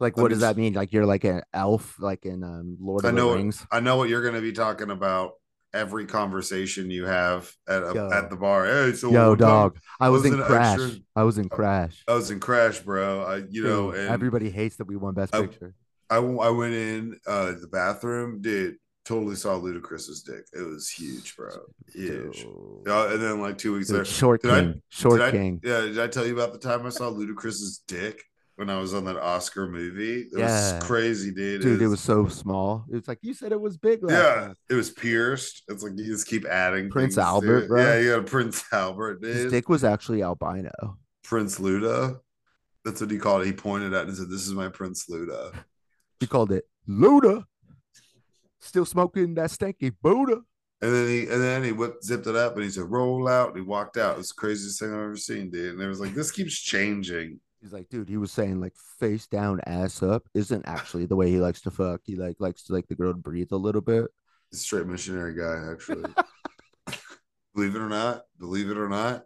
Like, 0.00 0.16
what 0.16 0.30
does 0.30 0.40
that 0.40 0.56
mean? 0.56 0.74
Like, 0.74 0.92
you're 0.92 1.06
like 1.06 1.24
an 1.24 1.42
elf, 1.54 1.96
like 2.00 2.26
in 2.26 2.42
um, 2.42 2.76
Lord 2.80 3.04
of 3.04 3.14
know 3.14 3.30
the 3.30 3.36
Rings. 3.36 3.64
I 3.70 3.80
know 3.80 3.96
what 3.96 4.08
you're 4.08 4.22
going 4.22 4.34
to 4.34 4.40
be 4.40 4.52
talking 4.52 4.90
about. 4.90 5.34
Every 5.72 6.06
conversation 6.06 6.90
you 6.90 7.04
have 7.06 7.50
at 7.66 7.82
a, 7.82 8.10
at 8.12 8.30
the 8.30 8.36
bar. 8.36 8.64
Hey, 8.66 8.92
so 8.92 9.10
yo, 9.10 9.34
dog. 9.34 9.76
I 9.98 10.08
was, 10.08 10.22
was 10.22 10.32
in 10.32 10.40
Crash. 10.40 10.78
Extra? 10.78 11.00
I 11.16 11.22
was 11.24 11.38
in 11.38 11.48
Crash. 11.48 12.04
I 12.06 12.14
was 12.14 12.30
in 12.30 12.38
Crash, 12.38 12.78
bro. 12.80 13.22
I, 13.22 13.36
you 13.36 13.62
Dude, 13.62 13.64
know, 13.64 13.90
everybody 13.90 14.50
hates 14.50 14.76
that 14.76 14.86
we 14.86 14.94
won 14.94 15.14
Best 15.14 15.32
Picture. 15.32 15.74
I, 16.14 16.46
I 16.46 16.50
went 16.50 16.74
in 16.74 17.18
uh, 17.26 17.52
the 17.60 17.68
bathroom, 17.70 18.40
dude 18.40 18.76
totally 19.04 19.36
saw 19.36 19.60
Ludacris's 19.60 20.22
dick. 20.22 20.46
It 20.52 20.62
was 20.62 20.90
huge, 20.90 21.36
bro. 21.36 21.50
Huge. 21.92 22.46
And 22.86 23.22
then 23.22 23.40
like 23.40 23.58
two 23.58 23.74
weeks 23.74 23.88
Dude, 23.88 23.98
later, 23.98 24.04
short 24.06 24.42
king, 24.42 24.50
I, 24.50 24.74
short 24.88 25.30
king. 25.30 25.60
I, 25.64 25.68
yeah, 25.68 25.80
did 25.82 26.00
I 26.00 26.06
tell 26.08 26.26
you 26.26 26.34
about 26.34 26.52
the 26.52 26.58
time 26.58 26.86
I 26.86 26.90
saw 26.90 27.10
Ludacris's 27.10 27.82
dick 27.86 28.22
when 28.56 28.70
I 28.70 28.78
was 28.78 28.94
on 28.94 29.04
that 29.04 29.16
Oscar 29.16 29.68
movie? 29.68 30.22
It 30.22 30.38
yeah. 30.38 30.74
was 30.76 30.84
crazy, 30.84 31.32
dude. 31.32 31.62
Dude, 31.62 31.66
it 31.66 31.72
was, 31.72 31.82
it 31.82 31.88
was 31.88 32.00
so 32.00 32.28
small. 32.28 32.84
It 32.90 32.94
was 32.94 33.08
like 33.08 33.18
you 33.22 33.34
said 33.34 33.52
it 33.52 33.60
was 33.60 33.76
big. 33.76 34.00
yeah, 34.08 34.34
time. 34.34 34.54
it 34.70 34.74
was 34.74 34.90
pierced. 34.90 35.62
It's 35.68 35.82
like 35.82 35.92
you 35.96 36.06
just 36.06 36.26
keep 36.26 36.46
adding 36.46 36.90
Prince 36.90 37.18
Albert, 37.18 37.68
bro. 37.68 37.82
Yeah, 37.82 37.98
you 37.98 38.16
got 38.16 38.26
Prince 38.26 38.64
Albert. 38.72 39.22
Dude. 39.22 39.36
His 39.36 39.52
dick 39.52 39.68
was 39.68 39.84
actually 39.84 40.22
albino. 40.22 40.98
Prince 41.22 41.58
Luda. 41.58 42.18
That's 42.84 43.00
what 43.00 43.10
he 43.10 43.18
called 43.18 43.42
it. 43.42 43.46
He 43.46 43.52
pointed 43.52 43.94
at 43.94 44.02
it 44.02 44.08
and 44.08 44.16
said, 44.16 44.28
"This 44.28 44.46
is 44.46 44.52
my 44.52 44.68
Prince 44.68 45.06
Luda." 45.08 45.54
He 46.24 46.28
called 46.28 46.52
it 46.52 46.64
Luda 46.88 47.44
still 48.64 48.86
smoking 48.86 49.34
that 49.34 49.50
stanky 49.50 49.94
Buddha. 50.02 50.40
And 50.80 50.94
then 50.94 51.08
he 51.08 51.20
and 51.22 51.42
then 51.42 51.62
he 51.62 51.72
whipped, 51.72 52.02
zipped 52.02 52.26
it 52.26 52.34
up 52.34 52.54
and 52.54 52.64
he 52.64 52.70
said, 52.70 52.84
roll 52.84 53.28
out. 53.28 53.48
And 53.48 53.56
he 53.56 53.62
walked 53.62 53.98
out. 53.98 54.14
It 54.14 54.18
was 54.18 54.28
the 54.28 54.40
craziest 54.40 54.80
thing 54.80 54.88
I've 54.88 55.00
ever 55.00 55.16
seen, 55.16 55.50
dude. 55.50 55.74
And 55.74 55.82
it 55.82 55.86
was 55.86 56.00
like, 56.00 56.14
this 56.14 56.30
keeps 56.30 56.58
changing. 56.58 57.40
He's 57.60 57.74
like, 57.74 57.90
dude, 57.90 58.08
he 58.08 58.16
was 58.16 58.32
saying 58.32 58.58
like 58.58 58.72
face 58.98 59.26
down, 59.26 59.60
ass 59.66 60.02
up 60.02 60.22
isn't 60.32 60.66
actually 60.66 61.04
the 61.04 61.16
way 61.16 61.30
he 61.30 61.40
likes 61.40 61.60
to 61.62 61.70
fuck. 61.70 62.00
He 62.04 62.16
like 62.16 62.36
likes 62.38 62.64
to 62.64 62.72
like 62.72 62.88
the 62.88 62.94
girl 62.94 63.12
to 63.12 63.18
breathe 63.18 63.52
a 63.52 63.56
little 63.56 63.82
bit. 63.82 64.06
Straight 64.52 64.86
missionary 64.86 65.34
guy, 65.34 65.72
actually. 65.72 66.04
believe 67.54 67.74
it 67.74 67.80
or 67.80 67.88
not, 67.88 68.22
believe 68.38 68.70
it 68.70 68.78
or 68.78 68.88
not. 68.88 69.24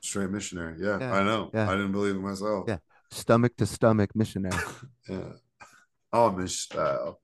Straight 0.00 0.30
missionary. 0.30 0.76
Yeah, 0.80 0.98
yeah 1.00 1.14
I 1.14 1.22
know. 1.22 1.50
Yeah. 1.54 1.68
I 1.68 1.76
didn't 1.76 1.92
believe 1.92 2.16
it 2.16 2.20
myself. 2.20 2.64
Yeah. 2.66 2.78
Stomach 3.10 3.56
to 3.58 3.66
stomach 3.66 4.10
missionary. 4.16 4.56
yeah. 5.08 5.32
Amish 6.14 6.50
style. 6.50 7.20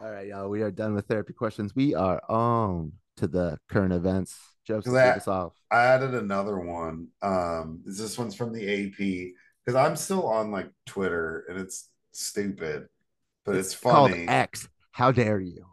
All 0.00 0.10
right, 0.10 0.26
y'all. 0.26 0.48
We 0.48 0.62
are 0.62 0.70
done 0.70 0.94
with 0.94 1.06
therapy 1.06 1.32
questions. 1.32 1.74
We 1.74 1.94
are 1.94 2.22
on 2.28 2.92
to 3.18 3.26
the 3.26 3.58
current 3.68 3.92
events. 3.92 4.36
Jokes 4.66 4.86
to 4.86 4.96
us 4.96 5.28
off. 5.28 5.52
I 5.70 5.84
added 5.84 6.14
another 6.14 6.58
one. 6.58 7.08
Um, 7.22 7.82
this 7.84 8.18
one's 8.18 8.34
from 8.34 8.52
the 8.52 8.62
AP 8.62 9.34
because 9.64 9.76
I'm 9.76 9.96
still 9.96 10.26
on 10.26 10.50
like 10.50 10.70
Twitter 10.86 11.44
and 11.48 11.60
it's 11.60 11.90
stupid, 12.12 12.86
but 13.44 13.56
it's, 13.56 13.72
it's 13.72 13.74
funny. 13.74 14.26
X. 14.26 14.68
How 14.92 15.12
dare 15.12 15.40
you? 15.40 15.66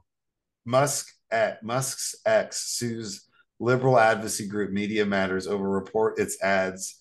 Musk 0.65 1.07
at 1.31 1.63
Musk's 1.63 2.15
X 2.25 2.75
sues 2.75 3.25
liberal 3.59 3.97
advocacy 3.97 4.47
group 4.47 4.71
Media 4.71 5.05
Matters 5.05 5.47
over 5.47 5.69
report 5.69 6.19
its 6.19 6.41
ads 6.43 7.00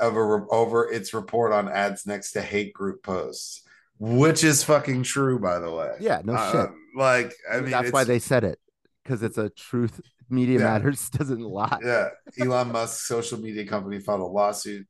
over 0.00 0.46
over 0.52 0.90
its 0.90 1.14
report 1.14 1.52
on 1.52 1.68
ads 1.68 2.06
next 2.06 2.32
to 2.32 2.42
hate 2.42 2.72
group 2.72 3.02
posts 3.02 3.62
which 4.00 4.42
is 4.44 4.64
fucking 4.64 5.02
true, 5.02 5.38
by 5.38 5.58
the 5.58 5.70
way. 5.70 5.92
Yeah, 6.00 6.22
no 6.24 6.32
uh, 6.32 6.52
shit. 6.52 6.70
Like, 6.96 7.34
I 7.50 7.60
mean, 7.60 7.70
that's 7.70 7.92
why 7.92 8.04
they 8.04 8.18
said 8.18 8.44
it 8.44 8.58
because 9.04 9.22
it's 9.22 9.38
a 9.38 9.50
truth. 9.50 10.00
Media 10.30 10.58
yeah. 10.58 10.64
Matters 10.64 11.10
doesn't 11.10 11.40
lie. 11.40 11.78
Yeah, 11.84 12.08
Elon 12.40 12.72
Musk's 12.72 13.06
social 13.06 13.38
media 13.38 13.66
company 13.66 14.00
filed 14.00 14.20
a 14.20 14.24
lawsuit 14.24 14.86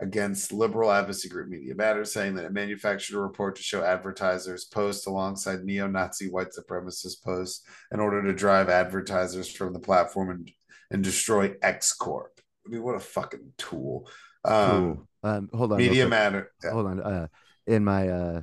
against 0.00 0.52
liberal 0.52 0.90
advocacy 0.90 1.28
group 1.28 1.48
Media 1.48 1.74
Matters, 1.74 2.12
saying 2.12 2.36
that 2.36 2.44
it 2.44 2.52
manufactured 2.52 3.16
a 3.16 3.20
report 3.20 3.56
to 3.56 3.62
show 3.62 3.84
advertisers 3.84 4.64
post 4.64 5.06
alongside 5.06 5.64
neo-Nazi 5.64 6.28
white 6.30 6.48
supremacist 6.58 7.22
posts 7.22 7.66
in 7.92 8.00
order 8.00 8.22
to 8.22 8.32
drive 8.32 8.68
advertisers 8.68 9.50
from 9.50 9.72
the 9.72 9.78
platform 9.78 10.30
and 10.30 10.50
and 10.90 11.04
destroy 11.04 11.52
X 11.60 11.92
Corp. 11.92 12.40
I 12.66 12.70
mean, 12.70 12.82
what 12.82 12.94
a 12.94 13.00
fucking 13.00 13.52
tool. 13.58 14.08
Um, 14.44 15.06
um 15.22 15.48
hold 15.54 15.72
on. 15.72 15.78
Media 15.78 16.06
Matter. 16.06 16.50
Yeah. 16.62 16.70
Hold 16.72 16.86
on. 16.86 17.00
Uh, 17.00 17.26
in 17.66 17.84
my 17.84 18.08
uh 18.08 18.40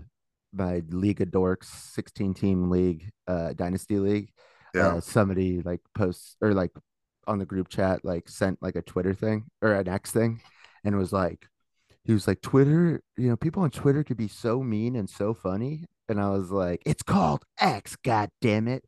my 0.54 0.82
League 0.90 1.22
of 1.22 1.30
Dorks 1.30 1.66
16 1.66 2.34
team 2.34 2.70
league, 2.70 3.10
uh, 3.28 3.54
Dynasty 3.54 4.00
League. 4.00 4.32
Yeah. 4.74 4.96
Uh, 4.96 5.02
somebody 5.02 5.62
like 5.62 5.82
posts 5.96 6.36
or 6.42 6.54
like 6.54 6.72
on 7.28 7.40
the 7.40 7.46
group 7.46 7.70
chat, 7.70 8.04
like 8.04 8.30
sent 8.30 8.62
like 8.62 8.76
a 8.76 8.82
Twitter 8.82 9.14
thing 9.14 9.46
or 9.62 9.74
an 9.74 9.88
X 9.88 10.12
thing 10.12 10.42
and 10.84 10.98
was 10.98 11.14
like, 11.14 11.48
he 12.04 12.14
was 12.14 12.28
like, 12.28 12.42
Twitter, 12.42 13.02
you 13.18 13.30
know, 13.30 13.36
people 13.36 13.64
on 13.64 13.70
Twitter 13.70 14.04
could 14.04 14.18
be 14.18 14.28
so 14.28 14.64
mean 14.64 14.96
and 14.96 15.10
so 15.10 15.34
funny. 15.34 15.86
And 16.10 16.20
I 16.20 16.30
was 16.30 16.52
like, 16.52 16.82
it's 16.86 17.04
called 17.04 17.46
X, 17.60 17.96
god 17.98 18.30
damn 18.42 18.68
it. 18.68 18.84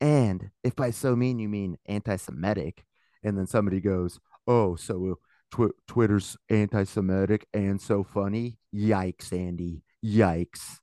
And 0.00 0.50
if 0.64 0.74
by 0.74 0.90
so 0.90 1.14
mean 1.14 1.38
you 1.38 1.48
mean 1.48 1.76
anti 1.86 2.16
Semitic, 2.16 2.84
and 3.22 3.36
then 3.36 3.46
somebody 3.46 3.80
goes, 3.80 4.18
oh, 4.46 4.76
so 4.76 5.18
tw- 5.52 5.76
Twitter's 5.86 6.36
anti 6.48 6.84
Semitic 6.84 7.46
and 7.52 7.80
so 7.80 8.04
funny. 8.04 8.58
Yikes, 8.74 9.32
Andy. 9.32 9.82
Yikes 10.04 10.78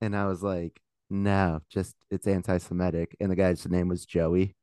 and 0.00 0.16
I 0.16 0.26
was 0.26 0.42
like, 0.42 0.80
no, 1.10 1.60
just 1.70 1.96
it's 2.10 2.26
anti-Semitic. 2.26 3.16
And 3.20 3.30
the 3.30 3.36
guy's 3.36 3.66
name 3.66 3.88
was 3.88 4.06
Joey. 4.06 4.54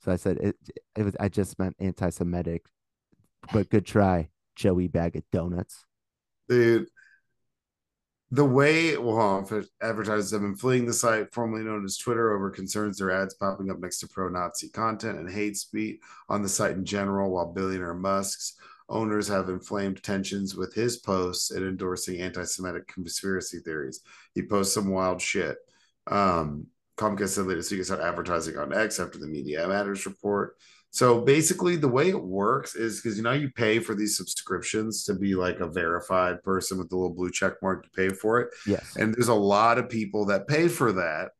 So 0.00 0.12
I 0.12 0.16
said 0.16 0.38
it, 0.38 0.56
it 0.96 1.02
was 1.04 1.16
I 1.20 1.28
just 1.28 1.58
meant 1.58 1.76
anti-Semitic, 1.78 2.66
but 3.52 3.70
good 3.70 3.86
try, 3.86 4.30
Joey 4.56 4.88
bag 4.88 5.16
of 5.16 5.22
donuts. 5.30 5.84
Dude, 6.48 6.88
The 8.32 8.44
way 8.44 8.96
well, 8.96 9.46
advertisers 9.82 10.30
have 10.30 10.40
been 10.40 10.56
fleeing 10.56 10.86
the 10.86 10.92
site, 10.92 11.32
formerly 11.32 11.64
known 11.64 11.84
as 11.84 11.98
Twitter, 11.98 12.34
over 12.34 12.50
concerns 12.50 12.98
their 12.98 13.10
ads 13.10 13.34
popping 13.34 13.70
up 13.70 13.78
next 13.78 13.98
to 14.00 14.08
pro-Nazi 14.08 14.70
content 14.70 15.18
and 15.18 15.30
hate 15.30 15.56
speech 15.56 16.00
on 16.28 16.42
the 16.42 16.48
site 16.48 16.72
in 16.72 16.84
general, 16.84 17.30
while 17.30 17.52
billionaire 17.52 17.94
Musk's 17.94 18.56
owners 18.88 19.28
have 19.28 19.48
inflamed 19.48 20.02
tensions 20.02 20.54
with 20.54 20.74
his 20.74 20.98
posts 20.98 21.50
and 21.50 21.64
endorsing 21.64 22.20
anti-Semitic 22.20 22.86
conspiracy 22.88 23.58
theories. 23.60 24.00
He 24.34 24.42
posts 24.42 24.74
some 24.74 24.90
wild 24.90 25.20
shit. 25.20 25.56
Um, 26.06 26.66
Comcast 26.98 27.30
said 27.30 27.46
later, 27.46 27.62
so 27.62 27.74
you 27.74 27.78
can 27.78 27.86
start 27.86 28.00
advertising 28.00 28.58
on 28.58 28.72
X 28.72 29.00
after 29.00 29.18
the 29.18 29.26
Media 29.26 29.66
Matters 29.66 30.04
report. 30.06 30.56
So 30.90 31.22
basically, 31.22 31.76
the 31.76 31.88
way 31.88 32.10
it 32.10 32.22
works 32.22 32.74
is 32.74 33.00
because 33.00 33.16
you 33.16 33.22
know 33.22 33.32
you 33.32 33.50
pay 33.50 33.78
for 33.78 33.94
these 33.94 34.14
subscriptions 34.14 35.04
to 35.04 35.14
be 35.14 35.34
like 35.34 35.60
a 35.60 35.66
verified 35.66 36.42
person 36.42 36.76
with 36.76 36.90
the 36.90 36.96
little 36.96 37.14
blue 37.14 37.30
check 37.30 37.54
mark. 37.62 37.86
You 37.86 38.08
pay 38.10 38.14
for 38.14 38.40
it, 38.40 38.50
yes. 38.66 38.94
And 38.96 39.14
there's 39.14 39.28
a 39.28 39.34
lot 39.34 39.78
of 39.78 39.88
people 39.88 40.26
that 40.26 40.46
pay 40.46 40.68
for 40.68 40.92
that 40.92 41.30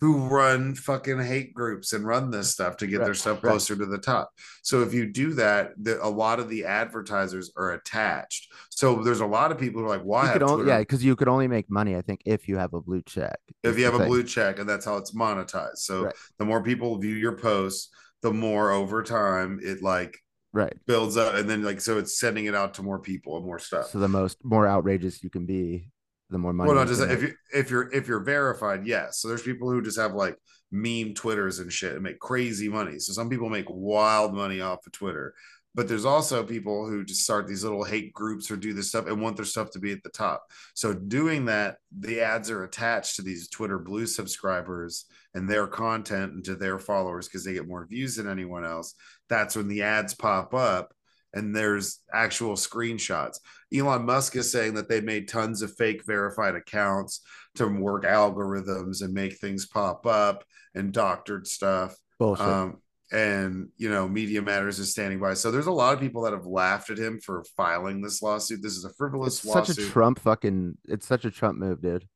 who 0.00 0.26
run 0.28 0.74
fucking 0.74 1.20
hate 1.20 1.54
groups 1.54 1.92
and 1.92 2.06
run 2.06 2.30
this 2.30 2.50
stuff 2.50 2.76
to 2.76 2.86
get 2.86 2.98
right, 2.98 3.04
their 3.06 3.14
stuff 3.14 3.40
closer 3.40 3.74
right. 3.74 3.80
to 3.80 3.86
the 3.86 3.98
top. 3.98 4.30
So 4.62 4.82
if 4.82 4.92
you 4.92 5.06
do 5.06 5.32
that, 5.34 5.72
the, 5.78 6.04
a 6.04 6.08
lot 6.08 6.40
of 6.40 6.48
the 6.48 6.64
advertisers 6.64 7.50
are 7.56 7.72
attached. 7.72 8.52
So 8.70 9.02
there's 9.02 9.20
a 9.20 9.26
lot 9.26 9.52
of 9.52 9.58
people 9.58 9.80
who 9.80 9.86
are 9.86 9.96
like, 9.96 10.02
"Why?" 10.02 10.36
Only, 10.38 10.66
yeah, 10.66 10.80
because 10.80 11.04
you 11.04 11.16
could 11.16 11.28
only 11.28 11.48
make 11.48 11.70
money, 11.70 11.96
I 11.96 12.02
think, 12.02 12.20
if 12.26 12.48
you 12.48 12.58
have 12.58 12.74
a 12.74 12.80
blue 12.80 13.02
check. 13.02 13.38
If 13.62 13.78
you 13.78 13.84
have 13.84 13.94
a 13.94 14.04
blue 14.06 14.24
check, 14.24 14.58
and 14.58 14.68
that's 14.68 14.84
how 14.84 14.96
it's 14.96 15.14
monetized. 15.14 15.78
So 15.78 16.04
right. 16.04 16.14
the 16.38 16.44
more 16.44 16.62
people 16.62 16.98
view 16.98 17.14
your 17.14 17.36
posts, 17.38 17.90
the 18.22 18.32
more 18.32 18.72
over 18.72 19.02
time 19.02 19.60
it 19.62 19.82
like 19.82 20.18
right 20.52 20.74
builds 20.86 21.16
up, 21.16 21.34
and 21.34 21.48
then 21.48 21.62
like 21.62 21.80
so 21.80 21.98
it's 21.98 22.18
sending 22.18 22.46
it 22.46 22.54
out 22.54 22.74
to 22.74 22.82
more 22.82 22.98
people 22.98 23.36
and 23.36 23.46
more 23.46 23.58
stuff. 23.58 23.86
So 23.86 23.98
the 23.98 24.08
most 24.08 24.38
more 24.44 24.66
outrageous 24.66 25.22
you 25.22 25.30
can 25.30 25.46
be, 25.46 25.90
the 26.30 26.38
more 26.38 26.52
money. 26.52 26.68
Well, 26.68 26.76
not 26.76 26.88
just 26.88 27.02
if 27.02 27.22
you 27.22 27.32
if 27.52 27.70
you're 27.70 27.92
if 27.92 28.08
you're 28.08 28.24
verified, 28.24 28.86
yes. 28.86 29.20
So 29.20 29.28
there's 29.28 29.42
people 29.42 29.70
who 29.70 29.82
just 29.82 29.98
have 29.98 30.14
like 30.14 30.36
meme 30.72 31.14
Twitters 31.14 31.58
and 31.58 31.72
shit 31.72 31.92
and 31.92 32.02
make 32.02 32.18
crazy 32.18 32.68
money. 32.68 32.98
So 32.98 33.12
some 33.12 33.30
people 33.30 33.48
make 33.48 33.66
wild 33.68 34.34
money 34.34 34.60
off 34.60 34.86
of 34.86 34.92
Twitter, 34.92 35.34
but 35.74 35.88
there's 35.88 36.04
also 36.04 36.44
people 36.44 36.88
who 36.88 37.04
just 37.04 37.22
start 37.22 37.46
these 37.46 37.64
little 37.64 37.84
hate 37.84 38.12
groups 38.12 38.50
or 38.50 38.56
do 38.56 38.72
this 38.72 38.88
stuff 38.88 39.06
and 39.06 39.20
want 39.20 39.36
their 39.36 39.44
stuff 39.44 39.70
to 39.70 39.78
be 39.80 39.92
at 39.92 40.02
the 40.02 40.10
top. 40.10 40.44
So 40.74 40.94
doing 40.94 41.46
that, 41.46 41.76
the 41.96 42.20
ads 42.20 42.50
are 42.50 42.64
attached 42.64 43.16
to 43.16 43.22
these 43.22 43.48
Twitter 43.48 43.78
Blue 43.78 44.06
subscribers 44.06 45.06
and 45.34 45.48
their 45.48 45.66
content 45.66 46.32
and 46.32 46.44
to 46.44 46.54
their 46.54 46.78
followers 46.78 47.28
because 47.28 47.44
they 47.44 47.54
get 47.54 47.68
more 47.68 47.86
views 47.86 48.16
than 48.16 48.28
anyone 48.28 48.64
else. 48.64 48.94
That's 49.28 49.56
when 49.56 49.68
the 49.68 49.82
ads 49.82 50.14
pop 50.14 50.54
up 50.54 50.93
and 51.34 51.54
there's 51.54 52.00
actual 52.12 52.54
screenshots. 52.54 53.38
Elon 53.74 54.06
Musk 54.06 54.36
is 54.36 54.50
saying 54.50 54.74
that 54.74 54.88
they 54.88 55.00
made 55.00 55.28
tons 55.28 55.62
of 55.62 55.74
fake 55.76 56.04
verified 56.06 56.54
accounts 56.54 57.20
to 57.56 57.66
work 57.66 58.04
algorithms 58.04 59.02
and 59.02 59.12
make 59.12 59.38
things 59.38 59.66
pop 59.66 60.06
up 60.06 60.44
and 60.74 60.92
doctored 60.92 61.46
stuff. 61.46 61.96
Bullshit. 62.18 62.46
Um, 62.46 62.80
and 63.12 63.68
you 63.76 63.90
know, 63.90 64.08
Media 64.08 64.42
Matters 64.42 64.78
is 64.78 64.90
standing 64.90 65.20
by. 65.20 65.34
So 65.34 65.50
there's 65.50 65.66
a 65.66 65.72
lot 65.72 65.94
of 65.94 66.00
people 66.00 66.22
that 66.22 66.32
have 66.32 66.46
laughed 66.46 66.90
at 66.90 66.98
him 66.98 67.20
for 67.20 67.44
filing 67.56 68.00
this 68.00 68.22
lawsuit. 68.22 68.62
This 68.62 68.76
is 68.76 68.84
a 68.84 68.92
frivolous 68.94 69.38
it's 69.38 69.46
lawsuit. 69.46 69.76
Such 69.76 69.84
a 69.84 69.90
Trump 69.90 70.18
fucking. 70.20 70.78
It's 70.86 71.06
such 71.06 71.24
a 71.24 71.30
Trump 71.30 71.58
move, 71.58 71.82
dude. 71.82 72.08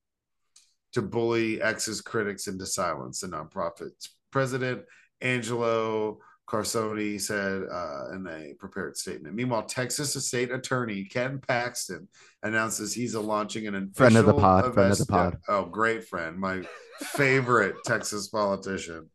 To 0.94 1.02
bully 1.02 1.60
X's 1.60 2.00
critics 2.00 2.46
into 2.46 2.66
silence, 2.66 3.20
the 3.20 3.28
nonprofit's 3.28 4.16
president 4.32 4.82
Angelo 5.20 6.18
Carusone 6.48 7.20
said 7.20 7.64
uh, 7.70 8.14
in 8.14 8.26
a 8.26 8.54
prepared 8.54 8.96
statement. 8.96 9.34
Meanwhile, 9.34 9.64
Texas 9.64 10.14
State 10.26 10.50
Attorney 10.50 11.04
Ken 11.04 11.40
Paxton 11.46 12.08
announces 12.42 12.94
he's 12.94 13.14
a 13.14 13.20
launching 13.20 13.66
an 13.66 13.74
official 13.74 13.92
friend 13.94 14.16
of 14.16 14.26
the 14.26 14.34
pod. 14.34 14.74
Friend 14.74 14.92
of 14.92 14.98
the 14.98 15.06
pod. 15.06 15.36
Oh, 15.46 15.66
great 15.66 16.04
friend, 16.04 16.38
my 16.38 16.62
favorite 17.00 17.76
Texas 17.84 18.28
politician. 18.28 19.10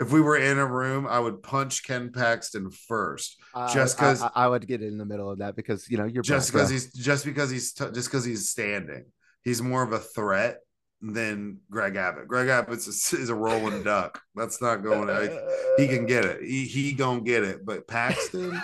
If 0.00 0.10
we 0.10 0.22
were 0.22 0.38
in 0.38 0.58
a 0.58 0.66
room, 0.66 1.06
I 1.06 1.20
would 1.20 1.42
punch 1.42 1.84
Ken 1.84 2.10
Paxton 2.10 2.70
first, 2.70 3.36
uh, 3.54 3.72
just 3.72 3.98
because 3.98 4.22
I, 4.22 4.28
I, 4.28 4.44
I, 4.44 4.48
would 4.48 4.66
get 4.66 4.82
in 4.82 4.96
the 4.96 5.04
middle 5.04 5.30
of 5.30 5.38
that 5.38 5.54
because 5.54 5.88
you 5.90 5.98
know 5.98 6.06
you're 6.06 6.22
just 6.22 6.50
because 6.50 6.70
he's 6.70 6.90
just 6.92 7.24
because 7.24 7.50
he's 7.50 7.72
t- 7.72 7.90
just 7.92 8.08
because 8.08 8.24
he's 8.24 8.48
standing. 8.48 9.04
He's 9.44 9.60
more 9.60 9.82
of 9.82 9.92
a 9.92 9.98
threat 9.98 10.58
than 11.02 11.58
Greg 11.70 11.96
Abbott. 11.96 12.28
Greg 12.28 12.48
Abbott 12.48 12.78
is, 12.78 13.12
is 13.12 13.28
a 13.28 13.34
rolling 13.34 13.82
duck. 13.84 14.22
That's 14.34 14.62
not 14.62 14.82
going. 14.82 15.08
Like, 15.08 15.32
he 15.76 15.88
can 15.88 16.06
get 16.06 16.24
it. 16.24 16.42
He 16.42 16.64
he 16.64 16.92
gonna 16.92 17.20
get 17.20 17.42
it. 17.42 17.66
But 17.66 17.88
Paxton, 17.88 18.60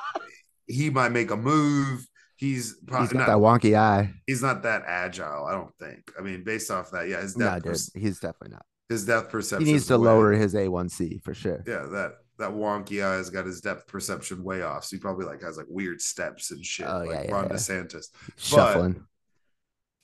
he 0.66 0.90
might 0.90 1.12
make 1.12 1.30
a 1.30 1.36
move. 1.36 2.06
He's 2.36 2.76
probably 2.86 3.06
he's 3.06 3.12
got 3.12 3.18
not, 3.20 3.26
that 3.28 3.68
wonky 3.68 3.78
eye. 3.78 4.12
He's 4.26 4.42
not 4.42 4.62
that 4.64 4.82
agile. 4.86 5.44
I 5.44 5.52
don't 5.52 5.72
think. 5.78 6.10
I 6.18 6.22
mean, 6.22 6.42
based 6.42 6.70
off 6.70 6.90
that, 6.90 7.08
yeah, 7.08 7.20
his 7.20 7.34
depth. 7.34 7.64
No, 7.64 7.72
dude, 7.72 7.80
he's 7.94 8.18
definitely 8.18 8.54
not. 8.54 8.66
His 8.88 9.06
depth 9.06 9.30
perception. 9.30 9.66
He 9.66 9.72
needs 9.72 9.86
to 9.86 9.98
way, 9.98 10.06
lower 10.06 10.32
his 10.32 10.54
A1C 10.54 11.22
for 11.22 11.32
sure. 11.34 11.62
Yeah, 11.66 11.86
that 11.92 12.12
that 12.38 12.50
wonky 12.50 13.04
eye 13.04 13.14
has 13.14 13.30
got 13.30 13.46
his 13.46 13.60
depth 13.60 13.86
perception 13.86 14.42
way 14.42 14.62
off. 14.62 14.84
So 14.84 14.96
he 14.96 15.00
probably 15.00 15.26
like 15.26 15.42
has 15.42 15.56
like 15.56 15.66
weird 15.68 16.00
steps 16.00 16.50
and 16.50 16.64
shit, 16.64 16.86
oh, 16.88 17.04
like 17.04 17.26
yeah, 17.26 17.32
Ron 17.32 17.44
yeah. 17.44 17.54
DeSantis. 17.54 18.06
Shuffling. 18.36 18.92
But, 18.94 19.02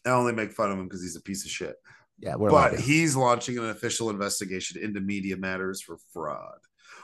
I 0.06 0.10
only 0.10 0.32
make 0.32 0.52
fun 0.52 0.70
of 0.70 0.78
him 0.78 0.84
because 0.84 1.02
he's 1.02 1.16
a 1.16 1.20
piece 1.20 1.44
of 1.44 1.50
shit. 1.50 1.76
Yeah, 2.18 2.36
but 2.36 2.78
he's 2.78 3.16
launching 3.16 3.56
an 3.58 3.70
official 3.70 4.10
investigation 4.10 4.82
into 4.82 5.00
media 5.00 5.36
matters 5.36 5.80
for 5.80 5.96
fraud. 6.12 6.58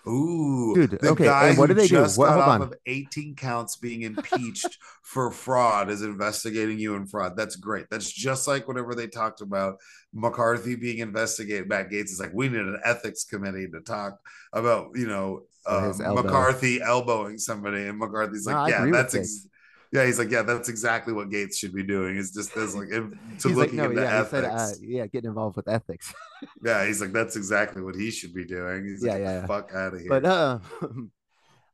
Ooh, 0.08 0.74
dude. 0.74 0.90
The 1.00 1.08
okay, 1.10 1.24
guy 1.24 1.54
what 1.54 1.66
do 1.66 1.74
they 1.74 1.88
do? 1.88 2.02
What, 2.02 2.30
hold 2.30 2.42
on. 2.42 2.62
Of 2.62 2.74
18 2.86 3.34
counts 3.34 3.76
being 3.76 4.02
impeached 4.02 4.78
for 5.02 5.32
fraud 5.32 5.90
is 5.90 6.02
investigating 6.02 6.78
you 6.78 6.94
in 6.94 7.06
fraud. 7.06 7.36
That's 7.36 7.56
great. 7.56 7.86
That's 7.90 8.10
just 8.10 8.46
like 8.46 8.68
whenever 8.68 8.94
they 8.94 9.08
talked 9.08 9.40
about 9.40 9.78
McCarthy 10.14 10.76
being 10.76 10.98
investigated. 10.98 11.68
Matt 11.68 11.90
Gaetz 11.90 12.04
is 12.04 12.20
like, 12.20 12.32
we 12.32 12.48
need 12.48 12.60
an 12.60 12.78
ethics 12.84 13.24
committee 13.24 13.66
to 13.68 13.80
talk 13.80 14.20
about, 14.52 14.90
you 14.94 15.08
know, 15.08 15.42
uh, 15.66 15.92
McCarthy 15.98 16.80
elbowing 16.80 17.38
somebody, 17.38 17.88
and 17.88 17.98
McCarthy's 17.98 18.46
like, 18.46 18.70
no, 18.70 18.84
yeah, 18.84 18.90
that's 18.92 19.16
ex- 19.16 19.48
yeah, 19.96 20.04
he's 20.04 20.18
like, 20.18 20.30
yeah, 20.30 20.42
that's 20.42 20.68
exactly 20.68 21.14
what 21.14 21.30
Gaetz 21.30 21.56
should 21.56 21.72
be 21.72 21.82
doing. 21.82 22.16
Is 22.16 22.30
just 22.30 22.54
as 22.56 22.76
like 22.76 22.88
to 22.90 23.16
he's 23.32 23.44
looking 23.46 23.56
like, 23.56 23.72
no, 23.72 23.84
into 23.84 24.02
yeah, 24.02 24.20
ethics. 24.20 24.30
Said, 24.30 24.44
uh, 24.44 24.68
yeah, 24.82 25.06
getting 25.06 25.28
involved 25.28 25.56
with 25.56 25.68
ethics. 25.68 26.12
yeah, 26.62 26.84
he's 26.84 27.00
like, 27.00 27.12
that's 27.12 27.34
exactly 27.34 27.82
what 27.82 27.94
he 27.94 28.10
should 28.10 28.34
be 28.34 28.44
doing. 28.44 28.84
He's 28.84 29.02
yeah, 29.02 29.12
like, 29.12 29.22
yeah, 29.22 29.46
fuck 29.46 29.70
out 29.74 29.94
of 29.94 30.00
here. 30.00 30.08
But 30.10 30.26
uh, 30.26 30.58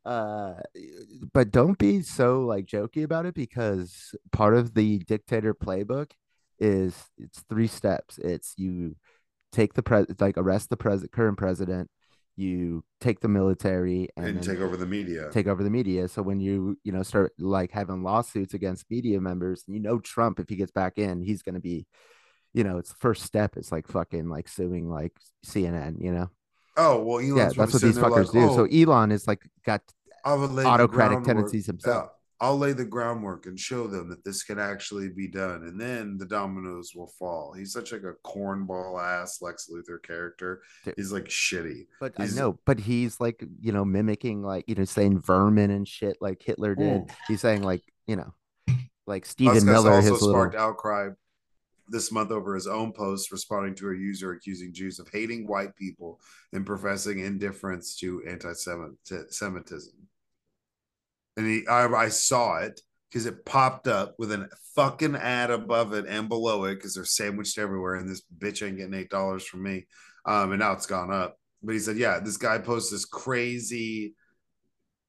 uh, 0.09 0.55
but 1.33 1.51
don't 1.51 1.79
be 1.79 2.03
so 2.03 2.43
like 2.43 2.67
jokey 2.67 3.03
about 3.03 3.27
it 3.27 3.35
because 3.35 4.15
part 4.31 4.55
of 4.55 4.75
the 4.75 5.01
dictator 5.01 5.53
playbook 5.53 6.13
is 6.61 6.95
it's 7.19 7.43
three 7.49 7.67
steps. 7.67 8.19
It's 8.19 8.55
you 8.57 8.95
take 9.51 9.75
the 9.75 9.83
pres 9.83 10.07
like 10.21 10.39
arrest 10.39 10.71
the 10.71 10.77
president 10.77 11.11
current 11.11 11.39
president 11.39 11.91
you 12.37 12.83
take 13.01 13.21
the 13.21 13.29
military 13.29 14.09
and, 14.17 14.27
and 14.27 14.43
take 14.43 14.61
over 14.61 14.77
the 14.77 14.87
media. 14.87 15.29
take 15.33 15.47
over 15.47 15.63
the 15.63 15.71
media. 15.71 16.09
So 16.09 16.23
when 16.23 16.41
you 16.41 16.79
you 16.85 16.93
know 16.93 17.03
start 17.03 17.33
like 17.39 17.71
having 17.71 18.03
lawsuits 18.03 18.55
against 18.55 18.91
media 18.91 19.21
members 19.21 19.65
you 19.67 19.81
know 19.81 19.99
trump 19.99 20.41
if 20.41 20.49
he 20.49 20.57
gets 20.57 20.73
back 20.73 20.99
in 20.99 21.23
he's 21.23 21.43
going 21.43 21.55
to 21.55 21.61
be 21.61 21.87
you 22.55 22.65
know 22.65 22.79
it's 22.79 22.91
the 22.91 22.97
first 22.97 23.23
step 23.23 23.57
it's 23.57 23.73
like 23.73 23.87
fucking 23.87 24.29
like 24.29 24.49
suing 24.49 24.89
like 24.89 25.13
cnn 25.47 25.97
you 26.01 26.13
know? 26.13 26.31
Oh 26.77 27.03
well 27.03 27.19
Elon's 27.19 27.37
yeah 27.37 27.65
that's 27.65 27.75
what 27.75 27.83
these 27.83 27.99
fuckers 27.99 28.27
like, 28.27 28.33
do. 28.33 28.51
Oh, 28.51 28.57
so 28.57 28.65
elon 28.65 29.13
is 29.13 29.27
like 29.27 29.43
got 29.65 29.83
autocratic 30.25 31.25
tendencies 31.25 31.67
himself. 31.67 32.11
I'll 32.43 32.59
lay 32.59 32.73
the 32.73 32.85
groundwork 32.85 33.47
and 33.47 33.57
show 33.57 33.87
them 33.87 34.09
that 34.09 34.25
this 34.25 34.43
can 34.43 34.59
actually 34.59 35.09
be 35.11 35.29
done, 35.29 35.63
and 35.63 35.81
then 35.81 36.19
the 36.19 36.27
dominoes 36.27 36.91
will 36.93 37.13
fall. 37.17 37.53
He's 37.53 37.73
such 37.73 37.93
like 37.93 38.03
a 38.03 38.15
cornball 38.27 39.01
ass 39.01 39.41
Lex 39.41 39.71
Luthor 39.73 40.03
character. 40.03 40.61
He's 40.97 41.13
like 41.13 41.27
shitty. 41.27 41.87
But 42.01 42.15
he's, 42.17 42.37
I 42.37 42.41
know, 42.41 42.59
but 42.67 42.81
he's 42.81 43.21
like 43.21 43.45
you 43.61 43.71
know 43.71 43.85
mimicking 43.85 44.43
like 44.43 44.65
you 44.67 44.75
know 44.75 44.85
saying 44.85 45.21
vermin 45.21 45.71
and 45.71 45.87
shit 45.87 46.17
like 46.21 46.43
Hitler 46.43 46.75
did. 46.75 47.03
Ooh. 47.03 47.07
He's 47.29 47.41
saying 47.41 47.63
like 47.63 47.85
you 48.09 48.17
know 48.17 48.35
like 49.07 49.25
Stephen 49.25 49.65
Miller. 49.65 49.93
Also 49.93 50.15
his 50.15 50.23
sparked 50.23 50.55
little... 50.55 50.69
outcry 50.69 51.11
this 51.87 52.11
month 52.11 52.33
over 52.33 52.57
his 52.57 52.67
own 52.67 52.93
post 52.93 53.31
responding 53.31 53.77
to 53.77 53.91
a 53.91 53.95
user 53.95 54.33
accusing 54.33 54.73
Jews 54.73 54.99
of 54.99 55.09
hating 55.13 55.47
white 55.47 55.77
people 55.77 56.21
and 56.53 56.67
professing 56.67 57.21
indifference 57.21 57.97
to 57.99 58.21
anti-Semitism 58.27 59.93
and 61.37 61.47
he 61.47 61.67
I, 61.67 61.87
I 61.87 62.09
saw 62.09 62.59
it 62.59 62.81
because 63.11 63.27
it 63.27 63.45
popped 63.45 63.89
up 63.89 64.15
with 64.19 64.33
a 64.33 64.49
fucking 64.75 65.17
ad 65.17 65.51
above 65.51 65.93
it 65.93 66.07
and 66.07 66.29
below 66.29 66.65
it 66.65 66.77
because 66.77 66.95
they're 66.95 67.05
sandwiched 67.05 67.59
everywhere, 67.59 67.97
and 67.97 68.09
this 68.09 68.23
bitch 68.39 68.67
ain't 68.67 68.79
getting 68.79 68.95
eight 68.95 69.11
dollars 69.11 69.45
from 69.45 69.63
me. 69.63 69.87
Um, 70.25 70.53
and 70.53 70.61
now 70.61 70.73
it's 70.73 70.87
gone 70.87 71.13
up. 71.13 71.37
But 71.63 71.73
he 71.73 71.79
said, 71.79 71.97
yeah, 71.97 72.19
this 72.21 72.37
guy 72.37 72.59
posted 72.59 72.97
this 72.97 73.05
crazy, 73.05 74.15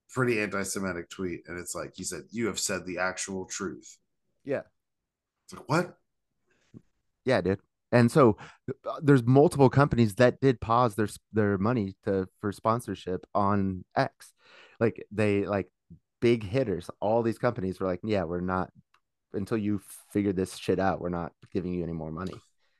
pretty 0.10 0.40
anti-Semitic 0.40 1.10
tweet, 1.10 1.42
and 1.48 1.58
it's 1.58 1.76
like 1.76 1.94
he 1.96 2.04
said, 2.04 2.24
"You 2.32 2.48
have 2.48 2.60
said 2.60 2.86
the 2.86 3.00
actual 3.00 3.46
truth." 3.46 3.98
Yeah. 4.44 4.62
It's 5.46 5.54
like 5.54 5.70
what? 5.70 5.98
Yeah, 7.26 7.42
dude. 7.42 7.60
And 7.92 8.12
so 8.12 8.38
uh, 8.70 9.00
there's 9.02 9.24
multiple 9.24 9.70
companies 9.70 10.16
that 10.16 10.42
did 10.42 10.60
pause 10.60 10.96
their 10.96 11.08
their 11.32 11.58
money 11.58 11.96
to 12.06 12.28
for 12.42 12.52
sponsorship 12.52 13.26
on 13.34 13.86
X. 13.96 14.34
Like 14.80 15.06
they 15.12 15.46
like 15.46 15.70
big 16.24 16.42
hitters. 16.42 16.90
All 17.02 17.22
these 17.22 17.38
companies 17.38 17.82
were 17.82 17.86
like, 17.86 18.00
yeah, 18.02 18.24
we're 18.24 18.40
not 18.40 18.72
until 19.34 19.58
you 19.58 19.82
figure 20.12 20.32
this 20.32 20.56
shit 20.56 20.80
out, 20.80 21.02
we're 21.02 21.10
not 21.10 21.34
giving 21.54 21.74
you 21.74 21.84
any 21.84 21.92
more 21.92 22.12
money. 22.12 22.34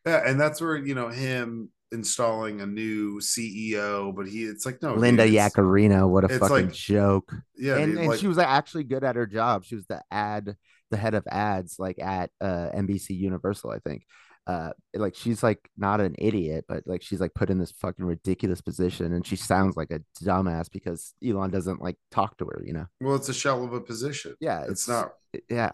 Yeah, 0.06 0.24
and 0.26 0.40
that's 0.40 0.62
where 0.62 0.78
you 0.78 0.96
know 0.96 1.10
him 1.10 1.70
installing 1.92 2.62
a 2.62 2.66
new 2.66 3.20
CEO, 3.20 4.16
but 4.16 4.28
he 4.28 4.46
it's 4.46 4.66
like 4.66 4.82
no 4.82 4.96
Linda 4.96 5.26
dude, 5.26 5.36
Yaccarino, 5.36 6.10
what 6.10 6.24
a 6.24 6.30
fucking 6.30 6.68
like- 6.68 6.72
joke. 6.72 7.34
Yeah, 7.58 7.78
and 7.78 7.92
dude, 7.92 8.00
and 8.00 8.08
like- 8.10 8.20
she 8.20 8.28
was 8.28 8.38
actually 8.38 8.86
good 8.86 9.04
at 9.04 9.18
her 9.18 9.28
job. 9.28 9.66
She 9.66 9.76
was 9.76 9.86
the 9.88 10.02
ad, 10.10 10.56
the 10.90 10.98
head 10.98 11.14
of 11.14 11.26
ads, 11.30 11.76
like 11.80 12.00
at 12.00 12.32
uh, 12.40 12.70
NBC 12.74 13.10
Universal, 13.12 13.72
I 13.72 13.80
think. 13.80 14.04
Uh, 14.46 14.72
like 14.94 15.16
she's 15.16 15.42
like 15.42 15.70
not 15.78 16.02
an 16.02 16.16
idiot, 16.18 16.66
but 16.68 16.84
like 16.86 17.02
she's 17.02 17.22
like 17.22 17.34
put 17.34 17.50
in 17.50 17.60
this 17.60 17.72
fucking 17.72 18.06
ridiculous 18.06 18.60
position, 18.62 19.14
and 19.14 19.26
she 19.26 19.36
sounds 19.36 19.78
like 19.78 19.90
a 19.92 20.02
dumbass 20.22 20.70
because 20.72 21.14
Elon 21.26 21.50
doesn't 21.50 21.82
like 21.82 21.96
talk 22.12 22.38
to 22.40 22.46
her. 22.46 22.62
You 22.66 22.74
know? 22.74 22.86
well, 23.00 23.16
it's 23.16 23.30
a 23.30 23.34
shell 23.34 23.64
of 23.64 23.74
a 23.74 23.80
position. 23.82 24.36
Yeah, 24.40 24.66
It's 24.68 24.88
not. 24.88 25.14
yeah. 25.50 25.72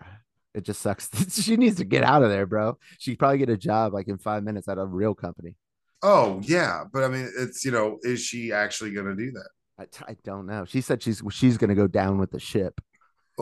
It 0.55 0.63
just 0.63 0.81
sucks. 0.81 1.09
she 1.43 1.57
needs 1.57 1.77
to 1.77 1.85
get 1.85 2.03
out 2.03 2.23
of 2.23 2.29
there, 2.29 2.45
bro. 2.47 2.77
She'd 2.97 3.19
probably 3.19 3.37
get 3.37 3.49
a 3.49 3.57
job 3.57 3.93
like 3.93 4.07
in 4.07 4.17
five 4.17 4.43
minutes 4.43 4.67
at 4.67 4.77
a 4.79 4.85
real 4.85 5.13
company. 5.13 5.55
Oh 6.01 6.39
yeah, 6.43 6.83
but 6.91 7.03
I 7.03 7.07
mean, 7.07 7.31
it's 7.37 7.65
you 7.65 7.71
know, 7.71 7.97
is 8.03 8.21
she 8.21 8.51
actually 8.51 8.91
going 8.91 9.05
to 9.07 9.15
do 9.15 9.31
that? 9.31 9.49
I, 9.79 10.11
I 10.11 10.17
don't 10.23 10.45
know. 10.45 10.65
She 10.65 10.81
said 10.81 11.01
she's 11.01 11.21
she's 11.31 11.57
gonna 11.57 11.75
go 11.75 11.87
down 11.87 12.17
with 12.17 12.31
the 12.31 12.39
ship. 12.39 12.81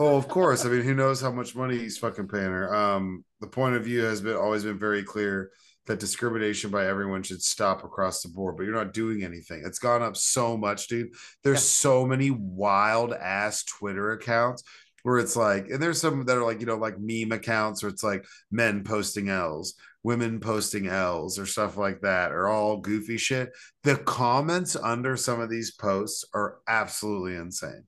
Oh, 0.00 0.16
of 0.16 0.28
course. 0.28 0.64
I 0.64 0.68
mean, 0.68 0.82
who 0.82 0.94
knows 0.94 1.20
how 1.20 1.32
much 1.32 1.56
money 1.56 1.76
he's 1.76 1.98
fucking 1.98 2.28
paying 2.28 2.52
her? 2.52 2.72
Um, 2.72 3.24
the 3.40 3.48
point 3.48 3.74
of 3.74 3.84
view 3.84 4.04
has 4.04 4.20
been 4.20 4.36
always 4.36 4.62
been 4.62 4.78
very 4.78 5.02
clear 5.02 5.50
that 5.86 5.98
discrimination 5.98 6.70
by 6.70 6.86
everyone 6.86 7.22
should 7.24 7.42
stop 7.42 7.82
across 7.82 8.22
the 8.22 8.28
board, 8.28 8.56
but 8.56 8.62
you're 8.64 8.74
not 8.74 8.92
doing 8.94 9.24
anything. 9.24 9.62
It's 9.64 9.80
gone 9.80 10.02
up 10.02 10.16
so 10.16 10.56
much, 10.56 10.86
dude. 10.86 11.08
There's 11.42 11.56
Yeah. 11.56 11.90
so 11.90 12.06
many 12.06 12.30
wild 12.30 13.12
ass 13.12 13.64
Twitter 13.64 14.12
accounts 14.12 14.62
where 15.02 15.18
it's 15.18 15.34
like, 15.34 15.68
and 15.68 15.82
there's 15.82 16.00
some 16.00 16.24
that 16.26 16.36
are 16.38 16.44
like, 16.44 16.60
you 16.60 16.66
know, 16.66 16.76
like 16.76 16.96
meme 17.00 17.32
accounts 17.32 17.82
where 17.82 17.90
it's 17.90 18.04
like 18.04 18.24
men 18.52 18.84
posting 18.84 19.30
L's, 19.30 19.74
women 20.04 20.38
posting 20.38 20.86
L's, 20.86 21.38
or 21.40 21.46
stuff 21.46 21.76
like 21.76 22.02
that, 22.02 22.30
or 22.30 22.46
all 22.48 22.76
goofy 22.76 23.16
shit. 23.16 23.50
The 23.82 23.96
comments 23.96 24.76
under 24.76 25.16
some 25.16 25.40
of 25.40 25.50
these 25.50 25.72
posts 25.72 26.24
are 26.34 26.58
absolutely 26.68 27.34
insane 27.34 27.84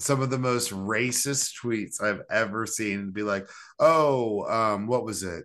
some 0.00 0.22
of 0.22 0.30
the 0.30 0.38
most 0.38 0.70
racist 0.70 1.52
tweets 1.62 2.02
I've 2.02 2.22
ever 2.30 2.66
seen 2.66 2.98
and 2.98 3.12
be 3.12 3.22
like, 3.22 3.48
oh, 3.78 4.44
um, 4.50 4.86
what 4.86 5.04
was 5.04 5.22
it? 5.22 5.44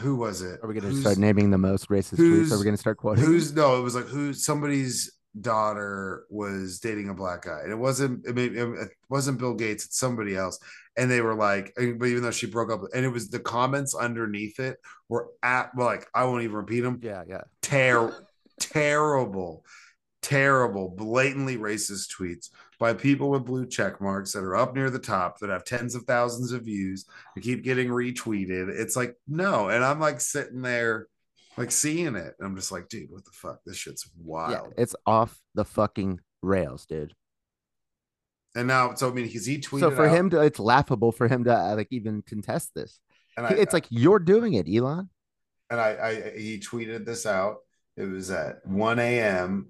Who 0.00 0.16
was 0.16 0.42
it? 0.42 0.60
Are 0.62 0.68
we 0.68 0.74
gonna 0.74 0.92
start 0.94 1.18
naming 1.18 1.50
the 1.50 1.58
most 1.58 1.88
racist 1.88 2.18
tweets? 2.18 2.50
Are 2.50 2.58
we 2.58 2.64
gonna 2.64 2.76
start 2.76 2.96
quoting? 2.98 3.24
Who's 3.24 3.52
no? 3.52 3.78
It 3.78 3.82
was 3.82 3.94
like 3.94 4.06
who 4.06 4.32
somebody's 4.32 5.12
daughter 5.40 6.24
was 6.30 6.80
dating 6.80 7.08
a 7.10 7.14
black 7.14 7.42
guy, 7.42 7.60
and 7.62 7.70
it 7.72 7.76
wasn't. 7.76 8.26
It, 8.26 8.34
may- 8.34 8.46
it 8.46 8.88
wasn't 9.08 9.38
Bill 9.38 9.54
Gates. 9.54 9.84
It's 9.84 9.98
somebody 9.98 10.34
else. 10.36 10.58
And 10.96 11.10
they 11.10 11.20
were 11.20 11.34
like, 11.34 11.72
but 11.76 12.06
even 12.06 12.22
though 12.22 12.30
she 12.32 12.46
broke 12.46 12.72
up, 12.72 12.82
and 12.94 13.04
it 13.04 13.08
was 13.08 13.28
the 13.28 13.40
comments 13.40 13.94
underneath 13.94 14.58
it 14.60 14.78
were 15.08 15.28
at 15.42 15.70
well, 15.76 15.86
like 15.86 16.08
I 16.12 16.24
won't 16.24 16.42
even 16.42 16.56
repeat 16.56 16.80
them. 16.80 17.00
Yeah, 17.02 17.22
yeah. 17.28 17.42
Ter- 17.62 18.26
terrible, 18.58 19.64
terrible, 20.22 20.88
blatantly 20.88 21.56
racist 21.56 22.08
tweets 22.16 22.50
by 22.80 22.92
people 22.94 23.30
with 23.30 23.44
blue 23.44 23.66
check 23.66 24.00
marks 24.00 24.32
that 24.32 24.40
are 24.44 24.56
up 24.56 24.74
near 24.74 24.90
the 24.90 24.98
top 24.98 25.38
that 25.40 25.50
have 25.50 25.64
tens 25.64 25.94
of 25.94 26.02
thousands 26.04 26.52
of 26.52 26.62
views 26.62 27.04
that 27.34 27.42
keep 27.42 27.62
getting 27.62 27.88
retweeted. 27.88 28.68
It's 28.68 28.96
like, 28.96 29.16
no. 29.28 29.68
And 29.68 29.84
I'm 29.84 30.00
like 30.00 30.20
sitting 30.20 30.62
there, 30.62 31.06
like 31.56 31.70
seeing 31.70 32.16
it. 32.16 32.34
And 32.38 32.46
I'm 32.46 32.56
just 32.56 32.72
like, 32.72 32.88
dude, 32.88 33.10
what 33.10 33.24
the 33.24 33.30
fuck? 33.32 33.60
This 33.64 33.76
shit's 33.76 34.08
Yeah, 34.16 34.22
wild. 34.24 34.74
it's 34.76 34.96
off 35.06 35.38
the 35.54 35.64
fucking 35.64 36.20
rails, 36.42 36.84
dude. 36.86 37.14
and 38.56 38.66
now, 38.68 38.94
so 38.94 39.10
I 39.10 39.12
mean, 39.12 39.26
because 39.26 39.46
he 39.46 39.58
tweeted. 39.58 39.80
So 39.80 39.90
for 39.90 40.06
out- 40.06 40.16
him 40.16 40.30
to, 40.30 40.40
it's 40.42 40.58
laughable 40.58 41.12
for 41.12 41.28
him 41.28 41.44
to 41.44 41.54
uh, 41.54 41.76
like 41.76 41.88
even 41.90 42.22
contest 42.22 42.70
this. 42.74 42.98
and 43.36 43.46
I, 43.46 43.50
it's 43.50 43.72
like 43.72 43.86
you're 43.90 44.18
doing 44.18 44.54
it, 44.54 44.68
Elon. 44.68 45.08
and 45.70 45.80
I, 45.80 46.32
I 46.34 46.38
he 46.38 46.58
tweeted 46.60 47.04
this 47.04 47.24
out. 47.26 47.58
It 47.96 48.04
was 48.04 48.30
at 48.32 48.66
1 48.66 48.98
a.m. 48.98 49.68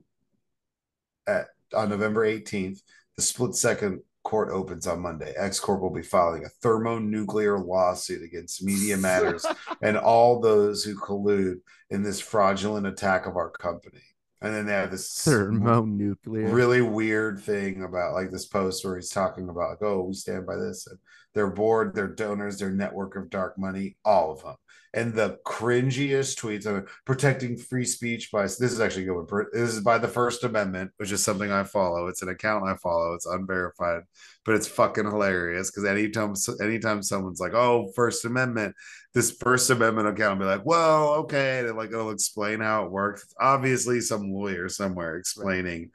at 1.26 1.48
on 1.72 1.88
November 1.88 2.26
18th. 2.26 2.80
The 3.16 3.22
split 3.22 3.54
second 3.54 4.00
court 4.24 4.50
opens 4.50 4.86
on 4.86 5.00
Monday. 5.00 5.32
X 5.36 5.60
Corp 5.60 5.80
will 5.80 5.90
be 5.90 6.02
filing 6.02 6.44
a 6.44 6.48
thermonuclear 6.48 7.58
lawsuit 7.58 8.22
against 8.22 8.64
Media 8.64 8.96
Matters 8.96 9.46
and 9.82 9.96
all 9.96 10.40
those 10.40 10.82
who 10.82 10.98
collude 10.98 11.60
in 11.90 12.02
this 12.02 12.20
fraudulent 12.20 12.86
attack 12.86 13.26
of 13.26 13.36
our 13.36 13.50
company. 13.50 14.00
And 14.40 14.54
then 14.54 14.66
they 14.66 14.72
have 14.72 14.90
this 14.90 15.22
Thermonuclear. 15.24 16.48
really 16.48 16.82
weird 16.82 17.40
thing 17.40 17.82
about 17.82 18.12
like 18.14 18.30
this 18.30 18.46
post 18.46 18.84
where 18.84 18.96
he's 18.96 19.08
talking 19.08 19.48
about 19.48 19.70
like, 19.70 19.82
oh, 19.82 20.02
we 20.02 20.14
stand 20.14 20.46
by 20.46 20.56
this 20.56 20.86
and 20.86 20.98
their 21.34 21.50
board, 21.50 21.94
their 21.94 22.08
donors, 22.08 22.58
their 22.58 22.70
network 22.70 23.16
of 23.16 23.30
dark 23.30 23.58
money, 23.58 23.96
all 24.04 24.32
of 24.32 24.42
them. 24.42 24.56
And 24.94 25.12
the 25.12 25.38
cringiest 25.44 26.38
tweets 26.38 26.66
of 26.66 26.88
protecting 27.04 27.56
free 27.56 27.84
speech 27.84 28.30
by 28.30 28.42
this 28.42 28.60
is 28.60 28.80
actually 28.80 29.06
good. 29.06 29.16
one. 29.16 29.46
This 29.52 29.74
is 29.74 29.80
by 29.80 29.98
the 29.98 30.06
First 30.06 30.44
Amendment, 30.44 30.92
which 30.98 31.10
is 31.10 31.22
something 31.22 31.50
I 31.50 31.64
follow. 31.64 32.06
It's 32.06 32.22
an 32.22 32.28
account 32.28 32.68
I 32.68 32.76
follow. 32.76 33.14
It's 33.14 33.26
unverified, 33.26 34.02
but 34.44 34.54
it's 34.54 34.68
fucking 34.68 35.04
hilarious 35.04 35.70
because 35.70 35.84
anytime 35.84 36.34
anytime 36.62 37.02
someone's 37.02 37.40
like, 37.40 37.54
"Oh, 37.54 37.90
First 37.96 38.24
Amendment," 38.24 38.76
this 39.14 39.32
First 39.32 39.68
Amendment 39.70 40.06
account 40.06 40.38
will 40.38 40.46
be 40.46 40.50
like, 40.50 40.64
"Well, 40.64 41.14
okay," 41.14 41.66
and 41.66 41.76
like 41.76 41.90
it'll 41.90 42.10
explain 42.10 42.60
how 42.60 42.84
it 42.84 42.92
works. 42.92 43.24
It's 43.24 43.34
obviously 43.40 44.00
some 44.00 44.32
lawyer 44.32 44.68
somewhere 44.68 45.16
explaining 45.16 45.90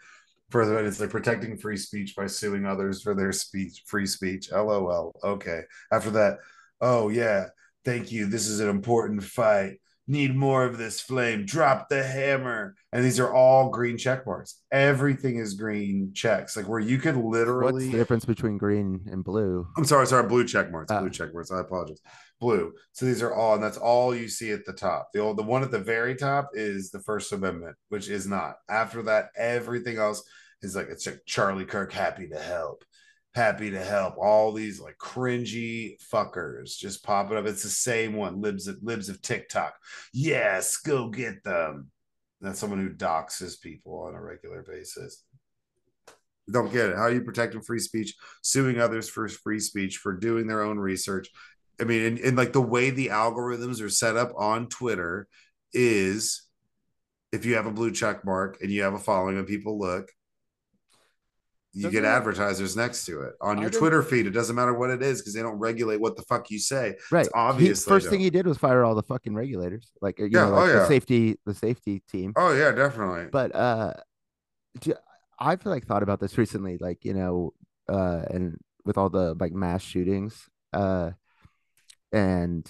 further 0.49 0.83
it's 0.83 0.99
like 0.99 1.09
protecting 1.09 1.57
free 1.57 1.77
speech 1.77 2.15
by 2.15 2.27
suing 2.27 2.65
others 2.65 3.01
for 3.01 3.13
their 3.13 3.31
speech 3.31 3.83
free 3.85 4.07
speech 4.07 4.51
lol 4.51 5.13
okay 5.23 5.61
after 5.91 6.09
that 6.09 6.37
oh 6.81 7.09
yeah 7.09 7.45
thank 7.85 8.11
you 8.11 8.25
this 8.27 8.47
is 8.47 8.59
an 8.59 8.69
important 8.69 9.23
fight 9.23 9.73
need 10.07 10.35
more 10.35 10.65
of 10.65 10.77
this 10.79 10.99
flame 10.99 11.45
drop 11.45 11.87
the 11.89 12.03
hammer 12.03 12.73
and 12.91 13.05
these 13.05 13.19
are 13.19 13.31
all 13.31 13.69
green 13.69 13.95
check 13.97 14.25
marks 14.25 14.61
everything 14.71 15.37
is 15.37 15.53
green 15.53 16.11
checks 16.15 16.57
like 16.57 16.67
where 16.67 16.79
you 16.79 16.97
could 16.97 17.15
literally. 17.15 17.73
What's 17.73 17.85
the 17.91 17.97
difference 17.97 18.25
between 18.25 18.57
green 18.57 19.01
and 19.11 19.23
blue? 19.23 19.67
I'm 19.77 19.85
sorry, 19.85 20.07
sorry, 20.07 20.27
blue 20.27 20.45
check 20.45 20.71
marks, 20.71 20.91
Ah. 20.91 21.01
blue 21.01 21.09
check 21.09 21.33
marks. 21.33 21.51
I 21.51 21.59
apologize. 21.59 22.01
Blue. 22.39 22.71
So 22.93 23.05
these 23.05 23.21
are 23.21 23.33
all, 23.33 23.55
and 23.55 23.63
that's 23.63 23.77
all 23.77 24.15
you 24.15 24.27
see 24.29 24.51
at 24.51 24.65
the 24.65 24.73
top. 24.73 25.09
The 25.13 25.19
old, 25.19 25.37
the 25.37 25.43
one 25.43 25.61
at 25.63 25.71
the 25.71 25.79
very 25.79 26.15
top 26.15 26.51
is 26.53 26.89
the 26.89 27.01
First 27.01 27.31
Amendment, 27.33 27.75
which 27.89 28.09
is 28.09 28.25
not. 28.27 28.55
After 28.69 29.01
that, 29.03 29.29
everything 29.37 29.97
else 29.97 30.23
is 30.61 30.75
like 30.75 30.87
it's 30.89 31.05
like 31.05 31.21
Charlie 31.25 31.65
Kirk, 31.65 31.91
happy 31.91 32.27
to 32.29 32.39
help, 32.39 32.83
happy 33.35 33.71
to 33.71 33.83
help. 33.83 34.15
All 34.17 34.51
these 34.51 34.79
like 34.79 34.97
cringy 34.97 35.95
fuckers 36.11 36.77
just 36.77 37.03
popping 37.03 37.37
up. 37.37 37.45
It's 37.45 37.63
the 37.63 37.69
same 37.69 38.13
one. 38.13 38.41
Libs 38.41 38.67
of 38.67 38.77
libs 38.81 39.09
of 39.09 39.21
TikTok. 39.21 39.73
Yes, 40.13 40.77
go 40.77 41.09
get 41.09 41.43
them. 41.43 41.91
That's 42.41 42.59
someone 42.59 42.79
who 42.79 42.93
doxes 42.93 43.59
people 43.59 44.03
on 44.07 44.15
a 44.15 44.21
regular 44.21 44.63
basis 44.63 45.23
don't 46.51 46.71
get 46.71 46.89
it. 46.89 46.95
How 46.95 47.03
are 47.03 47.11
you 47.11 47.21
protecting 47.21 47.61
free 47.61 47.79
speech, 47.79 48.15
suing 48.41 48.79
others 48.79 49.09
for 49.09 49.27
free 49.27 49.59
speech, 49.59 49.97
for 49.97 50.13
doing 50.13 50.47
their 50.47 50.61
own 50.61 50.79
research? 50.79 51.29
I 51.79 51.85
mean, 51.85 52.03
and, 52.03 52.19
and 52.19 52.37
like 52.37 52.53
the 52.53 52.61
way 52.61 52.89
the 52.89 53.07
algorithms 53.07 53.81
are 53.81 53.89
set 53.89 54.17
up 54.17 54.31
on 54.37 54.67
Twitter 54.67 55.27
is 55.73 56.47
if 57.31 57.45
you 57.45 57.55
have 57.55 57.67
a 57.67 57.71
blue 57.71 57.91
check 57.91 58.25
mark 58.25 58.57
and 58.61 58.71
you 58.71 58.83
have 58.83 58.93
a 58.93 58.99
following 58.99 59.37
and 59.37 59.47
people 59.47 59.79
look, 59.79 60.11
you 61.73 61.83
Doesn't 61.83 62.01
get 62.01 62.05
advertisers 62.05 62.75
next 62.75 63.05
to 63.05 63.21
it 63.21 63.33
on 63.41 63.61
your 63.61 63.69
Twitter 63.69 64.01
feed. 64.01 64.25
It 64.25 64.31
doesn't 64.31 64.55
matter 64.55 64.73
what 64.73 64.89
it 64.89 65.03
is 65.03 65.21
because 65.21 65.35
they 65.35 65.41
don't 65.41 65.59
regulate 65.59 66.01
what 66.01 66.15
the 66.15 66.23
fuck 66.23 66.49
you 66.49 66.57
say. 66.57 66.95
Right. 67.11 67.25
He- 67.27 67.31
obviously 67.35 67.89
first 67.89 68.05
don't. 68.05 68.11
thing 68.13 68.19
he 68.21 68.31
did 68.31 68.47
was 68.47 68.57
fire 68.57 68.83
all 68.83 68.95
the 68.95 69.03
fucking 69.03 69.35
regulators, 69.35 69.91
like 70.01 70.17
you 70.19 70.29
Yeah, 70.31 70.45
know, 70.45 70.55
oh, 70.55 70.59
like 70.61 70.67
yeah. 70.69 70.79
the 70.79 70.87
safety, 70.87 71.37
the 71.45 71.53
safety 71.53 72.01
team. 72.11 72.33
Oh 72.35 72.53
yeah, 72.53 72.71
definitely. 72.71 73.27
But 73.31 73.53
uh, 73.55 73.93
I've 75.39 75.65
like 75.65 75.85
thought 75.85 76.03
about 76.03 76.19
this 76.19 76.37
recently, 76.37 76.77
like 76.79 77.05
you 77.05 77.13
know, 77.13 77.53
uh, 77.87 78.23
and 78.29 78.57
with 78.85 78.97
all 78.97 79.09
the 79.09 79.35
like 79.39 79.53
mass 79.53 79.81
shootings, 79.83 80.49
uh, 80.73 81.11
and 82.11 82.69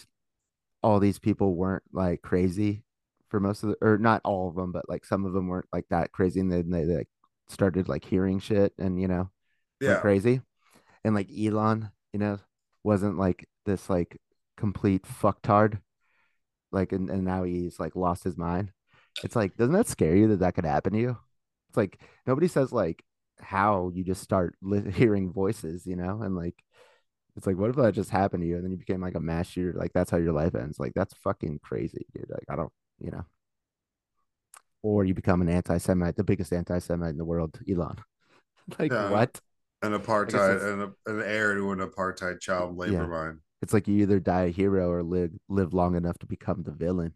all 0.84 1.00
these 1.00 1.20
people 1.20 1.56
weren't 1.56 1.84
like 1.94 2.22
crazy 2.22 2.84
for 3.30 3.40
most 3.40 3.64
of 3.64 3.70
the, 3.70 3.76
or 3.82 3.98
not 3.98 4.22
all 4.24 4.50
of 4.50 4.56
them, 4.56 4.72
but 4.72 4.88
like 4.90 5.06
some 5.06 5.26
of 5.26 5.34
them 5.34 5.48
weren't 5.48 5.68
like 5.74 5.86
that 5.90 6.12
crazy, 6.12 6.40
and 6.40 6.52
then 6.52 6.70
they 6.70 6.86
like 6.86 7.08
started 7.50 7.90
like 7.90 8.06
hearing 8.06 8.40
shit 8.40 8.74
and 8.78 9.02
you 9.02 9.08
know 9.08 9.30
yeah, 9.80 10.00
crazy. 10.00 10.42
And 11.04 11.16
like 11.16 11.30
Elon, 11.32 11.92
you 12.14 12.20
know, 12.20 12.40
wasn't 12.84 13.18
like 13.18 13.48
this 13.66 13.90
like 13.90 14.20
complete 14.58 15.04
fucktard. 15.04 15.80
Like, 16.72 16.92
and, 16.92 17.10
and 17.10 17.24
now 17.24 17.44
he's 17.44 17.80
like 17.80 17.96
lost 17.96 18.24
his 18.24 18.38
mind. 18.38 18.72
It's 19.24 19.36
like, 19.36 19.58
doesn't 19.58 19.74
that 19.74 19.88
scare 19.88 20.16
you 20.16 20.28
that 20.30 20.40
that 20.40 20.56
could 20.56 20.66
happen 20.66 20.94
to 20.94 21.00
you? 21.00 21.18
It's 21.70 21.78
like 21.78 22.00
nobody 22.28 22.48
says 22.48 22.72
like 22.72 23.04
how 23.40 23.92
you 23.94 24.04
just 24.04 24.22
start 24.22 24.56
li- 24.62 24.92
hearing 24.94 25.32
voices, 25.32 25.86
you 25.86 25.96
know, 25.96 26.22
and 26.22 26.36
like 26.36 26.56
it's 27.36 27.48
like, 27.48 27.58
what 27.58 27.70
if 27.70 27.78
that 27.78 27.94
just 27.94 28.10
happened 28.10 28.44
to 28.44 28.48
you 28.48 28.56
and 28.56 28.66
then 28.66 28.72
you 28.72 28.78
became 28.78 29.02
like 29.02 29.16
a 29.16 29.20
mass 29.20 29.48
shooter? 29.48 29.78
Like 29.78 29.94
that's 29.94 30.12
how 30.12 30.18
your 30.18 30.34
life 30.34 30.56
ends. 30.56 30.80
Like 30.80 30.94
that's 30.94 31.14
fucking 31.24 31.60
crazy, 31.64 32.06
dude. 32.14 32.30
Like 32.30 32.46
I 32.50 32.56
don't, 32.56 32.72
you 33.00 33.12
know. 33.12 33.26
Or 34.82 35.04
you 35.06 35.14
become 35.14 35.42
an 35.42 35.50
anti-Semite, 35.50 36.16
the 36.16 36.24
biggest 36.24 36.54
anti-Semite 36.54 37.12
in 37.12 37.18
the 37.18 37.26
world, 37.26 37.60
Elon. 37.70 37.98
like 38.80 38.92
Yeah. 38.92 39.10
what? 39.10 39.40
an 39.82 39.94
apartheid 39.94 40.62
and 40.74 40.82
an 41.06 41.24
heir 41.26 41.56
to 41.56 41.72
an 41.72 41.80
apartheid 41.80 42.42
child 42.42 42.76
labor 42.78 42.92
Yeah. 42.94 43.06
mine. 43.08 43.40
It's 43.62 43.72
like 43.74 43.88
you 43.88 43.96
either 44.02 44.20
die 44.20 44.44
a 44.44 44.50
hero 44.50 44.90
or 44.92 45.04
live 45.04 45.32
live 45.48 45.74
long 45.74 45.96
enough 45.96 46.18
to 46.20 46.26
become 46.26 46.64
the 46.64 46.72
villain. 46.72 47.14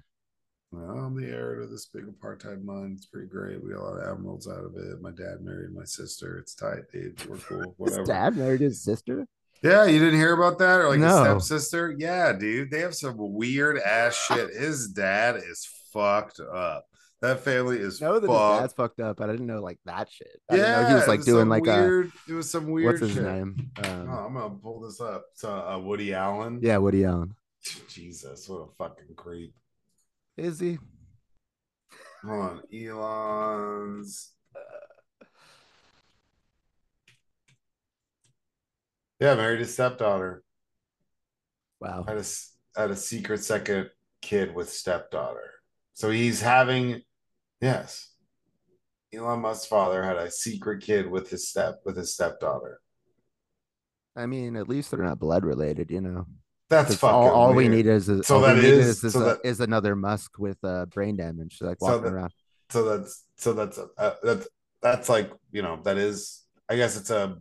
Well, 0.71 0.89
I'm 0.91 1.15
the 1.15 1.27
heir 1.27 1.55
to 1.59 1.67
this 1.67 1.85
big 1.87 2.05
apartheid 2.05 2.63
mine. 2.63 2.93
It's 2.95 3.05
pretty 3.05 3.27
great. 3.27 3.61
We 3.61 3.71
got 3.71 3.79
a 3.81 3.83
lot 3.83 3.99
of 3.99 4.17
emeralds 4.17 4.47
out 4.47 4.63
of 4.63 4.75
it. 4.77 5.01
My 5.01 5.11
dad 5.11 5.41
married 5.41 5.75
my 5.75 5.83
sister. 5.83 6.37
It's 6.37 6.55
tight, 6.55 6.89
dude. 6.91 7.23
We're 7.29 7.37
cool. 7.37 7.75
Whatever. 7.77 7.99
His 7.99 8.07
dad 8.07 8.37
married 8.37 8.61
his 8.61 8.81
sister. 8.81 9.27
Yeah, 9.61 9.83
you 9.85 9.99
didn't 9.99 10.19
hear 10.19 10.33
about 10.33 10.57
that, 10.59 10.79
or 10.81 10.87
like 10.89 10.99
No. 10.99 11.35
his 11.35 11.45
stepsister? 11.45 11.93
Yeah, 11.97 12.31
dude, 12.33 12.71
they 12.71 12.79
have 12.79 12.95
some 12.95 13.15
weird 13.17 13.77
ass 13.77 14.15
shit. 14.15 14.53
His 14.53 14.87
dad 14.89 15.35
is 15.35 15.67
fucked 15.91 16.39
up. 16.39 16.85
That 17.23 17.39
family 17.39 17.77
is 17.79 18.01
know 18.01 18.19
that 18.19 18.27
his 18.29 18.37
fucked. 18.37 18.61
dad's 18.61 18.73
fucked 18.73 18.99
up. 18.99 19.21
I 19.21 19.27
didn't 19.27 19.47
know 19.47 19.61
like 19.61 19.79
that 19.85 20.11
shit. 20.11 20.41
I 20.51 20.55
yeah, 20.57 20.81
know 20.81 20.87
he 20.89 20.93
was 20.95 21.07
like 21.07 21.23
doing 21.23 21.43
some 21.43 21.49
like 21.49 21.65
a 21.67 21.81
weird. 21.81 22.11
it 22.27 22.33
was 22.33 22.51
some 22.51 22.67
weird. 22.69 22.87
what's 22.87 22.99
his 22.99 23.13
shit. 23.13 23.23
name? 23.23 23.71
Oh, 23.81 23.89
Um, 23.89 24.09
I'm 24.09 24.33
gonna 24.33 24.49
pull 24.55 24.81
this 24.81 24.99
up. 24.99 25.23
It's 25.31 25.45
uh, 25.45 25.75
uh, 25.75 25.79
Woody 25.79 26.13
Allen. 26.13 26.59
yeah, 26.61 26.77
Woody 26.77 27.05
Allen. 27.05 27.33
Jesus, 27.87 28.47
what 28.49 28.57
a 28.57 28.67
fucking 28.77 29.15
creep. 29.15 29.53
Is 30.37 30.59
he? 30.59 30.77
Hold 32.25 32.39
on, 32.41 32.61
Elon's. 32.73 34.31
Yeah, 39.19 39.35
married 39.35 39.59
his 39.61 39.73
stepdaughter. 39.73 40.43
Wow. 41.79 42.03
Had 42.07 42.17
a 42.17 42.23
had 42.79 42.91
a 42.91 42.95
secret 42.95 43.43
second 43.43 43.89
kid 44.21 44.53
with 44.53 44.69
stepdaughter. 44.69 45.51
So 45.93 46.09
he's 46.09 46.41
having, 46.41 47.01
yes, 47.63 48.11
Elon 49.13 49.41
Musk's 49.41 49.65
father 49.65 50.03
had 50.03 50.17
a 50.17 50.29
secret 50.31 50.81
kid 50.83 51.09
with 51.09 51.29
his 51.29 51.47
step 51.49 51.81
with 51.85 51.97
his 51.97 52.13
stepdaughter. 52.13 52.79
I 54.15 54.25
mean, 54.27 54.55
at 54.55 54.69
least 54.69 54.91
they're 54.91 55.03
not 55.03 55.19
blood 55.19 55.43
related, 55.45 55.89
you 55.89 56.01
know. 56.01 56.27
That's 56.69 56.95
fucking 56.95 57.13
all, 57.15 57.29
all 57.29 57.53
we 57.53 57.67
need 57.67 57.85
is, 57.87 58.09
is 58.09 58.25
So 58.27 58.41
that 58.41 58.57
is- 58.57 59.03
is, 59.03 59.13
so 59.13 59.19
a- 59.21 59.23
that- 59.25 59.39
is 59.43 59.59
another 59.59 59.95
Musk 59.95 60.37
with 60.39 60.57
uh, 60.63 60.85
brain 60.87 61.15
damage, 61.17 61.57
like 61.61 61.77
So 61.79 61.87
walking 61.87 62.03
that- 62.03 62.13
around. 62.13 62.31
So 62.69 62.85
that's 62.97 63.25
so 63.37 63.53
that's 63.53 63.77
uh, 63.97 64.15
that's 64.23 64.47
that's 64.81 65.07
like 65.09 65.31
you 65.51 65.61
know 65.61 65.79
that 65.83 65.97
is 65.97 66.43
I 66.67 66.75
guess 66.75 66.97
it's 66.97 67.11
a 67.11 67.37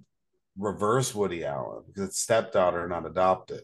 reverse 0.58 1.14
Woody 1.14 1.44
Allen 1.44 1.84
because 1.86 2.08
it's 2.08 2.18
stepdaughter 2.20 2.86
not 2.88 3.06
adopted. 3.06 3.62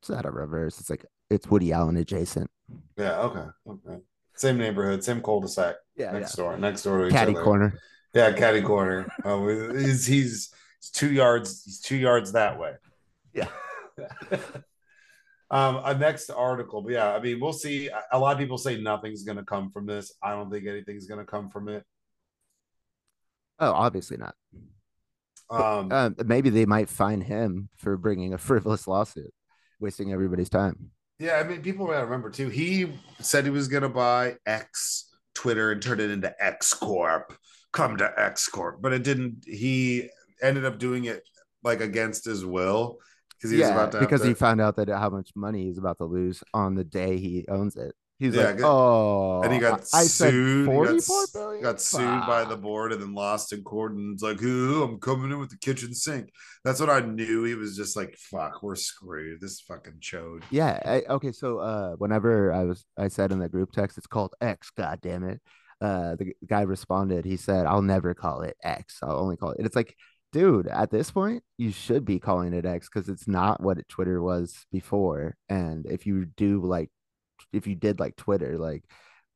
It's 0.00 0.08
not 0.10 0.26
a 0.26 0.30
reverse. 0.30 0.80
It's 0.80 0.90
like 0.90 1.04
it's 1.28 1.46
Woody 1.46 1.72
Allen 1.72 1.96
adjacent. 1.98 2.50
Yeah. 2.96 3.20
Okay. 3.20 3.46
Okay. 3.68 4.02
Same 4.40 4.56
neighborhood, 4.56 5.04
same 5.04 5.20
cul-de-sac 5.20 5.76
Yeah, 5.96 6.12
next 6.12 6.34
door, 6.34 6.56
next 6.56 6.82
door 6.84 7.00
to 7.00 7.06
each 7.08 7.12
Caddy 7.12 7.32
other. 7.34 7.44
corner. 7.44 7.78
Yeah, 8.14 8.32
caddy 8.32 8.62
corner. 8.62 9.06
Oh, 9.22 9.46
he's, 9.76 10.06
he's 10.06 10.50
two 10.94 11.12
yards. 11.12 11.62
He's 11.62 11.78
two 11.78 11.96
yards 11.98 12.32
that 12.32 12.58
way. 12.58 12.72
Yeah. 13.34 13.48
um, 15.50 15.82
a 15.84 15.94
next 15.94 16.30
article, 16.30 16.80
but 16.80 16.92
yeah, 16.92 17.12
I 17.12 17.20
mean, 17.20 17.38
we'll 17.38 17.52
see. 17.52 17.90
A- 18.12 18.18
lot 18.18 18.32
of 18.32 18.38
people 18.38 18.56
say 18.56 18.80
nothing's 18.80 19.24
going 19.24 19.36
to 19.36 19.44
come 19.44 19.70
from 19.70 19.84
this. 19.84 20.10
I 20.22 20.30
don't 20.30 20.50
think 20.50 20.66
anything's 20.66 21.06
going 21.06 21.20
to 21.20 21.26
come 21.30 21.50
from 21.50 21.68
it. 21.68 21.84
Oh, 23.58 23.72
obviously 23.72 24.16
not. 24.16 24.34
Um, 25.50 25.92
Um, 25.92 26.16
maybe 26.24 26.48
they 26.48 26.64
might 26.64 26.88
fine 26.88 27.20
him 27.20 27.68
for 27.76 27.98
bringing 27.98 28.32
a 28.32 28.38
frivolous 28.38 28.88
lawsuit, 28.88 29.34
wasting 29.80 30.14
everybody's 30.14 30.48
time. 30.48 30.92
Yeah, 31.20 31.34
I 31.34 31.44
mean, 31.44 31.60
people 31.60 31.86
gotta 31.86 32.04
remember 32.04 32.30
too. 32.30 32.48
He 32.48 32.94
said 33.20 33.44
he 33.44 33.50
was 33.50 33.68
going 33.68 33.82
to 33.82 33.90
buy 33.90 34.36
X 34.46 35.10
Twitter 35.34 35.70
and 35.70 35.82
turn 35.82 36.00
it 36.00 36.10
into 36.10 36.34
X 36.42 36.72
Corp. 36.72 37.36
Come 37.72 37.98
to 37.98 38.12
X 38.16 38.48
Corp, 38.48 38.80
but 38.80 38.94
it 38.94 39.04
didn't. 39.04 39.44
He 39.46 40.08
ended 40.42 40.64
up 40.64 40.78
doing 40.78 41.04
it 41.04 41.22
like 41.62 41.82
against 41.82 42.24
his 42.24 42.44
will 42.44 42.96
because 43.36 43.50
he 43.50 43.58
was 43.58 43.68
yeah, 43.68 43.74
about 43.74 43.92
to 43.92 44.00
because 44.00 44.22
to- 44.22 44.28
he 44.28 44.34
found 44.34 44.62
out 44.62 44.76
that 44.76 44.88
how 44.88 45.10
much 45.10 45.30
money 45.36 45.64
he's 45.64 45.78
about 45.78 45.98
to 45.98 46.04
lose 46.04 46.42
on 46.54 46.74
the 46.74 46.84
day 46.84 47.18
he 47.18 47.44
owns 47.48 47.76
it. 47.76 47.94
He's 48.20 48.34
Yeah, 48.34 48.44
like, 48.48 48.58
good- 48.58 48.66
oh, 48.66 49.40
and 49.42 49.52
he 49.52 49.58
got 49.58 49.80
I 49.94 50.00
I 50.00 50.04
said 50.04 50.30
sued. 50.30 50.68
He 50.68 50.74
got, 50.76 51.32
billion? 51.32 51.62
got 51.62 51.80
sued 51.80 52.26
by 52.26 52.44
the 52.44 52.56
board 52.56 52.92
and 52.92 53.00
then 53.02 53.14
lost 53.14 53.52
in 53.54 53.62
court. 53.64 53.92
And 53.92 54.12
it's 54.12 54.22
like, 54.22 54.42
"Ooh, 54.42 54.82
I'm 54.84 55.00
coming 55.00 55.32
in 55.32 55.38
with 55.40 55.48
the 55.50 55.56
kitchen 55.56 55.94
sink." 55.94 56.30
That's 56.62 56.78
what 56.80 56.90
I 56.90 57.00
knew. 57.00 57.44
He 57.44 57.54
was 57.54 57.74
just 57.76 57.96
like, 57.96 58.14
"Fuck, 58.30 58.62
we're 58.62 58.76
screwed." 58.76 59.40
This 59.40 59.60
fucking 59.62 60.00
chode. 60.00 60.42
Yeah. 60.50 60.78
I, 60.84 61.02
okay. 61.14 61.32
So, 61.32 61.58
uh, 61.60 61.94
whenever 61.96 62.52
I 62.52 62.64
was, 62.64 62.84
I 62.98 63.08
said 63.08 63.32
in 63.32 63.38
the 63.38 63.48
group 63.48 63.72
text, 63.72 63.96
it's 63.96 64.06
called 64.06 64.34
X. 64.40 64.70
God 64.76 65.00
damn 65.00 65.24
it. 65.24 65.40
Uh, 65.80 66.14
the 66.16 66.34
guy 66.46 66.60
responded. 66.60 67.24
He 67.24 67.38
said, 67.38 67.64
"I'll 67.64 67.80
never 67.80 68.12
call 68.12 68.42
it 68.42 68.56
X. 68.62 68.98
I'll 69.02 69.18
only 69.18 69.38
call 69.38 69.52
it." 69.52 69.64
It's 69.64 69.74
like, 69.76 69.96
dude, 70.30 70.66
at 70.68 70.90
this 70.90 71.10
point, 71.10 71.42
you 71.56 71.72
should 71.72 72.04
be 72.04 72.18
calling 72.18 72.52
it 72.52 72.66
X 72.66 72.86
because 72.92 73.08
it's 73.08 73.26
not 73.26 73.62
what 73.62 73.88
Twitter 73.88 74.20
was 74.20 74.66
before. 74.70 75.36
And 75.48 75.86
if 75.86 76.04
you 76.04 76.26
do 76.36 76.60
like, 76.62 76.90
if 77.52 77.66
you 77.66 77.74
did 77.74 78.00
like 78.00 78.16
Twitter, 78.16 78.58
like, 78.58 78.84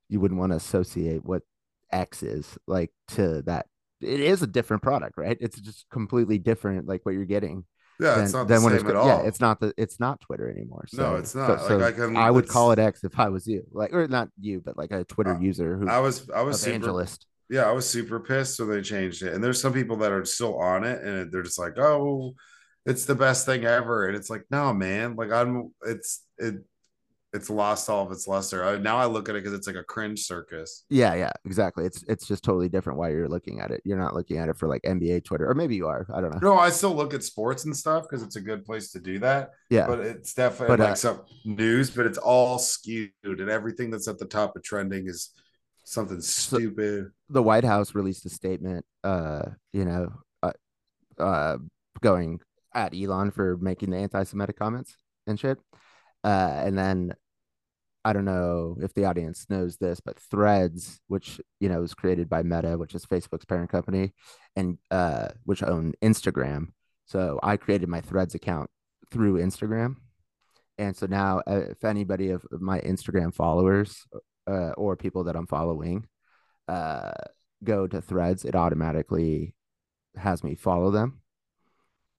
you 0.08 0.20
wouldn't 0.20 0.38
want 0.40 0.52
to 0.52 0.56
associate 0.56 1.24
what 1.24 1.42
X 1.90 2.22
is 2.22 2.58
like 2.66 2.90
to 3.08 3.42
that. 3.42 3.66
It 4.00 4.20
is 4.20 4.42
a 4.42 4.46
different 4.46 4.82
product, 4.82 5.16
right? 5.16 5.36
It's 5.40 5.58
just 5.60 5.86
completely 5.90 6.38
different, 6.38 6.86
like 6.86 7.04
what 7.04 7.14
you're 7.14 7.24
getting 7.24 7.64
Yeah, 8.00 8.16
than, 8.16 8.24
it's 8.24 8.34
not 8.34 8.48
the 8.48 8.58
same 8.58 8.74
it's 8.74 8.84
at 8.84 8.96
all. 8.96 9.06
Yeah, 9.06 9.26
it's 9.28 9.40
not 9.40 9.60
the 9.60 9.72
it's 9.76 9.98
not 9.98 10.20
Twitter 10.20 10.50
anymore. 10.50 10.84
So, 10.88 11.02
No, 11.02 11.16
it's 11.16 11.34
not. 11.34 11.60
So, 11.60 11.78
Like, 11.78 11.94
I 11.94 11.96
can- 11.96 12.16
I 12.16 12.30
would 12.30 12.48
call 12.48 12.72
it 12.72 12.78
X 12.78 13.02
if 13.04 13.18
I 13.18 13.28
was 13.28 13.46
you, 13.46 13.64
like 13.72 13.92
or 13.94 14.06
not 14.08 14.28
you, 14.40 14.60
but 14.60 14.76
like 14.76 14.92
a 14.92 15.04
Twitter 15.04 15.34
Uh, 15.34 15.40
user 15.40 15.78
who 15.78 15.88
I 15.88 16.00
was, 16.00 16.28
I 16.30 16.42
was 16.42 16.60
super, 16.60 16.70
evangelist. 16.70 17.26
yeah, 17.48 17.62
I 17.64 17.72
was 17.72 17.88
super 17.88 18.20
pissed 18.20 18.60
when 18.60 18.68
they 18.70 18.82
changed 18.82 19.22
it. 19.22 19.32
And 19.32 19.42
there's 19.42 19.60
some 19.60 19.72
people 19.72 19.96
that 19.98 20.12
are 20.12 20.24
still 20.24 20.58
on 20.58 20.84
it, 20.84 21.02
and 21.02 21.30
they're 21.32 21.42
just 21.42 21.58
like, 21.58 21.78
"Oh, 21.78 22.34
it's 22.84 23.06
the 23.06 23.14
best 23.14 23.46
thing 23.46 23.64
ever." 23.64 24.06
And 24.06 24.16
it's 24.16 24.28
like, 24.28 24.44
no, 24.50 24.74
man. 24.74 25.16
Like 25.16 25.30
I'm, 25.30 25.72
it's 25.86 26.24
it, 26.38 26.56
it's 27.34 27.50
lost 27.50 27.90
all 27.90 28.06
of 28.06 28.12
its 28.12 28.28
luster. 28.28 28.64
I, 28.64 28.78
now 28.78 28.96
I 28.96 29.06
look 29.06 29.28
at 29.28 29.34
it 29.34 29.42
because 29.42 29.52
it's 29.52 29.66
like 29.66 29.76
a 29.76 29.82
cringe 29.82 30.20
circus. 30.20 30.84
Yeah, 30.88 31.14
yeah, 31.14 31.32
exactly. 31.44 31.84
It's 31.84 32.02
it's 32.08 32.26
just 32.26 32.44
totally 32.44 32.68
different 32.68 32.98
why 32.98 33.10
you're 33.10 33.28
looking 33.28 33.60
at 33.60 33.70
it. 33.72 33.82
You're 33.84 33.98
not 33.98 34.14
looking 34.14 34.38
at 34.38 34.48
it 34.48 34.56
for 34.56 34.68
like 34.68 34.82
NBA 34.82 35.24
Twitter, 35.24 35.50
or 35.50 35.54
maybe 35.54 35.74
you 35.74 35.86
are. 35.88 36.06
I 36.14 36.20
don't 36.20 36.30
know. 36.30 36.38
No, 36.40 36.58
I 36.58 36.70
still 36.70 36.94
look 36.94 37.12
at 37.12 37.24
sports 37.24 37.64
and 37.64 37.76
stuff 37.76 38.04
because 38.04 38.22
it's 38.22 38.36
a 38.36 38.40
good 38.40 38.64
place 38.64 38.92
to 38.92 39.00
do 39.00 39.18
that. 39.18 39.50
Yeah, 39.68 39.86
But 39.86 40.00
it's 40.00 40.32
definitely 40.32 40.76
But, 40.76 40.80
like 40.80 40.92
uh, 40.92 40.94
some 40.94 41.20
news, 41.44 41.90
but 41.90 42.06
it's 42.06 42.18
all 42.18 42.58
skewed, 42.58 43.10
and 43.24 43.50
everything 43.50 43.90
that's 43.90 44.08
at 44.08 44.18
the 44.18 44.26
top 44.26 44.56
of 44.56 44.62
trending 44.62 45.08
is 45.08 45.30
something 45.84 46.20
stupid. 46.20 47.10
the 47.28 47.42
White 47.42 47.64
House 47.64 47.94
released 47.94 48.24
a 48.26 48.30
statement, 48.30 48.84
uh, 49.02 49.42
you 49.72 49.84
know, 49.84 50.12
uh, 50.42 50.52
uh, 51.18 51.58
going 52.00 52.40
at 52.74 52.94
Elon 52.94 53.30
for 53.32 53.56
making 53.56 53.90
the 53.90 53.96
anti-Semitic 53.98 54.56
comments 54.56 54.96
and 55.26 55.38
shit. 55.38 55.58
Uh, 56.22 56.62
and 56.64 56.78
then 56.78 57.12
I 58.04 58.12
don't 58.12 58.24
know 58.26 58.76
if 58.82 58.92
the 58.94 59.06
audience 59.06 59.46
knows 59.48 59.76
this, 59.76 60.00
but 60.00 60.18
Threads, 60.18 61.00
which 61.08 61.40
you 61.60 61.68
know 61.68 61.80
was 61.80 61.94
created 61.94 62.28
by 62.28 62.42
Meta, 62.42 62.76
which 62.76 62.94
is 62.94 63.06
Facebook's 63.06 63.46
parent 63.46 63.70
company, 63.70 64.12
and 64.56 64.78
uh, 64.90 65.28
which 65.44 65.62
own 65.62 65.94
Instagram. 66.02 66.68
So 67.06 67.40
I 67.42 67.56
created 67.56 67.88
my 67.88 68.00
Threads 68.00 68.34
account 68.34 68.68
through 69.10 69.38
Instagram, 69.38 69.96
and 70.78 70.96
so 70.96 71.06
now 71.06 71.42
uh, 71.46 71.62
if 71.70 71.84
anybody 71.84 72.30
of 72.30 72.44
of 72.52 72.60
my 72.60 72.80
Instagram 72.80 73.34
followers 73.34 74.04
uh, 74.46 74.72
or 74.76 74.96
people 74.96 75.24
that 75.24 75.36
I'm 75.36 75.46
following 75.46 76.06
uh, 76.68 77.12
go 77.62 77.86
to 77.86 78.00
Threads, 78.00 78.44
it 78.44 78.54
automatically 78.54 79.54
has 80.16 80.44
me 80.44 80.54
follow 80.54 80.90
them. 80.90 81.20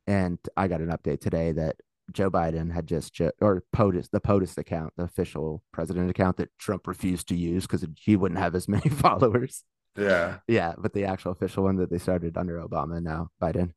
And 0.08 0.38
I 0.56 0.68
got 0.68 0.82
an 0.82 0.90
update 0.90 1.22
today 1.22 1.52
that 1.54 1.78
Joe 2.12 2.30
Biden 2.30 2.72
had 2.72 2.88
just 2.88 3.20
or 3.42 3.64
POTUS, 3.76 4.10
the 4.12 4.20
POTUS 4.22 4.58
account, 4.58 4.94
the 4.98 5.04
official 5.04 5.64
president 5.72 6.10
account 6.10 6.38
that 6.38 6.50
Trump 6.60 6.88
refused 6.88 7.28
to 7.30 7.36
use 7.36 7.66
because 7.66 7.86
he 7.98 8.16
wouldn't 8.16 8.40
have 8.40 8.56
as 8.56 8.68
many 8.76 8.90
followers. 8.90 9.64
Yeah. 9.98 10.38
Yeah, 10.48 10.74
but 10.78 10.94
the 10.94 11.06
actual 11.06 11.32
official 11.32 11.64
one 11.64 11.78
that 11.78 11.90
they 11.90 11.98
started 11.98 12.38
under 12.38 12.60
Obama 12.62 13.02
now 13.02 13.30
Biden, 13.42 13.72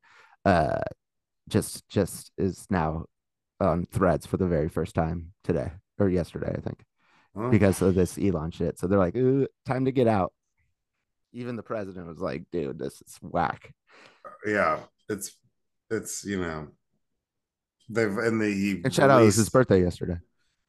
uh, 0.45 0.81
just 1.47 1.87
just 1.89 2.31
is 2.37 2.67
now 2.69 3.05
on 3.59 3.87
Threads 3.91 4.25
for 4.25 4.37
the 4.37 4.47
very 4.47 4.69
first 4.69 4.93
time 4.95 5.33
today 5.43 5.71
or 5.97 6.09
yesterday, 6.09 6.53
I 6.57 6.61
think 6.61 6.83
Huh? 7.35 7.49
because 7.49 7.81
of 7.81 7.93
this 7.95 8.17
Elon 8.17 8.51
shit. 8.51 8.79
So 8.79 8.87
they're 8.87 8.99
like, 8.99 9.15
Ooh, 9.15 9.47
time 9.65 9.85
to 9.85 9.91
get 9.91 10.07
out. 10.07 10.33
Even 11.31 11.55
the 11.55 11.63
president 11.63 12.07
was 12.07 12.19
like, 12.19 12.43
dude, 12.51 12.79
this 12.79 13.01
is 13.01 13.17
whack. 13.21 13.71
yeah, 14.45 14.79
it's 15.07 15.35
it's 15.89 16.25
you 16.25 16.39
know 16.41 16.67
they've 17.89 18.17
and 18.17 18.41
they 18.41 18.81
And 18.83 18.93
shout 18.93 19.09
out, 19.09 19.21
it 19.21 19.25
was 19.25 19.35
his 19.35 19.49
birthday 19.49 19.81
yesterday. 19.81 20.17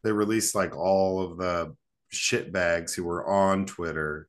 they 0.03 0.13
released 0.13 0.55
like 0.55 0.77
all 0.77 1.23
of 1.23 1.39
the 1.39 1.75
shit 2.09 2.53
bags 2.53 2.95
who 2.95 3.05
were 3.05 3.27
on 3.27 3.67
Twitter. 3.67 4.29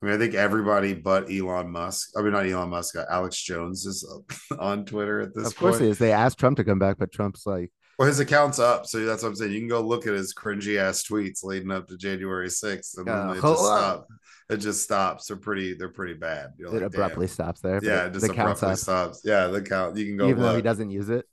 I 0.00 0.06
mean, 0.06 0.14
I 0.14 0.18
think 0.18 0.34
everybody 0.34 0.94
but 0.94 1.30
Elon 1.30 1.70
Musk. 1.72 2.10
I 2.16 2.22
mean, 2.22 2.32
not 2.32 2.46
Elon 2.46 2.68
Musk. 2.70 2.96
uh, 2.96 3.04
Alex 3.10 3.36
Jones 3.42 3.84
is 3.86 4.08
on 4.58 4.84
Twitter 4.84 5.20
at 5.20 5.34
this 5.34 5.48
Of 5.48 5.56
course 5.56 5.76
point. 5.78 5.86
it 5.86 5.90
is. 5.90 5.98
They 5.98 6.12
asked 6.12 6.38
Trump 6.38 6.56
to 6.58 6.64
come 6.64 6.78
back, 6.78 6.98
but 6.98 7.10
Trump's 7.10 7.44
like, 7.46 7.72
Well, 7.98 8.06
his 8.06 8.20
account's 8.20 8.60
up, 8.60 8.86
so 8.86 9.04
that's 9.04 9.24
what 9.24 9.30
I'm 9.30 9.34
saying. 9.34 9.50
You 9.52 9.58
can 9.58 9.68
go 9.68 9.80
look 9.80 10.06
at 10.06 10.14
his 10.14 10.32
cringy 10.34 10.78
ass 10.78 11.02
tweets 11.02 11.42
leading 11.42 11.72
up 11.72 11.88
to 11.88 11.96
January 11.96 12.46
6th, 12.46 12.96
and 12.98 13.06
then 13.08 13.30
it 13.30 13.40
just 13.42 13.64
stops. 13.64 14.06
It 14.50 14.56
just 14.58 14.82
stops. 14.84 15.26
They're 15.26 15.36
pretty. 15.36 15.74
They're 15.74 15.88
pretty 15.90 16.14
bad. 16.14 16.52
You're 16.56 16.68
it 16.68 16.74
like, 16.74 16.82
abruptly 16.84 17.26
damn. 17.26 17.32
stops 17.34 17.60
there. 17.60 17.80
Yeah, 17.82 18.06
it- 18.06 18.12
just 18.14 18.24
the 18.26 18.32
abruptly 18.32 18.68
up, 18.70 18.78
stops. 18.78 19.22
Yeah, 19.24 19.48
the 19.48 19.60
count. 19.62 19.96
You 19.96 20.06
can 20.06 20.16
go 20.16 20.28
even 20.28 20.42
though 20.42 20.54
he 20.56 20.62
doesn't 20.62 20.90
use 20.90 21.08
it. 21.10 21.26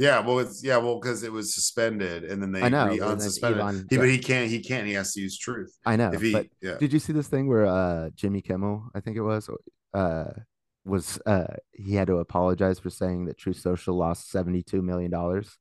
Yeah, 0.00 0.20
well, 0.20 0.38
it's 0.38 0.64
yeah, 0.64 0.78
well, 0.78 0.98
because 0.98 1.22
it 1.24 1.30
was 1.30 1.54
suspended 1.54 2.24
and 2.24 2.40
then 2.42 2.52
they 2.52 2.62
I 2.62 2.70
know, 2.70 2.88
re- 2.88 3.00
unsuspended. 3.00 3.58
Elon- 3.58 3.86
he, 3.90 3.98
but 3.98 4.08
he 4.08 4.18
can't. 4.18 4.48
He 4.48 4.60
can't. 4.60 4.86
He 4.86 4.94
has 4.94 5.12
to 5.12 5.20
use 5.20 5.36
truth. 5.36 5.76
I 5.84 5.96
know. 5.96 6.10
If 6.10 6.22
he, 6.22 6.32
but 6.32 6.46
yeah, 6.62 6.78
did 6.78 6.94
you 6.94 6.98
see 6.98 7.12
this 7.12 7.28
thing 7.28 7.46
where 7.48 7.66
uh 7.66 8.08
Jimmy 8.14 8.40
Kimmel, 8.40 8.88
I 8.94 9.00
think 9.00 9.18
it 9.18 9.20
was, 9.20 9.50
uh 9.92 10.30
was 10.86 11.20
uh 11.26 11.54
he 11.72 11.96
had 11.96 12.06
to 12.06 12.16
apologize 12.16 12.78
for 12.78 12.88
saying 12.88 13.26
that 13.26 13.36
Truth 13.36 13.58
Social 13.58 13.94
lost 13.94 14.30
72 14.30 14.80
million 14.80 15.10
dollars 15.10 15.58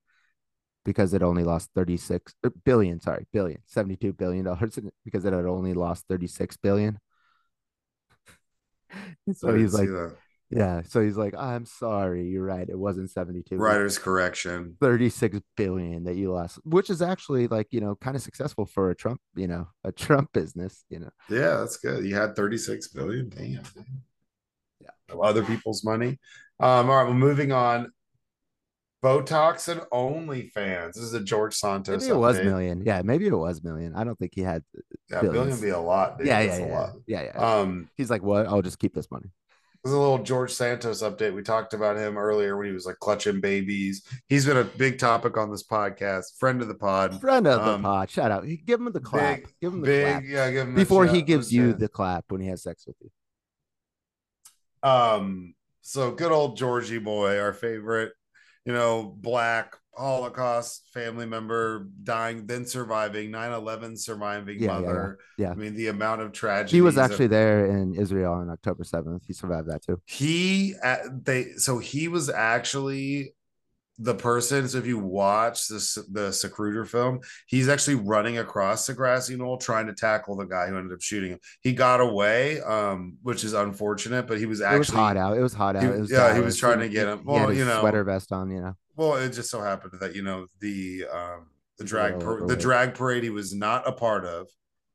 because 0.85 1.13
it 1.13 1.21
only 1.21 1.43
lost 1.43 1.71
36 1.75 2.33
er, 2.45 2.53
billion, 2.63 3.01
sorry, 3.01 3.27
billion, 3.33 3.61
72 3.65 4.13
billion 4.13 4.45
dollars 4.45 4.79
because 5.03 5.25
it 5.25 5.33
had 5.33 5.45
only 5.47 5.73
lost 5.73 6.05
36 6.07 6.55
billion. 6.55 6.97
so 9.35 9.53
he's 9.53 9.73
like, 9.73 9.89
that. 9.89 10.15
Yeah, 10.49 10.81
so 10.87 11.01
he's 11.01 11.15
like, 11.17 11.35
I'm 11.37 11.65
sorry, 11.65 12.27
you're 12.27 12.43
right. 12.43 12.67
It 12.67 12.77
wasn't 12.77 13.11
72. 13.11 13.53
it 13.53 13.57
was 13.57 13.61
writer's 13.61 13.97
correction. 13.99 14.75
36 14.81 15.39
billion 15.55 16.05
that 16.05 16.15
you 16.15 16.31
lost, 16.33 16.59
which 16.63 16.89
is 16.89 17.01
actually 17.01 17.47
like, 17.47 17.67
you 17.71 17.81
know, 17.81 17.95
kind 17.95 18.15
of 18.15 18.21
successful 18.23 18.65
for 18.65 18.89
a 18.89 18.95
Trump, 18.95 19.21
you 19.35 19.47
know, 19.47 19.67
a 19.83 19.91
Trump 19.93 20.33
business, 20.33 20.83
you 20.89 20.99
know. 20.99 21.11
Yeah, 21.29 21.57
that's 21.57 21.77
good. 21.77 22.03
You 22.03 22.15
had 22.15 22.35
36 22.35 22.87
billion. 22.89 23.29
Damn. 23.29 23.61
Yeah. 24.81 25.15
Other 25.21 25.43
people's 25.43 25.83
money. 25.83 26.19
Um, 26.59 26.89
all 26.89 26.97
right, 26.97 27.03
well, 27.03 27.13
moving 27.13 27.51
on. 27.51 27.91
Botox 29.03 29.69
and 29.69 29.79
OnlyFans. 29.93 30.93
This 30.93 31.03
is 31.03 31.13
a 31.13 31.21
George 31.21 31.55
Santos. 31.55 32.01
Maybe 32.01 32.11
it 32.11 32.17
was 32.17 32.37
update. 32.37 32.43
million. 32.43 32.83
Yeah, 32.85 33.01
maybe 33.01 33.27
it 33.27 33.33
was 33.33 33.63
million. 33.63 33.95
I 33.95 34.03
don't 34.03 34.19
think 34.19 34.33
he 34.35 34.41
had. 34.41 34.63
Yeah, 35.09 35.21
billion 35.21 35.33
billions. 35.33 35.61
would 35.61 35.65
be 35.65 35.71
a 35.71 35.79
lot. 35.79 36.17
Dude. 36.17 36.27
yeah, 36.27 36.45
That's 36.45 36.59
yeah, 36.59 36.65
a 36.65 36.67
yeah, 36.67 36.79
lot. 36.79 36.89
yeah, 37.07 37.23
yeah. 37.23 37.59
Um, 37.59 37.89
He's 37.95 38.09
like, 38.09 38.23
what? 38.23 38.45
I'll 38.47 38.61
just 38.61 38.77
keep 38.77 38.93
this 38.93 39.09
money. 39.09 39.29
There's 39.83 39.93
a 39.93 39.97
little 39.99 40.17
George 40.23 40.51
Santos 40.51 41.01
update. 41.01 41.33
We 41.33 41.41
talked 41.41 41.73
about 41.73 41.95
him 41.95 42.17
earlier 42.17 42.57
when 42.57 42.67
he 42.67 42.73
was 42.73 42.85
like 42.85 42.99
clutching 42.99 43.39
babies. 43.39 44.03
He's 44.27 44.45
been 44.45 44.57
a 44.57 44.65
big 44.65 44.99
topic 44.99 45.37
on 45.37 45.49
this 45.51 45.63
podcast. 45.63 46.37
Friend 46.37 46.61
of 46.61 46.67
the 46.67 46.75
pod. 46.75 47.19
Friend 47.21 47.47
of 47.47 47.63
the 47.63 47.71
Um, 47.75 47.83
pod. 47.83 48.09
Shout 48.09 48.29
out. 48.29 48.45
Give 48.65 48.81
him 48.81 48.91
the 48.91 48.99
clap. 48.99 49.37
Big, 49.37 49.47
give 49.61 49.73
him 49.73 49.79
the 49.81 49.85
big, 49.87 50.05
clap 50.05 50.23
yeah. 50.25 50.51
Give 50.51 50.67
him 50.67 50.75
before 50.75 51.05
he 51.07 51.21
gives 51.21 51.53
you 51.53 51.73
the 51.73 51.87
clap 51.87 52.25
when 52.27 52.41
he 52.41 52.47
has 52.47 52.61
sex 52.63 52.85
with 52.85 52.97
you. 53.01 53.09
Um, 54.83 55.55
so 55.81 56.11
good 56.11 56.31
old 56.31 56.57
Georgie 56.57 56.99
boy, 56.99 57.39
our 57.39 57.53
favorite, 57.53 58.11
you 58.69 58.75
know, 58.75 59.15
black 59.17 59.75
Holocaust 59.97 60.83
family 60.93 61.25
member 61.25 61.87
dying, 62.03 62.45
then 62.45 62.67
surviving, 62.67 63.31
9-11 63.31 63.97
surviving 63.97 64.59
Yeah, 64.59 64.79
yeah, 64.79 64.79
mother. 64.85 65.17
yeah. 65.39 65.51
I 65.51 65.55
mean, 65.55 65.73
the 65.75 65.87
amount 65.87 66.21
of 66.21 66.31
tragedy. 66.33 66.77
He 66.77 66.81
was 66.81 66.95
actually 66.99 67.27
there 67.27 67.65
in 67.65 67.95
Israel 67.95 68.33
on 68.33 68.49
October 68.51 68.83
seventh. 68.83 69.23
He 69.25 69.33
survived 69.33 69.67
that 69.71 69.81
too. 69.83 69.99
he 70.05 70.75
uh, 70.83 70.97
they 71.11 71.53
so 71.57 71.79
he 71.79 72.07
was 72.07 72.29
actually 72.29 73.33
the 74.01 74.15
person 74.15 74.65
so 74.67 74.77
if 74.77 74.87
you 74.87 74.97
watch 74.97 75.67
this 75.67 75.95
the 75.95 76.29
Zapruder 76.29 76.87
film 76.87 77.19
he's 77.47 77.67
actually 77.67 77.95
running 77.95 78.37
across 78.37 78.87
the 78.87 78.93
grassy 78.93 79.35
knoll 79.35 79.57
trying 79.57 79.87
to 79.87 79.93
tackle 79.93 80.37
the 80.37 80.45
guy 80.45 80.67
who 80.67 80.77
ended 80.77 80.93
up 80.93 81.01
shooting 81.01 81.31
him 81.31 81.39
he 81.61 81.73
got 81.73 81.99
away 81.99 82.61
um 82.61 83.17
which 83.23 83.43
is 83.43 83.51
unfortunate 83.53 84.25
but 84.25 84.37
he 84.37 84.45
was 84.45 84.61
it 84.61 84.71
was 84.77 84.87
actually 84.89 84.97
hot 84.97 85.17
out. 85.17 85.37
It 85.37 85.41
was 85.41 85.53
hot 85.53 85.75
out. 85.75 85.83
he- 85.83 85.89
it 85.89 85.99
was 85.99 86.11
yeah, 86.11 86.33
he 86.33 86.39
was 86.39 86.57
trying 86.57 86.79
to 86.79 86.87
get 86.87 87.07
him. 87.09 87.23
Well, 87.25 87.53
you 87.53 87.65
know- 87.65 87.81
sweater 87.81 88.03
vest 88.05 88.31
on. 88.31 88.49
You 88.51 88.61
know, 88.61 88.73
well 88.95 89.15
it 89.15 89.31
just 89.31 89.49
so 89.51 89.59
happened 89.61 89.93
that 89.99 90.15
you 90.15 90.21
know 90.23 90.47
the 90.61 91.05
um 91.11 91.47
the 91.77 91.83
drag 91.83 92.19
par- 92.21 92.45
the 92.47 92.55
drag 92.55 92.93
parade 92.93 93.23
he 93.23 93.29
was 93.29 93.53
not 93.53 93.85
a 93.87 93.91
part 93.91 94.23
of 94.25 94.47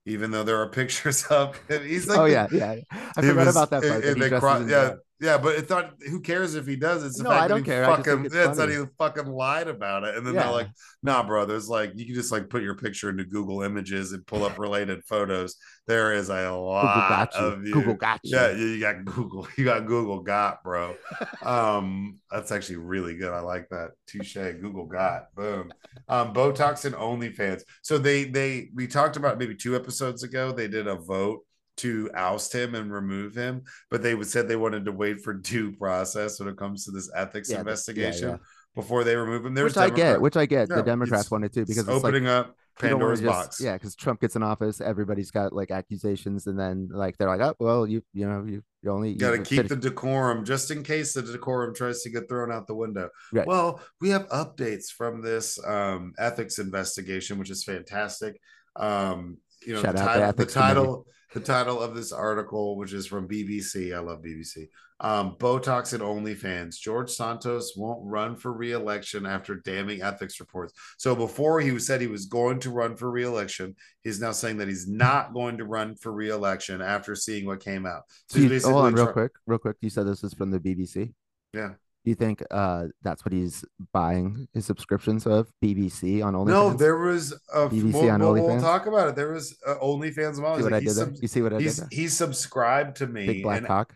even 0.07 0.31
though 0.31 0.45
there 0.45 0.57
are 0.61 0.69
pictures 0.81 1.25
of 1.27 1.57
him 1.69 1.83
he's 1.87 2.07
like 2.09 2.19
oh 2.19 2.25
yeah, 2.25 2.47
yeah. 2.53 2.77
I 2.91 3.21
forgot 3.23 3.47
was- 3.47 3.57
about 3.57 3.71
that 3.71 3.83
part. 3.83 4.03
that 4.03 4.09
and 4.09 4.17
he 4.17 4.23
they 4.23 4.29
dresses 4.31 4.41
cro- 4.41 4.67
yeah. 4.67 4.95
Yeah, 5.25 5.39
but 5.39 5.55
it's 5.57 5.71
not. 5.71 5.95
Who 6.11 6.21
cares 6.21 6.55
if 6.55 6.67
he 6.67 6.77
does? 6.77 7.03
It's 7.03 7.17
the 7.17 7.25
No, 7.25 7.31
fact 7.31 7.43
I 7.45 7.49
that 7.49 7.57
he 7.59 7.63
care. 7.65 7.85
Fucking. 7.87 8.05
think 8.05 8.27
it's 8.27 8.35
It's 8.35 8.59
that 8.59 8.69
he 8.69 8.77
fucking 8.99 9.27
lied 9.27 9.69
about 9.69 10.05
it, 10.05 10.17
and 10.17 10.27
then 10.27 10.35
Yeah. 10.35 10.43
they're 10.45 10.53
like, 10.53 10.69
"Nah, 11.03 11.23
bro. 11.27 11.47
There's 11.47 11.69
like 11.69 11.93
you 11.95 12.05
can 12.05 12.15
just 12.15 12.31
like 12.31 12.51
put 12.51 12.63
your 12.63 12.75
picture 12.75 13.09
into 13.09 13.25
Google 13.25 13.63
Images 13.63 14.13
and 14.13 14.27
pull 14.27 14.45
up 14.45 14.59
related 14.59 15.03
photos. 15.05 15.57
There 15.87 16.13
is 16.13 16.29
a 16.29 16.51
lot 16.51 17.35
of 17.35 17.65
you. 17.67 17.73
Google 17.75 17.95
got 17.95 18.21
you. 18.23 18.37
Yeah, 18.37 18.51
you 18.53 18.81
got 18.81 19.05
Google. 19.05 19.49
You 19.57 19.65
got 19.65 19.87
Google 19.87 20.21
got, 20.21 20.63
bro. 20.63 20.95
um, 21.43 22.19
that's 22.31 22.53
actually 22.53 22.77
really 22.77 23.17
good. 23.17 23.33
I 23.33 23.41
like 23.41 23.69
that. 23.71 23.93
Touche. 24.07 24.35
Google 24.35 24.87
got. 24.87 25.35
Boom. 25.35 25.73
Um, 26.09 26.35
Botox 26.35 26.85
and 26.85 26.95
OnlyFans. 26.95 27.63
So 27.83 27.99
they 27.99 28.25
they 28.25 28.69
we 28.75 28.87
talked 28.87 29.17
about 29.17 29.39
maybe 29.39 29.55
two 29.55 29.75
episodes 29.77 30.23
ago. 30.23 30.53
They 30.53 30.69
did 30.69 30.87
a 30.87 30.97
vote 30.97 31.41
to 31.79 32.11
oust 32.15 32.53
him 32.55 32.75
and 32.75 32.93
remove 32.93 33.35
him, 33.35 33.63
but 33.91 34.03
they 34.03 34.15
would 34.15 34.29
said 34.29 34.49
they 34.49 34.57
wanted 34.57 34.85
to 34.85 34.93
wait 34.93 35.21
for 35.23 35.35
due 35.35 35.73
process 35.73 36.39
when 36.39 36.49
it 36.49 36.57
comes 36.57 36.85
to 36.85 36.91
this 36.93 37.11
ethics 37.15 37.49
Yeah, 37.51 37.55
the- 37.55 37.59
yeah, 37.59 37.61
investigation 37.61 38.29
yeah. 38.31 38.37
before 38.75 39.05
they 39.05 39.17
remove 39.17 39.45
him. 39.45 39.55
There's 39.55 39.73
which 39.75 39.77
I 39.77 39.91
get. 39.91 40.21
Which 40.21 40.37
I 40.37 40.47
get. 40.47 40.69
The 40.69 40.83
Democrats 40.83 41.31
wanted 41.31 41.53
to 41.55 41.61
because 41.61 41.79
it's 41.79 41.89
it's 41.89 41.89
like 42.05 42.15
opening 42.15 42.29
up 42.29 42.57
don't 42.79 42.91
wanna 42.93 42.97
Pandora's 42.99 43.21
just- 43.21 43.33
box. 43.33 43.61
Yeah, 43.61 43.75
because 43.75 43.95
Trump 43.95 44.21
gets 44.21 44.35
in 44.37 44.43
office, 44.43 44.81
everybody's 44.81 45.31
got 45.31 45.53
like 45.53 45.71
accusations, 45.71 46.47
and 46.47 46.59
then 46.59 46.89
like 46.93 47.17
they're 47.19 47.29
like, 47.29 47.41
oh 47.41 47.55
well, 47.59 47.87
you 47.87 48.03
you 48.13 48.29
know 48.29 48.45
you 48.47 48.63
you 48.83 48.91
only 48.91 49.11
You 49.13 49.19
got 49.19 49.31
to 49.33 49.39
keep 49.43 49.63
fit- 49.63 49.69
the 49.69 49.77
decorum 49.77 50.45
just 50.45 50.71
in 50.71 50.83
case 50.83 51.15
the 51.15 51.23
decorum 51.23 51.75
tries 51.75 52.03
to 52.03 52.11
get 52.11 52.29
thrown 52.29 52.53
out 52.53 52.67
the 52.67 52.75
window. 52.75 53.09
Right. 53.33 53.47
Well, 53.47 53.81
we 54.01 54.11
have 54.11 54.29
updates 54.29 54.91
from 54.91 55.23
this 55.23 55.59
um, 55.65 56.13
ethics 56.19 56.59
investigation, 56.59 57.39
which 57.39 57.51
is 57.51 57.65
fantastic. 57.65 58.39
Um, 58.77 59.39
you 59.67 59.73
know, 59.75 59.81
Shout 59.83 59.95
the 59.97 60.01
the 60.03 60.07
title, 60.07 60.21
the 60.21 60.29
ethics 60.29 60.53
committee. 60.53 60.75
title, 60.75 61.07
the 61.35 61.40
title 61.40 61.81
of 61.81 61.94
this 61.94 62.12
article, 62.12 62.77
which 62.77 62.93
is 62.93 63.06
from 63.06 63.28
BBC. 63.28 63.94
I 63.94 63.98
love 63.98 64.23
BBC. 64.23 64.69
Um, 65.01 65.36
Botox 65.39 65.93
and 65.93 66.01
OnlyFans. 66.02 66.77
George 66.78 67.11
Santos 67.11 67.74
won't 67.77 68.01
run 68.09 68.36
for 68.36 68.52
re-election 68.52 69.27
after 69.27 69.56
damning 69.56 70.01
ethics 70.02 70.39
reports. 70.39 70.73
So 70.97 71.16
before 71.16 71.61
he 71.61 71.77
said 71.81 72.01
he 72.01 72.06
was 72.06 72.27
going 72.27 72.61
to 72.61 72.70
run 72.70 72.94
for 72.97 73.11
re-election, 73.11 73.74
he's 74.02 74.20
now 74.20 74.31
saying 74.31 74.59
that 74.59 74.69
he's 74.69 74.89
not 74.89 75.35
going 75.35 75.59
to 75.59 75.65
run 75.65 75.97
for 75.97 76.12
re-election 76.12 76.81
after 76.81 77.16
seeing 77.16 77.44
what 77.44 77.59
came 77.59 77.85
out. 77.85 78.02
So 78.28 78.39
Do 78.39 78.48
he's 78.48 78.62
you- 78.65 78.70
hold 78.70 78.86
on, 78.86 78.94
real 78.94 79.05
try- 79.06 79.12
quick, 79.12 79.32
real 79.47 79.59
quick. 79.59 79.77
You 79.81 79.90
said 79.90 80.06
this 80.06 80.23
is 80.23 80.32
from 80.35 80.52
the 80.52 80.61
BBC. 80.61 81.12
Yeah. 81.52 81.70
Do 82.05 82.11
you 82.11 82.15
think 82.15 82.43
uh 82.51 82.87
that's 83.03 83.25
what 83.25 83.33
he's 83.33 83.65
buying 83.93 84.47
his 84.53 84.67
subscriptions 84.67 85.27
of 85.27 85.51
BBC 85.63 86.23
on 86.25 86.35
OnlyFans? 86.35 86.47
No, 86.49 86.73
there 86.75 86.99
was 86.99 87.33
a 87.55 87.69
BBC 87.69 87.93
we'll, 87.95 88.11
on 88.11 88.21
we'll, 88.21 88.33
we'll 88.35 88.43
OnlyFans? 88.45 88.61
talk 88.61 88.87
about 88.87 89.09
it. 89.09 89.17
There 89.17 89.33
was 89.33 89.57
uh, 89.67 89.77
OnlyFans 89.83 90.39
mom. 90.39 90.59
See 90.59 90.63
what 90.65 90.73
Like, 90.73 90.75
I 90.75 90.81
did 90.81 90.91
sub- 90.91 91.15
You 91.23 91.29
see 91.29 91.41
what 91.43 91.55
I 91.55 91.59
did 91.59 91.65
he's 91.65 91.77
there? 91.79 91.89
he's 91.91 92.17
subscribed 92.17 92.97
to 92.99 93.07
me, 93.07 93.27
Big 93.27 93.43
black 93.43 93.65
cock. 93.65 93.95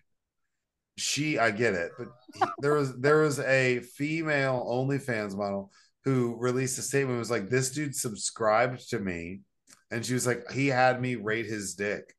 she 0.96 1.38
I 1.38 1.50
get 1.50 1.74
it, 1.74 1.92
but 1.98 2.08
he, 2.34 2.42
there 2.60 2.72
was 2.74 2.96
there 2.98 3.18
was 3.22 3.40
a 3.40 3.80
female 3.80 4.64
OnlyFans 4.66 5.36
model 5.36 5.70
who 6.04 6.36
released 6.38 6.78
a 6.78 6.82
statement. 6.82 7.16
It 7.16 7.18
was 7.18 7.30
like 7.30 7.50
this 7.50 7.70
dude 7.72 7.94
subscribed 7.94 8.88
to 8.90 8.98
me, 8.98 9.42
and 9.90 10.04
she 10.04 10.14
was 10.14 10.26
like 10.26 10.50
he 10.50 10.68
had 10.68 10.98
me 11.00 11.16
rate 11.16 11.44
his 11.46 11.74
dick. 11.74 12.14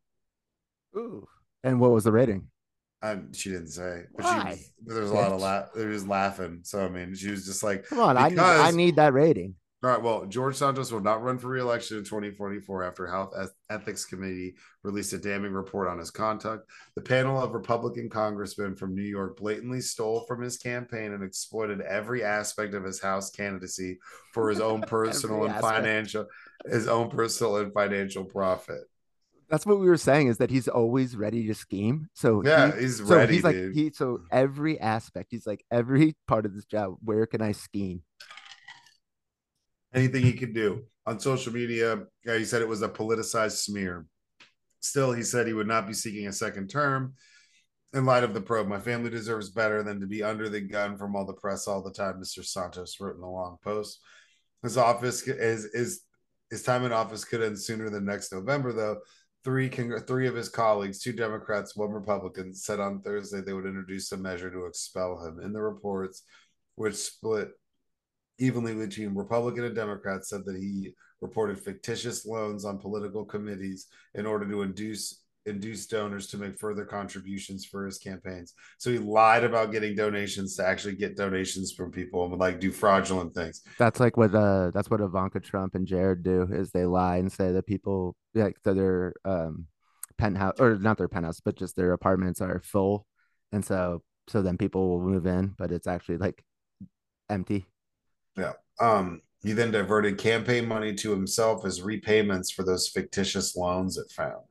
Ooh. 0.96 1.28
And 1.64 1.80
what 1.80 1.92
was 1.92 2.04
the 2.04 2.12
rating? 2.12 2.48
Um, 3.02 3.32
she 3.34 3.50
didn't 3.50 3.70
say, 3.70 4.04
but 4.16 4.26
Why? 4.26 4.56
she 4.56 4.66
but 4.86 4.94
there 4.94 5.04
was 5.04 5.12
a 5.12 5.16
lot 5.16 5.32
of 5.32 5.40
Bitch. 5.40 5.44
laugh. 5.44 5.66
There 5.74 5.88
was 5.88 6.06
laughing. 6.06 6.60
So 6.64 6.86
I 6.86 6.90
mean, 6.90 7.16
she 7.16 7.32
was 7.32 7.46
just 7.46 7.64
like, 7.64 7.86
Come 7.86 8.00
on, 8.00 8.18
I 8.18 8.30
need 8.30 8.40
I 8.40 8.72
need 8.72 8.96
that 8.98 9.14
rating. 9.14 9.56
All 9.82 9.90
right. 9.90 10.02
Well, 10.02 10.26
George 10.26 10.58
Santos 10.58 10.92
will 10.92 11.00
not 11.00 11.24
run 11.24 11.38
for 11.38 11.48
re-election 11.48 12.00
in 12.00 12.04
2044 12.04 12.84
after 12.84 13.08
Health 13.08 13.34
Ethics 13.70 14.04
Committee 14.04 14.56
released 14.84 15.14
a 15.14 15.18
damning 15.18 15.54
report 15.54 15.88
on 15.88 15.98
his 15.98 16.12
conduct. 16.12 16.70
The 16.96 17.02
panel 17.02 17.42
of 17.42 17.54
Republican 17.54 18.10
congressmen 18.10 18.76
from 18.76 18.94
New 18.94 19.04
York 19.04 19.38
blatantly 19.38 19.80
stole 19.80 20.26
from 20.28 20.42
his 20.42 20.58
campaign 20.58 21.14
and 21.14 21.24
exploited 21.24 21.80
every 21.80 22.26
aspect 22.26 22.74
of 22.74 22.84
his 22.84 23.02
House 23.02 23.32
candidacy 23.32 24.00
for 24.34 24.50
his 24.50 24.60
own 24.60 24.82
personal 24.88 25.46
and 25.46 25.54
aspect. 25.54 25.74
financial, 25.74 26.26
his 26.70 26.90
own 26.90 27.10
personal 27.10 27.56
and 27.56 27.74
financial 27.74 28.26
profit. 28.26 28.82
That's 29.50 29.66
what 29.66 29.80
we 29.80 29.88
were 29.88 29.98
saying 29.98 30.28
is 30.28 30.38
that 30.38 30.50
he's 30.52 30.68
always 30.68 31.16
ready 31.16 31.48
to 31.48 31.56
scheme. 31.56 32.08
So 32.14 32.44
Yeah, 32.46 32.74
he- 32.76 32.82
he's 32.82 32.98
so 32.98 33.16
ready, 33.16 33.34
he's 33.36 33.44
like 33.44 33.56
dude. 33.56 33.76
he 33.76 33.92
so 33.92 34.18
mm. 34.18 34.26
every 34.32 34.80
aspect, 34.80 35.30
he's 35.32 35.48
like 35.48 35.66
every 35.72 36.16
part 36.28 36.46
of 36.46 36.54
this 36.54 36.66
job, 36.66 36.98
where 37.04 37.26
can 37.26 37.42
I 37.42 37.54
scheme? 37.54 38.04
anything 39.94 40.22
he 40.24 40.34
could 40.34 40.54
do 40.54 40.84
on 41.08 41.20
social 41.20 41.52
media. 41.54 42.04
Yeah, 42.24 42.38
he 42.38 42.46
said 42.46 42.62
it 42.62 42.68
was 42.68 42.82
a 42.84 42.90
politicized 42.90 43.58
smear. 43.64 44.06
Still, 44.82 45.12
he 45.12 45.24
said 45.24 45.48
he 45.48 45.54
would 45.54 45.68
not 45.68 45.88
be 45.88 45.94
seeking 45.94 46.28
a 46.28 46.32
second 46.34 46.70
term 46.70 47.16
in 47.94 48.06
light 48.06 48.24
of 48.24 48.34
the 48.34 48.42
probe. 48.42 48.68
My 48.68 48.80
family 48.80 49.10
deserves 49.10 49.50
better 49.50 49.82
than 49.84 50.00
to 50.00 50.08
be 50.08 50.22
under 50.24 50.48
the 50.48 50.62
gun 50.62 50.96
from 50.98 51.16
all 51.16 51.26
the 51.26 51.34
press 51.34 51.68
all 51.68 51.82
the 51.82 51.92
time. 51.92 52.22
Mr. 52.22 52.46
Santos 52.46 52.98
wrote 53.00 53.18
in 53.18 53.24
a 53.24 53.30
long 53.32 53.58
post. 53.64 54.00
His 54.62 54.78
office 54.78 55.28
is 55.28 55.66
is 55.66 56.02
his 56.50 56.64
time 56.64 56.84
in 56.86 56.92
office 56.92 57.26
could 57.26 57.42
end 57.42 57.60
sooner 57.60 57.90
than 57.90 58.06
next 58.06 58.32
November, 58.32 58.74
though. 58.74 58.98
Three 59.44 59.70
congr- 59.70 60.06
three 60.06 60.28
of 60.28 60.36
his 60.36 60.50
colleagues, 60.50 61.00
two 61.00 61.14
Democrats, 61.14 61.76
one 61.76 61.92
Republican, 61.92 62.54
said 62.54 62.80
on 62.80 63.02
Thursday 63.02 63.42
they 63.42 63.54
would 63.54 63.66
introduce 63.66 64.12
a 64.12 64.18
measure 64.18 64.52
to 64.52 64.66
expel 64.66 65.26
him. 65.26 65.40
In 65.40 65.54
the 65.54 65.62
reports, 65.62 66.24
which 66.76 66.96
split 66.96 67.50
evenly 68.38 68.76
between 68.76 69.16
Republican 69.16 69.64
and 69.64 69.76
Democrats, 69.76 70.30
said 70.30 70.46
that 70.46 70.58
he 70.58 70.94
reported 71.22 71.60
fictitious 71.60 72.26
loans 72.26 72.66
on 72.66 72.80
political 72.80 73.26
committees 73.26 73.88
in 74.14 74.26
order 74.26 74.48
to 74.50 74.62
induce 74.62 75.19
induce 75.46 75.88
donors 75.88 76.28
to 76.28 76.38
make 76.38 76.58
further 76.60 76.86
contributions 76.86 77.66
for 77.66 77.86
his 77.86 77.98
campaigns. 77.98 78.54
So 78.78 78.92
he 78.92 78.98
lied 78.98 79.44
about 79.44 79.72
getting 79.72 79.96
donations 79.96 80.56
to 80.58 80.66
actually 80.66 80.96
get 80.96 81.18
donations 81.18 81.72
from 81.72 81.92
people 81.92 82.22
and 82.22 82.32
would 82.32 82.40
like 82.40 82.60
do 82.60 82.72
fraudulent 82.72 83.34
things. 83.34 83.62
That's 83.78 84.00
like 84.00 84.18
what 84.18 84.34
uh 84.36 84.72
that's 84.72 84.90
what 84.90 85.02
Ivanka 85.02 85.40
Trump 85.40 85.76
and 85.76 85.88
Jared 85.88 86.24
do 86.24 86.48
is 86.52 86.72
they 86.72 86.86
lie 86.86 87.18
and 87.18 87.32
say 87.32 87.52
that 87.52 87.66
people 87.66 88.16
like 88.34 88.62
that 88.64 88.76
their 88.76 89.14
um 89.26 89.68
penthouse 90.18 90.60
or 90.60 90.76
not 90.76 90.98
their 90.98 91.08
penthouse, 91.08 91.40
but 91.40 91.56
just 91.56 91.76
their 91.76 91.94
apartments 91.94 92.42
are 92.42 92.62
full. 92.64 93.06
And 93.52 93.66
so 93.66 94.04
so 94.28 94.42
then 94.42 94.58
people 94.58 94.90
will 94.90 95.02
move 95.02 95.26
in, 95.26 95.56
but 95.58 95.72
it's 95.72 95.88
actually 95.88 96.18
like 96.18 96.44
empty. 97.30 97.66
Yeah. 98.38 98.54
Um 98.80 99.22
he 99.42 99.54
then 99.54 99.72
diverted 99.72 100.18
campaign 100.18 100.68
money 100.68 100.94
to 100.96 101.12
himself 101.12 101.66
as 101.66 101.82
repayments 101.82 102.52
for 102.52 102.64
those 102.64 102.90
fictitious 102.90 103.56
loans 103.56 103.98
it 103.98 104.12
found. 104.12 104.44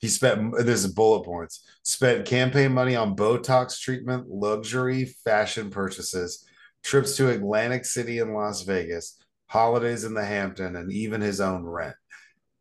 He 0.00 0.08
spent 0.08 0.56
this 0.56 0.84
is 0.84 0.92
bullet 0.92 1.24
points. 1.24 1.64
Spent 1.82 2.26
campaign 2.26 2.72
money 2.72 2.96
on 2.96 3.14
Botox 3.14 3.78
treatment, 3.78 4.28
luxury 4.28 5.04
fashion 5.04 5.70
purchases, 5.70 6.44
trips 6.82 7.16
to 7.16 7.28
Atlantic 7.28 7.84
City 7.84 8.18
and 8.18 8.32
Las 8.32 8.62
Vegas, 8.62 9.22
holidays 9.46 10.04
in 10.04 10.14
the 10.14 10.24
Hampton, 10.24 10.76
and 10.76 10.90
even 10.90 11.20
his 11.20 11.38
own 11.40 11.64
rent. 11.64 11.94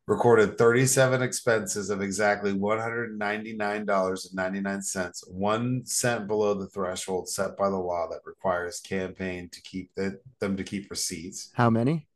Recorded 0.05 0.57
37 0.57 1.21
expenses 1.21 1.89
of 1.91 2.01
exactly 2.01 2.51
$199.99, 2.51 5.29
one 5.29 5.85
cent 5.85 6.27
below 6.27 6.55
the 6.55 6.67
threshold 6.67 7.29
set 7.29 7.55
by 7.55 7.69
the 7.69 7.77
law 7.77 8.07
that 8.09 8.21
requires 8.25 8.79
campaign 8.79 9.49
to 9.51 9.61
keep 9.61 9.91
the, 9.95 10.19
them 10.39 10.57
to 10.57 10.63
keep 10.63 10.89
receipts. 10.89 11.51
How 11.53 11.69
many? 11.69 12.07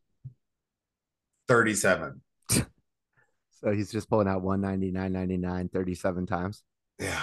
37. 1.48 2.20
So 3.64 3.72
he's 3.72 3.92
just 3.92 4.10
pulling 4.10 4.28
out 4.28 4.44
199.99 4.44 5.72
37 5.72 6.26
times. 6.26 6.64
Yeah. 7.00 7.22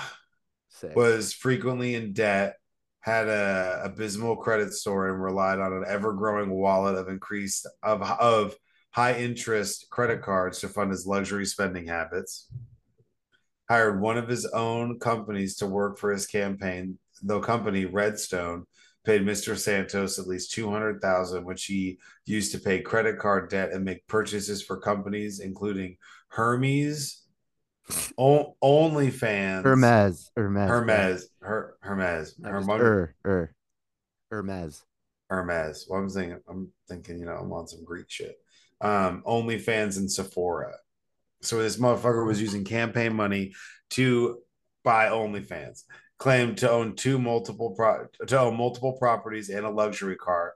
Sick. 0.68 0.96
was 0.96 1.34
frequently 1.34 1.94
in 1.94 2.12
debt, 2.12 2.56
had 3.00 3.28
a 3.28 3.82
abysmal 3.84 4.36
credit 4.36 4.72
score, 4.72 5.08
and 5.08 5.22
relied 5.22 5.58
on 5.58 5.72
an 5.72 5.84
ever-growing 5.86 6.48
wallet 6.48 6.96
of 6.96 7.08
increased 7.08 7.66
of 7.82 8.02
of 8.02 8.54
high 8.92 9.14
interest 9.18 9.88
credit 9.90 10.22
cards 10.22 10.60
to 10.60 10.68
fund 10.68 10.90
his 10.90 11.06
luxury 11.06 11.44
spending 11.44 11.86
habits. 11.86 12.48
Hired 13.68 14.00
one 14.00 14.16
of 14.16 14.28
his 14.28 14.46
own 14.46 14.98
companies 14.98 15.56
to 15.56 15.66
work 15.66 15.98
for 15.98 16.10
his 16.10 16.26
campaign. 16.26 16.98
The 17.22 17.40
company 17.40 17.84
Redstone 17.84 18.64
paid 19.04 19.22
Mr. 19.22 19.56
Santos 19.56 20.18
at 20.18 20.26
least 20.26 20.52
two 20.52 20.70
hundred 20.70 21.02
thousand, 21.02 21.44
which 21.44 21.64
he 21.64 21.98
used 22.26 22.52
to 22.52 22.58
pay 22.58 22.80
credit 22.80 23.18
card 23.18 23.50
debt 23.50 23.72
and 23.72 23.84
make 23.84 24.06
purchases 24.06 24.62
for 24.62 24.78
companies 24.78 25.40
including 25.40 25.96
Hermes, 26.30 27.22
o- 28.16 28.56
OnlyFans, 28.62 29.62
Hermes. 29.64 30.30
Hermes. 30.36 30.68
Hermes, 30.68 31.28
Her, 31.42 31.74
Hermes, 31.80 32.34
Hermes, 32.42 32.68
Er, 32.80 33.14
er. 33.26 33.54
Hermes. 34.30 34.82
Hermes. 35.28 35.86
Well, 35.88 36.00
I'm 36.00 36.08
thinking, 36.08 36.40
I'm 36.48 36.72
thinking, 36.88 37.18
you 37.18 37.26
know, 37.26 37.36
I'm 37.36 37.52
on 37.52 37.66
some 37.68 37.84
Greek 37.84 38.06
shit. 38.08 38.36
Um, 38.80 39.22
OnlyFans 39.26 39.98
and 39.98 40.10
Sephora. 40.10 40.72
So 41.42 41.58
this 41.62 41.76
motherfucker 41.78 42.26
was 42.26 42.40
using 42.40 42.64
campaign 42.64 43.14
money 43.14 43.52
to 43.90 44.38
buy 44.84 45.06
OnlyFans. 45.06 45.82
Claimed 46.18 46.58
to 46.58 46.70
own 46.70 46.96
two 46.96 47.18
multiple 47.18 47.70
pro- 47.74 48.06
to 48.26 48.38
own 48.38 48.56
multiple 48.56 48.92
properties 48.98 49.48
and 49.48 49.64
a 49.64 49.70
luxury 49.70 50.16
car. 50.16 50.54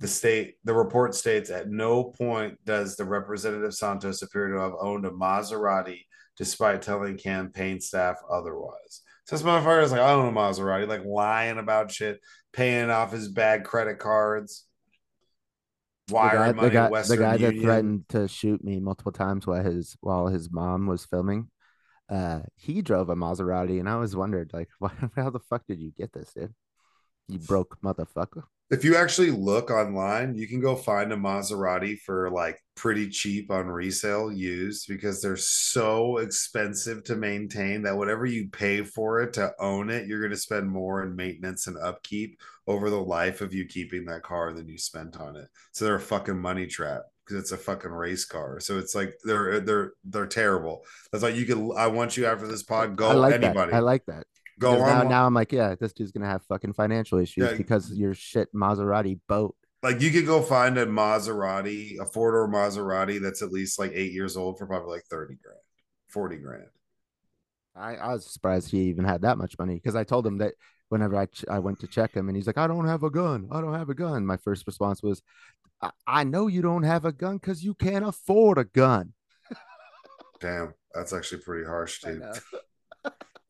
The 0.00 0.08
state, 0.08 0.56
the 0.64 0.74
report 0.74 1.14
states, 1.14 1.50
at 1.50 1.68
no 1.68 2.04
point 2.04 2.58
does 2.64 2.96
the 2.96 3.04
representative 3.04 3.74
Santos 3.74 4.22
appear 4.22 4.48
to 4.48 4.58
have 4.60 4.72
owned 4.80 5.04
a 5.06 5.10
Maserati, 5.10 6.06
despite 6.36 6.82
telling 6.82 7.18
campaign 7.18 7.80
staff 7.80 8.16
otherwise. 8.30 9.02
So 9.26 9.36
this 9.36 9.44
motherfucker 9.44 9.82
is 9.84 9.92
like, 9.92 10.00
I 10.00 10.12
own 10.12 10.28
a 10.28 10.32
Maserati, 10.36 10.88
like 10.88 11.04
lying 11.04 11.58
about 11.58 11.92
shit, 11.92 12.18
paying 12.52 12.90
off 12.90 13.12
his 13.12 13.28
bad 13.28 13.64
credit 13.64 13.98
cards, 13.98 14.64
The 16.08 16.14
wiring 16.14 16.52
guy, 16.52 16.52
money 16.52 16.68
the 16.68 16.70
guy, 16.70 17.02
the 17.02 17.16
guy 17.16 17.36
that 17.36 17.54
Union. 17.54 17.62
threatened 17.62 18.08
to 18.10 18.26
shoot 18.28 18.64
me 18.64 18.80
multiple 18.80 19.12
times 19.12 19.46
while 19.46 19.62
his 19.62 19.96
while 20.00 20.26
his 20.28 20.50
mom 20.50 20.86
was 20.86 21.04
filming. 21.04 21.48
Uh, 22.08 22.40
he 22.56 22.82
drove 22.82 23.08
a 23.08 23.14
Maserati, 23.14 23.78
and 23.78 23.88
I 23.88 23.92
always 23.92 24.16
wondered, 24.16 24.50
like, 24.52 24.68
why, 24.78 24.92
how 25.14 25.30
the 25.30 25.38
fuck 25.40 25.66
did 25.68 25.78
you 25.80 25.92
get 25.96 26.12
this, 26.12 26.32
dude? 26.32 26.54
You 27.28 27.38
broke 27.38 27.80
motherfucker. 27.82 28.42
If 28.70 28.84
you 28.84 28.96
actually 28.96 29.32
look 29.32 29.70
online, 29.70 30.36
you 30.36 30.46
can 30.46 30.60
go 30.60 30.76
find 30.76 31.12
a 31.12 31.16
Maserati 31.16 31.98
for 31.98 32.30
like 32.30 32.62
pretty 32.76 33.08
cheap 33.08 33.50
on 33.50 33.66
resale 33.66 34.32
used 34.32 34.86
because 34.88 35.20
they're 35.20 35.36
so 35.36 36.18
expensive 36.18 37.02
to 37.04 37.16
maintain 37.16 37.82
that 37.82 37.96
whatever 37.96 38.26
you 38.26 38.48
pay 38.48 38.82
for 38.82 39.22
it 39.22 39.32
to 39.32 39.52
own 39.58 39.90
it, 39.90 40.06
you're 40.06 40.20
going 40.20 40.30
to 40.30 40.36
spend 40.36 40.70
more 40.70 41.02
in 41.02 41.16
maintenance 41.16 41.66
and 41.66 41.76
upkeep 41.78 42.38
over 42.68 42.90
the 42.90 43.00
life 43.00 43.40
of 43.40 43.52
you 43.52 43.66
keeping 43.66 44.04
that 44.04 44.22
car 44.22 44.52
than 44.52 44.68
you 44.68 44.78
spent 44.78 45.20
on 45.20 45.34
it. 45.34 45.48
So 45.72 45.84
they're 45.84 45.96
a 45.96 46.00
fucking 46.00 46.38
money 46.38 46.68
trap 46.68 47.02
because 47.26 47.42
it's 47.42 47.52
a 47.52 47.56
fucking 47.56 47.90
race 47.90 48.24
car. 48.24 48.60
So 48.60 48.78
it's 48.78 48.94
like 48.94 49.14
they're 49.24 49.60
they're 49.60 49.92
they're 50.04 50.26
terrible. 50.26 50.84
That's 51.10 51.24
like 51.24 51.34
you 51.34 51.44
could. 51.44 51.76
I 51.76 51.88
want 51.88 52.16
you 52.16 52.26
after 52.26 52.46
this 52.46 52.62
pod. 52.62 52.96
Go 52.96 53.08
I 53.08 53.14
like 53.14 53.34
anybody. 53.34 53.72
that. 53.72 53.76
I 53.76 53.80
like 53.80 54.06
that. 54.06 54.26
Go 54.60 54.74
Because 54.76 55.02
now, 55.04 55.08
now 55.08 55.26
I'm 55.26 55.34
like, 55.34 55.50
yeah, 55.52 55.74
this 55.74 55.92
dude's 55.92 56.12
gonna 56.12 56.26
have 56.26 56.44
fucking 56.44 56.74
financial 56.74 57.18
issues 57.18 57.50
Yeah. 57.50 57.56
because 57.56 57.90
of 57.90 57.96
your 57.96 58.14
shit 58.14 58.52
Maserati 58.54 59.18
boat. 59.28 59.56
like 59.82 60.00
you 60.00 60.10
could 60.10 60.26
go 60.26 60.40
find 60.42 60.78
a 60.78 60.86
Maserati, 60.86 61.98
a 61.98 62.06
four 62.06 62.30
door 62.32 62.48
Maserati 62.48 63.20
that's 63.20 63.42
at 63.42 63.50
least 63.50 63.78
like 63.78 63.90
eight 63.94 64.12
years 64.12 64.36
old 64.36 64.58
for 64.58 64.66
probably 64.66 64.92
like 64.92 65.04
30 65.10 65.34
grand, 65.42 65.58
40 66.08 66.36
grand. 66.36 66.66
I, 67.74 67.94
I 67.96 68.12
was 68.12 68.26
surprised 68.30 68.70
he 68.70 68.82
even 68.88 69.04
had 69.04 69.22
that 69.22 69.38
much 69.38 69.58
money 69.58 69.74
because 69.74 69.96
I 69.96 70.04
told 70.04 70.26
him 70.26 70.38
that 70.38 70.54
whenever 70.88 71.16
I 71.16 71.26
ch- 71.26 71.44
I 71.48 71.60
went 71.60 71.80
to 71.80 71.86
check 71.86 72.12
him 72.14 72.28
and 72.28 72.36
he's 72.36 72.46
like, 72.46 72.58
I 72.58 72.66
don't 72.66 72.86
have 72.88 73.02
a 73.04 73.10
gun. 73.10 73.48
I 73.50 73.60
don't 73.60 73.74
have 73.74 73.88
a 73.90 73.94
gun. 73.94 74.26
My 74.26 74.36
first 74.36 74.66
response 74.66 75.02
was, 75.02 75.22
I, 75.80 75.90
I 76.06 76.24
know 76.24 76.48
you 76.48 76.62
don't 76.62 76.82
have 76.82 77.04
a 77.04 77.12
gun 77.12 77.36
because 77.38 77.62
you 77.64 77.74
can't 77.74 78.04
afford 78.04 78.58
a 78.58 78.64
gun. 78.64 79.14
Damn, 80.40 80.74
that's 80.94 81.12
actually 81.12 81.42
pretty 81.42 81.64
harsh, 81.66 82.00
dude. 82.02 82.22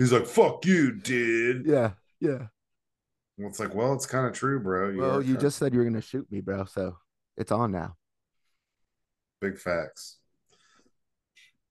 He's 0.00 0.12
like, 0.12 0.26
fuck 0.26 0.64
you, 0.64 0.92
dude. 0.92 1.66
Yeah, 1.66 1.90
yeah. 2.20 2.46
Well, 3.36 3.48
it's 3.48 3.60
like, 3.60 3.74
well, 3.74 3.92
it's 3.92 4.06
kind 4.06 4.26
of 4.26 4.32
true, 4.32 4.58
bro. 4.58 4.96
Well, 4.96 5.20
you 5.20 5.26
kinda- 5.34 5.40
just 5.42 5.58
said 5.58 5.74
you 5.74 5.78
were 5.78 5.84
gonna 5.84 6.00
shoot 6.00 6.26
me, 6.32 6.40
bro. 6.40 6.64
So 6.64 6.96
it's 7.36 7.52
on 7.52 7.70
now. 7.70 7.96
big 9.42 9.58
facts. 9.58 10.16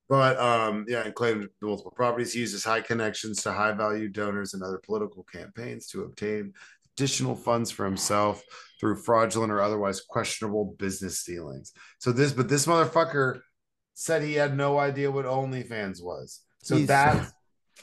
But 0.08 0.40
um, 0.40 0.86
yeah, 0.88 1.04
and 1.06 1.14
claimed 1.14 1.50
multiple 1.62 1.92
properties. 1.96 2.34
He 2.34 2.40
uses 2.40 2.64
high 2.64 2.82
connections 2.82 3.44
to 3.44 3.52
high 3.52 3.74
value 3.74 4.10
donors 4.10 4.54
and 4.56 4.64
other 4.64 4.80
political 4.84 5.24
campaigns 5.24 5.88
to 5.90 6.04
obtain 6.04 6.54
additional 6.98 7.36
funds 7.36 7.70
for 7.70 7.86
himself 7.86 8.44
through 8.80 8.96
fraudulent 8.96 9.52
or 9.52 9.62
otherwise 9.62 10.02
questionable 10.02 10.76
business 10.80 11.24
dealings. 11.24 11.74
So 12.00 12.12
this, 12.12 12.34
but 12.34 12.50
this 12.50 12.66
motherfucker 12.66 13.42
said 13.94 14.24
he 14.24 14.34
had 14.34 14.58
no 14.58 14.80
idea 14.80 15.12
what 15.12 15.26
OnlyFans 15.26 16.02
was. 16.04 16.42
So 16.64 16.76
He's- 16.76 16.88
that, 16.88 17.32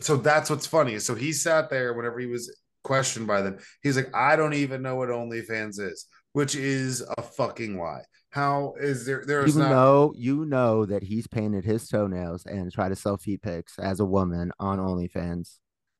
so 0.01 0.16
that's 0.16 0.51
what's 0.51 0.66
funny. 0.66 0.98
So 0.98 1.14
he 1.14 1.32
sat 1.32 1.70
there 1.70 1.94
whenever 1.94 2.18
he 2.18 2.27
was 2.27 2.55
questioned 2.85 3.27
by 3.27 3.43
them. 3.43 3.59
He's 3.82 3.97
like, 3.97 4.14
I 4.14 4.36
don't 4.36 4.55
even 4.55 4.82
know 4.82 4.97
what 4.97 5.09
OnlyFans 5.09 5.81
is, 5.81 6.06
which 6.32 6.55
is 6.55 7.05
a 7.18 7.23
fucking 7.23 7.78
lie. 7.78 8.02
How 8.31 8.74
is 8.78 9.06
there? 9.06 9.24
There's 9.27 9.55
You 9.56 9.62
not. 9.62 9.70
know, 9.70 10.12
you 10.16 10.44
know 10.44 10.85
that 10.86 11.02
he's 11.02 11.27
painted 11.27 11.64
his 11.64 11.89
toenails 11.89 12.44
and 12.44 12.70
tried 12.70 12.90
to 12.90 12.97
sell 12.97 13.16
feet 13.16 13.40
pics 13.43 13.78
as 13.78 14.01
a 14.01 14.05
woman 14.05 14.52
on 14.59 14.78
OnlyFans. 14.78 15.56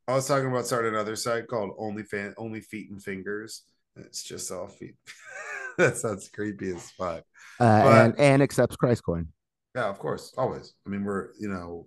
I 0.09 0.14
was 0.14 0.28
talking 0.28 0.47
about 0.48 0.66
starting 0.66 0.93
another 0.94 1.16
site 1.16 1.48
called 1.48 1.77
OnlyFan, 1.78 2.35
Only 2.36 2.60
Feet 2.60 2.90
and 2.90 3.02
Fingers. 3.02 3.62
It's 3.97 4.23
just 4.23 4.52
all 4.52 4.68
feet. 4.68 4.94
that 5.78 5.97
sounds 5.97 6.28
creepy 6.28 6.70
as 6.77 6.90
fuck. 6.90 7.24
Uh, 7.59 7.82
But- 7.82 8.05
and 8.05 8.20
and 8.20 8.43
accepts 8.43 8.77
Christ 8.77 9.02
coin. 9.05 9.28
Yeah, 9.74 9.89
of 9.89 9.98
course, 9.98 10.32
always. 10.39 10.74
I 10.86 10.90
mean, 10.90 11.05
we're 11.05 11.31
you 11.40 11.48
know, 11.48 11.86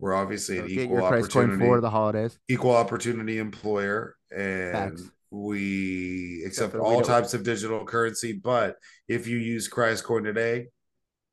we're 0.00 0.14
obviously 0.14 0.56
So 0.58 0.64
an 0.64 0.70
equal 0.70 0.98
your 0.98 1.08
Christ 1.08 1.30
coin 1.30 1.44
opportunity, 1.44 1.66
for 1.68 1.80
the 1.80 1.90
holidays. 1.90 2.38
equal 2.48 2.74
opportunity 2.74 3.38
employer, 3.38 4.16
and 4.34 4.72
Facts. 4.72 5.02
we 5.30 6.42
accept 6.46 6.74
we 6.74 6.80
all 6.80 6.94
don't- 7.00 7.04
types 7.04 7.34
of 7.34 7.42
digital 7.44 7.84
currency. 7.84 8.32
But 8.32 8.76
if 9.08 9.26
you 9.28 9.36
use 9.38 9.68
Christ 9.68 10.04
Coin 10.04 10.24
today, 10.24 10.68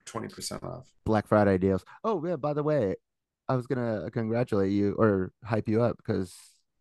twenty 0.06 0.27
percent 0.27 0.64
off. 0.64 0.88
Black 1.06 1.27
Friday 1.27 1.57
deals. 1.57 1.84
Oh 2.03 2.23
yeah, 2.26 2.35
by 2.35 2.53
the 2.53 2.64
way, 2.64 2.95
I 3.48 3.56
was 3.56 3.65
gonna 3.68 4.10
congratulate 4.11 4.72
you 4.72 4.94
or 4.94 5.31
hype 5.44 5.68
you 5.68 5.81
up 5.81 5.98
because 5.98 6.35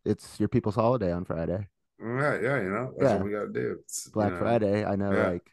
it's 0.05 0.39
your 0.39 0.49
people's 0.49 0.75
holiday 0.75 1.13
on 1.13 1.25
Friday. 1.25 1.69
Yeah, 2.01 2.41
yeah, 2.41 2.61
you 2.61 2.69
know, 2.69 2.93
that's 2.99 3.11
Yeah. 3.11 3.17
what 3.17 3.25
we 3.25 3.31
gotta 3.31 3.49
do. 3.49 3.79
It's, 3.81 4.07
you 4.07 4.13
Black 4.13 4.33
know, 4.33 4.39
Friday. 4.39 4.85
I 4.85 4.97
know 4.97 5.13
yeah. 5.13 5.29
like 5.31 5.51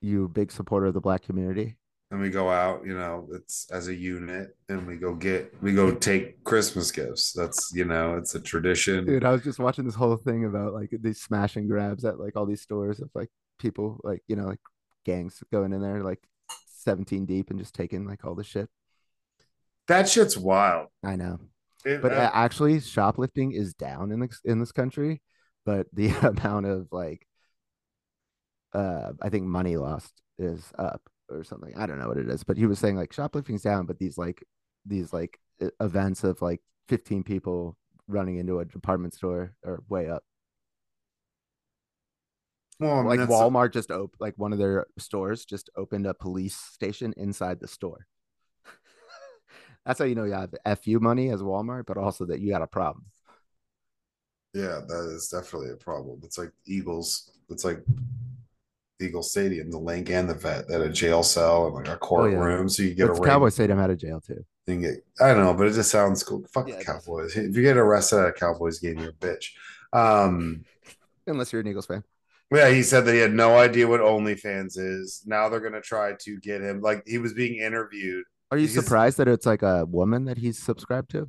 you 0.00 0.28
big 0.28 0.50
supporter 0.52 0.86
of 0.86 0.94
the 0.94 1.00
black 1.00 1.22
community. 1.22 1.76
And 2.10 2.20
we 2.20 2.30
go 2.30 2.48
out, 2.48 2.86
you 2.86 2.96
know, 2.96 3.28
it's 3.32 3.68
as 3.72 3.88
a 3.88 3.94
unit 3.94 4.56
and 4.68 4.86
we 4.86 4.96
go 4.96 5.14
get 5.14 5.52
we 5.62 5.72
go 5.72 5.92
take 5.92 6.42
Christmas 6.44 6.92
gifts. 6.92 7.32
That's 7.32 7.72
you 7.74 7.84
know, 7.84 8.16
it's 8.16 8.34
a 8.34 8.40
tradition. 8.40 9.04
Dude, 9.04 9.24
I 9.24 9.32
was 9.32 9.42
just 9.42 9.58
watching 9.58 9.84
this 9.84 9.94
whole 9.94 10.16
thing 10.16 10.44
about 10.44 10.72
like 10.72 10.90
these 11.00 11.20
smash 11.20 11.56
and 11.56 11.68
grabs 11.68 12.04
at 12.04 12.20
like 12.20 12.36
all 12.36 12.46
these 12.46 12.62
stores 12.62 13.00
of 13.00 13.10
like 13.14 13.28
people 13.58 14.00
like 14.04 14.22
you 14.28 14.36
know 14.36 14.46
like 14.46 14.60
gangs 15.04 15.42
going 15.52 15.72
in 15.72 15.80
there 15.80 16.02
like 16.02 16.22
17 16.78 17.24
deep 17.26 17.50
and 17.50 17.58
just 17.58 17.74
taking 17.74 18.06
like 18.06 18.24
all 18.24 18.34
the 18.34 18.44
shit. 18.44 18.68
That 19.88 20.08
shit's 20.08 20.36
wild. 20.36 20.88
I 21.04 21.16
know. 21.16 21.38
It- 21.84 22.02
But 22.02 22.12
uh, 22.12 22.16
uh, 22.16 22.30
actually, 22.34 22.80
shoplifting 22.80 23.52
is 23.52 23.74
down 23.74 24.12
in 24.12 24.20
this 24.20 24.40
in 24.44 24.60
this 24.60 24.72
country, 24.72 25.22
but 25.64 25.86
the 25.92 26.08
amount 26.22 26.66
of 26.66 26.88
like, 26.92 27.26
uh, 28.72 29.12
I 29.20 29.28
think 29.28 29.44
money 29.46 29.76
lost 29.76 30.22
is 30.38 30.72
up 30.78 31.02
or 31.28 31.44
something. 31.44 31.72
I 31.76 31.86
don't 31.86 31.98
know 31.98 32.08
what 32.08 32.18
it 32.18 32.28
is, 32.28 32.44
but 32.44 32.56
he 32.56 32.66
was 32.66 32.78
saying 32.78 32.96
like 32.96 33.12
shoplifting's 33.12 33.62
down, 33.62 33.86
but 33.86 33.98
these 33.98 34.18
like 34.18 34.44
these 34.84 35.12
like 35.12 35.38
events 35.80 36.24
of 36.24 36.42
like 36.42 36.60
fifteen 36.88 37.22
people 37.22 37.76
running 38.08 38.36
into 38.36 38.60
a 38.60 38.64
department 38.64 39.14
store 39.14 39.54
are 39.64 39.82
way 39.88 40.08
up. 40.08 40.22
well, 42.78 43.04
like 43.04 43.20
Walmart 43.20 43.72
just 43.72 43.90
opened, 43.90 44.20
like 44.20 44.34
one 44.36 44.52
of 44.52 44.58
their 44.58 44.86
stores 44.98 45.44
just 45.44 45.70
opened 45.76 46.06
a 46.06 46.14
police 46.14 46.56
station 46.56 47.14
inside 47.16 47.60
the 47.60 47.68
store. 47.68 48.06
That's 49.86 49.98
how 49.98 50.04
you 50.04 50.14
know 50.14 50.24
you 50.24 50.32
have 50.32 50.80
fu 50.82 51.00
money 51.00 51.30
as 51.30 51.42
Walmart, 51.42 51.86
but 51.86 51.96
also 51.96 52.26
that 52.26 52.40
you 52.40 52.50
got 52.50 52.62
a 52.62 52.66
problem. 52.66 53.06
Yeah, 54.54 54.80
that 54.88 55.10
is 55.12 55.28
definitely 55.28 55.70
a 55.70 55.76
problem. 55.76 56.20
It's 56.24 56.38
like 56.38 56.50
Eagles. 56.64 57.30
It's 57.50 57.64
like 57.64 57.84
Eagle 59.00 59.22
Stadium, 59.22 59.70
the 59.70 59.78
Linc 59.78 60.10
and 60.10 60.28
the 60.28 60.34
vet 60.34 60.68
that 60.68 60.80
a 60.80 60.88
jail 60.88 61.22
cell 61.22 61.66
and 61.66 61.74
like 61.74 61.88
a 61.88 61.98
Oh, 62.00 62.24
yeah. 62.26 62.66
so 62.66 62.82
you 62.82 62.94
get 62.94 63.08
But 63.08 63.18
a 63.20 63.24
Cowboy 63.26 63.48
Stadium 63.50 63.78
out 63.78 63.90
of 63.90 63.98
jail 63.98 64.20
too. 64.20 64.44
thing. 64.66 64.80
Get, 64.80 65.04
I 65.20 65.28
don't 65.34 65.44
know, 65.44 65.54
but 65.54 65.66
it 65.66 65.72
just 65.74 65.90
sounds 65.90 66.22
cool. 66.22 66.44
Fuck 66.52 66.68
Yeah, 66.68 66.76
the. 66.78 66.84
Cowboys. 66.84 67.36
If 67.36 67.54
you 67.56 67.62
get 67.62 67.76
arrested 67.76 68.18
at 68.20 68.28
a 68.28 68.32
Cowboys 68.32 68.78
game, 68.78 68.98
you're 68.98 69.10
a 69.10 69.12
bitch. 69.12 69.50
Um, 69.92 70.64
Unless 71.26 71.52
you're 71.52 71.60
an 71.60 71.66
Eagles 71.68 71.86
fan. 71.86 72.02
yeah, 72.52 72.68
he 72.70 72.82
said 72.82 73.04
that 73.04 73.12
he 73.12 73.18
had 73.20 73.32
no 73.34 73.56
idea 73.58 73.86
what 73.86 74.00
OnlyFans 74.00 74.78
is. 74.78 75.22
Now 75.26 75.48
they're 75.48 75.60
gonna 75.60 75.80
try 75.80 76.14
to 76.20 76.40
get 76.40 76.60
him. 76.62 76.80
Like 76.80 77.02
he 77.06 77.18
was 77.18 77.32
being 77.34 77.60
interviewed. 77.60 78.24
Are 78.50 78.58
you 78.58 78.68
Because- 78.68 78.84
surprised 78.84 79.18
that 79.18 79.28
it's 79.28 79.46
like 79.46 79.62
a 79.62 79.84
woman 79.86 80.24
that 80.26 80.38
he's 80.38 80.58
subscribed 80.58 81.10
to? 81.10 81.28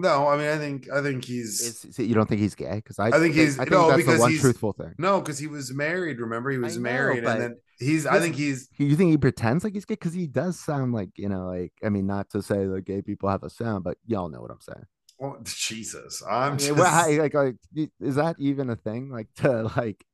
No, 0.00 0.28
I 0.28 0.36
mean, 0.36 0.46
I 0.48 0.56
think 0.58 0.88
I 0.90 1.02
think 1.02 1.24
he's 1.24 1.60
Is, 1.60 1.98
you 1.98 2.14
don't 2.14 2.28
think 2.28 2.40
he's 2.40 2.54
gay? 2.54 2.76
Because 2.76 2.98
I, 3.00 3.08
I 3.08 3.18
think 3.18 3.34
he's- 3.34 3.56
I 3.58 3.64
think 3.64 3.72
no, 3.72 3.88
that's 3.88 3.96
because 3.96 4.14
the 4.14 4.20
one 4.20 4.30
he's- 4.30 4.40
truthful 4.40 4.72
thing. 4.72 4.94
no, 4.96 5.20
because 5.20 5.38
he 5.38 5.48
was 5.48 5.74
married. 5.74 6.20
Remember, 6.20 6.50
he 6.50 6.58
was 6.58 6.76
know, 6.76 6.82
married, 6.82 7.24
and 7.24 7.40
then 7.42 7.56
he's. 7.80 8.06
I 8.06 8.20
think 8.20 8.36
he's. 8.36 8.68
You 8.78 8.94
think 8.94 9.10
he 9.10 9.18
pretends 9.18 9.64
like 9.64 9.74
he's 9.74 9.84
gay? 9.84 9.94
Because 9.94 10.14
he 10.14 10.28
does 10.28 10.58
sound 10.58 10.92
like 10.94 11.10
you 11.16 11.28
know, 11.28 11.46
like 11.48 11.72
I 11.84 11.88
mean, 11.88 12.06
not 12.06 12.30
to 12.30 12.42
say 12.42 12.64
that 12.64 12.84
gay 12.86 13.02
people 13.02 13.28
have 13.28 13.42
a 13.42 13.50
sound, 13.50 13.82
but 13.82 13.98
y'all 14.06 14.28
know 14.28 14.40
what 14.40 14.52
I'm 14.52 14.60
saying. 14.60 14.84
Oh, 15.20 15.36
Jesus, 15.44 16.22
I 16.22 16.44
I'm 16.46 16.50
mean, 16.52 16.58
just. 16.60 16.72
well, 16.78 16.90
how- 16.90 17.10
like, 17.10 17.34
like, 17.34 17.56
is 18.00 18.14
that 18.14 18.36
even 18.38 18.70
a 18.70 18.76
thing? 18.76 19.10
Like 19.10 19.26
to 19.38 19.62
like 19.76 20.04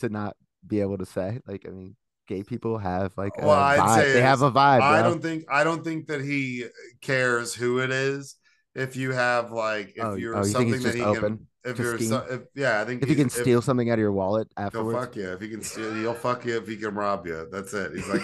to 0.00 0.10
not 0.10 0.36
be 0.66 0.82
able 0.82 0.98
to 0.98 1.06
say? 1.06 1.40
Like, 1.46 1.64
I 1.66 1.70
mean, 1.70 1.96
gay 2.28 2.42
people 2.42 2.76
have 2.76 3.16
like 3.16 3.32
a 3.38 3.46
Well, 3.46 3.56
I'd 3.58 3.78
vibe. 3.80 4.02
say 4.02 4.12
They 4.12 4.20
have 4.20 4.42
a 4.42 4.50
vibe. 4.52 4.82
I 4.82 5.00
bro. 5.00 5.10
don't 5.12 5.22
think 5.22 5.44
I 5.50 5.64
don't 5.64 5.82
think 5.82 6.08
that 6.08 6.20
he 6.20 6.66
cares 7.00 7.54
who 7.54 7.78
it 7.78 7.90
is. 7.90 8.36
If 8.74 8.96
you 8.96 9.12
have 9.12 9.50
like 9.52 9.94
if 9.96 10.04
oh, 10.04 10.14
you're 10.14 10.36
oh, 10.36 10.44
you 10.44 10.52
think 10.52 10.52
something 10.52 10.74
he's 10.74 10.82
that 10.84 10.88
just 10.90 10.98
he 10.98 11.02
open? 11.04 11.38
can 11.38 11.46
if 11.64 11.78
you're 11.78 11.98
so, 11.98 12.24
if, 12.30 12.42
yeah 12.54 12.80
I 12.80 12.84
think 12.84 13.02
If 13.02 13.08
he 13.08 13.14
can 13.14 13.28
steal 13.28 13.60
something 13.60 13.90
out 13.90 13.94
of 13.94 13.98
your 14.00 14.12
wallet 14.12 14.48
afterwards? 14.56 14.94
he'll 14.96 15.00
fuck 15.06 15.16
you. 15.16 15.32
If 15.32 15.40
he 15.40 15.48
can 15.48 15.62
steal 15.62 15.92
he'll 15.94 16.14
fuck 16.14 16.44
you 16.44 16.56
if 16.56 16.66
he 16.68 16.76
can 16.76 16.94
rob 16.94 17.26
you. 17.26 17.48
That's 17.50 17.74
it. 17.74 17.92
He's 17.94 18.08
like 18.08 18.22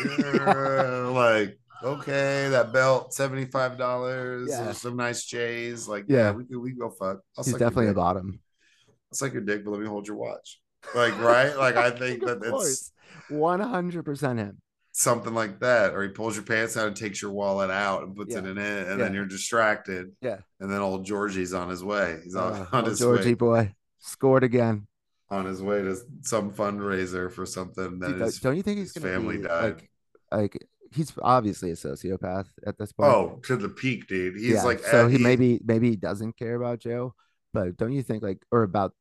like 1.13 1.59
okay 1.83 2.49
that 2.49 2.73
belt 2.73 3.13
seventy 3.13 3.45
five 3.47 3.77
dollars 3.77 4.49
Yeah. 4.51 4.73
some 4.73 4.97
nice 4.97 5.25
J's 5.25 5.87
like 5.89 6.05
yeah, 6.09 6.17
Yeah. 6.19 6.31
we 6.33 6.45
can 6.47 6.61
we 6.63 6.71
can 6.71 6.79
go 6.79 6.91
fuck. 6.91 7.21
I'll 7.37 7.45
he's 7.45 7.53
definitely 7.55 7.89
a 7.89 7.95
bottom. 7.95 8.41
I'll 9.13 9.17
suck 9.17 9.33
your 9.33 9.43
dick 9.43 9.65
but 9.65 9.73
let 9.73 9.81
me 9.81 9.87
hold 9.87 10.07
your 10.07 10.17
watch. 10.17 10.61
Like 10.95 11.19
right? 11.21 11.57
Like 11.57 11.77
I 11.77 11.91
think 11.99 12.25
that 12.25 12.39
it's 12.43 12.93
one 13.29 13.61
hundred 13.61 14.05
percent 14.05 14.39
him. 14.39 14.59
Something 14.99 15.35
like 15.35 15.61
that, 15.61 15.93
or 15.95 16.03
he 16.03 16.09
pulls 16.09 16.37
your 16.37 16.45
pants 16.45 16.75
out 16.75 16.87
and 16.87 16.97
takes 16.97 17.21
your 17.21 17.31
wallet 17.31 17.71
out 17.71 18.03
and 18.03 18.17
puts 18.17 18.35
it 18.35 18.47
in 18.47 18.57
it, 18.57 18.89
and 18.89 18.99
then 18.99 19.13
you're 19.13 19.27
distracted. 19.27 20.11
Yeah. 20.23 20.39
And 20.59 20.73
then 20.73 20.81
old 20.81 21.05
Georgie's 21.05 21.53
on 21.53 21.69
his 21.69 21.85
way. 21.85 22.19
He's 22.25 22.35
on, 22.35 22.53
Uh, 22.55 22.67
on 22.73 22.85
his 22.87 22.99
Georgie 22.99 23.31
way 23.31 23.35
boy 23.35 23.75
scored 23.99 24.43
again. 24.43 24.87
on 25.29 25.45
his 25.45 25.61
way 25.61 25.83
to 25.83 25.97
some 26.23 26.51
fundraiser 26.51 27.31
for 27.31 27.45
something 27.45 27.99
that 27.99 28.07
Dude, 28.09 28.19
don't- 28.21 28.27
his, 28.27 28.41
don't 28.41 28.57
you 28.57 28.63
think 28.63 28.79
he's 28.79 28.95
his 28.95 29.03
family 29.03 29.37
be, 29.37 29.43
died. 29.43 29.83
Like, 30.33 30.55
like 30.55 30.67
he's 30.93 31.13
obviously 31.21 31.71
a 31.73 31.75
sociopath 31.75 32.47
at 32.67 32.79
this 32.79 32.93
point. 32.93 33.13
oh 33.13 33.41
to 33.45 33.57
the 33.57 33.69
peak, 33.69 34.07
dude. 34.09 34.37
He's 34.37 34.53
yeah, 34.55 34.63
like 34.63 34.79
so 34.81 35.05
at- 35.07 35.11
he 35.13 35.19
maybe 35.19 35.61
maybe 35.63 35.91
he 35.91 35.97
doesn't 35.97 36.39
care 36.39 36.55
about 36.55 36.79
jail, 36.79 37.15
but 37.53 37.77
don't 37.77 37.93
you 37.93 38.03
think 38.03 38.23
like 38.23 38.39
or 38.51 38.63
about 38.63 38.95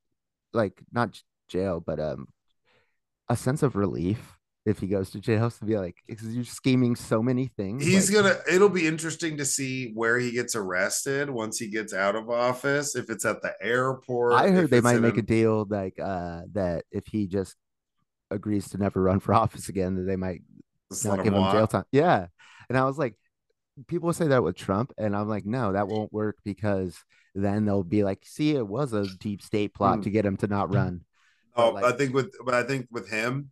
like 0.52 0.84
not 0.92 1.22
jail, 1.48 1.80
but 1.80 2.00
um 2.02 2.28
a 3.30 3.38
sense 3.38 3.64
of 3.64 3.76
relief 3.78 4.35
if 4.66 4.80
he 4.80 4.88
goes 4.88 5.12
to 5.12 5.20
jail 5.20 5.52
to 5.52 5.66
be 5.66 5.78
like 5.78 5.96
because 6.08 6.34
you're 6.36 6.44
scheming 6.44 6.96
so 6.96 7.22
many 7.22 7.48
things. 7.56 7.86
He's 7.86 8.12
like, 8.12 8.24
gonna. 8.24 8.38
It'll 8.52 8.70
be 8.70 8.88
interesting 8.88 9.38
to 9.38 9.46
see 9.46 9.92
where 9.94 10.18
he 10.18 10.32
gets 10.32 10.56
arrested 10.56 11.30
once 11.30 11.60
he 11.60 11.68
gets 11.68 11.94
out 11.94 12.16
of 12.16 12.30
office. 12.30 12.96
If 12.96 13.10
it's 13.10 13.26
at 13.26 13.42
the 13.42 13.54
airport, 13.62 14.34
I 14.34 14.50
heard 14.50 14.70
they 14.70 14.82
might 14.82 15.00
make 15.02 15.18
a- 15.18 15.20
a 15.20 15.24
deal 15.24 15.66
like 15.70 16.00
uh 16.00 16.42
that 16.54 16.86
if 16.92 17.06
he 17.08 17.28
just 17.28 17.56
agrees 18.32 18.70
to 18.70 18.78
never 18.78 19.02
run 19.02 19.20
for 19.20 19.34
office 19.44 19.70
again, 19.70 19.96
that 19.96 20.04
they 20.04 20.16
might 20.16 20.42
not 21.04 21.24
give 21.24 21.34
him 21.34 21.40
walk. 21.42 21.54
jail 21.54 21.68
time. 21.68 21.86
Yeah. 21.92 22.28
And 22.70 22.78
I 22.78 22.86
was 22.86 22.98
like, 22.98 23.14
people 23.88 24.12
say 24.14 24.30
that 24.30 24.44
with 24.44 24.56
Trump, 24.56 24.92
and 24.98 25.16
I'm 25.16 25.28
like, 25.30 25.46
no, 25.46 25.74
that 25.74 25.88
won't 25.88 26.12
work 26.12 26.38
because 26.44 26.98
then 27.36 27.66
they'll 27.66 27.84
be 27.84 28.04
like, 28.04 28.24
see, 28.26 28.56
it 28.56 28.66
was 28.68 28.94
a 28.94 29.06
deep 29.20 29.42
state 29.44 29.74
plot 29.76 29.98
Hmm. 29.98 30.02
to 30.04 30.10
get 30.10 30.26
him 30.26 30.38
to 30.38 30.48
not 30.48 30.74
run. 30.74 31.02
Oh, 31.56 31.74
But, 31.74 31.84
I 31.84 31.92
think 31.92 32.14
with, 32.16 32.34
but 32.44 32.54
I 32.56 32.64
think 32.64 32.88
with 32.92 33.10
him, 33.10 33.52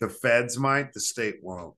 the 0.00 0.08
feds 0.08 0.58
might, 0.58 0.92
the 0.92 1.00
state 1.00 1.36
won't. 1.42 1.74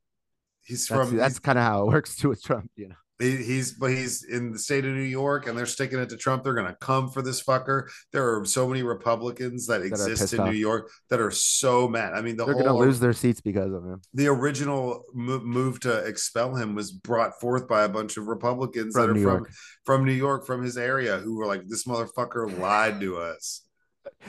He's 0.64 0.86
That's 0.86 1.08
from 1.08 1.16
that's 1.16 1.38
kind 1.38 1.58
of 1.58 1.64
how 1.64 1.82
it 1.82 1.86
works 1.88 2.16
too 2.16 2.28
with 2.28 2.42
Trump, 2.42 2.70
you 2.76 2.88
know. 2.88 2.94
He, 3.18 3.36
he's 3.36 3.74
but 3.74 3.90
he's 3.90 4.24
in 4.24 4.50
the 4.52 4.58
state 4.58 4.84
of 4.84 4.94
New 4.94 5.02
York 5.02 5.46
and 5.46 5.56
they're 5.56 5.66
sticking 5.66 6.00
it 6.00 6.08
to 6.08 6.16
Trump. 6.16 6.42
They're 6.42 6.54
gonna 6.54 6.76
come 6.80 7.08
for 7.08 7.22
this 7.22 7.40
fucker. 7.42 7.88
There 8.12 8.36
are 8.36 8.44
so 8.44 8.66
many 8.66 8.82
Republicans 8.82 9.66
that 9.68 9.82
are 9.82 9.84
exist 9.84 10.32
in 10.32 10.40
off. 10.40 10.48
New 10.48 10.56
York 10.56 10.90
that 11.08 11.20
are 11.20 11.30
so 11.30 11.86
mad. 11.88 12.14
I 12.14 12.20
mean, 12.22 12.36
the 12.36 12.44
They're 12.44 12.54
whole 12.54 12.64
gonna 12.64 12.78
lose 12.78 12.98
their 12.98 13.12
seats 13.12 13.40
because 13.40 13.72
of 13.72 13.84
him. 13.84 14.00
the 14.14 14.26
original 14.28 15.04
mo- 15.14 15.40
move 15.40 15.78
to 15.80 15.98
expel 16.04 16.56
him 16.56 16.74
was 16.74 16.90
brought 16.90 17.38
forth 17.40 17.68
by 17.68 17.84
a 17.84 17.88
bunch 17.88 18.16
of 18.16 18.26
Republicans 18.26 18.94
that 18.94 19.10
are 19.10 19.14
New 19.14 19.22
from 19.22 19.30
York. 19.38 19.50
from 19.84 20.04
New 20.04 20.12
York, 20.12 20.44
from 20.46 20.62
his 20.62 20.76
area, 20.76 21.18
who 21.18 21.36
were 21.36 21.46
like, 21.46 21.62
"This 21.68 21.84
motherfucker 21.84 22.58
lied 22.58 23.00
to 23.00 23.18
us. 23.18 23.62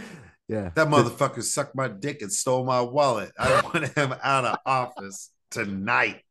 Yeah. 0.47 0.71
That 0.75 0.87
motherfucker 0.87 1.41
sucked 1.41 1.75
my 1.75 1.87
dick 1.87 2.21
and 2.21 2.31
stole 2.31 2.65
my 2.65 2.81
wallet. 2.81 3.31
I 3.39 3.61
want 3.73 3.87
him 3.95 4.13
out 4.23 4.45
of 4.45 4.57
office 4.65 5.31
tonight. 5.51 6.21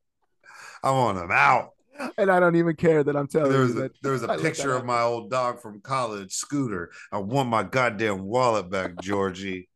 I 0.82 0.90
want 0.90 1.18
him 1.18 1.30
out." 1.32 1.70
and 2.18 2.30
I 2.30 2.40
don't 2.40 2.56
even 2.56 2.74
care 2.74 3.04
that 3.04 3.14
I'm 3.16 3.28
telling 3.28 3.52
there 3.52 3.60
was 3.60 3.74
you 3.74 3.84
a 3.84 3.90
there 4.02 4.12
was 4.12 4.22
a 4.22 4.30
I 4.32 4.36
picture 4.38 4.74
of 4.74 4.84
my 4.84 5.02
old 5.02 5.30
dog 5.30 5.60
from 5.60 5.80
college, 5.80 6.32
Scooter. 6.32 6.90
I 7.12 7.18
want 7.18 7.48
my 7.48 7.62
goddamn 7.62 8.22
wallet 8.24 8.70
back, 8.70 9.00
Georgie. 9.00 9.68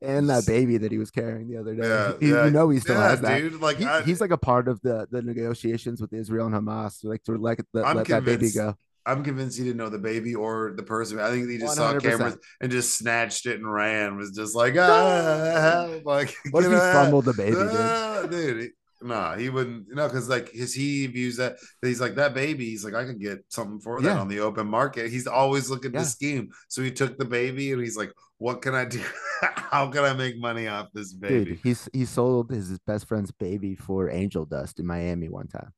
and 0.00 0.28
that 0.30 0.46
baby 0.46 0.78
that 0.78 0.92
he 0.92 0.98
was 0.98 1.10
carrying 1.10 1.48
the 1.48 1.58
other 1.58 1.74
day. 1.74 1.86
Yeah, 1.88 2.12
He- 2.20 2.30
yeah, 2.30 2.44
you 2.46 2.50
know 2.50 2.68
he 2.70 2.80
still 2.80 2.96
yeah, 2.96 3.08
has 3.10 3.20
that. 3.20 3.38
dude. 3.38 3.60
Like 3.60 3.78
He- 3.78 3.84
I, 3.86 4.02
he's 4.02 4.20
like 4.20 4.30
a 4.30 4.38
part 4.38 4.68
of 4.68 4.80
the 4.82 5.06
the 5.10 5.22
negotiations 5.22 6.00
with 6.00 6.12
Israel 6.12 6.46
and 6.46 6.54
Hamas, 6.54 7.04
like 7.04 7.22
to 7.24 7.36
like 7.36 7.58
the, 7.72 7.82
let 7.82 8.06
that 8.06 8.24
baby 8.24 8.50
go. 8.50 8.76
I'm 9.06 9.22
convinced 9.22 9.58
he 9.58 9.64
didn't 9.64 9.76
know 9.76 9.90
the 9.90 9.98
baby 9.98 10.34
or 10.34 10.72
the 10.76 10.82
person. 10.82 11.18
I 11.20 11.30
think 11.30 11.48
he 11.50 11.58
just 11.58 11.76
saw 11.76 11.92
100%. 11.92 12.02
cameras 12.02 12.36
and 12.60 12.72
just 12.72 12.96
snatched 12.98 13.44
it 13.46 13.56
and 13.56 13.70
ran. 13.70 14.16
Was 14.16 14.30
just 14.30 14.54
like 14.54 14.74
ah, 14.78 15.88
like 16.04 16.34
What 16.50 16.64
if 16.64 16.70
he 16.70 16.76
fumbled 16.78 17.26
the 17.26 17.34
baby, 17.34 17.52
dude? 17.56 17.68
Ah, 17.72 18.26
dude. 18.30 18.62
he- 18.62 18.68
Nah, 19.02 19.36
he 19.36 19.50
wouldn't. 19.50 19.88
No, 19.94 20.08
because 20.08 20.30
like 20.30 20.48
his 20.50 20.72
he 20.72 21.06
views 21.08 21.36
that 21.36 21.56
he's 21.82 22.00
like 22.00 22.14
that 22.14 22.32
baby. 22.32 22.64
He's 22.70 22.86
like 22.86 22.94
I 22.94 23.04
could 23.04 23.20
get 23.20 23.44
something 23.48 23.78
for 23.78 24.00
that 24.00 24.08
Yeah. 24.14 24.18
on 24.18 24.28
the 24.28 24.40
open 24.40 24.66
market. 24.66 25.10
He's 25.10 25.26
always 25.26 25.68
looking 25.68 25.92
Yeah. 25.92 25.98
to 26.00 26.04
scheme. 26.06 26.48
So 26.68 26.80
he 26.80 26.90
took 26.90 27.18
the 27.18 27.26
baby 27.26 27.72
and 27.72 27.82
he's 27.82 27.98
like, 27.98 28.12
what 28.38 28.62
can 28.62 28.74
I 28.74 28.86
do? 28.86 29.02
How 29.42 29.88
can 29.90 30.04
I 30.04 30.14
make 30.14 30.38
money 30.38 30.68
off 30.68 30.88
this 30.94 31.12
baby? 31.12 31.44
Dude, 31.44 31.58
he's 31.62 31.86
he 31.92 32.06
sold 32.06 32.48
his 32.50 32.78
best 32.86 33.06
friend's 33.06 33.30
baby 33.30 33.74
for 33.76 34.08
angel 34.08 34.46
dust 34.46 34.80
in 34.80 34.86
Miami 34.86 35.28
one 35.28 35.48
time, 35.48 35.74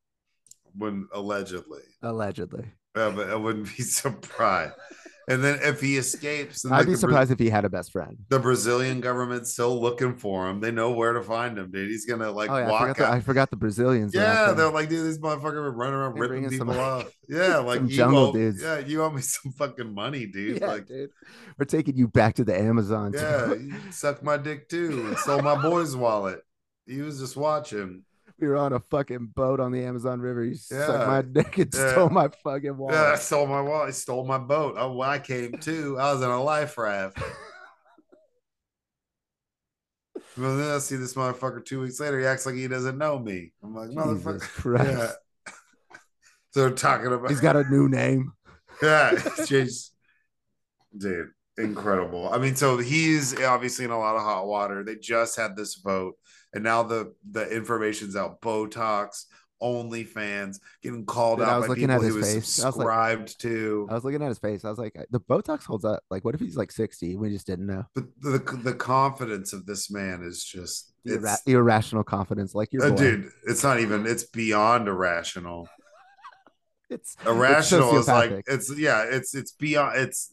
when 0.77 1.09
allegedly, 1.13 1.83
allegedly. 2.03 2.67
Yeah, 2.97 3.11
but 3.15 3.31
I 3.31 3.35
wouldn't 3.37 3.67
be 3.77 3.83
surprised. 3.83 4.73
And 5.29 5.43
then 5.43 5.59
if 5.61 5.81
he 5.81 5.97
escapes, 5.97 6.63
then 6.63 6.73
I'd 6.73 6.77
like 6.79 6.87
be 6.87 6.93
the 6.93 6.99
Bra- 7.01 7.09
surprised 7.11 7.31
if 7.33 7.41
he 7.41 7.51
had 7.51 7.65
a 7.65 7.69
best 7.69 7.91
friend. 7.91 8.17
the 8.29 8.39
Brazilian 8.39 9.01
government's 9.01 9.51
still 9.53 9.81
looking 9.81 10.15
for 10.15 10.49
him. 10.49 10.61
They 10.61 10.71
know 10.71 10.93
where 10.93 11.15
to 11.15 11.21
find 11.23 11.59
him, 11.59 11.73
dude. 11.73 11.91
He's 11.91 12.07
gonna 12.07 12.31
like 12.31 12.49
oh 12.49 12.57
yeah, 12.57 12.69
I 12.69 12.71
walk 12.71 12.81
forgot, 12.83 12.97
the, 12.97 13.05
out. 13.07 13.13
I 13.15 13.21
forgot 13.21 13.51
the 13.51 13.57
Brazilians. 13.57 14.15
yeah, 14.15 14.53
they're 14.53 14.71
like, 14.71 14.89
dude, 14.89 15.05
this 15.05 15.19
motherfucker 15.19 15.65
been 15.69 15.75
running 15.75 15.95
around 15.95 16.15
Hey, 16.15 16.21
ripping 16.21 16.49
people 16.49 16.69
some- 16.69 16.79
off. 16.79 17.11
Yeah, 17.29 17.57
like 17.57 17.81
you 17.81 17.89
jungle 17.89 18.27
owe- 18.27 18.33
dudes. 18.33 18.63
Yeah, 18.63 18.79
you 18.79 19.03
owe 19.03 19.11
me 19.11 19.21
some 19.21 19.51
fucking 19.51 19.93
money, 19.93 20.27
dude. 20.27 20.61
yeah, 20.61 20.67
like, 20.69 20.87
dude. 20.87 21.11
We're 21.59 21.65
taking 21.65 21.97
you 21.97 22.07
back 22.07 22.37
to 22.37 22.45
the 22.45 22.57
Amazon. 22.57 23.13
yeah, 23.13 23.53
you 23.53 23.75
sucked 23.91 24.23
my 24.23 24.37
dick 24.37 24.69
too 24.69 25.07
and 25.09 25.19
stole 25.19 25.43
my 25.43 25.61
boy's 25.61 25.97
wallet. 25.97 26.39
He 26.87 27.01
was 27.01 27.19
just 27.19 27.37
watching. 27.37 28.05
We 28.39 28.49
were 28.49 28.57
on 28.57 28.73
a 28.73 28.81
fucking 28.81 29.33
boat 29.35 29.61
on 29.61 29.73
the 29.73 29.83
Amazon 29.85 30.21
River. 30.21 30.45
You 30.45 30.57
Yeah. 30.71 30.87
sucked 30.87 31.07
my 31.07 31.23
dick 31.23 31.59
and 31.59 31.75
Yeah. 31.75 31.93
stole 31.93 32.11
my 32.11 32.29
fucking 32.29 32.77
wallet. 32.77 32.95
Yeah, 32.95 33.13
I 33.13 33.17
stole 33.17 33.47
my 33.47 33.61
wallet. 33.61 33.89
I 33.89 33.93
stole 33.93 34.27
my 34.27 34.39
boat. 34.39 34.75
Oh, 34.79 35.01
I 35.01 35.19
came 35.19 35.53
too. 35.59 35.99
I 35.99 36.13
was 36.13 36.23
in 36.23 36.29
a 36.31 36.43
life 36.43 36.77
raft. 36.79 37.19
Well, 40.39 40.57
then 40.57 40.71
I 40.71 40.79
see 40.79 40.97
this 40.97 41.15
motherfucker 41.15 41.65
two 41.65 41.81
weeks 41.81 41.99
later. 41.99 42.21
He 42.21 42.27
acts 42.27 42.45
like 42.45 42.57
he 42.57 42.69
doesn't 42.69 42.99
know 42.99 43.19
me. 43.19 43.53
I'm 43.63 43.75
like, 43.75 43.89
motherfucker. 43.91 44.41
Christ. 44.41 45.17
Yeah. 45.47 45.53
They're 46.55 46.71
talking 46.71 47.07
about. 47.13 47.31
He's 47.31 47.41
got 47.41 47.57
a 47.57 47.65
new 47.71 47.89
name. 47.89 48.33
yeah, 48.83 49.19
just 49.47 49.95
dude, 50.97 51.31
incredible. 51.59 52.29
I 52.33 52.39
mean, 52.39 52.57
so 52.57 52.79
he's 52.79 53.41
obviously 53.43 53.85
in 53.85 53.91
a 53.91 53.99
lot 53.99 54.17
of 54.17 54.23
hot 54.23 54.47
water. 54.47 54.83
They 54.85 54.97
just 54.97 55.37
had 55.37 55.57
this 55.57 55.77
vote, 55.77 56.17
and 56.53 56.63
now 56.65 56.83
the 56.83 57.15
the 57.31 57.49
information's 57.49 58.17
out. 58.17 58.41
Botox, 58.41 59.25
OnlyFans, 59.63 60.59
getting 60.83 61.05
called 61.07 61.39
Dude, 61.39 61.49
I 61.49 61.53
out 61.53 61.57
was 61.59 61.65
by 61.67 61.69
looking 61.71 61.89
people 61.89 61.95
at 61.97 62.01
he 62.01 62.07
his 62.07 62.15
was 62.17 62.35
face. 62.35 62.63
I 62.63 62.67
was 62.67 62.77
like- 62.77 62.85
subscribed 62.85 63.41
to. 63.43 63.87
I 63.91 63.95
was 63.95 64.05
looking 64.05 64.23
at 64.23 64.29
his 64.29 64.39
face. 64.39 64.65
I 64.65 64.71
was 64.71 64.79
like, 64.79 64.95
the 65.11 65.21
Botox 65.21 65.65
holds 65.65 65.85
up. 65.85 66.03
Like, 66.11 66.25
what 66.25 66.35
if 66.35 66.41
he's 66.41 66.57
like 66.57 66.73
60? 66.73 67.17
We 67.17 67.31
just 67.31 67.47
didn't 67.47 67.67
know. 67.67 67.85
But 67.95 68.05
the 68.21 68.39
the 68.63 68.75
confidence 68.75 69.53
of 69.53 69.67
this 69.67 69.91
man 69.91 70.23
is 70.23 70.45
just 70.45 70.93
Irra- 71.07 71.35
it's, 71.35 71.43
irrational 71.47 72.05
confidence, 72.05 72.55
like 72.55 72.73
your 72.73 72.85
uh, 72.87 72.91
dude. 72.91 73.31
It's 73.47 73.63
not 73.63 73.81
even. 73.81 74.07
It's 74.07 74.25
beyond 74.25 74.89
irrational. 74.89 75.69
It's 76.89 77.17
Irrational 77.27 77.99
is 77.99 78.09
like 78.09 78.45
it's 78.47 78.77
yeah. 78.79 79.05
It's 79.09 79.35
it's 79.35 79.53
beyond. 79.53 79.99
It's 79.99 80.33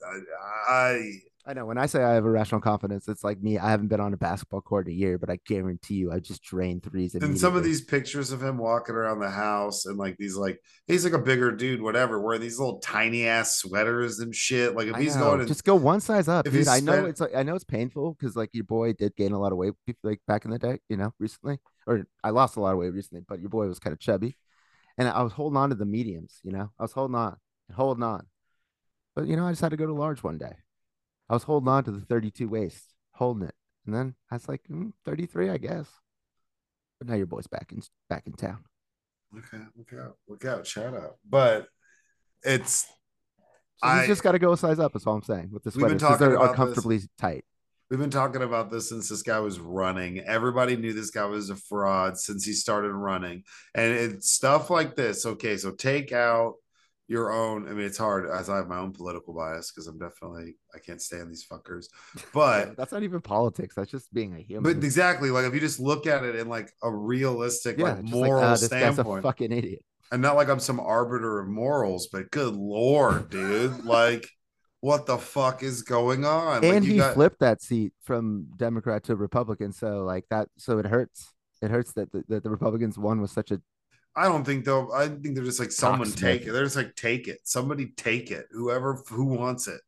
I. 0.70 1.20
I 1.46 1.54
know 1.54 1.66
when 1.66 1.78
I 1.78 1.88
say 1.88 2.02
I 2.02 2.14
have 2.14 2.24
irrational 2.24 2.62
confidence, 2.62 3.10
it's 3.10 3.22
like 3.22 3.42
me. 3.42 3.58
I 3.58 3.70
haven't 3.70 3.90
been 3.90 4.00
on 4.00 4.14
a 4.14 4.18
basketball 4.18 4.62
court 4.62 4.88
in 4.88 4.94
a 4.94 4.96
year, 4.96 5.18
but 5.18 5.30
I 5.30 5.40
guarantee 5.46 5.96
you, 5.96 6.10
I 6.10 6.20
just 6.20 6.42
drain 6.42 6.80
threes. 6.80 7.16
And 7.16 7.38
some 7.38 7.58
of 7.58 7.66
these 7.66 7.82
pictures 7.82 8.32
of 8.32 8.42
him 8.42 8.58
walking 8.58 8.96
around 8.96 9.20
the 9.20 9.30
house 9.30 9.86
and 9.86 9.98
like 9.98 10.16
these 10.16 10.38
like 10.38 10.62
he's 10.88 11.04
like 11.04 11.12
a 11.12 11.20
bigger 11.20 11.52
dude, 11.52 11.82
whatever, 11.82 12.22
wearing 12.22 12.40
these 12.40 12.60
little 12.60 12.80
tiny 12.80 13.28
ass 13.28 13.58
sweaters 13.58 14.20
and 14.20 14.34
shit. 14.34 14.74
Like 14.74 14.88
if 14.88 14.96
I 14.96 15.02
he's 15.02 15.18
know. 15.18 15.24
going 15.24 15.40
and 15.42 15.48
just 15.50 15.66
go 15.66 15.76
one 15.76 16.00
size 16.00 16.30
up, 16.30 16.46
dude. 16.46 16.70
I 16.70 16.80
know 16.80 16.94
spent- 16.94 17.08
it's 17.08 17.20
like 17.20 17.36
I 17.36 17.44
know 17.44 17.56
it's 17.56 17.66
painful 17.66 18.14
because 18.14 18.38
like 18.38 18.52
your 18.54 18.64
boy 18.64 18.94
did 18.94 19.14
gain 19.18 19.34
a 19.34 19.40
lot 19.40 19.52
of 19.52 19.58
weight 19.58 19.74
like 20.02 20.22
back 20.26 20.46
in 20.46 20.52
the 20.52 20.60
day, 20.60 20.80
you 20.88 20.96
know, 20.96 21.14
recently. 21.20 21.58
Or 21.86 22.06
I 22.24 22.30
lost 22.30 22.56
a 22.56 22.62
lot 22.62 22.72
of 22.72 22.78
weight 22.78 22.94
recently, 22.94 23.26
but 23.28 23.42
your 23.42 23.50
boy 23.50 23.68
was 23.68 23.80
kind 23.80 23.92
of 23.92 24.00
chubby, 24.00 24.38
and 24.98 25.07
I 25.07 25.22
was 25.24 25.34
holding 25.34 25.57
on 25.57 25.70
to 25.70 25.76
the 25.76 25.86
mediums, 25.86 26.40
you 26.44 26.52
know. 26.52 26.72
I 26.80 26.84
was 26.84 26.91
holding 26.94 27.15
on, 27.15 27.38
and 27.68 27.76
holding 27.76 28.03
on, 28.03 28.28
but 29.15 29.28
you 29.28 29.36
know, 29.36 29.45
I 29.48 29.52
just 29.52 29.61
had 29.61 29.72
to 29.72 29.78
go 29.78 29.86
to 29.86 29.94
large 29.94 30.24
one 30.24 30.38
day. 30.38 30.56
I 31.30 31.34
was 31.34 31.44
holding 31.44 31.70
on 31.70 31.84
to 31.86 31.91
the 31.91 32.02
32 32.02 32.48
waist, 32.49 32.94
holding 33.14 33.48
it, 33.48 33.56
and 33.86 33.95
then 33.95 34.15
I 34.32 34.36
was 34.36 34.48
like, 34.48 34.61
mm, 34.70 34.91
33, 35.06 35.49
I 35.49 35.57
guess. 35.57 35.88
But 36.99 37.07
now 37.10 37.15
your 37.15 37.26
boy's 37.26 37.48
back 37.48 37.72
in 37.72 37.82
back 38.10 38.28
in 38.28 38.34
town. 38.34 38.64
okay, 39.38 39.64
look 39.76 39.94
out, 39.99 40.18
look 40.28 40.45
out, 40.45 40.68
shout 40.68 40.94
out. 40.95 41.15
But 41.28 41.68
it's 42.44 42.86
So 43.78 43.88
I- 43.88 44.06
just 44.07 44.22
got 44.24 44.34
to 44.34 44.40
go 44.40 44.52
a 44.53 44.57
size 44.57 44.80
up. 44.80 44.95
Is 44.95 45.06
all 45.07 45.15
I'm 45.15 45.24
saying 45.24 45.49
with 45.52 45.64
the 45.64 45.70
We've 45.72 45.88
been 45.88 45.98
sweaters 45.99 46.02
because 46.02 46.20
talking 46.20 46.28
they're 46.28 46.36
about 46.36 46.52
this. 46.52 46.60
uncomfortably 46.60 46.99
tight. 47.18 47.45
We've 47.94 47.99
been 47.99 48.10
talking 48.10 48.41
about 48.41 48.72
this 48.72 48.90
since 48.90 49.07
this 49.07 49.22
guy 49.22 49.40
was 49.40 49.60
running. 49.60 50.18
Everybody 50.22 50.76
knew 50.76 50.94
this 50.94 51.11
guy 51.11 51.26
was 51.26 51.52
a 51.52 51.56
fraud 51.56 52.18
since 52.18 52.44
he 52.44 52.52
started 52.52 52.91
running. 52.91 53.44
And 53.76 53.94
it's 53.94 54.32
stuff 54.32 54.72
like 54.72 54.95
this. 54.95 55.28
Okay, 55.28 55.57
so 55.57 55.74
take 55.74 56.11
out 56.11 56.56
your 57.07 57.32
own. 57.32 57.68
I 57.68 57.74
mean, 57.74 57.86
it's 57.86 57.99
hard 57.99 58.28
as 58.28 58.49
I 58.49 58.56
have 58.56 58.68
my 58.68 58.80
own 58.80 58.94
political 58.94 59.36
bias 59.36 59.72
because 59.72 59.86
I'm 59.86 59.99
definitely 59.99 60.56
I 60.74 60.80
can't 60.80 60.99
stand 60.99 61.30
these 61.30 61.45
fuckers. 61.45 61.86
But 62.34 62.76
that's 62.78 62.91
not 62.91 63.03
even 63.03 63.22
politics. 63.22 63.76
That's 63.76 63.91
just 63.91 64.11
being 64.11 64.34
a 64.34 64.40
human. 64.40 64.64
But 64.64 64.84
exactly, 64.84 65.30
like 65.30 65.45
if 65.45 65.53
you 65.53 65.60
just 65.60 65.80
look 65.80 66.07
at 66.07 66.24
it 66.24 66.36
in 66.36 66.49
like 66.49 66.72
a 66.82 66.90
realistic, 66.90 67.78
yeah, 67.78 67.94
like 67.94 68.03
moral 68.06 68.41
like, 68.41 68.44
ah, 68.44 68.52
this 68.53 68.70
guy's 68.70 68.82
a 68.82 68.94
standpoint, 68.94 69.22
fucking 69.22 69.52
idiot. 69.52 69.86
and 70.11 70.20
not 70.20 70.36
like 70.36 70.49
I'm 70.49 70.60
some 70.60 70.80
arbiter 70.80 71.41
of 71.41 71.48
morals, 71.48 72.07
but 72.11 72.32
good 72.32 72.56
lord, 72.56 73.30
dude, 73.30 73.86
like 73.86 74.28
what 74.84 75.06
the 75.06 75.18
fuck 75.18 75.64
is 75.64 75.82
going 75.82 76.26
on? 76.26 76.62
Like, 76.62 76.64
and 76.66 76.84
you 76.86 76.92
he 76.92 76.98
got- 76.98 77.14
flipped 77.14 77.40
that 77.40 77.62
seat 77.62 77.94
from 78.04 78.48
Democrat 78.58 79.06
to 79.06 79.16
Republican. 79.16 79.72
So 79.72 80.04
like 80.04 80.26
that, 80.30 80.50
so 80.58 80.78
it 80.78 80.86
hurts. 80.86 81.34
It 81.62 81.72
hurts 81.72 81.94
that 81.94 82.12
the, 82.12 82.26
that 82.28 82.44
the 82.44 82.50
Republicans 82.50 82.98
won 82.98 83.22
with 83.22 83.32
such 83.32 83.52
a 83.52 83.62
I 84.14 84.26
don't 84.26 84.44
think 84.44 84.66
they'll. 84.66 84.92
I 84.94 85.08
think 85.08 85.36
they're 85.36 85.46
just 85.46 85.62
like 85.62 85.72
someone 85.72 86.12
take 86.12 86.42
it. 86.46 86.52
They're 86.52 86.66
just 86.66 86.76
like 86.76 86.96
take 86.96 87.30
it. 87.30 87.40
Somebody 87.46 87.94
take 87.96 88.30
it. 88.30 88.46
Whoever 88.52 89.02
who 89.10 89.26
wants 89.26 89.70
it. 89.70 89.80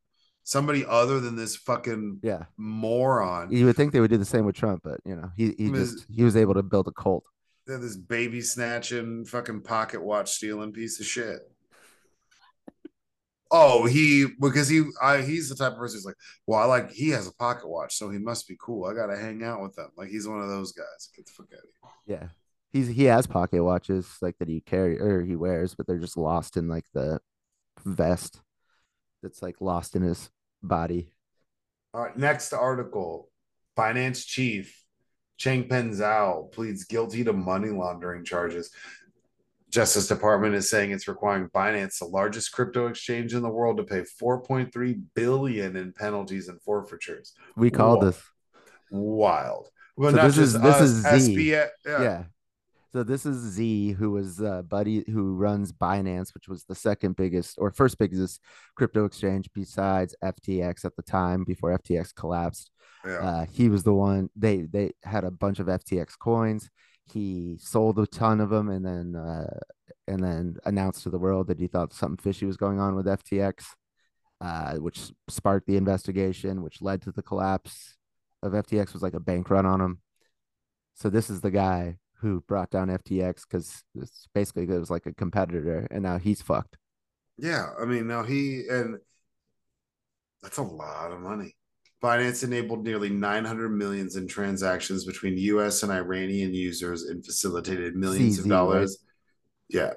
Somebody 0.46 0.86
other 0.86 1.20
than 1.20 1.36
this 1.36 1.58
fucking 1.58 2.20
yeah. 2.24 2.46
moron. 2.56 3.52
You 3.52 3.66
would 3.66 3.76
think 3.76 3.92
they 3.92 4.00
would 4.00 4.10
do 4.12 4.18
the 4.18 4.24
same 4.24 4.46
with 4.46 4.56
Trump, 4.56 4.82
but 4.84 5.02
you 5.04 5.16
know 5.16 5.30
he 5.36 5.54
he 5.58 5.70
Miss- 5.70 5.92
just 5.92 6.06
he 6.10 6.24
was 6.24 6.38
able 6.38 6.54
to 6.54 6.64
build 6.64 6.88
a 6.88 6.92
cult. 6.92 7.26
They're 7.68 7.80
this 7.80 7.98
baby 7.98 8.42
snatching, 8.42 9.26
fucking 9.26 9.62
pocket 9.62 10.02
watch 10.02 10.32
stealing 10.32 10.72
piece 10.72 11.02
of 11.02 11.06
shit. 11.06 11.40
Oh, 13.52 13.86
he 13.86 14.28
because 14.40 14.68
he 14.68 14.84
I 15.02 15.22
he's 15.22 15.50
the 15.50 15.56
type 15.56 15.74
of 15.74 15.78
person 15.78 15.98
who's 15.98 16.06
like, 16.06 16.16
well, 16.48 16.60
I 16.60 16.66
like 16.66 16.92
he 16.92 17.10
has 17.10 17.28
a 17.28 17.34
pocket 17.34 17.68
watch, 17.68 17.96
so 17.96 18.10
he 18.10 18.18
must 18.18 18.48
be 18.48 18.58
cool. 18.60 18.86
I 18.86 18.94
gotta 18.94 19.18
hang 19.18 19.44
out 19.44 19.62
with 19.62 19.76
them. 19.76 19.90
Like 19.96 20.10
he's 20.10 20.28
one 20.28 20.42
of 20.42 20.50
those 20.50 20.72
guys. 20.72 21.10
Get 21.16 21.26
the 21.26 21.32
fuck 21.32 21.48
out 21.54 21.60
of 21.60 21.66
here. 22.08 22.20
Yeah. 22.20 22.28
He's 22.72 22.88
he 22.88 23.06
has 23.06 23.28
pocket 23.28 23.64
watches 23.64 24.18
like 24.22 24.38
that 24.40 24.50
he 24.50 24.62
carry 24.62 25.00
or 25.00 25.22
he 25.22 25.36
wears, 25.36 25.76
but 25.76 25.88
they're 25.88 26.00
just 26.00 26.18
lost 26.18 26.58
in 26.58 26.68
like 26.68 26.86
the 26.94 27.20
vest 27.86 28.42
that's 29.22 29.42
like 29.42 29.62
lost 29.62 29.96
in 29.96 30.02
his 30.02 30.30
body. 30.62 31.12
All 31.94 32.04
right, 32.04 32.18
next 32.18 32.52
article. 32.52 33.30
Binance 33.78 34.26
chief 34.26 34.86
Changpeng 35.40 35.94
Zhao 35.96 36.52
pleads 36.52 36.86
guilty 36.86 37.24
to 37.24 37.34
money 37.34 37.70
laundering 37.70 38.24
charges. 38.24 38.72
Justice 39.76 40.08
Department 40.08 40.56
is 40.56 40.70
saying 40.70 40.92
it's 40.92 41.08
requiring 41.08 41.50
Binance, 41.50 42.00
the 42.00 42.06
largest 42.06 42.54
crypto 42.54 42.88
exchange 42.88 43.34
in 43.34 43.42
the 43.42 43.50
world, 43.50 43.76
to 43.76 43.84
pay 43.84 44.04
4.3 44.22 45.02
billion 45.14 45.76
in 45.76 45.92
penalties 45.92 46.48
and 46.48 46.62
forfeitures. 46.62 47.34
We 47.58 47.70
Whoa. 47.70 48.06
this. 48.06 48.22
Wild. 48.90 49.68
Well, 49.98 50.12
So 50.12 50.18
this 50.18 50.38
is- 50.38 50.54
this 50.54 50.76
us, 50.76 50.82
is 50.82 51.02
Z. 51.04 51.36
SBA 51.36 51.70
yeah. 51.86 52.02
yeah. 52.02 52.24
So 52.94 53.04
this 53.04 53.26
is 53.26 53.36
Z, 53.36 53.92
who 53.92 54.12
was 54.12 54.42
uh, 54.42 54.62
buddy 54.62 55.04
who 55.12 55.34
runs 55.34 55.74
Binance, 55.74 56.34
which 56.34 56.48
was 56.48 56.64
the 56.64 56.76
second 56.76 57.18
biggest 57.18 57.58
or 57.58 57.70
first 57.72 57.98
biggest 57.98 58.40
crypto 58.76 59.04
exchange 59.04 59.50
besides 59.54 60.16
FTX 60.24 60.86
at 60.86 60.96
the 60.96 61.02
time 61.04 61.44
before 61.44 61.78
FTX 61.78 62.16
collapsed. 62.16 62.72
yeah. 63.06 63.16
Uh, 63.16 63.46
he 63.52 63.68
was 63.68 63.84
the 63.84 63.94
one 63.94 64.30
they 64.38 64.62
they 64.62 64.94
had 65.04 65.26
a 65.26 65.32
bunch 65.32 65.60
of 65.60 65.68
FTX 65.68 66.18
coins. 66.18 66.70
He 67.12 67.58
sold 67.60 68.00
a 68.00 68.08
ton 68.08 68.42
of 68.42 68.50
them 68.50 68.70
and 68.70 68.86
then 68.86 69.16
uh, 69.16 69.60
and 70.08 70.24
then 70.24 70.58
announced 70.66 71.04
to 71.04 71.10
the 71.10 71.20
world 71.20 71.48
that 71.48 71.60
he 71.60 71.68
thought 71.68 71.94
something 71.94 72.18
fishy 72.18 72.46
was 72.46 72.58
going 72.58 72.80
on 72.80 72.96
with 72.96 73.06
FTX, 73.06 73.66
uh, 74.42 74.76
which 74.76 75.12
sparked 75.28 75.68
the 75.68 75.78
investigation, 75.78 76.62
which 76.64 76.82
led 76.82 77.02
to 77.04 77.12
the 77.12 77.24
collapse 77.24 77.98
of 78.42 78.54
FTX. 78.54 78.94
Was 78.94 79.04
like 79.04 79.14
a 79.14 79.20
bank 79.20 79.50
run 79.50 79.66
on 79.66 79.82
him. 79.82 80.00
So 80.96 81.10
this 81.10 81.30
is 81.30 81.42
the 81.42 81.52
guy 81.52 81.98
who 82.20 82.42
brought 82.48 82.72
down 82.72 82.88
FTX 82.88 83.42
because 83.48 83.84
it's 83.94 84.28
basically 84.34 84.64
it 84.64 84.80
was 84.80 84.90
like 84.90 85.06
a 85.06 85.14
competitor, 85.14 85.88
and 85.92 86.04
now 86.04 86.18
he's 86.18 86.42
fucked. 86.42 86.78
Yeah, 87.38 87.68
I 87.80 87.86
mean, 87.86 88.08
now 88.08 88.24
he 88.24 88.64
and 88.70 88.98
that's 90.42 90.58
a 90.58 90.64
lot 90.64 91.12
of 91.12 91.20
money. 91.20 91.56
Binance 92.04 92.44
enabled 92.44 92.84
nearly 92.84 93.10
900 93.10 93.70
millions 93.70 94.16
in 94.16 94.28
transactions 94.28 95.06
between 95.06 95.38
US 95.38 95.84
and 95.84 95.92
Iranian 95.92 96.54
users 96.54 97.04
and 97.04 97.26
facilitated 97.26 97.96
millions 97.96 98.38
of 98.38 98.46
CZ, 98.46 98.50
dollars. 98.50 98.98
Yeah. 99.70 99.94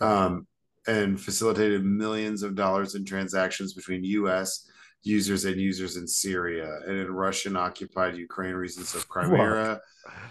Um, 0.00 0.46
and 0.86 1.20
facilitated 1.20 1.84
millions 1.84 2.42
of 2.42 2.54
dollars 2.54 2.94
in 2.94 3.04
transactions 3.04 3.74
between 3.74 4.04
US 4.04 4.68
users 5.02 5.46
and 5.46 5.56
users 5.56 5.96
in 5.96 6.06
Syria 6.06 6.78
and 6.86 6.96
in 6.98 7.10
Russian 7.10 7.56
occupied 7.56 8.16
Ukraine 8.16 8.54
regions 8.54 8.94
of 8.94 9.08
Crimea. 9.08 9.80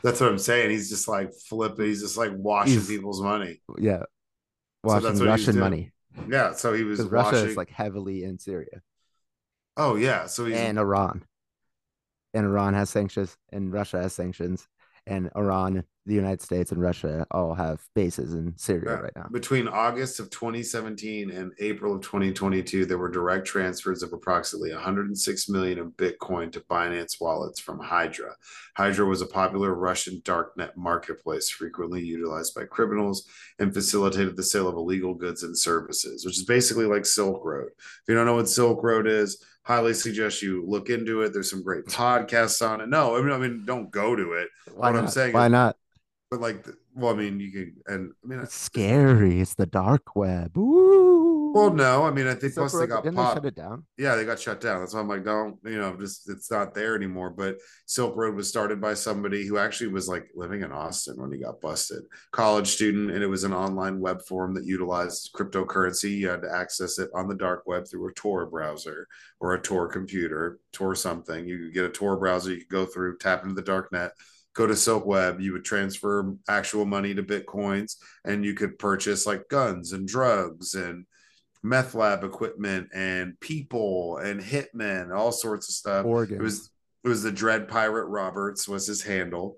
That's 0.03 0.21
what 0.21 0.29
I'm 0.29 0.37
saying. 0.37 0.69
He's 0.69 0.89
just 0.89 1.07
like 1.07 1.31
flipping, 1.47 1.85
he's 1.85 2.01
just 2.01 2.17
like 2.17 2.31
washing 2.35 2.73
He's- 2.73 2.87
people's 2.87 3.21
money. 3.21 3.61
Yeah, 3.77 3.99
So 3.99 4.05
washing 4.83 5.03
that's 5.03 5.19
what 5.19 5.29
Russian 5.29 5.59
money 5.59 5.91
Yeah. 6.27 6.53
So 6.53 6.73
he 6.73 6.83
was 6.83 6.99
because 6.99 7.11
Russia 7.11 7.45
is 7.47 7.57
like 7.57 7.69
heavily 7.69 8.23
in 8.23 8.37
Syria. 8.39 8.81
Oh 9.79 9.95
yeah, 9.95 10.27
so 10.27 10.45
he's 10.45 10.57
and 10.57 10.77
Iran. 10.77 11.23
And 12.33 12.45
Iran 12.45 12.73
has 12.73 12.89
sanctions, 12.89 13.37
and 13.51 13.71
Russia 13.73 14.01
has 14.01 14.13
sanctions, 14.13 14.67
and 15.07 15.31
Iran, 15.35 15.83
the 16.05 16.13
United 16.13 16.41
States, 16.41 16.71
and 16.71 16.81
Russia 16.81 17.25
all 17.31 17.55
have 17.55 17.81
bases 17.95 18.33
in 18.33 18.55
Syria 18.57 18.83
Yeah. 18.85 18.99
right 18.99 19.15
now. 19.15 19.27
between 19.31 19.67
August 19.69 20.19
of 20.19 20.29
2017 20.29 21.31
and 21.31 21.53
April 21.59 21.95
of 21.95 22.01
2022. 22.01 22.85
There 22.85 22.97
were 22.97 23.09
direct 23.09 23.47
transfers 23.47 24.03
of 24.03 24.11
approximately 24.13 24.73
106 24.73 25.47
million 25.49 25.79
of 25.79 25.87
Bitcoin 25.97 26.51
to 26.51 26.59
Binance 26.69 27.19
wallets 27.21 27.59
from 27.59 27.79
Hydra. 27.79 28.35
Hydra 28.75 29.05
was 29.05 29.21
a 29.21 29.27
popular 29.27 29.73
Russian 29.73 30.21
darknet 30.23 30.75
marketplace 30.75 31.49
frequently 31.49 32.01
utilized 32.03 32.53
by 32.53 32.65
criminals 32.65 33.27
and 33.59 33.73
facilitated 33.73 34.35
the 34.35 34.43
sale 34.43 34.67
of 34.67 34.75
illegal 34.75 35.13
goods 35.15 35.43
and 35.43 35.57
services, 35.57 36.25
which 36.25 36.37
is 36.37 36.43
basically 36.45 36.85
like 36.85 37.05
Silk 37.05 37.43
Road. 37.45 37.69
If 37.77 38.03
you 38.09 38.15
don't 38.15 38.25
know 38.27 38.35
what 38.35 38.49
Silk 38.49 38.83
Road 38.83 39.07
is, 39.07 39.43
highly 39.69 39.93
suggest 39.93 40.41
you 40.41 40.65
look 40.65 40.89
into 40.89 41.21
it. 41.21 41.31
There's 41.31 41.47
some 41.51 41.61
great 41.61 41.85
podcasts 41.85 42.67
on 42.67 42.81
it. 42.81 42.89
No, 42.89 43.15
I 43.15 43.21
mean, 43.21 43.31
I 43.31 43.37
mean, 43.37 43.65
don't 43.65 43.91
go 43.91 44.15
to 44.15 44.33
it. 44.33 44.49
Why 44.73 44.89
what 44.89 44.99
I'm 44.99 45.07
saying 45.07 45.33
Why 45.33 45.45
is- 45.45 45.51
not? 45.51 45.75
But 46.31 46.41
like, 46.41 46.65
well, 46.95 47.13
I 47.13 47.17
mean, 47.17 47.39
you 47.39 47.51
can, 47.51 47.75
and 47.87 48.11
I 48.23 48.27
mean, 48.27 48.39
It's 48.39 48.55
scary. 48.55 49.41
It's 49.41 49.53
the 49.55 49.65
dark 49.67 50.15
web. 50.15 50.57
Ooh. 50.57 51.28
Well, 51.53 51.73
no, 51.73 52.05
I 52.05 52.11
mean, 52.11 52.27
I 52.27 52.35
think 52.35 52.53
plus 52.53 52.77
they 52.77 52.87
got 52.87 53.03
popped. 53.03 53.37
shut 53.37 53.45
it 53.45 53.55
down? 53.55 53.85
Yeah, 53.97 54.15
they 54.15 54.25
got 54.25 54.39
shut 54.39 54.61
down. 54.61 54.79
That's 54.79 54.93
why 54.93 54.99
I'm 54.99 55.07
like, 55.07 55.23
don't, 55.23 55.57
you 55.63 55.77
know, 55.77 55.95
just 55.95 56.29
it's 56.29 56.51
not 56.51 56.73
there 56.73 56.95
anymore. 56.95 57.29
But 57.29 57.57
Silk 57.85 58.15
Road 58.15 58.35
was 58.35 58.47
started 58.47 58.79
by 58.79 58.93
somebody 58.93 59.45
who 59.45 59.57
actually 59.57 59.89
was 59.89 60.07
like 60.07 60.27
living 60.35 60.61
in 60.61 60.71
Austin 60.71 61.15
when 61.17 61.31
he 61.31 61.39
got 61.39 61.61
busted, 61.61 62.03
college 62.31 62.67
student, 62.67 63.11
and 63.11 63.23
it 63.23 63.27
was 63.27 63.43
an 63.43 63.53
online 63.53 63.99
web 63.99 64.21
forum 64.27 64.53
that 64.55 64.65
utilized 64.65 65.31
cryptocurrency. 65.33 66.17
You 66.17 66.29
had 66.29 66.41
to 66.43 66.53
access 66.53 66.99
it 66.99 67.09
on 67.15 67.27
the 67.27 67.35
dark 67.35 67.63
web 67.65 67.87
through 67.87 68.09
a 68.09 68.13
Tor 68.13 68.45
browser 68.45 69.07
or 69.39 69.53
a 69.53 69.61
Tor 69.61 69.87
computer, 69.87 70.59
Tor 70.71 70.95
something. 70.95 71.47
You 71.47 71.57
could 71.57 71.73
get 71.73 71.85
a 71.85 71.89
Tor 71.89 72.17
browser, 72.17 72.51
you 72.51 72.59
could 72.59 72.69
go 72.69 72.85
through, 72.85 73.17
tap 73.17 73.43
into 73.43 73.55
the 73.55 73.61
dark 73.61 73.91
net, 73.91 74.11
go 74.53 74.67
to 74.67 74.75
Silk 74.75 75.05
Web, 75.05 75.39
you 75.39 75.53
would 75.53 75.63
transfer 75.63 76.35
actual 76.47 76.85
money 76.85 77.13
to 77.13 77.23
Bitcoins, 77.23 77.95
and 78.25 78.43
you 78.43 78.53
could 78.53 78.77
purchase 78.77 79.25
like 79.25 79.47
guns 79.49 79.93
and 79.93 80.07
drugs 80.07 80.73
and 80.73 81.05
meth 81.63 81.95
lab 81.95 82.23
equipment 82.23 82.89
and 82.93 83.39
people 83.39 84.17
and 84.17 84.41
hitmen, 84.41 85.15
all 85.15 85.31
sorts 85.31 85.69
of 85.69 85.75
stuff. 85.75 86.05
Oregon. 86.05 86.37
It 86.37 86.43
was 86.43 86.71
it 87.03 87.07
was 87.07 87.23
the 87.23 87.31
Dread 87.31 87.67
Pirate 87.67 88.07
Roberts 88.07 88.67
was 88.67 88.87
his 88.87 89.01
handle. 89.01 89.57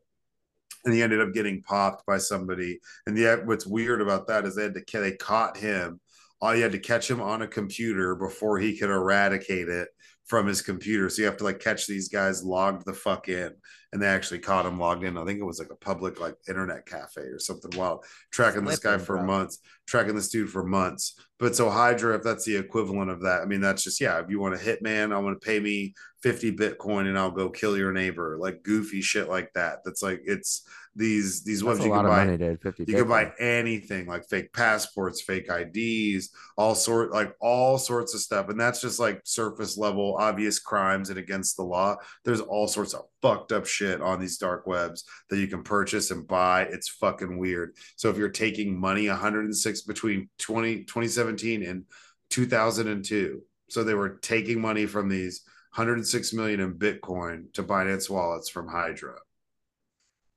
And 0.83 0.93
he 0.93 1.03
ended 1.03 1.21
up 1.21 1.33
getting 1.33 1.61
popped 1.61 2.05
by 2.07 2.17
somebody. 2.17 2.79
And 3.05 3.15
yet 3.15 3.45
what's 3.45 3.67
weird 3.67 4.01
about 4.01 4.27
that 4.27 4.45
is 4.45 4.55
they 4.55 4.63
had 4.63 4.73
to 4.73 4.99
they 4.99 5.15
caught 5.15 5.57
him. 5.57 5.99
All 6.41 6.55
you 6.55 6.63
had 6.63 6.71
to 6.71 6.79
catch 6.79 7.09
him 7.09 7.21
on 7.21 7.43
a 7.43 7.47
computer 7.47 8.15
before 8.15 8.57
he 8.57 8.77
could 8.77 8.89
eradicate 8.89 9.69
it 9.69 9.89
from 10.25 10.47
his 10.47 10.63
computer. 10.63 11.07
So 11.09 11.21
you 11.21 11.27
have 11.27 11.37
to 11.37 11.43
like 11.43 11.59
catch 11.59 11.85
these 11.85 12.09
guys 12.09 12.43
logged 12.43 12.85
the 12.85 12.93
fuck 12.93 13.29
in. 13.29 13.51
And 13.93 14.01
they 14.01 14.07
actually 14.07 14.39
caught 14.39 14.65
him 14.65 14.79
logged 14.79 15.03
in. 15.03 15.17
I 15.17 15.25
think 15.25 15.39
it 15.39 15.45
was 15.45 15.59
like 15.59 15.69
a 15.69 15.75
public 15.75 16.19
like 16.19 16.35
internet 16.47 16.85
cafe 16.85 17.21
or 17.21 17.39
something 17.39 17.77
wild, 17.77 18.05
tracking 18.31 18.63
this 18.63 18.79
guy 18.79 18.97
for 18.97 19.21
months, 19.21 19.59
tracking 19.85 20.15
this 20.15 20.29
dude 20.29 20.49
for 20.49 20.65
months. 20.65 21.19
But 21.39 21.55
so 21.55 21.69
Hydra, 21.69 22.15
if 22.15 22.23
that's 22.23 22.45
the 22.45 22.55
equivalent 22.55 23.11
of 23.11 23.21
that, 23.23 23.41
I 23.41 23.45
mean, 23.45 23.59
that's 23.59 23.83
just 23.83 23.99
yeah. 23.99 24.19
If 24.19 24.29
you 24.29 24.39
want 24.39 24.55
a 24.55 24.57
hitman, 24.57 25.13
I 25.13 25.19
want 25.19 25.39
to 25.39 25.45
pay 25.45 25.59
me 25.59 25.93
50 26.21 26.55
Bitcoin 26.55 27.07
and 27.07 27.17
I'll 27.17 27.31
go 27.31 27.49
kill 27.49 27.77
your 27.77 27.91
neighbor, 27.91 28.37
like 28.39 28.63
goofy 28.63 29.01
shit 29.01 29.27
like 29.27 29.51
that. 29.53 29.79
That's 29.83 30.03
like 30.03 30.21
it's 30.25 30.63
these 30.95 31.43
these 31.43 31.63
webs 31.63 31.83
you 31.83 31.91
can 31.91 32.05
buy 32.05 32.25
money, 32.25 32.57
you 32.79 32.95
can 32.95 33.07
buy 33.07 33.31
anything 33.39 34.07
like 34.07 34.27
fake 34.29 34.51
passports, 34.53 35.21
fake 35.21 35.49
IDs, 35.49 36.29
all 36.57 36.75
sort 36.75 37.11
like 37.11 37.33
all 37.39 37.77
sorts 37.77 38.13
of 38.13 38.19
stuff. 38.19 38.49
And 38.49 38.59
that's 38.59 38.81
just 38.81 38.99
like 38.99 39.21
surface 39.23 39.77
level, 39.77 40.17
obvious 40.19 40.59
crimes 40.59 41.09
and 41.09 41.17
against 41.17 41.55
the 41.57 41.63
law. 41.63 41.95
There's 42.25 42.41
all 42.41 42.67
sorts 42.67 42.93
of 42.93 43.05
fucked 43.21 43.51
up 43.51 43.65
shit 43.65 44.01
on 44.01 44.19
these 44.19 44.37
dark 44.37 44.67
webs 44.67 45.05
that 45.29 45.39
you 45.39 45.47
can 45.47 45.63
purchase 45.63 46.11
and 46.11 46.27
buy. 46.27 46.63
It's 46.63 46.89
fucking 46.89 47.37
weird. 47.37 47.75
So 47.95 48.09
if 48.09 48.17
you're 48.17 48.29
taking 48.29 48.79
money 48.79 49.07
106 49.07 49.81
between 49.81 50.29
20, 50.39 50.83
2017 50.83 51.63
and 51.63 51.85
2002, 52.29 53.41
so 53.69 53.83
they 53.85 53.93
were 53.93 54.19
taking 54.21 54.59
money 54.59 54.85
from 54.85 55.07
these 55.07 55.41
106 55.75 56.33
million 56.33 56.59
in 56.59 56.73
Bitcoin 56.73 57.51
to 57.53 57.63
Binance 57.63 58.09
wallets 58.09 58.49
from 58.49 58.67
Hydra. 58.67 59.15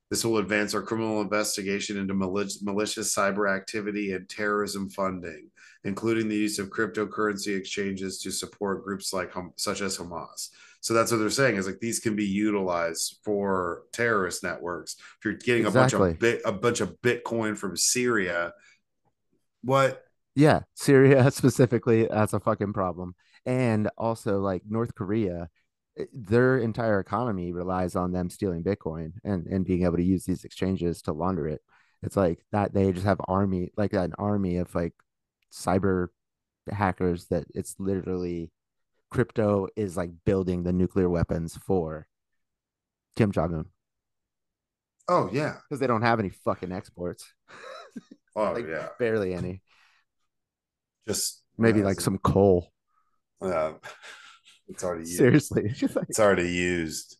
This 0.09 0.23
will 0.23 0.37
advance 0.37 0.73
our 0.73 0.81
criminal 0.81 1.19
investigation 1.19 1.97
into 1.97 2.13
malic- 2.13 2.61
malicious 2.61 3.13
cyber 3.13 3.53
activity 3.53 4.13
and 4.13 4.29
terrorism 4.29 4.89
funding, 4.89 5.49
including 5.83 6.29
the 6.29 6.35
use 6.35 6.59
of 6.59 6.69
cryptocurrency 6.69 7.57
exchanges 7.57 8.21
to 8.21 8.31
support 8.31 8.85
groups 8.85 9.11
like 9.11 9.33
such 9.57 9.81
as 9.81 9.97
Hamas. 9.97 10.49
So 10.79 10.93
that's 10.93 11.11
what 11.11 11.17
they're 11.17 11.29
saying 11.31 11.55
is 11.57 11.65
like 11.65 11.79
these 11.79 11.99
can 11.99 12.15
be 12.15 12.25
utilized 12.25 13.19
for 13.23 13.83
terrorist 13.91 14.43
networks. 14.43 14.95
If 15.17 15.25
you're 15.25 15.33
getting 15.33 15.65
a 15.65 15.71
bunch 15.71 15.93
of 15.93 16.19
bit, 16.19 16.43
a 16.45 16.51
bunch 16.51 16.79
of 16.79 17.01
Bitcoin 17.01 17.57
from 17.57 17.75
Syria, 17.75 18.53
what? 19.63 20.03
Yeah, 20.35 20.61
Syria 20.75 21.31
specifically, 21.31 22.07
that's 22.07 22.33
a 22.33 22.39
fucking 22.39 22.73
problem. 22.73 23.15
And 23.45 23.89
also, 23.97 24.39
like 24.39 24.63
North 24.67 24.95
Korea, 24.95 25.49
eh, 25.97 26.05
their 26.13 26.57
entire 26.57 26.99
economy 26.99 27.51
relies 27.53 27.95
on 27.95 28.11
them 28.11 28.29
stealing 28.29 28.63
Bitcoin 28.63 29.13
and 29.23 29.45
and 29.47 29.65
being 29.65 29.83
able 29.83 29.97
to 29.97 30.03
use 30.03 30.25
these 30.25 30.43
exchanges 30.43 31.01
to 31.03 31.13
launder 31.13 31.47
it. 31.47 31.61
It's 32.03 32.17
like 32.17 32.45
that 32.51 32.73
they 32.73 32.91
just 32.91 33.05
have 33.05 33.19
army, 33.27 33.71
like 33.77 33.93
an 33.93 34.13
army 34.17 34.57
of 34.57 34.73
like 34.75 34.93
cyber 35.51 36.09
hackers 36.71 37.27
that 37.27 37.45
it's 37.55 37.75
literally 37.79 38.51
crypto 39.11 39.67
is 39.75 39.97
like 39.97 40.11
building 40.25 40.63
the 40.63 40.73
nuclear 40.73 41.09
weapons 41.09 41.57
for 41.57 42.07
Kim 43.15 43.31
Jong 43.31 43.53
Un 43.53 43.65
Oh 45.07 45.29
yeah, 45.31 45.57
because 45.63 45.79
they 45.79 45.87
don't 45.87 46.01
have 46.01 46.19
any 46.19 46.29
fucking 46.29 46.71
exports, 46.71 47.31
oh 48.35 48.43
Like, 48.53 48.67
yeah, 48.67 48.89
barely 48.97 49.33
any. 49.33 49.61
just 51.07 51.43
Maybe 51.57 51.79
yeah, 51.79 51.85
like 51.85 52.01
some 52.01 52.17
coal. 52.17 52.71
Uh, 53.41 53.73
it's 54.67 54.83
already 54.83 55.01
used. 55.05 55.17
Seriously, 55.17 55.63
it's 55.69 55.79
just 55.79 55.95
like 55.95 56.05
It's 56.09 56.19
already 56.19 56.49
used. 56.51 57.17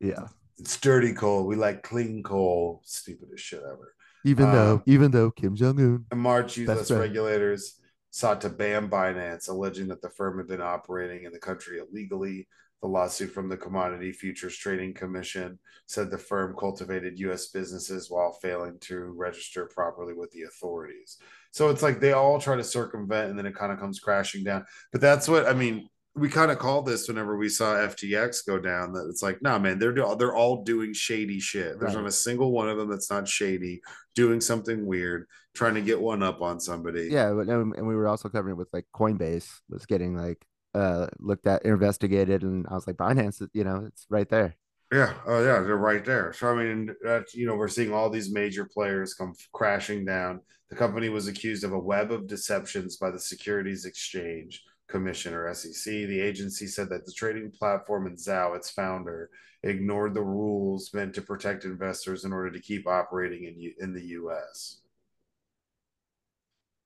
yeah. 0.00 0.28
It's 0.58 0.78
dirty 0.78 1.12
coal. 1.12 1.46
We 1.46 1.56
like 1.56 1.82
clean 1.82 2.22
coal. 2.22 2.80
Stupidest 2.84 3.42
shit 3.44 3.60
ever. 3.60 3.94
Even 4.24 4.52
though, 4.52 4.74
Um, 4.74 4.82
even 4.86 5.10
though 5.10 5.30
Kim 5.30 5.54
Jong 5.56 5.78
Un, 5.80 6.04
In 6.12 6.18
March, 6.18 6.56
U.S. 6.58 6.86
friend. 6.88 7.00
regulators 7.02 7.80
sought 8.10 8.40
to 8.42 8.48
ban 8.48 8.88
Binance, 8.88 9.48
alleging 9.48 9.88
that 9.88 10.00
the 10.00 10.08
firm 10.10 10.38
had 10.38 10.46
been 10.46 10.62
operating 10.62 11.24
in 11.24 11.32
the 11.32 11.38
country 11.40 11.78
illegally. 11.80 12.48
The 12.84 12.88
lawsuit 12.90 13.30
from 13.30 13.48
the 13.48 13.56
Commodity 13.56 14.12
Futures 14.12 14.58
Trading 14.58 14.92
Commission 14.92 15.58
said 15.86 16.10
the 16.10 16.18
firm 16.18 16.54
cultivated 16.54 17.18
U.S. 17.20 17.48
businesses 17.48 18.10
while 18.10 18.32
failing 18.42 18.76
to 18.80 18.98
register 19.16 19.70
properly 19.74 20.12
with 20.12 20.30
the 20.32 20.42
authorities. 20.42 21.16
So 21.50 21.70
it's 21.70 21.80
like 21.82 21.98
they 21.98 22.12
all 22.12 22.38
try 22.38 22.56
to 22.56 22.62
circumvent 22.62 23.30
and 23.30 23.38
then 23.38 23.46
it 23.46 23.54
kind 23.54 23.72
of 23.72 23.78
comes 23.78 24.00
crashing 24.00 24.44
down. 24.44 24.66
But 24.92 25.00
that's 25.00 25.28
what 25.28 25.46
I 25.48 25.54
mean. 25.54 25.88
We 26.14 26.28
kind 26.28 26.50
of 26.50 26.58
called 26.58 26.84
this 26.84 27.08
whenever 27.08 27.38
we 27.38 27.48
saw 27.48 27.74
FTX 27.74 28.46
go 28.46 28.58
down. 28.58 28.92
That 28.92 29.06
it's 29.08 29.22
like, 29.22 29.40
no, 29.40 29.58
man, 29.58 29.78
they're 29.78 29.94
they're 30.16 30.36
all 30.36 30.62
doing 30.62 30.92
shady 30.92 31.40
shit. 31.40 31.80
There's 31.80 31.94
Right. 31.94 32.02
not 32.02 32.08
a 32.08 32.12
single 32.12 32.52
one 32.52 32.68
of 32.68 32.76
them 32.76 32.90
that's 32.90 33.10
not 33.10 33.26
shady, 33.26 33.80
doing 34.14 34.42
something 34.42 34.84
weird, 34.84 35.26
trying 35.54 35.74
to 35.76 35.80
get 35.80 35.98
one 35.98 36.22
up 36.22 36.42
on 36.42 36.60
somebody. 36.60 37.08
yeah, 37.10 37.30
and 37.30 37.86
we 37.88 37.96
were 37.96 38.08
also 38.08 38.28
covering 38.28 38.56
it 38.56 38.58
with 38.58 38.68
like 38.74 38.84
Coinbase 38.94 39.48
was 39.70 39.86
getting 39.86 40.14
like 40.18 40.44
uh 40.74 41.06
looked 41.18 41.46
at, 41.46 41.64
investigated, 41.64 42.42
and 42.42 42.66
I 42.68 42.74
was 42.74 42.86
like 42.86 42.96
Binance, 42.96 43.46
you 43.52 43.64
know, 43.64 43.84
it's 43.86 44.06
right 44.10 44.28
there. 44.28 44.56
Yeah. 44.92 45.14
Oh, 45.26 45.42
yeah. 45.42 45.60
They're 45.60 45.76
right 45.76 46.04
there. 46.04 46.32
So, 46.32 46.48
I 46.48 46.62
mean, 46.62 46.94
that's, 47.02 47.34
you 47.34 47.46
know, 47.46 47.56
we're 47.56 47.68
seeing 47.68 47.92
all 47.92 48.10
these 48.10 48.32
major 48.32 48.64
players 48.64 49.14
come 49.14 49.34
crashing 49.52 50.04
down. 50.04 50.40
The 50.70 50.76
company 50.76 51.08
was 51.08 51.26
accused 51.26 51.64
of 51.64 51.72
a 51.72 51.78
web 51.78 52.12
of 52.12 52.28
deceptions 52.28 52.96
by 52.96 53.10
the 53.10 53.18
Securities 53.18 53.86
Exchange 53.86 54.62
Commission 54.88 55.34
or 55.34 55.52
SEC. 55.52 55.92
The 55.92 56.20
agency 56.20 56.66
said 56.68 56.90
that 56.90 57.06
the 57.06 57.12
trading 57.12 57.50
platform 57.50 58.06
and 58.06 58.16
Zhao, 58.16 58.54
its 58.56 58.70
founder, 58.70 59.30
ignored 59.64 60.14
the 60.14 60.22
rules 60.22 60.92
meant 60.94 61.14
to 61.14 61.22
protect 61.22 61.64
investors 61.64 62.24
in 62.24 62.32
order 62.32 62.50
to 62.52 62.60
keep 62.60 62.86
operating 62.86 63.44
in, 63.44 63.58
U- 63.58 63.74
in 63.80 63.94
the 63.94 64.04
U.S. 64.08 64.82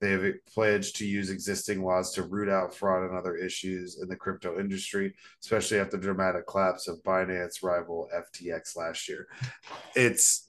They 0.00 0.10
have 0.12 0.24
pledged 0.52 0.96
to 0.96 1.06
use 1.06 1.30
existing 1.30 1.82
laws 1.84 2.12
to 2.12 2.22
root 2.22 2.48
out 2.48 2.74
fraud 2.74 3.08
and 3.08 3.18
other 3.18 3.34
issues 3.34 4.00
in 4.00 4.08
the 4.08 4.14
crypto 4.14 4.58
industry, 4.60 5.14
especially 5.42 5.80
after 5.80 5.96
the 5.96 6.02
dramatic 6.02 6.46
collapse 6.46 6.86
of 6.86 7.02
Binance 7.02 7.62
rival 7.64 8.08
FTX 8.14 8.76
last 8.76 9.08
year. 9.08 9.26
It's 9.96 10.48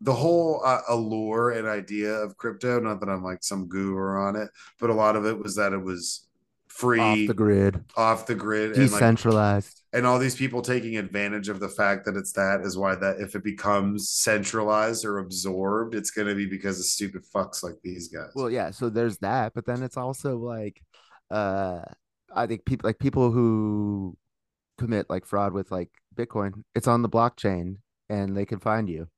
the 0.00 0.14
whole 0.14 0.62
uh, 0.64 0.80
allure 0.88 1.50
and 1.50 1.68
idea 1.68 2.12
of 2.12 2.36
crypto. 2.36 2.80
Not 2.80 3.00
that 3.00 3.08
I'm 3.08 3.22
like 3.22 3.44
some 3.44 3.68
guru 3.68 4.18
on 4.18 4.34
it, 4.34 4.48
but 4.80 4.90
a 4.90 4.94
lot 4.94 5.14
of 5.14 5.26
it 5.26 5.38
was 5.38 5.56
that 5.56 5.72
it 5.72 5.82
was 5.82 6.26
free, 6.66 7.00
Off 7.00 7.28
the 7.28 7.34
grid, 7.34 7.84
off 7.96 8.26
the 8.26 8.34
grid, 8.34 8.74
decentralized. 8.74 9.79
And 9.92 10.06
all 10.06 10.18
these 10.18 10.36
people 10.36 10.62
taking 10.62 10.96
advantage 10.96 11.48
of 11.48 11.58
the 11.58 11.68
fact 11.68 12.04
that 12.04 12.16
it's 12.16 12.32
that 12.32 12.60
is 12.60 12.78
why 12.78 12.94
that 12.94 13.20
if 13.20 13.34
it 13.34 13.42
becomes 13.42 14.10
centralized 14.10 15.04
or 15.04 15.18
absorbed, 15.18 15.94
it's 15.94 16.10
going 16.10 16.28
to 16.28 16.34
be 16.34 16.46
because 16.46 16.78
of 16.78 16.84
stupid 16.84 17.22
fucks 17.34 17.62
like 17.62 17.74
these 17.82 18.08
guys. 18.08 18.30
Well, 18.34 18.50
yeah, 18.50 18.70
so 18.70 18.88
there's 18.88 19.18
that, 19.18 19.52
but 19.54 19.66
then 19.66 19.82
it's 19.82 19.96
also 19.96 20.36
like 20.38 20.80
uh 21.30 21.82
I 22.34 22.46
think 22.46 22.64
people 22.64 22.86
like 22.86 22.98
people 22.98 23.32
who 23.32 24.16
commit 24.78 25.10
like 25.10 25.26
fraud 25.26 25.52
with 25.52 25.70
like 25.70 25.90
Bitcoin, 26.14 26.62
it's 26.74 26.88
on 26.88 27.02
the 27.02 27.08
blockchain 27.08 27.76
and 28.08 28.36
they 28.36 28.46
can 28.46 28.60
find 28.60 28.88
you. 28.88 29.08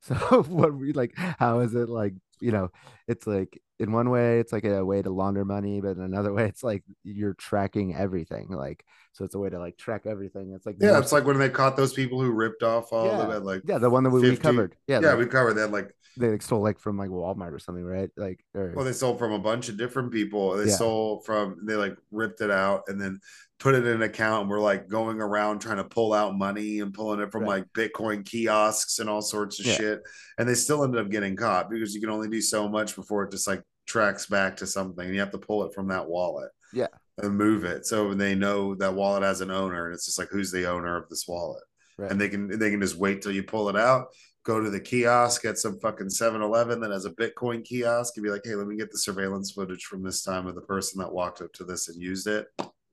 So 0.00 0.14
what 0.44 0.74
we 0.74 0.92
like 0.92 1.12
how 1.16 1.58
is 1.58 1.74
it 1.74 1.88
like, 1.88 2.14
you 2.40 2.52
know, 2.52 2.70
it's 3.08 3.26
like 3.26 3.60
in 3.78 3.92
one 3.92 4.10
way 4.10 4.40
it's 4.40 4.52
like 4.52 4.64
a 4.64 4.84
way 4.84 5.02
to 5.02 5.10
launder 5.10 5.44
money, 5.44 5.80
but 5.80 5.96
in 5.96 6.02
another 6.02 6.32
way 6.32 6.46
it's 6.46 6.62
like 6.62 6.82
you're 7.04 7.34
tracking 7.34 7.94
everything. 7.94 8.48
Like 8.48 8.84
so 9.12 9.24
it's 9.24 9.34
a 9.34 9.38
way 9.38 9.50
to 9.50 9.58
like 9.58 9.76
track 9.76 10.02
everything. 10.06 10.52
It's 10.54 10.66
like 10.66 10.76
yeah, 10.80 10.90
more 10.90 11.00
it's 11.00 11.12
like 11.12 11.24
when 11.24 11.38
they 11.38 11.48
caught 11.48 11.76
those 11.76 11.92
people 11.92 12.20
who 12.20 12.30
ripped 12.30 12.62
off 12.62 12.92
all 12.92 13.06
Yeah. 13.06 13.22
of 13.24 13.30
it. 13.30 13.44
Like, 13.44 13.62
yeah, 13.66 13.78
the 13.78 13.90
one 13.90 14.04
that 14.04 14.10
we, 14.10 14.20
we 14.20 14.36
covered. 14.36 14.76
Yeah, 14.86 15.00
yeah, 15.00 15.08
like, 15.10 15.18
we 15.18 15.26
covered 15.26 15.54
that. 15.54 15.70
Like, 15.70 15.92
they 16.16 16.28
like 16.30 16.42
stole 16.42 16.62
like 16.62 16.78
from 16.78 16.98
like 16.98 17.10
Walmart 17.10 17.52
or 17.52 17.58
something, 17.58 17.84
right? 17.84 18.10
Like 18.16 18.44
or 18.54 18.72
well, 18.74 18.84
they 18.84 18.92
sold 18.92 19.18
from 19.18 19.32
a 19.32 19.38
bunch 19.38 19.68
of 19.68 19.76
different 19.76 20.12
people. 20.12 20.56
They 20.56 20.66
Yeah. 20.68 20.76
sold 20.76 21.24
from, 21.24 21.64
they 21.64 21.74
like 21.74 21.96
ripped 22.10 22.40
it 22.40 22.50
out, 22.50 22.82
and 22.88 23.00
then 23.00 23.20
put 23.58 23.74
it 23.74 23.84
in 23.84 23.94
an 23.96 24.02
account 24.02 24.42
and 24.42 24.50
we're 24.50 24.60
like 24.60 24.88
going 24.88 25.20
around 25.20 25.58
trying 25.58 25.78
to 25.78 25.84
pull 25.84 26.12
out 26.12 26.36
money 26.38 26.78
and 26.80 26.94
pulling 26.94 27.20
it 27.20 27.32
from 27.32 27.42
Right. 27.42 27.64
like 27.64 27.72
Bitcoin 27.92 28.24
kiosks 28.24 29.00
and 29.00 29.10
all 29.10 29.20
sorts 29.22 29.58
of 29.58 29.66
Yeah. 29.66 29.74
shit. 29.74 30.02
And 30.38 30.48
they 30.48 30.54
still 30.54 30.84
ended 30.84 31.00
up 31.00 31.10
getting 31.10 31.34
caught 31.34 31.68
because 31.68 31.92
you 31.94 32.00
can 32.00 32.10
only 32.10 32.28
do 32.28 32.40
so 32.40 32.68
much 32.68 32.94
before 32.94 33.24
it 33.24 33.32
just 33.32 33.48
like 33.48 33.62
tracks 33.86 34.26
back 34.26 34.56
to 34.58 34.66
something. 34.66 35.04
And 35.04 35.14
you 35.14 35.20
have 35.20 35.32
to 35.32 35.38
pull 35.38 35.64
it 35.64 35.74
from 35.74 35.88
that 35.88 36.08
wallet. 36.08 36.50
Yeah. 36.72 36.86
And 37.20 37.36
move 37.36 37.64
it. 37.64 37.84
So 37.84 38.14
they 38.14 38.36
know 38.36 38.76
that 38.76 38.94
wallet 38.94 39.24
has 39.24 39.40
an 39.40 39.50
owner 39.50 39.86
and 39.86 39.94
it's 39.94 40.06
just 40.06 40.20
like 40.20 40.28
who's 40.28 40.52
the 40.52 40.70
owner 40.70 40.96
of 40.96 41.08
this 41.08 41.26
wallet. 41.26 41.64
Right. 41.96 42.12
And 42.12 42.20
they 42.20 42.28
can 42.28 42.46
they 42.60 42.70
can 42.70 42.80
just 42.80 42.96
wait 42.96 43.22
till 43.22 43.32
you 43.32 43.42
pull 43.42 43.68
it 43.68 43.76
out, 43.76 44.06
go 44.44 44.60
to 44.60 44.70
the 44.70 44.78
kiosk 44.78 45.44
at 45.44 45.58
some 45.58 45.80
fucking 45.80 46.06
7-Eleven 46.06 46.78
that 46.80 46.92
has 46.92 47.06
a 47.06 47.10
Bitcoin 47.10 47.64
kiosk 47.64 48.16
and 48.16 48.22
be 48.22 48.30
like, 48.30 48.42
hey, 48.44 48.54
let 48.54 48.68
me 48.68 48.76
get 48.76 48.92
the 48.92 48.98
surveillance 48.98 49.50
footage 49.50 49.82
from 49.86 50.04
this 50.04 50.22
time 50.22 50.46
of 50.46 50.54
the 50.54 50.60
person 50.60 51.00
that 51.00 51.12
walked 51.12 51.40
up 51.42 51.52
to 51.54 51.64
this 51.64 51.88
and 51.88 52.00
used 52.00 52.28
it. 52.28 52.46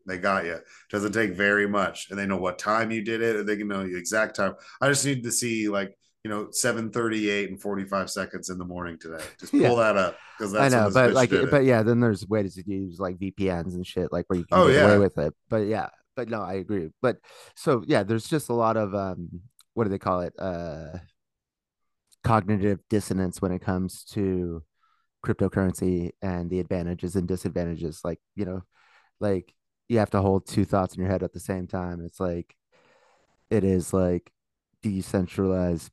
They 0.05 0.17
got 0.17 0.45
you. 0.45 0.59
Doesn't 0.91 1.13
take 1.13 1.33
very 1.35 1.67
much, 1.67 2.09
and 2.09 2.19
they 2.19 2.25
know 2.25 2.37
what 2.37 2.59
time 2.59 2.91
you 2.91 3.01
did 3.03 3.21
it, 3.21 3.35
or 3.35 3.43
they 3.43 3.57
can 3.57 3.67
know 3.67 3.87
the 3.87 3.97
exact 3.97 4.35
time. 4.35 4.53
I 4.81 4.87
just 4.89 5.05
need 5.05 5.23
to 5.23 5.31
see 5.31 5.67
like 5.67 5.97
you 6.23 6.29
know 6.29 6.49
seven 6.51 6.91
thirty 6.91 7.29
eight 7.29 7.49
and 7.49 7.59
forty 7.61 7.85
five 7.85 8.09
seconds 8.09 8.49
in 8.49 8.57
the 8.57 8.65
morning 8.65 8.97
today. 8.99 9.23
Just 9.39 9.51
pull 9.51 9.61
Yeah. 9.61 9.75
that 9.75 9.97
up 9.97 10.17
because 10.37 10.53
I 10.53 10.69
know, 10.69 10.89
but 10.93 11.13
like, 11.13 11.31
but 11.49 11.63
yeah, 11.65 11.81
then 11.81 11.99
there's 11.99 12.27
ways 12.27 12.55
to 12.55 12.63
use 12.69 12.99
like 12.99 13.17
VPNs 13.17 13.73
and 13.73 13.85
shit, 13.85 14.11
like 14.11 14.25
where 14.27 14.37
you 14.39 14.45
can 14.45 14.59
Oh, 14.59 14.67
get 14.67 14.75
yeah. 14.75 14.85
away 14.85 14.97
with 14.99 15.17
it. 15.17 15.33
But 15.49 15.65
yeah, 15.67 15.89
but 16.15 16.29
no, 16.29 16.41
I 16.41 16.53
agree. 16.53 16.89
But 17.01 17.17
so 17.55 17.83
yeah, 17.87 18.03
there's 18.03 18.27
just 18.27 18.49
a 18.49 18.53
lot 18.53 18.77
of 18.77 18.93
um, 18.93 19.41
what 19.73 19.85
do 19.85 19.89
they 19.89 19.97
call 19.99 20.21
it? 20.21 20.33
Uh, 20.37 20.99
cognitive 22.23 22.79
dissonance 22.89 23.41
when 23.41 23.51
it 23.51 23.61
comes 23.61 24.03
to 24.03 24.63
cryptocurrency 25.25 26.11
and 26.21 26.49
the 26.51 26.59
advantages 26.59 27.15
and 27.15 27.27
disadvantages. 27.27 28.01
Like 28.03 28.19
you 28.35 28.45
know, 28.45 28.61
like 29.19 29.53
you 29.89 29.99
have 29.99 30.09
to 30.11 30.21
hold 30.21 30.47
two 30.47 30.65
thoughts 30.65 30.95
in 30.95 31.01
your 31.01 31.09
head 31.11 31.23
at 31.23 31.33
the 31.33 31.39
same 31.39 31.67
time. 31.67 32.01
It's 32.03 32.19
like 32.19 32.55
it 33.49 33.63
is 33.63 33.93
like 33.93 34.31
decentralized 34.81 35.91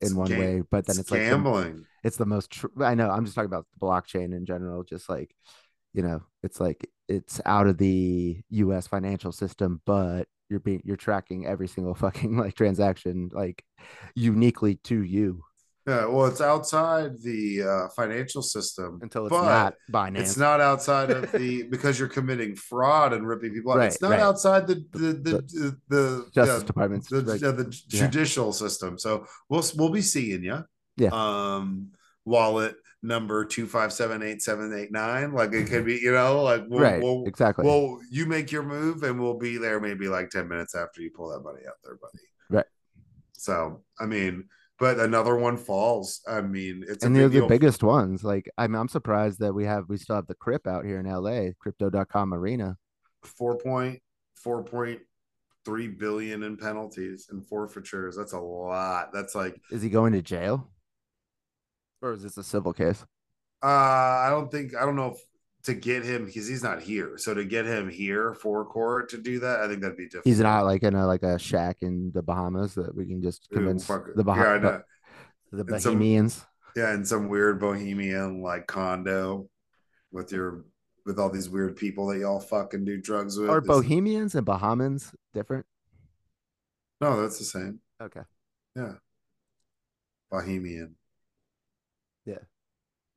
in 0.00 0.06
It's 0.08 0.14
one 0.14 0.28
gam- 0.28 0.38
way, 0.40 0.62
but 0.70 0.86
then 0.86 0.98
it's, 0.98 1.10
like 1.10 1.20
the- 1.20 1.26
gambling. 1.30 1.84
it's 2.04 2.16
the 2.16 2.26
most 2.26 2.50
tr- 2.50 2.82
i 2.84 2.94
know 2.94 3.10
i'm 3.10 3.24
just 3.24 3.34
talking 3.34 3.46
about 3.50 3.66
the 3.74 3.84
blockchain 3.86 4.32
in 4.34 4.46
general 4.46 4.84
just 4.84 5.08
like 5.08 5.34
you 5.92 6.02
know 6.02 6.22
it's 6.42 6.60
like 6.60 6.88
it's 7.08 7.40
out 7.44 7.66
of 7.66 7.76
the 7.78 8.40
us 8.50 8.86
financial 8.86 9.32
system 9.32 9.80
but 9.84 10.28
you're 10.48 10.60
being 10.60 10.80
you're 10.84 10.96
tracking 10.96 11.46
every 11.46 11.66
single 11.68 11.94
fucking 12.04 12.36
like 12.36 12.54
transaction 12.54 13.28
like 13.32 13.64
uniquely 14.14 14.76
to 14.84 15.02
you 15.02 15.42
Yeah, 15.88 16.04
well, 16.04 16.26
it's 16.26 16.42
outside 16.42 17.12
the 17.22 17.62
uh, 17.62 17.88
financial 17.96 18.42
system 18.42 18.98
until 19.00 19.24
it's 19.24 19.32
not 19.32 19.74
binance 19.90 20.20
It's 20.20 20.36
not 20.36 20.60
outside 20.60 21.10
of 21.10 21.32
the 21.32 21.62
because 21.70 21.98
you're 21.98 22.08
committing 22.08 22.56
fraud 22.56 23.14
and 23.14 23.26
ripping 23.26 23.54
people 23.54 23.72
out. 23.72 23.78
Right, 23.78 23.86
it's 23.86 24.02
not 24.02 24.10
right. 24.10 24.20
outside 24.20 24.66
the 24.66 24.84
the 24.92 24.98
the 24.98 25.32
the, 25.40 25.76
the, 25.88 26.30
justice 26.34 26.60
yeah, 26.60 26.66
departments 26.66 27.08
the, 27.08 27.22
right. 27.22 27.40
yeah, 27.40 27.52
the 27.52 27.64
judicial 27.64 28.52
system. 28.52 28.98
So 28.98 29.24
we'll 29.48 29.64
we'll 29.76 29.88
be 29.88 30.02
seeing 30.02 30.44
you. 30.44 30.62
Yeah. 30.98 31.08
Um, 31.10 31.92
wallet 32.26 32.76
number 33.02 33.46
two 33.46 33.66
five 33.66 33.90
seven 33.90 34.22
eight 34.22 34.42
seven 34.42 34.76
eight 34.76 34.92
nine. 34.92 35.32
Like 35.32 35.54
it 35.54 35.68
could 35.68 35.86
be, 35.86 35.96
you 35.96 36.12
know, 36.12 36.42
like 36.42 36.64
we'll, 36.68 36.80
right 36.80 37.02
we'll 37.02 37.24
exactly 37.24 37.64
well, 37.64 37.98
you 38.10 38.26
make 38.26 38.52
your 38.52 38.62
move, 38.62 39.04
and 39.04 39.18
we'll 39.18 39.38
be 39.38 39.56
there 39.56 39.80
maybe 39.80 40.06
like 40.08 40.28
ten 40.28 40.48
minutes 40.48 40.74
after 40.74 41.00
you 41.00 41.10
pull 41.16 41.30
that 41.30 41.40
money 41.40 41.62
out 41.66 41.76
there, 41.82 41.96
buddy. 41.96 42.24
Right. 42.50 42.66
So 43.32 43.84
I 43.98 44.04
mean, 44.04 44.48
but 44.78 44.98
another 44.98 45.36
one 45.36 45.56
falls. 45.56 46.20
I 46.28 46.40
mean, 46.40 46.84
it's 46.88 47.04
and 47.04 47.14
they're 47.14 47.28
the 47.28 47.46
biggest 47.46 47.82
ones 47.82 48.24
like 48.24 48.48
i'm 48.58 48.74
i'm 48.74 48.88
surprised 48.88 49.40
that 49.40 49.52
we 49.52 49.64
have 49.64 49.88
we 49.88 49.96
still 49.96 50.16
have 50.16 50.26
the 50.26 50.34
crip 50.34 50.66
out 50.66 50.84
here 50.84 51.00
in 51.00 51.06
la 51.06 51.50
crypto.com 51.58 52.34
arena 52.34 52.76
four 53.22 53.56
point 53.56 54.00
four 54.34 54.62
point 54.62 55.00
three 55.64 55.88
billion 55.88 56.42
in 56.44 56.56
penalties 56.56 57.28
and 57.30 57.46
forfeitures. 57.46 58.16
That's 58.16 58.32
a 58.32 58.38
lot. 58.38 59.12
That's 59.12 59.34
like 59.34 59.60
is 59.70 59.82
he 59.82 59.90
going 59.90 60.14
to 60.14 60.22
jail 60.22 60.70
or 62.00 62.12
is 62.12 62.22
this 62.22 62.36
a 62.38 62.44
civil 62.44 62.72
case 62.72 63.04
uh 63.62 63.66
I 63.66 64.28
don't 64.30 64.50
think 64.50 64.74
I 64.74 64.86
don't 64.86 64.96
know 64.96 65.08
if 65.08 65.18
to 65.64 65.74
get 65.74 66.04
him 66.04 66.24
because 66.26 66.46
he's 66.46 66.62
not 66.62 66.80
here. 66.80 67.18
So 67.18 67.34
to 67.34 67.44
get 67.44 67.66
him 67.66 67.88
here 67.88 68.34
for 68.34 68.64
court 68.64 69.08
to 69.10 69.18
do 69.18 69.40
that, 69.40 69.60
I 69.60 69.68
think 69.68 69.80
that'd 69.82 69.96
be 69.96 70.04
difficult. 70.04 70.26
He's 70.26 70.40
not 70.40 70.64
like 70.64 70.82
in 70.82 70.94
a 70.94 71.06
like 71.06 71.22
a 71.22 71.38
shack 71.38 71.78
in 71.82 72.10
the 72.14 72.22
Bahamas 72.22 72.74
that 72.74 72.94
we 72.94 73.06
can 73.06 73.20
just 73.22 73.48
Ooh, 73.52 73.56
convince 73.56 73.88
it. 73.90 74.16
the 74.16 74.24
Bahamas, 74.24 74.62
know. 74.62 74.82
the 75.52 75.72
And 75.74 75.82
some- 75.82 75.94
Bohemians. 75.94 76.44
yeah, 76.76 76.94
in 76.94 77.04
some 77.04 77.28
weird 77.28 77.58
bohemian 77.60 78.40
like 78.42 78.66
condo 78.66 79.48
with 80.12 80.32
your 80.32 80.64
with 81.04 81.18
all 81.18 81.30
these 81.30 81.48
weird 81.48 81.74
people 81.76 82.06
that 82.08 82.18
y'all 82.18 82.38
fucking 82.40 82.84
do 82.84 83.00
drugs 83.00 83.38
with. 83.38 83.48
Are 83.50 83.60
Bohemians 83.60 84.34
and 84.34 84.46
Bahamans 84.46 85.14
different? 85.34 85.64
No, 87.00 87.20
that's 87.22 87.38
the 87.38 87.44
same. 87.44 87.80
Okay. 88.00 88.20
Yeah. 88.76 88.92
Bohemian. 90.30 90.94
Yeah. 92.26 92.38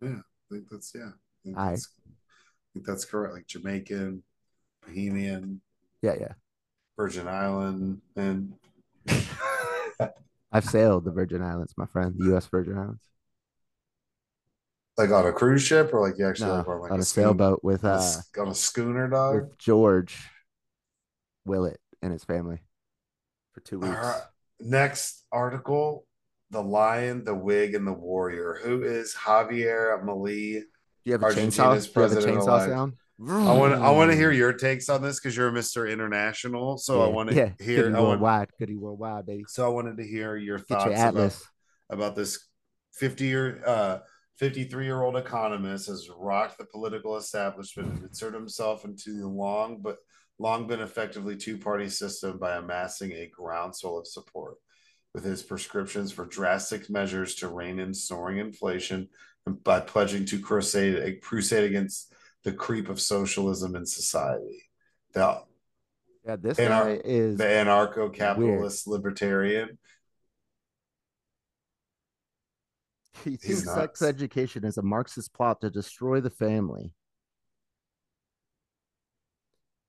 Yeah. 0.01 0.19
I 0.19 0.53
think 0.53 0.69
that's 0.69 0.91
yeah. 0.95 1.09
I 1.11 1.43
think, 1.43 1.57
Aye. 1.57 1.69
that's, 1.71 1.89
I 2.07 2.11
think 2.73 2.85
that's 2.85 3.05
correct. 3.05 3.33
Like 3.33 3.47
Jamaican, 3.47 4.23
Bohemian, 4.85 5.61
Yeah, 6.01 6.15
yeah. 6.19 6.33
Virgin 6.97 7.27
Island, 7.27 8.01
and 8.15 8.53
I've 10.51 10.65
sailed 10.65 11.05
the 11.05 11.11
Virgin 11.11 11.41
Islands, 11.41 11.73
my 11.77 11.85
friend, 11.85 12.13
the 12.17 12.25
U.S. 12.25 12.45
Virgin 12.47 12.77
Islands. 12.77 13.03
like 14.97 15.09
on 15.09 15.25
a 15.25 15.31
cruise 15.31 15.63
ship 15.63 15.91
or 15.93 16.01
like 16.07 16.17
you 16.19 16.27
actually 16.27 16.47
No, 16.49 16.57
like 16.57 16.67
on 16.67 16.81
like 16.81 16.91
on 16.91 16.99
a 16.99 17.03
schoon- 17.03 17.05
sailboat 17.05 17.59
with 17.63 17.83
a 17.85 17.91
uh 17.93 18.41
on 18.41 18.49
a 18.49 18.53
schooner 18.55 19.07
dog. 19.09 19.35
with 19.35 19.57
George 19.57 20.17
Willett 21.45 21.79
and 22.01 22.11
his 22.11 22.23
family 22.23 22.59
for 23.53 23.61
two 23.61 23.79
weeks. 23.79 23.95
right. 23.95 24.21
Next 24.59 25.23
article: 25.31 26.05
the 26.51 26.61
Lion, 26.61 27.23
the 27.23 27.33
Wig, 27.33 27.73
and 27.73 27.87
the 27.87 27.93
Warrior. 27.93 28.59
Who 28.63 28.83
is 28.83 29.15
Javier 29.15 30.03
Milei? 30.03 30.63
Do 31.03 31.11
you 31.11 31.13
have 31.13 31.23
a 31.23 31.25
chainsaw? 31.27 31.93
Do 31.93 32.01
you 32.01 32.07
have 32.07 32.11
a 32.17 32.21
chainsaw 32.21 32.67
sound? 32.67 32.93
I 33.27 33.53
want 33.53 33.73
I 33.73 33.91
want 33.91 34.09
to 34.11 34.17
hear 34.17 34.31
your 34.31 34.53
takes 34.53 34.89
on 34.89 35.01
this 35.01 35.19
because 35.19 35.37
you're 35.37 35.51
Mr. 35.51 35.91
International. 35.91 36.77
So 36.77 37.01
I 37.01 37.07
want 37.07 37.29
to 37.29 37.35
yeah. 37.35 37.51
hear. 37.59 37.83
Goody 37.83 37.95
I 37.95 37.99
want, 37.99 38.09
worldwide, 38.09 38.49
goody 38.59 38.75
worldwide, 38.75 39.25
baby. 39.25 39.45
so 39.47 39.65
I 39.65 39.69
wanted 39.69 39.97
to 39.97 40.03
hear 40.07 40.35
your 40.35 40.57
Get 40.57 40.67
thoughts 40.67 40.99
your 40.99 41.07
about, 41.07 41.37
about 41.89 42.15
this 42.15 42.47
50 42.93 43.25
year 43.25 43.63
uh 43.65 43.99
53 44.37 44.85
year 44.85 45.03
old 45.03 45.17
economist 45.17 45.87
has 45.87 46.09
rocked 46.17 46.57
the 46.57 46.65
political 46.65 47.17
establishment 47.17 47.93
and 47.93 48.03
inserted 48.03 48.39
himself 48.39 48.85
into 48.85 49.19
the 49.19 49.27
long 49.27 49.81
but 49.81 49.97
long 50.39 50.67
been 50.67 50.81
effectively 50.81 51.35
two 51.35 51.57
party 51.57 51.87
system 51.87 52.39
by 52.39 52.55
amassing 52.55 53.11
a 53.11 53.27
groundswell 53.27 53.99
of 53.99 54.07
support 54.07 54.55
with 55.13 55.23
his 55.23 55.43
prescriptions 55.43 56.11
for 56.11 56.25
drastic 56.25 56.89
measures 56.89 57.35
to 57.35 57.49
rein 57.49 57.79
in 57.79 57.93
soaring 57.93 58.39
inflation 58.39 59.07
by 59.45 59.79
pledging 59.79 60.25
to 60.25 60.39
crusade 60.39 60.95
a 60.95 61.13
crusade 61.13 61.63
against 61.65 62.13
the 62.43 62.51
creep 62.51 62.89
of 62.89 62.99
socialism 62.99 63.75
in 63.75 63.85
society. 63.85 64.63
The, 65.13 65.41
Yeah, 66.25 66.35
this 66.37 66.57
Anar- 66.57 66.95
guy 66.95 67.01
is 67.03 67.37
the 67.37 67.43
anarcho 67.45 68.13
capitalist 68.13 68.87
libertarian. 68.87 69.77
He 73.23 73.35
thinks 73.37 73.65
sex 73.65 74.01
education 74.01 74.63
is 74.63 74.77
a 74.77 74.81
Marxist 74.81 75.33
plot 75.33 75.61
to 75.61 75.69
destroy 75.69 76.21
the 76.21 76.29
family. 76.29 76.93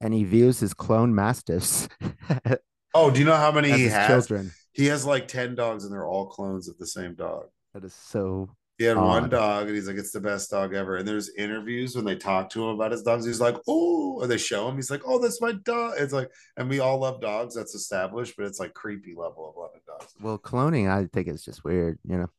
And 0.01 0.13
he 0.13 0.25
views 0.25 0.59
his 0.61 0.75
clone 0.75 1.15
mastiffs 1.15 1.89
Oh, 2.95 3.11
do 3.11 3.21
you 3.21 3.25
know 3.25 3.37
how 3.37 3.51
many 3.53 3.71
he 3.73 3.85
has? 3.87 4.27
children. 4.27 4.53
He 4.73 4.87
has 4.87 5.07
like 5.07 5.27
10 5.29 5.55
dogs 5.55 5.85
and 5.85 5.93
they're 5.93 6.07
all 6.07 6.27
clones 6.27 6.69
of 6.69 6.77
the 6.77 6.87
same 6.87 7.15
dog. 7.15 7.47
That 7.73 7.85
is 7.85 7.95
so 7.95 8.51
He 8.79 8.85
had 8.85 8.97
one 8.97 9.29
dog 9.29 9.67
and 9.67 9.77
he's 9.77 9.87
like, 9.87 9.99
it's 9.99 10.11
the 10.13 10.21
best 10.21 10.51
dog 10.51 10.75
ever. 10.75 10.97
And 10.97 11.07
there's 11.07 11.31
interviews 11.37 11.95
when 11.95 12.05
they 12.05 12.17
talk 12.17 12.51
to 12.51 12.63
him 12.65 12.75
about 12.75 12.91
his 12.91 13.03
dogs. 13.03 13.25
He's 13.25 13.41
like, 13.41 13.57
oh, 13.69 14.15
or 14.21 14.27
they 14.27 14.39
show 14.39 14.69
him. 14.69 14.77
He's 14.77 14.91
like, 14.91 15.03
oh, 15.07 15.21
that's 15.21 15.41
my 15.41 15.53
dog. 15.53 15.95
It's 15.99 16.13
like, 16.13 16.31
and 16.57 16.69
we 16.69 16.81
all 16.81 16.99
love 16.99 17.21
dogs. 17.21 17.55
That's 17.55 17.75
established, 17.75 18.35
but 18.37 18.47
it's 18.47 18.59
like 18.59 18.75
creepy 18.75 19.15
level 19.15 19.49
of 19.49 19.57
loving 19.57 19.83
dogs. 19.87 20.13
well. 20.21 20.39
Cloning, 20.39 20.91
I 20.91 21.07
think, 21.13 21.29
is 21.29 21.45
just 21.45 21.65
weird. 21.65 21.99
You 22.05 22.17
know, 22.19 22.31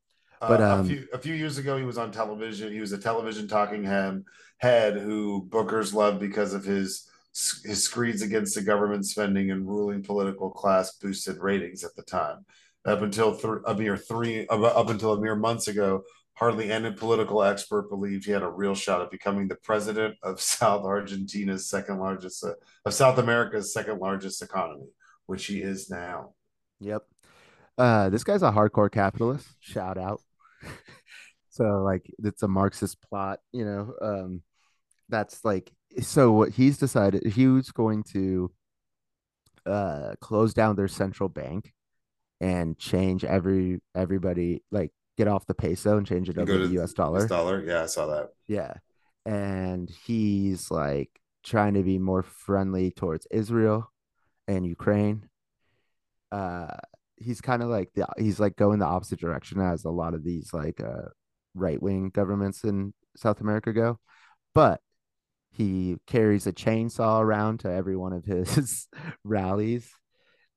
But, 0.41 0.59
uh, 0.61 0.73
um, 0.73 0.81
a 0.81 0.83
few 0.83 1.07
a 1.13 1.17
few 1.17 1.35
years 1.35 1.57
ago, 1.57 1.77
he 1.77 1.85
was 1.85 1.97
on 1.97 2.11
television. 2.11 2.73
He 2.73 2.81
was 2.81 2.91
a 2.91 2.97
television 2.97 3.47
talking 3.47 3.83
head, 3.83 4.23
head 4.57 4.97
who 4.97 5.47
bookers 5.49 5.93
loved 5.93 6.19
because 6.19 6.53
of 6.53 6.65
his 6.65 7.09
his 7.63 7.83
screeds 7.83 8.21
against 8.21 8.53
the 8.55 8.61
government 8.61 9.05
spending 9.07 9.49
and 9.51 9.67
ruling 9.67 10.03
political 10.03 10.51
class 10.51 10.97
boosted 10.97 11.37
ratings 11.37 11.83
at 11.83 11.95
the 11.95 12.03
time. 12.03 12.45
Up 12.85 13.01
until 13.01 13.35
th- 13.35 13.63
a 13.65 13.73
mere 13.75 13.95
three, 13.97 14.45
up 14.47 14.61
up 14.61 14.89
until 14.89 15.13
a 15.13 15.21
mere 15.21 15.35
months 15.37 15.67
ago, 15.69 16.03
hardly 16.35 16.71
any 16.71 16.91
political 16.91 17.43
expert 17.43 17.89
believed 17.89 18.25
he 18.25 18.31
had 18.31 18.41
a 18.41 18.49
real 18.49 18.75
shot 18.75 19.01
at 19.01 19.11
becoming 19.11 19.47
the 19.47 19.55
president 19.55 20.15
of 20.23 20.41
South 20.41 20.85
Argentina's 20.85 21.67
second 21.67 21.99
largest, 21.99 22.43
uh, 22.43 22.53
of 22.85 22.93
South 22.93 23.17
America's 23.17 23.73
second 23.73 23.99
largest 23.99 24.41
economy, 24.41 24.87
which 25.25 25.45
he 25.45 25.61
is 25.61 25.89
now. 25.89 26.33
Yep. 26.79 27.03
Uh, 27.77 28.09
this 28.09 28.23
guy's 28.23 28.43
a 28.43 28.51
hardcore 28.51 28.91
capitalist. 28.91 29.47
Shout 29.59 29.97
out. 29.97 30.21
so 31.49 31.83
like 31.83 32.05
it's 32.23 32.43
a 32.43 32.47
Marxist 32.47 33.01
plot, 33.01 33.39
you 33.51 33.65
know. 33.65 33.93
Um, 34.01 34.41
that's 35.09 35.43
like 35.43 35.71
so 36.01 36.31
what 36.31 36.49
he's 36.49 36.77
decided 36.77 37.25
he 37.25 37.47
was 37.47 37.71
going 37.71 38.03
to 38.03 38.51
uh 39.65 40.15
close 40.19 40.53
down 40.53 40.75
their 40.75 40.87
central 40.87 41.29
bank 41.29 41.71
and 42.41 42.77
change 42.77 43.23
every 43.23 43.79
everybody 43.95 44.63
like 44.71 44.91
get 45.17 45.27
off 45.27 45.45
the 45.45 45.53
peso 45.53 45.97
and 45.97 46.07
change 46.07 46.29
it 46.29 46.37
over 46.37 46.57
to 46.57 46.67
the 46.67 46.81
US 46.81 46.93
dollar. 46.93 47.27
dollar. 47.27 47.63
Yeah, 47.63 47.83
I 47.83 47.85
saw 47.85 48.07
that. 48.07 48.29
Yeah. 48.47 48.73
And 49.25 49.89
he's 49.89 50.71
like 50.71 51.09
trying 51.43 51.75
to 51.75 51.83
be 51.83 51.97
more 51.99 52.23
friendly 52.23 52.91
towards 52.91 53.27
Israel 53.31 53.91
and 54.47 54.65
Ukraine. 54.65 55.29
Uh 56.31 56.75
he's 57.17 57.41
kind 57.41 57.61
of 57.61 57.69
like 57.69 57.89
the 57.93 58.05
he's 58.17 58.39
like 58.39 58.55
going 58.55 58.79
the 58.79 58.85
opposite 58.85 59.19
direction 59.19 59.61
as 59.61 59.85
a 59.85 59.89
lot 59.89 60.13
of 60.13 60.23
these 60.23 60.53
like 60.53 60.81
uh 60.81 61.09
right-wing 61.53 62.09
governments 62.09 62.63
in 62.63 62.93
South 63.15 63.39
America 63.39 63.71
go. 63.71 63.99
But 64.55 64.81
he 65.51 65.97
carries 66.07 66.47
a 66.47 66.53
chainsaw 66.53 67.21
around 67.21 67.59
to 67.59 67.71
every 67.71 67.95
one 67.95 68.13
of 68.13 68.25
his 68.25 68.87
rallies 69.23 69.89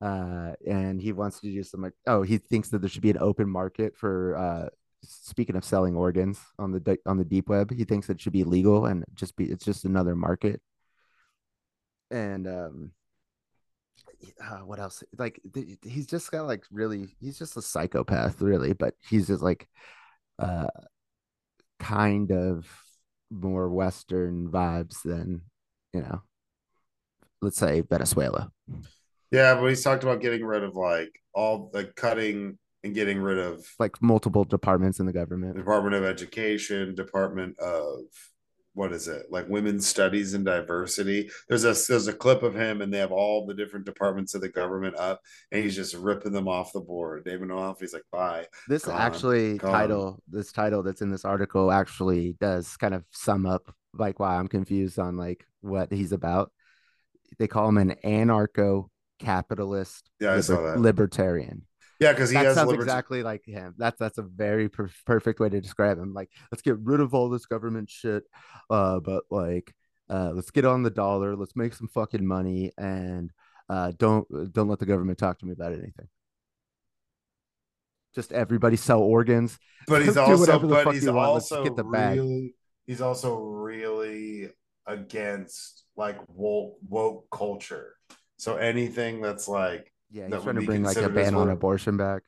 uh, 0.00 0.52
and 0.66 1.00
he 1.00 1.12
wants 1.12 1.40
to 1.40 1.50
do 1.50 1.62
some 1.62 1.82
like 1.82 1.94
oh 2.06 2.22
he 2.22 2.38
thinks 2.38 2.68
that 2.68 2.80
there 2.80 2.88
should 2.88 3.02
be 3.02 3.10
an 3.10 3.18
open 3.20 3.48
market 3.48 3.96
for 3.96 4.36
uh, 4.36 4.68
speaking 5.02 5.56
of 5.56 5.64
selling 5.64 5.96
organs 5.96 6.40
on 6.58 6.72
the 6.72 6.98
on 7.06 7.16
the 7.16 7.24
deep 7.24 7.48
web 7.48 7.72
he 7.72 7.84
thinks 7.84 8.10
it 8.10 8.20
should 8.20 8.32
be 8.32 8.44
legal 8.44 8.86
and 8.86 9.04
just 9.14 9.36
be 9.36 9.44
it's 9.44 9.64
just 9.64 9.84
another 9.84 10.14
market. 10.14 10.60
And 12.10 12.46
um 12.46 12.90
uh, 14.40 14.58
what 14.58 14.78
else? 14.78 15.02
Like 15.18 15.40
th- 15.52 15.78
he's 15.82 16.06
just 16.06 16.30
got 16.30 16.46
like 16.46 16.64
really 16.70 17.08
he's 17.20 17.38
just 17.38 17.56
a 17.56 17.62
psychopath 17.62 18.40
really 18.40 18.72
but 18.72 18.94
he's 19.08 19.26
just 19.28 19.42
like 19.42 19.68
uh 20.38 20.68
kind 21.78 22.32
of 22.32 22.66
more 23.30 23.68
western 23.68 24.48
vibes 24.50 25.02
than 25.02 25.42
you 25.92 26.00
know 26.00 26.22
let's 27.42 27.58
say 27.58 27.80
venezuela 27.80 28.50
yeah, 29.30 29.54
but 29.54 29.66
he's 29.66 29.82
talked 29.82 30.02
about 30.02 30.20
getting 30.20 30.44
rid 30.44 30.62
of 30.62 30.74
like 30.76 31.10
all 31.34 31.70
the 31.72 31.84
cutting 31.96 32.58
and 32.84 32.94
getting 32.94 33.20
rid 33.20 33.38
of 33.38 33.66
like 33.78 34.00
multiple 34.00 34.44
departments 34.44 35.00
in 35.00 35.06
the 35.06 35.12
government. 35.12 35.56
Department 35.56 35.94
of 35.94 36.04
Education, 36.04 36.94
Department 36.94 37.58
of 37.58 38.00
what 38.76 38.92
is 38.92 39.08
it? 39.08 39.26
Like 39.30 39.48
Women's 39.48 39.86
Studies 39.86 40.34
and 40.34 40.44
Diversity. 40.44 41.30
There's 41.48 41.64
a 41.64 41.74
there's 41.88 42.08
a 42.08 42.12
clip 42.12 42.42
of 42.42 42.54
him 42.54 42.82
and 42.82 42.92
they 42.92 42.98
have 42.98 43.10
all 43.10 43.46
the 43.46 43.54
different 43.54 43.86
departments 43.86 44.34
of 44.34 44.42
the 44.42 44.50
government 44.50 44.96
up 44.96 45.20
and 45.50 45.62
he's 45.62 45.74
just 45.74 45.94
ripping 45.94 46.32
them 46.32 46.46
off 46.46 46.74
the 46.74 46.80
board. 46.80 47.24
David 47.24 47.50
off, 47.50 47.80
he's 47.80 47.94
like, 47.94 48.04
bye. 48.12 48.46
This 48.68 48.84
gone, 48.84 49.00
actually 49.00 49.56
gone. 49.56 49.72
title, 49.72 50.22
this 50.28 50.52
title 50.52 50.82
that's 50.82 51.00
in 51.00 51.10
this 51.10 51.24
article 51.24 51.72
actually 51.72 52.36
does 52.38 52.76
kind 52.76 52.94
of 52.94 53.02
sum 53.12 53.46
up 53.46 53.74
like 53.94 54.20
why 54.20 54.36
I'm 54.36 54.48
confused 54.48 54.98
on 54.98 55.16
like 55.16 55.46
what 55.62 55.90
he's 55.90 56.12
about. 56.12 56.52
They 57.38 57.48
call 57.48 57.70
him 57.70 57.78
an 57.78 57.96
anarcho 58.04 58.88
capitalist, 59.18 60.10
yeah, 60.20 60.28
liber- 60.28 60.38
I 60.38 60.40
saw 60.40 60.62
that. 60.62 60.80
libertarian. 60.80 61.62
Yeah, 61.98 62.12
because 62.12 62.30
he 62.30 62.36
that 62.36 62.54
sounds 62.54 62.72
exactly 62.72 63.22
like 63.22 63.44
him. 63.46 63.74
That's 63.78 63.98
that's 63.98 64.18
a 64.18 64.22
very 64.22 64.68
per- 64.68 64.90
perfect 65.06 65.40
way 65.40 65.48
to 65.48 65.60
describe 65.60 65.98
him. 65.98 66.12
Like, 66.12 66.30
let's 66.52 66.62
get 66.62 66.78
rid 66.78 67.00
of 67.00 67.14
all 67.14 67.30
this 67.30 67.46
government 67.46 67.88
shit, 67.90 68.24
uh, 68.68 69.00
but 69.00 69.24
like, 69.30 69.74
uh, 70.10 70.32
let's 70.34 70.50
get 70.50 70.66
on 70.66 70.82
the 70.82 70.90
dollar. 70.90 71.36
Let's 71.36 71.56
make 71.56 71.72
some 71.72 71.88
fucking 71.88 72.26
money, 72.26 72.72
and 72.76 73.32
uh, 73.70 73.92
don't 73.96 74.26
don't 74.52 74.68
let 74.68 74.78
the 74.78 74.86
government 74.86 75.18
talk 75.18 75.38
to 75.38 75.46
me 75.46 75.52
about 75.52 75.72
anything. 75.72 76.08
Just 78.14 78.32
everybody 78.32 78.76
sell 78.76 79.00
organs. 79.00 79.58
But 79.88 80.02
he's 80.02 80.16
also, 80.16 80.58
but 80.58 80.92
he's 80.92 81.08
also 81.08 81.64
get 81.64 81.76
the 81.76 81.84
bag. 81.84 82.18
really, 82.18 82.54
he's 82.86 83.00
also 83.00 83.36
really 83.38 84.50
against 84.86 85.84
like 85.96 86.18
woke 86.28 86.76
woke 86.86 87.26
culture 87.30 87.94
so 88.36 88.56
anything 88.56 89.20
that's 89.20 89.48
like 89.48 89.92
yeah, 90.10 90.24
he's 90.24 90.32
that 90.32 90.42
trying 90.42 90.56
to 90.56 90.66
bring 90.66 90.82
like 90.82 90.96
a 90.96 91.08
ban 91.08 91.34
on 91.34 91.50
abortion 91.50 91.96
back. 91.96 92.22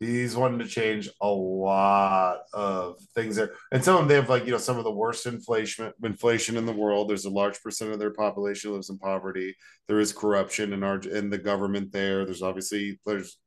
He's 0.00 0.34
wanting 0.34 0.60
to 0.60 0.66
change 0.66 1.10
a 1.20 1.28
lot 1.28 2.38
of 2.54 2.98
things 3.14 3.36
there, 3.36 3.52
and 3.70 3.84
some 3.84 3.96
of 3.96 4.00
them 4.00 4.08
they 4.08 4.14
have 4.14 4.30
like 4.30 4.46
you 4.46 4.52
know 4.52 4.58
some 4.58 4.78
of 4.78 4.84
the 4.84 4.90
worst 4.90 5.26
inflation 5.26 5.92
inflation 6.02 6.56
in 6.56 6.64
the 6.64 6.72
world. 6.72 7.08
There's 7.10 7.26
a 7.26 7.30
large 7.30 7.62
percent 7.62 7.92
of 7.92 7.98
their 7.98 8.12
population 8.12 8.72
lives 8.72 8.88
in 8.88 8.98
poverty. 8.98 9.54
There 9.88 10.00
is 10.00 10.12
corruption 10.12 10.72
in 10.72 10.82
our 10.82 10.98
in 11.00 11.28
the 11.28 11.38
government 11.38 11.92
there. 11.92 12.24
There's 12.24 12.42
obviously 12.42 12.98
there's 13.04 13.38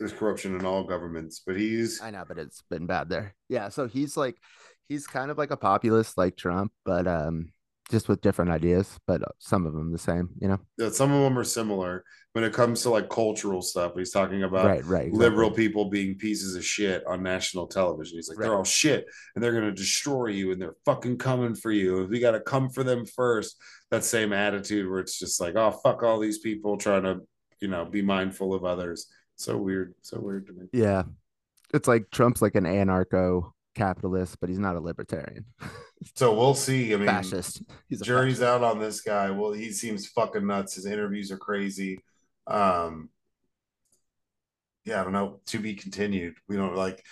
there's 0.00 0.12
corruption 0.12 0.56
in 0.58 0.64
all 0.64 0.82
governments, 0.82 1.42
but 1.46 1.56
he's 1.56 2.00
I 2.00 2.10
know, 2.10 2.24
but 2.26 2.38
it's 2.38 2.64
been 2.68 2.86
bad 2.86 3.08
there. 3.08 3.36
Yeah, 3.48 3.68
so 3.68 3.86
he's 3.86 4.16
like 4.16 4.36
he's 4.88 5.06
kind 5.06 5.30
of 5.30 5.38
like 5.38 5.52
a 5.52 5.56
populist 5.56 6.18
like 6.18 6.36
Trump, 6.36 6.72
but 6.84 7.06
um 7.06 7.52
just 7.90 8.08
with 8.08 8.20
different 8.20 8.50
ideas, 8.50 8.98
but 9.06 9.22
uh, 9.22 9.32
some 9.38 9.66
of 9.66 9.74
them 9.74 9.92
the 9.92 9.98
same, 9.98 10.30
you 10.40 10.48
know. 10.48 10.58
Yeah, 10.78 10.90
some 10.90 11.12
of 11.12 11.22
them 11.22 11.38
are 11.38 11.44
similar 11.44 12.04
when 12.32 12.44
it 12.44 12.52
comes 12.52 12.82
to 12.82 12.90
like 12.90 13.08
cultural 13.08 13.60
stuff. 13.60 13.92
He's 13.96 14.12
talking 14.12 14.44
about 14.44 14.64
right, 14.64 14.84
right, 14.84 15.06
exactly. 15.06 15.18
liberal 15.18 15.50
people 15.50 15.90
being 15.90 16.16
pieces 16.16 16.54
of 16.54 16.64
shit 16.64 17.04
on 17.06 17.22
national 17.22 17.66
television. 17.66 18.16
He's 18.16 18.28
like, 18.28 18.38
right. 18.38 18.46
they're 18.46 18.56
all 18.56 18.64
shit 18.64 19.06
and 19.34 19.42
they're 19.42 19.52
gonna 19.52 19.72
destroy 19.72 20.26
you 20.26 20.52
and 20.52 20.62
they're 20.62 20.76
fucking 20.84 21.18
coming 21.18 21.54
for 21.54 21.72
you. 21.72 22.06
We 22.08 22.20
gotta 22.20 22.40
come 22.40 22.70
for 22.70 22.84
them 22.84 23.04
first. 23.04 23.56
That 23.90 24.04
same 24.04 24.32
attitude 24.32 24.88
where 24.88 25.00
it's 25.00 25.18
just 25.18 25.40
like, 25.40 25.56
oh 25.56 25.72
fuck 25.72 26.02
all 26.02 26.20
these 26.20 26.38
people 26.38 26.76
trying 26.76 27.02
to, 27.02 27.20
you 27.60 27.68
know, 27.68 27.84
be 27.84 28.02
mindful 28.02 28.54
of 28.54 28.64
others. 28.64 29.08
So 29.34 29.56
weird, 29.56 29.94
so 30.02 30.20
weird 30.20 30.46
to 30.46 30.52
me. 30.52 30.66
Yeah, 30.72 31.02
it's 31.74 31.88
like 31.88 32.10
Trump's 32.10 32.42
like 32.42 32.54
an 32.54 32.64
anarcho 32.64 33.52
capitalist, 33.80 34.38
but 34.40 34.48
he's 34.48 34.58
not 34.58 34.76
a 34.76 34.80
libertarian. 34.80 35.44
so 36.14 36.34
we'll 36.34 36.54
see. 36.54 36.92
I 36.92 36.96
mean, 36.96 37.06
fascist. 37.06 37.62
He's 37.88 38.00
jury's 38.00 38.38
fascist. 38.38 38.48
out 38.48 38.62
on 38.62 38.78
this 38.78 39.00
guy. 39.00 39.30
Well, 39.30 39.52
he 39.52 39.72
seems 39.72 40.06
fucking 40.08 40.46
nuts. 40.46 40.74
His 40.74 40.86
interviews 40.86 41.30
are 41.32 41.38
crazy. 41.38 42.00
Um, 42.46 43.08
yeah, 44.84 45.00
I 45.00 45.04
don't 45.04 45.12
know. 45.12 45.40
To 45.46 45.58
be 45.58 45.74
continued. 45.74 46.34
We 46.48 46.56
don't 46.56 46.76
like. 46.76 47.02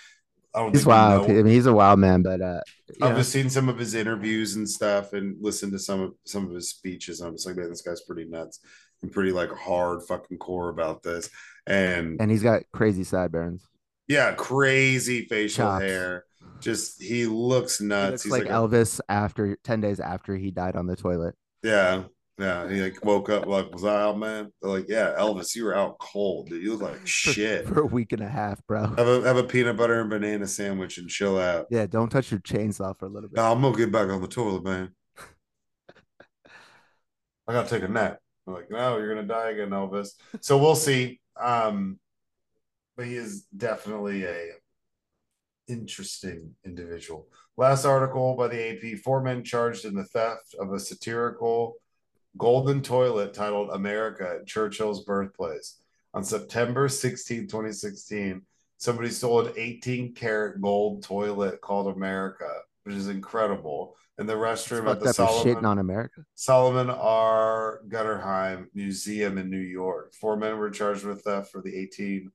I 0.53 0.59
don't. 0.59 0.75
He's 0.75 0.85
wild. 0.85 1.29
I 1.29 1.33
mean, 1.33 1.47
he's 1.47 1.65
a 1.65 1.73
wild 1.73 1.99
man, 1.99 2.21
but 2.21 2.41
uh, 2.41 2.61
I've 3.01 3.17
just 3.17 3.31
seen 3.31 3.49
some 3.49 3.69
of 3.69 3.77
his 3.77 3.95
interviews 3.95 4.55
and 4.55 4.69
stuff, 4.69 5.13
and 5.13 5.37
listened 5.41 5.71
to 5.71 5.79
some 5.79 6.01
of 6.01 6.13
some 6.25 6.47
of 6.47 6.53
his 6.53 6.69
speeches. 6.69 7.21
I'm 7.21 7.33
just 7.33 7.47
like, 7.47 7.55
man, 7.55 7.69
this 7.69 7.81
guy's 7.81 8.01
pretty 8.01 8.25
nuts 8.25 8.59
and 9.01 9.11
pretty 9.11 9.31
like 9.31 9.51
hard 9.51 10.03
fucking 10.03 10.37
core 10.37 10.69
about 10.69 11.03
this. 11.03 11.29
And 11.67 12.19
and 12.19 12.29
he's 12.29 12.43
got 12.43 12.63
crazy 12.73 13.03
sideburns. 13.03 13.67
Yeah, 14.07 14.33
crazy 14.33 15.25
facial 15.25 15.65
Chops. 15.65 15.83
hair 15.83 16.25
just 16.59 17.01
he 17.01 17.25
looks 17.25 17.81
nuts. 17.81 18.05
He 18.05 18.11
looks 18.11 18.23
He's 18.23 18.31
like, 18.31 18.43
like 18.45 18.51
Elvis 18.51 18.99
a, 18.99 19.11
after 19.11 19.57
ten 19.63 19.81
days 19.81 19.99
after 19.99 20.35
he 20.35 20.51
died 20.51 20.75
on 20.75 20.87
the 20.87 20.95
toilet. 20.95 21.35
Yeah, 21.63 22.03
yeah. 22.37 22.69
He 22.69 22.81
like 22.81 23.03
woke 23.03 23.29
up 23.29 23.45
like, 23.45 23.71
was 23.71 23.85
I 23.85 24.01
out, 24.01 24.17
man? 24.17 24.51
They're 24.61 24.71
like, 24.71 24.85
yeah, 24.87 25.15
Elvis, 25.17 25.55
you 25.55 25.65
were 25.65 25.75
out 25.75 25.99
cold, 25.99 26.49
dude. 26.49 26.63
You 26.63 26.73
look 26.73 26.81
like 26.81 26.99
shit 27.07 27.67
for, 27.67 27.75
for, 27.75 27.81
a 27.81 27.85
week 27.85 28.11
and 28.11 28.21
a 28.21 28.29
half, 28.29 28.65
bro. 28.67 28.87
Have 28.87 29.07
a 29.07 29.21
have 29.21 29.37
a 29.37 29.43
peanut 29.43 29.77
butter 29.77 30.01
and 30.01 30.09
banana 30.09 30.47
sandwich 30.47 30.97
and 30.97 31.09
chill 31.09 31.39
out. 31.39 31.67
Yeah, 31.69 31.85
don't 31.85 32.09
touch 32.09 32.31
your 32.31 32.39
chainsaw 32.41 32.97
for 32.97 33.05
a 33.05 33.09
little 33.09 33.29
bit. 33.29 33.37
No, 33.37 33.51
I'm 33.51 33.61
gonna 33.61 33.77
get 33.77 33.91
back 33.91 34.09
on 34.09 34.21
the 34.21 34.27
toilet, 34.27 34.63
man. 34.63 34.91
I 37.47 37.53
gotta 37.53 37.69
take 37.69 37.83
a 37.83 37.87
nap. 37.87 38.19
I'm 38.47 38.53
like, 38.53 38.71
no, 38.71 38.97
you're 38.97 39.13
gonna 39.13 39.27
die 39.27 39.51
again, 39.51 39.69
Elvis. 39.69 40.09
So 40.41 40.57
we'll 40.57 40.75
see. 40.75 41.19
Um, 41.39 41.99
but 42.99 43.07
he 43.07 43.15
is 43.15 43.43
definitely 43.55 44.25
a 44.25 44.51
interesting 45.69 46.53
individual. 46.65 47.27
Last 47.57 47.85
article 47.85 48.35
by 48.35 48.47
the 48.47 48.93
AP 48.93 48.99
four 48.99 49.21
men 49.21 49.43
charged 49.43 49.85
in 49.85 49.93
the 49.93 50.05
theft 50.05 50.55
of 50.59 50.73
a 50.73 50.79
satirical 50.79 51.75
golden 52.37 52.81
toilet 52.81 53.33
titled 53.33 53.69
America 53.71 54.37
at 54.39 54.47
Churchill's 54.47 55.03
birthplace. 55.03 55.79
On 56.13 56.23
September 56.23 56.87
16, 56.89 57.47
2016, 57.47 58.41
somebody 58.77 59.09
stole 59.09 59.45
an 59.45 59.53
18 59.55 60.13
karat 60.13 60.61
gold 60.61 61.03
toilet 61.03 61.61
called 61.61 61.95
America, 61.95 62.49
which 62.83 62.95
is 62.95 63.07
incredible. 63.07 63.95
In 64.17 64.25
the 64.25 64.33
restroom 64.33 64.89
at 64.91 64.99
the 64.99 65.13
Solomon, 65.13 65.63
on 65.63 65.79
America. 65.79 66.25
Solomon 66.35 66.89
R. 66.89 67.81
Guggenheim 67.87 68.69
Museum 68.73 69.37
in 69.37 69.49
New 69.49 69.57
York. 69.57 70.13
Four 70.13 70.35
men 70.35 70.57
were 70.57 70.69
charged 70.69 71.05
with 71.05 71.21
theft 71.21 71.51
for 71.51 71.61
the 71.61 71.73
18 71.73 72.29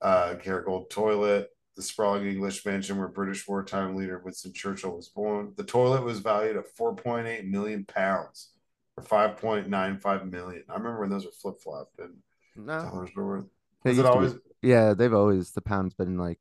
uh, 0.00 0.34
karat 0.42 0.64
gold 0.64 0.90
toilet 0.90 1.53
the 1.76 1.82
sprawling 1.82 2.26
English 2.26 2.64
mansion 2.64 2.98
where 2.98 3.08
British 3.08 3.46
wartime 3.48 3.96
leader 3.96 4.20
Winston 4.24 4.52
Churchill 4.52 4.96
was 4.96 5.08
born. 5.08 5.52
The 5.56 5.64
toilet 5.64 6.04
was 6.04 6.20
valued 6.20 6.56
at 6.56 6.76
4.8 6.76 7.48
million 7.48 7.84
pounds 7.84 8.50
or 8.96 9.04
5.95 9.04 10.30
million. 10.30 10.64
I 10.68 10.74
remember 10.74 11.00
when 11.00 11.10
those 11.10 11.24
were 11.24 11.32
flip 11.32 11.60
flopped 11.60 11.98
and 11.98 12.14
no. 12.56 12.82
dollars 12.82 13.10
were 13.16 13.26
worth. 13.26 13.46
It 13.84 14.06
always? 14.06 14.34
Be, 14.34 14.40
yeah, 14.62 14.94
they've 14.94 15.12
always 15.12 15.50
the 15.50 15.60
pound's 15.60 15.94
been 15.94 16.16
like 16.16 16.40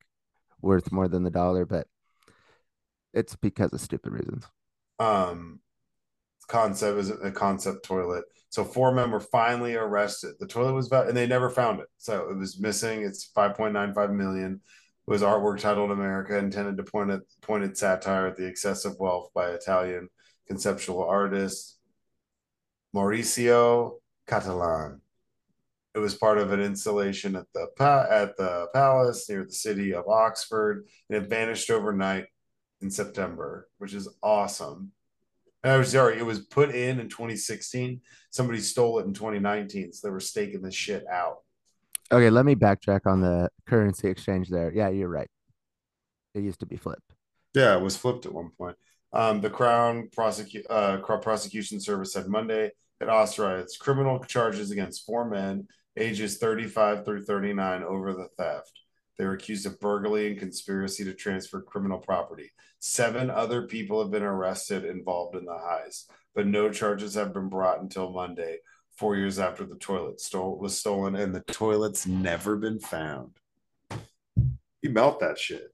worth 0.62 0.92
more 0.92 1.08
than 1.08 1.24
the 1.24 1.30
dollar, 1.30 1.66
but 1.66 1.88
it's 3.14 3.36
because 3.36 3.74
of 3.74 3.82
stupid 3.82 4.14
reasons. 4.14 4.46
Um, 5.00 5.60
concept 6.48 7.00
is 7.00 7.10
a 7.10 7.32
concept 7.32 7.84
toilet. 7.84 8.26
So 8.50 8.64
four 8.64 8.94
men 8.94 9.12
were 9.12 9.20
finally 9.20 9.76
arrested. 9.76 10.36
The 10.40 10.48
toilet 10.48 10.74
was 10.74 10.88
about, 10.88 11.08
and 11.08 11.18
they 11.18 11.26
never 11.26 11.50
found 11.50 11.80
it. 11.80 11.88
So 11.98 12.30
it 12.30 12.38
was 12.38 12.60
missing. 12.60 13.02
It's 13.02 13.30
5.95 13.36 14.14
million 14.14 14.62
was 15.06 15.22
artwork 15.22 15.60
titled 15.60 15.92
America, 15.92 16.38
intended 16.38 16.78
to 16.78 16.84
point 16.84 17.12
at 17.12 17.22
pointed 17.42 17.78
satire 17.78 18.28
at 18.28 18.38
the 18.38 18.48
excessive 18.48 18.94
wealth 19.00 19.32
by 19.34 19.50
Italian 19.50 20.10
conceptual 20.48 21.04
artist 21.04 21.78
Maurizio 22.96 24.00
Cattelan. 24.28 25.00
It 25.96 26.00
was 26.00 26.16
part 26.16 26.38
of 26.38 26.52
an 26.52 26.60
installation 26.60 27.36
at 27.36 27.46
the 27.54 27.68
at 27.80 28.36
the 28.38 28.68
palace 28.74 29.30
near 29.30 29.46
the 29.46 29.52
city 29.52 29.94
of 29.94 30.08
Oxford, 30.08 30.88
and 31.10 31.24
it 31.24 31.30
vanished 31.30 31.70
overnight 31.70 32.26
in 32.82 32.90
September, 32.90 33.70
which 33.78 33.94
is 33.94 34.10
awesome. 34.22 34.92
And 35.64 35.72
I 35.72 35.78
was 35.78 35.92
sorry, 35.92 36.18
it 36.18 36.26
was 36.26 36.40
put 36.40 36.74
in 36.74 37.00
in 37.00 37.10
2016. 37.10 38.02
Somebody 38.32 38.60
stole 38.60 39.00
it 39.00 39.06
in 39.06 39.14
2019, 39.14 39.94
so 39.94 40.08
they 40.08 40.12
were 40.12 40.20
staking 40.20 40.62
this 40.62 40.76
shit 40.76 41.06
out. 41.08 41.43
Okay, 42.14 42.30
let 42.30 42.46
me 42.46 42.54
backtrack 42.54 43.08
on 43.08 43.22
the 43.22 43.50
currency 43.66 44.08
exchange 44.08 44.48
there. 44.50 44.72
Yeah, 44.72 44.90
you're 44.90 45.10
right. 45.10 45.28
It 46.36 46.42
used 46.42 46.60
to 46.60 46.68
be 46.68 46.78
flipped. 46.78 47.12
Yeah, 47.56 47.76
it 47.76 47.82
was 47.82 47.98
flipped 47.98 48.28
at 48.28 48.34
one 48.34 48.52
point. 48.56 48.78
Um, 49.14 49.42
the 49.42 49.50
Crown 49.50 50.10
prosecu- 50.16 50.66
uh, 50.70 50.98
Prosecution 50.98 51.80
Service 51.80 52.14
said 52.14 52.28
Monday 52.28 52.72
it 53.00 53.06
authorized 53.06 53.80
criminal 53.80 54.20
charges 54.20 54.70
against 54.70 55.06
four 55.08 55.28
men 55.28 55.68
ages 55.98 56.38
35 56.38 57.04
through 57.04 57.24
39 57.24 57.84
over 57.84 58.14
the 58.14 58.28
theft. 58.38 58.80
They 59.18 59.26
were 59.26 59.34
accused 59.34 59.66
of 59.66 59.80
burglary 59.80 60.28
and 60.28 60.40
conspiracy 60.40 61.04
to 61.06 61.14
transfer 61.14 61.62
criminal 61.62 61.98
property. 62.00 62.52
Seven 62.80 63.32
other 63.32 63.64
people 63.64 64.02
have 64.02 64.12
been 64.12 64.24
arrested 64.24 64.86
involved 64.86 65.36
in 65.36 65.46
the 65.46 65.52
heist, 65.52 66.06
but 66.36 66.48
no 66.48 66.70
charges 66.70 67.16
have 67.16 67.34
been 67.34 67.50
brought 67.50 67.82
until 67.82 68.12
Monday, 68.12 68.58
four 68.98 69.16
years 69.16 69.40
after 69.40 69.66
the 69.66 69.76
toilet 69.76 70.20
stole 70.20 70.58
was 70.58 70.78
stolen, 70.78 71.16
and 71.16 71.34
the 71.34 71.42
toilet's 71.42 72.08
never 72.08 72.56
been 72.56 72.80
found. 72.80 73.32
You 74.82 74.90
melt 74.90 75.20
that 75.22 75.40
shit. 75.40 75.74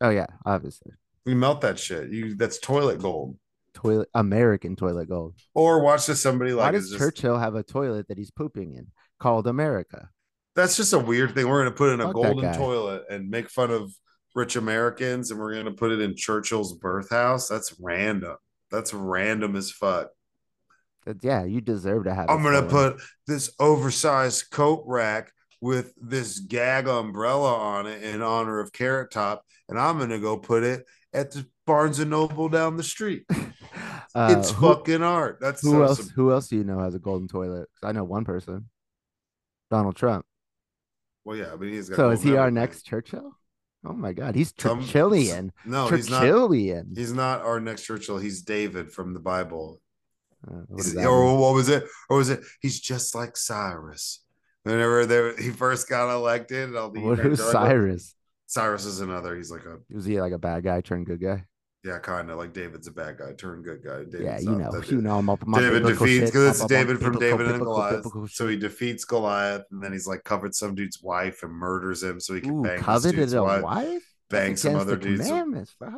Oh 0.00 0.10
yeah, 0.10 0.26
obviously. 0.44 0.92
We 1.26 1.34
melt 1.34 1.60
that 1.60 1.78
shit. 1.78 2.10
You 2.10 2.34
that's 2.34 2.58
toilet 2.58 3.00
gold. 3.00 3.38
Toilet 3.74 4.08
American 4.14 4.76
toilet 4.76 5.08
gold. 5.08 5.34
Or 5.54 5.80
watch 5.82 6.06
this 6.06 6.22
somebody 6.22 6.52
like. 6.52 6.66
Why 6.66 6.70
does 6.72 6.84
is 6.84 6.90
just, 6.90 7.00
Churchill 7.00 7.38
have 7.38 7.54
a 7.54 7.62
toilet 7.62 8.08
that 8.08 8.18
he's 8.18 8.30
pooping 8.30 8.74
in 8.74 8.88
called 9.18 9.46
America? 9.46 10.08
that's 10.54 10.76
just 10.76 10.92
a 10.92 10.98
weird 10.98 11.34
thing. 11.34 11.48
We're 11.48 11.64
gonna 11.64 11.74
put 11.74 11.92
in 11.92 12.00
a 12.00 12.04
Fuck 12.04 12.14
golden 12.14 12.52
toilet 12.54 13.04
and 13.10 13.30
make 13.30 13.48
fun 13.48 13.70
of 13.70 13.92
rich 14.34 14.56
Americans, 14.56 15.30
and 15.30 15.38
we're 15.38 15.54
gonna 15.54 15.72
put 15.72 15.92
it 15.92 16.00
in 16.00 16.16
Churchill's 16.16 16.74
birth 16.74 17.10
house. 17.10 17.48
That's 17.48 17.74
random. 17.80 18.36
That's 18.70 18.92
random 18.92 19.56
as 19.56 19.70
fuck. 19.70 20.10
That- 21.06 21.22
yeah, 21.24 21.44
you 21.44 21.60
deserve 21.60 22.04
to 22.04 22.14
have. 22.14 22.28
I'm 22.30 22.42
gonna 22.42 22.62
put 22.62 23.00
this 23.26 23.52
oversized 23.58 24.50
coat 24.50 24.84
rack 24.86 25.32
with 25.60 25.92
this 26.00 26.38
gag 26.40 26.88
umbrella 26.88 27.54
on 27.54 27.86
it 27.86 28.02
in 28.02 28.22
honor 28.22 28.60
of 28.60 28.72
Carrot 28.72 29.10
Top, 29.10 29.44
and 29.68 29.78
I'm 29.78 29.98
gonna 29.98 30.18
go 30.18 30.36
put 30.36 30.62
it 30.62 30.86
at 31.12 31.30
the 31.32 31.46
Barnes 31.66 31.98
and 31.98 32.10
Noble 32.10 32.48
down 32.48 32.76
the 32.76 32.82
street. 32.82 33.24
Uh, 34.12 34.34
it's 34.36 34.50
who, 34.50 34.66
fucking 34.74 35.04
art. 35.04 35.38
That's 35.40 35.62
who 35.62 35.84
else? 35.84 35.98
some- 35.98 36.08
Who 36.16 36.32
else 36.32 36.48
do 36.48 36.56
you 36.56 36.64
know 36.64 36.80
has 36.80 36.96
a 36.96 36.98
golden 36.98 37.28
toilet? 37.28 37.68
I 37.80 37.92
know 37.92 38.02
one 38.02 38.24
person. 38.24 38.68
Donald 39.70 39.94
Trump. 39.94 40.24
well, 41.24 41.36
yeah, 41.36 41.54
but 41.56 41.68
he's 41.68 41.88
got 41.88 41.94
So 41.94 42.10
is 42.10 42.20
he 42.20 42.36
our 42.36 42.50
next 42.50 42.82
Churchill? 42.82 43.30
Oh 43.84 43.92
my 43.92 44.12
God, 44.12 44.34
he's 44.34 44.52
Churchillian. 44.52 45.50
No, 45.64 45.86
he's 45.86 46.10
not. 46.10 46.24
Churchillian. 46.24 46.96
He's 46.98 47.12
not 47.12 47.42
our 47.42 47.60
next 47.60 47.84
Churchill. 47.84 48.18
He's 48.18 48.42
David 48.42 48.90
from 48.90 49.14
the 49.14 49.20
Bible. 49.20 49.80
Uh, 50.46 50.52
what 50.68 50.76
He's- 50.76 50.84
does 50.86 50.94
that 50.94 51.06
or 51.06 51.24
mean? 51.26 51.38
what 51.40 51.54
was 51.54 51.68
it? 51.68 51.84
Or 52.08 52.16
was 52.18 52.30
it? 52.30 52.40
He's 52.60 52.80
just 52.80 53.14
like 53.14 53.36
Cyrus. 53.36 54.22
Whenever 54.62 55.06
they, 55.06 55.42
he 55.42 55.50
first 55.50 55.88
got 55.88 56.12
elected, 56.14 56.76
all 56.76 56.90
the 56.90 57.00
What, 57.00 57.18
like, 57.24 57.36
Cyrus? 57.38 58.14
Cyrus 58.46 58.84
is 58.84 59.00
another. 59.00 59.36
He's 59.36 59.50
like 59.50 59.64
a 59.64 59.78
Was 59.94 60.04
he 60.04 60.20
like 60.20 60.32
a 60.32 60.38
bad 60.38 60.64
guy 60.64 60.80
turned 60.80 61.06
good 61.06 61.20
guy? 61.20 61.44
yeah, 61.82 61.98
kind 61.98 62.30
of 62.30 62.36
like 62.36 62.52
David's 62.52 62.86
a 62.88 62.90
bad 62.92 63.16
guy 63.16 63.32
turned 63.32 63.64
good 63.64 63.82
guy. 63.82 63.98
David's 64.04 64.22
yeah, 64.22 64.38
you 64.38 64.58
know, 64.58 64.70
you 64.86 65.00
know, 65.00 65.16
I'm 65.18 65.30
up 65.30 65.46
my 65.46 65.60
David 65.60 65.84
defeats 65.84 66.26
because 66.30 66.48
it's 66.48 66.60
up- 66.60 66.64
up 66.66 66.70
my 66.70 66.76
David 66.76 67.00
from 67.00 67.12
biblical- 67.12 67.38
David 67.38 67.54
and 67.54 67.62
Goliath. 67.64 67.96
biblical 67.96 68.28
So 68.28 68.48
he 68.48 68.56
defeats 68.58 69.04
Goliath, 69.06 69.62
and 69.70 69.82
then 69.82 69.92
he's 69.92 70.06
like 70.06 70.22
covered 70.24 70.54
some 70.54 70.74
dude's 70.74 71.02
wife 71.02 71.42
and 71.42 71.52
murders 71.52 72.02
him, 72.02 72.20
so 72.20 72.34
he 72.34 72.42
can 72.42 72.58
Ooh, 72.58 72.62
bang 72.62 72.78
coveted 72.80 73.32
a 73.32 73.42
wife, 73.42 73.62
wife? 73.62 74.09
Bang 74.30 74.56
some 74.56 74.76
other 74.76 74.96
dude's 74.96 75.30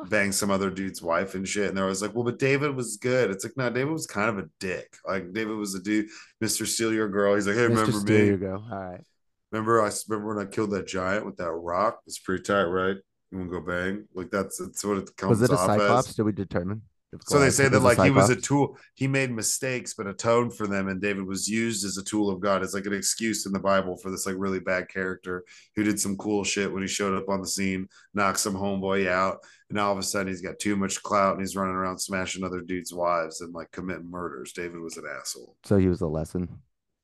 bang 0.09 0.33
some 0.33 0.51
other 0.51 0.71
dude's 0.71 1.03
wife 1.03 1.35
and 1.35 1.47
shit. 1.47 1.69
And 1.69 1.77
they're 1.77 1.85
always 1.85 2.03
like, 2.03 2.15
well, 2.15 2.25
but 2.25 2.39
David 2.39 2.75
was 2.75 2.97
good. 2.97 3.31
It's 3.31 3.45
like, 3.45 3.57
no, 3.57 3.71
David 3.71 3.93
was 3.93 4.07
kind 4.07 4.31
of 4.31 4.39
a 4.39 4.49
dick. 4.59 4.97
Like 5.07 5.33
David 5.33 5.57
was 5.57 5.75
a 5.75 5.81
dude, 5.81 6.09
Mr. 6.43 6.67
Steal 6.67 6.93
Your 6.93 7.09
Girl. 7.09 7.35
He's 7.35 7.47
like, 7.47 7.57
hey, 7.57 7.67
Mr. 7.67 7.69
remember 7.69 7.93
Steal 7.93 8.19
me? 8.19 8.27
Your 8.27 8.39
Girl. 8.39 8.67
All 8.71 8.79
right. 8.79 9.05
Remember 9.53 9.83
I 9.83 9.91
remember 10.09 10.35
when 10.35 10.47
I 10.47 10.49
killed 10.49 10.71
that 10.71 10.87
giant 10.87 11.27
with 11.27 11.37
that 11.37 11.53
rock? 11.53 12.01
It's 12.07 12.19
pretty 12.19 12.43
tight, 12.43 12.65
right? 12.65 12.97
You 13.31 13.39
want 13.39 13.51
to 13.51 13.61
go 13.61 13.67
bang? 13.67 14.09
Like 14.15 14.31
that's 14.31 14.59
that's 14.59 14.83
what 14.85 14.99
it 14.99 15.17
comes 15.17 15.41
Was 15.41 15.43
it 15.43 15.55
a 15.55 15.59
cyclops? 15.59 16.09
as. 16.09 16.17
Did 16.17 16.23
we 16.23 16.33
determine? 16.33 16.83
So 17.27 17.39
they 17.39 17.51
say 17.51 17.69
that 17.69 17.81
like 17.81 18.01
he 18.01 18.11
was 18.11 18.31
a 18.31 18.37
tool. 18.37 18.79
He 18.95 19.07
made 19.07 19.31
mistakes, 19.31 19.93
but 19.95 20.07
atoned 20.07 20.57
for 20.57 20.67
them, 20.67 20.89
and 20.89 21.01
David 21.01 21.27
was 21.27 21.47
used 21.47 21.85
as 21.85 21.99
a 21.99 22.05
tool 22.05 22.31
of 22.31 22.41
God. 22.41 22.63
It's 22.63 22.73
like 22.73 22.87
an 22.87 22.95
excuse 22.95 23.45
in 23.45 23.53
the 23.53 23.59
Bible 23.59 23.97
for 23.97 24.11
this 24.11 24.25
like 24.25 24.37
really 24.39 24.61
bad 24.61 24.89
character 24.89 25.45
who 25.77 25.85
did 25.85 26.01
some 26.01 26.17
cool 26.17 26.43
shit 26.43 26.73
when 26.73 26.83
he 26.83 26.89
showed 26.89 27.17
up 27.17 27.29
on 27.29 27.41
the 27.41 27.47
scene, 27.47 27.87
knocked 28.15 28.41
some 28.41 28.55
homeboy 28.55 29.09
out, 29.09 29.39
and 29.69 29.79
all 29.79 29.93
of 29.93 29.99
a 29.99 30.03
sudden 30.03 30.29
he's 30.29 30.41
got 30.41 30.59
too 30.59 30.75
much 30.75 31.03
clout 31.03 31.33
and 31.33 31.43
he's 31.43 31.57
running 31.57 31.75
around 31.75 31.99
smashing 31.99 32.45
other 32.45 32.61
dudes' 32.61 32.95
wives 32.95 33.43
and 33.43 33.53
like 33.53 33.71
committing 33.73 34.11
murders. 34.11 34.53
David 34.53 34.81
was 34.81 34.97
an 34.97 35.05
asshole. 35.07 35.57
So 35.65 35.77
he 35.77 35.89
was 35.89 36.01
a 36.01 36.07
lesson 36.07 36.49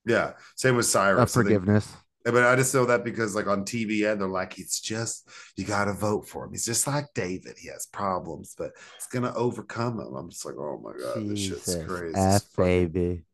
Yeah, 0.06 0.32
same 0.56 0.76
with 0.76 0.86
Cyrus. 0.86 1.34
Think- 1.34 1.46
forgiveness. 1.46 1.92
But 2.24 2.44
I 2.44 2.56
just 2.56 2.74
know 2.74 2.84
that 2.86 3.04
because 3.04 3.34
like 3.34 3.46
on 3.46 3.64
TBN, 3.64 4.18
they're 4.18 4.28
like, 4.28 4.58
it's 4.58 4.80
just 4.80 5.28
you 5.56 5.64
gotta 5.64 5.92
vote 5.92 6.28
for 6.28 6.44
him. 6.44 6.50
He's 6.50 6.64
just 6.64 6.86
like 6.86 7.06
David. 7.14 7.56
He 7.58 7.68
has 7.68 7.86
problems, 7.86 8.54
but 8.58 8.72
it's 8.96 9.06
gonna 9.06 9.32
overcome 9.34 9.96
them. 9.96 10.14
I'm 10.14 10.28
just 10.30 10.44
like, 10.44 10.56
oh 10.58 10.80
my 10.82 10.92
god, 11.00 11.28
this 11.28 11.38
shit's 11.38 11.76
crazy. 11.86 12.14
F 12.16 12.42
baby. 12.56 13.24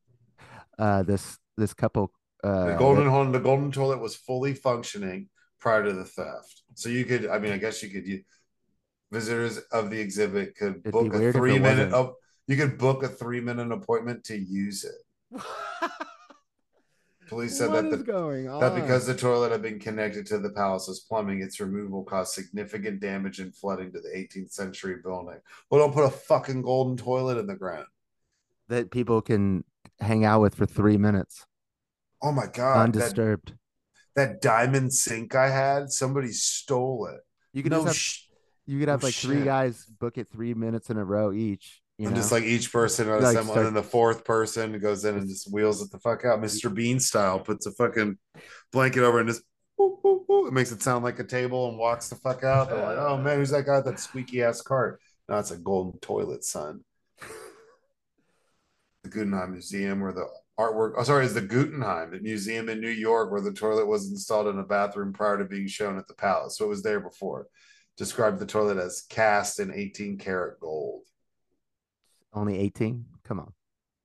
Uh, 0.78 1.02
this 1.02 1.38
this 1.56 1.74
couple. 1.74 2.12
Uh, 2.42 2.66
The 2.66 2.76
golden 2.76 3.08
hole, 3.08 3.24
the 3.24 3.40
golden 3.40 3.72
toilet 3.72 4.00
was 4.00 4.14
fully 4.14 4.54
functioning 4.54 5.28
prior 5.58 5.82
to 5.82 5.92
the 5.92 6.04
theft. 6.04 6.62
So 6.74 6.90
you 6.90 7.04
could, 7.06 7.26
I 7.26 7.38
mean, 7.38 7.52
I 7.52 7.58
guess 7.58 7.82
you 7.82 7.88
could. 7.88 8.06
You, 8.06 8.22
visitors 9.10 9.58
of 9.70 9.90
the 9.90 10.00
exhibit 10.00 10.56
could 10.56 10.76
It'd 10.78 10.92
book 10.92 11.14
a 11.14 11.18
weird 11.18 11.30
if 11.30 11.36
it 11.36 11.38
three 11.38 11.58
minute. 11.58 11.92
wasn't. 11.92 12.14
You 12.46 12.56
could 12.56 12.76
book 12.78 13.02
a 13.02 13.08
three 13.08 13.40
minute 13.40 13.72
appointment 13.72 14.24
to 14.24 14.36
use 14.36 14.84
it. 14.84 15.40
Police 17.34 17.58
said 17.58 17.70
What 17.70 17.82
that 17.84 17.92
is 17.92 17.98
the 17.98 18.04
going 18.04 18.48
on? 18.48 18.60
that 18.60 18.74
because 18.74 19.06
the 19.06 19.14
toilet 19.14 19.50
had 19.52 19.60
been 19.62 19.78
connected 19.78 20.24
to 20.26 20.38
the 20.38 20.50
palace's 20.50 21.00
plumbing, 21.00 21.42
its 21.42 21.60
removal 21.60 22.04
caused 22.04 22.32
significant 22.32 23.00
damage 23.00 23.40
and 23.40 23.54
flooding 23.54 23.92
to 23.92 24.00
the 24.00 24.08
18th 24.16 24.52
century 24.52 24.96
building. 25.02 25.38
Well, 25.70 25.80
don't 25.80 25.92
put 25.94 26.04
a 26.04 26.10
fucking 26.10 26.62
golden 26.62 26.96
toilet 26.96 27.38
in 27.38 27.46
the 27.46 27.56
ground. 27.56 27.86
that 28.68 28.90
people 28.90 29.20
can 29.20 29.64
hang 30.00 30.24
out 30.24 30.40
with 30.40 30.54
for 30.54 30.66
three 30.66 30.96
minutes 30.96 31.44
Oh 32.22 32.32
my 32.32 32.46
god, 32.46 32.84
undisturbed. 32.84 33.54
that 34.16 34.40
diamond 34.40 34.92
sink 34.94 35.34
I 35.34 35.50
had, 35.50 35.90
somebody 35.92 36.28
stole 36.32 37.06
it. 37.12 37.20
you 37.52 37.62
could 37.62 37.72
no, 37.72 37.84
have, 37.84 37.94
sh- 37.94 38.22
you 38.66 38.78
could 38.80 38.88
have 38.88 39.02
no 39.02 39.06
like 39.08 39.14
three 39.14 39.42
guys 39.44 39.84
book 39.84 40.16
it 40.18 40.28
three 40.32 40.54
minutes 40.54 40.88
in 40.90 40.96
a 40.96 41.04
row 41.04 41.32
each. 41.32 41.82
You 41.98 42.06
and 42.06 42.14
know, 42.14 42.20
just 42.20 42.32
like 42.32 42.42
each 42.42 42.72
person 42.72 43.08
on 43.08 43.22
Like, 43.22 43.36
someone, 43.36 43.54
start- 43.54 43.66
and 43.66 43.76
then 43.76 43.82
the 43.82 43.88
fourth 43.88 44.24
person 44.24 44.78
goes 44.80 45.04
in 45.04 45.16
and 45.16 45.28
just 45.28 45.52
wheels 45.52 45.80
it 45.80 45.92
the 45.92 46.00
fuck 46.00 46.24
out. 46.24 46.40
Mr. 46.40 46.72
Bean 46.72 46.98
style 46.98 47.38
puts 47.38 47.66
a 47.66 47.72
fucking 47.72 48.18
blanket 48.72 49.04
over 49.04 49.20
and 49.20 49.28
just 49.28 49.42
whoop, 49.76 50.00
whoop, 50.02 50.24
whoop. 50.26 50.48
it 50.48 50.52
makes 50.52 50.72
it 50.72 50.82
sound 50.82 51.04
like 51.04 51.20
a 51.20 51.24
table 51.24 51.68
and 51.68 51.78
walks 51.78 52.08
the 52.08 52.16
fuck 52.16 52.42
out. 52.42 52.68
They're 52.68 52.84
like, 52.84 52.98
oh 52.98 53.18
man, 53.18 53.38
who's 53.38 53.50
that 53.50 53.66
guy 53.66 53.76
with 53.76 53.84
that 53.84 54.00
squeaky 54.00 54.42
ass 54.42 54.60
cart? 54.60 55.00
No, 55.28 55.38
it's 55.38 55.52
a 55.52 55.56
golden 55.56 56.00
toilet, 56.00 56.42
son. 56.42 56.80
the 59.04 59.08
Guggenheim 59.08 59.52
Museum 59.52 60.00
where 60.00 60.12
the 60.12 60.26
artwork, 60.58 60.94
oh, 60.96 61.04
sorry, 61.04 61.24
is 61.26 61.34
the 61.34 61.40
Guggenheim 61.40 62.10
the 62.10 62.20
Museum 62.20 62.68
in 62.68 62.80
New 62.80 62.88
York 62.88 63.30
where 63.30 63.40
the 63.40 63.52
toilet 63.52 63.86
was 63.86 64.10
installed 64.10 64.48
in 64.48 64.58
a 64.58 64.64
bathroom 64.64 65.12
prior 65.12 65.38
to 65.38 65.44
being 65.44 65.68
shown 65.68 65.96
at 65.96 66.08
the 66.08 66.14
palace. 66.14 66.58
So 66.58 66.64
it 66.64 66.68
was 66.68 66.82
there 66.82 67.00
before. 67.00 67.46
Described 67.96 68.40
the 68.40 68.46
toilet 68.46 68.78
as 68.78 69.04
cast 69.08 69.60
in 69.60 69.72
18 69.72 70.18
karat 70.18 70.58
gold. 70.58 71.04
Only 72.34 72.58
eighteen. 72.58 73.04
Come 73.24 73.40
on. 73.40 73.52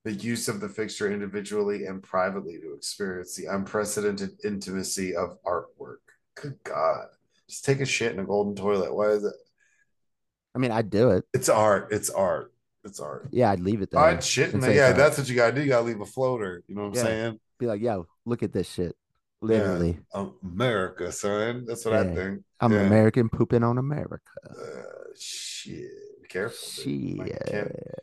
the 0.04 0.12
use 0.12 0.48
of 0.48 0.60
the 0.60 0.68
fixture 0.68 1.12
individually 1.12 1.84
and 1.84 2.02
privately 2.02 2.58
to 2.58 2.72
experience 2.74 3.34
the 3.36 3.46
unprecedented 3.46 4.30
intimacy 4.44 5.14
of 5.14 5.36
artwork. 5.44 5.98
Good 6.36 6.56
God. 6.64 7.06
Just 7.48 7.64
take 7.66 7.80
a 7.80 7.84
shit 7.84 8.12
in 8.12 8.20
a 8.20 8.24
golden 8.24 8.54
toilet. 8.54 8.94
Why 8.94 9.08
is 9.08 9.24
it? 9.24 9.34
I 10.54 10.58
mean, 10.58 10.70
I'd 10.70 10.88
do 10.90 11.10
it. 11.10 11.24
It's 11.34 11.48
art. 11.50 11.88
It's 11.92 12.08
art. 12.08 12.52
It's 12.82 12.98
art. 12.98 13.28
Yeah, 13.30 13.50
I'd 13.50 13.60
leave 13.60 13.82
it 13.82 13.90
there. 13.90 14.00
I'd 14.00 14.24
shit 14.24 14.48
in 14.48 14.54
and 14.54 14.62
the, 14.62 14.74
yeah, 14.74 14.92
that's 14.92 15.18
what 15.18 15.28
you 15.28 15.36
gotta 15.36 15.54
do. 15.54 15.60
You 15.62 15.68
gotta 15.68 15.84
leave 15.84 16.00
a 16.00 16.06
floater. 16.06 16.62
You 16.66 16.74
know 16.76 16.88
what 16.88 16.98
I'm 16.98 17.04
saying? 17.04 17.40
Be 17.58 17.66
like, 17.66 17.82
yo, 17.82 18.06
look 18.24 18.42
at 18.42 18.52
this 18.54 18.70
shit. 18.72 18.96
Literally, 19.42 19.98
Um, 20.14 20.34
America, 20.42 21.12
son. 21.12 21.64
That's 21.66 21.84
what 21.84 21.94
I 21.94 22.14
think. 22.14 22.42
I'm 22.60 22.72
Yeah. 22.72 22.86
American 22.86 23.28
pooping 23.28 23.62
on 23.62 23.76
America. 23.78 24.32
Uh, 24.48 25.12
shit. 25.18 25.90
Careful. 26.28 26.56
Shit. 26.56 27.98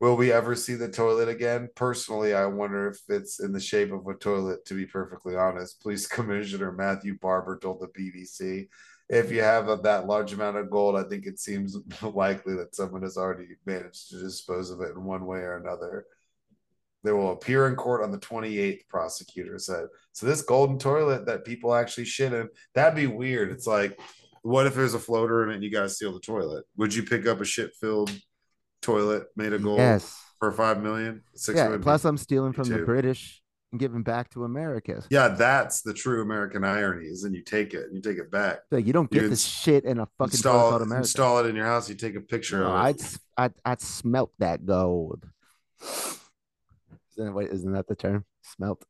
Will 0.00 0.16
we 0.16 0.32
ever 0.32 0.56
see 0.56 0.74
the 0.74 0.88
toilet 0.88 1.28
again? 1.28 1.68
Personally, 1.74 2.32
I 2.32 2.46
wonder 2.46 2.88
if 2.88 2.98
it's 3.10 3.38
in 3.38 3.52
the 3.52 3.60
shape 3.60 3.92
of 3.92 4.06
a 4.06 4.14
toilet, 4.14 4.64
to 4.64 4.74
be 4.74 4.86
perfectly 4.86 5.36
honest. 5.36 5.82
Police 5.82 6.06
Commissioner 6.08 6.72
Matthew 6.72 7.18
Barber 7.18 7.58
told 7.58 7.80
the 7.80 7.88
BBC 7.88 8.68
if 9.10 9.32
you 9.32 9.42
have 9.42 9.68
a, 9.68 9.76
that 9.78 10.06
large 10.06 10.32
amount 10.32 10.56
of 10.56 10.70
gold, 10.70 10.96
I 10.96 11.02
think 11.02 11.26
it 11.26 11.38
seems 11.38 11.76
likely 12.02 12.54
that 12.54 12.74
someone 12.74 13.02
has 13.02 13.16
already 13.16 13.48
managed 13.66 14.10
to 14.10 14.20
dispose 14.20 14.70
of 14.70 14.80
it 14.80 14.92
in 14.92 15.04
one 15.04 15.26
way 15.26 15.40
or 15.40 15.56
another. 15.56 16.06
They 17.02 17.12
will 17.12 17.32
appear 17.32 17.66
in 17.66 17.76
court 17.76 18.04
on 18.04 18.12
the 18.12 18.18
28th, 18.18 18.86
prosecutor 18.88 19.58
said. 19.58 19.86
So, 20.12 20.26
this 20.26 20.42
golden 20.42 20.78
toilet 20.78 21.26
that 21.26 21.44
people 21.44 21.74
actually 21.74 22.04
shit 22.04 22.32
in, 22.32 22.48
that'd 22.74 22.94
be 22.94 23.06
weird. 23.06 23.50
It's 23.50 23.66
like, 23.66 23.98
what 24.42 24.66
if 24.66 24.74
there's 24.74 24.94
a 24.94 24.98
floater 24.98 25.42
in 25.42 25.50
it 25.50 25.54
and 25.56 25.64
you 25.64 25.70
got 25.70 25.82
to 25.82 25.88
steal 25.88 26.12
the 26.12 26.20
toilet? 26.20 26.64
Would 26.76 26.94
you 26.94 27.02
pick 27.02 27.26
up 27.26 27.40
a 27.40 27.44
shit 27.44 27.74
filled 27.80 28.12
toilet 28.82 29.26
made 29.36 29.52
of 29.52 29.62
gold 29.62 29.78
Yes. 29.78 30.18
for 30.38 30.50
five 30.52 30.82
million? 30.82 31.22
Six 31.34 31.56
Yeah. 31.56 31.64
million? 31.64 31.82
Plus, 31.82 32.04
I'm 32.04 32.16
stealing 32.18 32.52
from 32.52 32.68
the. 32.68 32.78
British 32.84 33.42
and 33.72 33.78
giving 33.78 34.02
back 34.02 34.30
to 34.30 34.42
America. 34.44 35.02
yeah, 35.10 35.28
that's 35.28 35.82
the 35.82 35.94
true 35.94 36.22
American 36.22 36.64
irony 36.64 37.06
is 37.06 37.22
then 37.22 37.32
you 37.34 37.42
take 37.42 37.72
it, 37.72 37.84
and 37.86 37.94
you 37.94 38.02
take 38.02 38.18
it 38.18 38.28
back. 38.30 38.60
Like, 38.72 38.84
you 38.86 38.92
don't 38.92 39.12
You 39.12 39.20
get 39.20 39.28
this 39.30 39.44
ins- 39.44 39.46
shit 39.46 39.84
in 39.84 39.98
a 40.00 40.06
fucking 40.18 40.32
Install, 40.32 40.74
America. 40.76 40.96
install 40.96 41.38
it 41.38 41.46
in 41.46 41.54
your 41.54 41.66
house, 41.66 41.88
you 41.88 41.94
take 41.94 42.16
a 42.16 42.20
picture 42.20 42.58
No, 42.58 42.66
of 42.66 42.72
it. 42.72 42.78
I'd, 42.88 43.00
s- 43.00 43.18
I'd 43.36 43.52
I'd 43.64 43.80
smelt 43.80 44.32
that 44.38 44.66
gold. 44.66 45.24
Isn't, 47.16 47.34
wait, 47.34 47.50
isn't 47.50 47.72
that 47.72 47.86
the 47.86 47.94
term? 47.94 48.24
Smelt. 48.42 48.82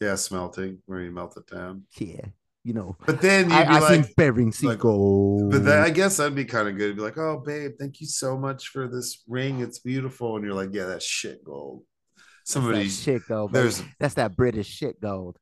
Yeah, 0.00 0.14
smelting 0.16 0.78
where 0.86 1.00
you 1.00 1.10
melt 1.10 1.36
it 1.36 1.46
down. 1.46 1.84
Yeah. 1.98 2.26
You 2.66 2.72
know, 2.72 2.96
But 3.04 3.20
then 3.20 3.50
you'd 3.50 3.52
I, 3.54 3.64
be 3.64 3.68
I 3.68 3.78
like, 3.78 4.16
Bering 4.16 4.52
like- 4.62 4.78
but 4.80 5.64
then 5.64 5.82
I 5.82 5.90
guess 5.90 6.16
that'd 6.16 6.34
be 6.34 6.46
kind 6.46 6.66
of 6.66 6.78
good. 6.78 6.96
Be 6.96 7.02
like, 7.02 7.18
oh, 7.18 7.42
babe, 7.44 7.72
thank 7.78 8.00
you 8.00 8.06
so 8.06 8.38
much 8.38 8.68
for 8.68 8.88
this 8.88 9.22
ring. 9.28 9.60
It's 9.60 9.80
beautiful. 9.80 10.36
And 10.36 10.44
you're 10.46 10.54
like, 10.54 10.70
yeah, 10.72 10.86
that's 10.86 11.04
shit 11.04 11.44
gold. 11.44 11.82
That's 12.16 12.26
Somebody, 12.52 12.84
that 12.84 12.90
shit 12.90 13.22
gold. 13.28 13.52
there's, 13.52 13.82
That's 14.00 14.14
that 14.14 14.34
British 14.34 14.66
shit 14.68 14.98
gold. 14.98 15.36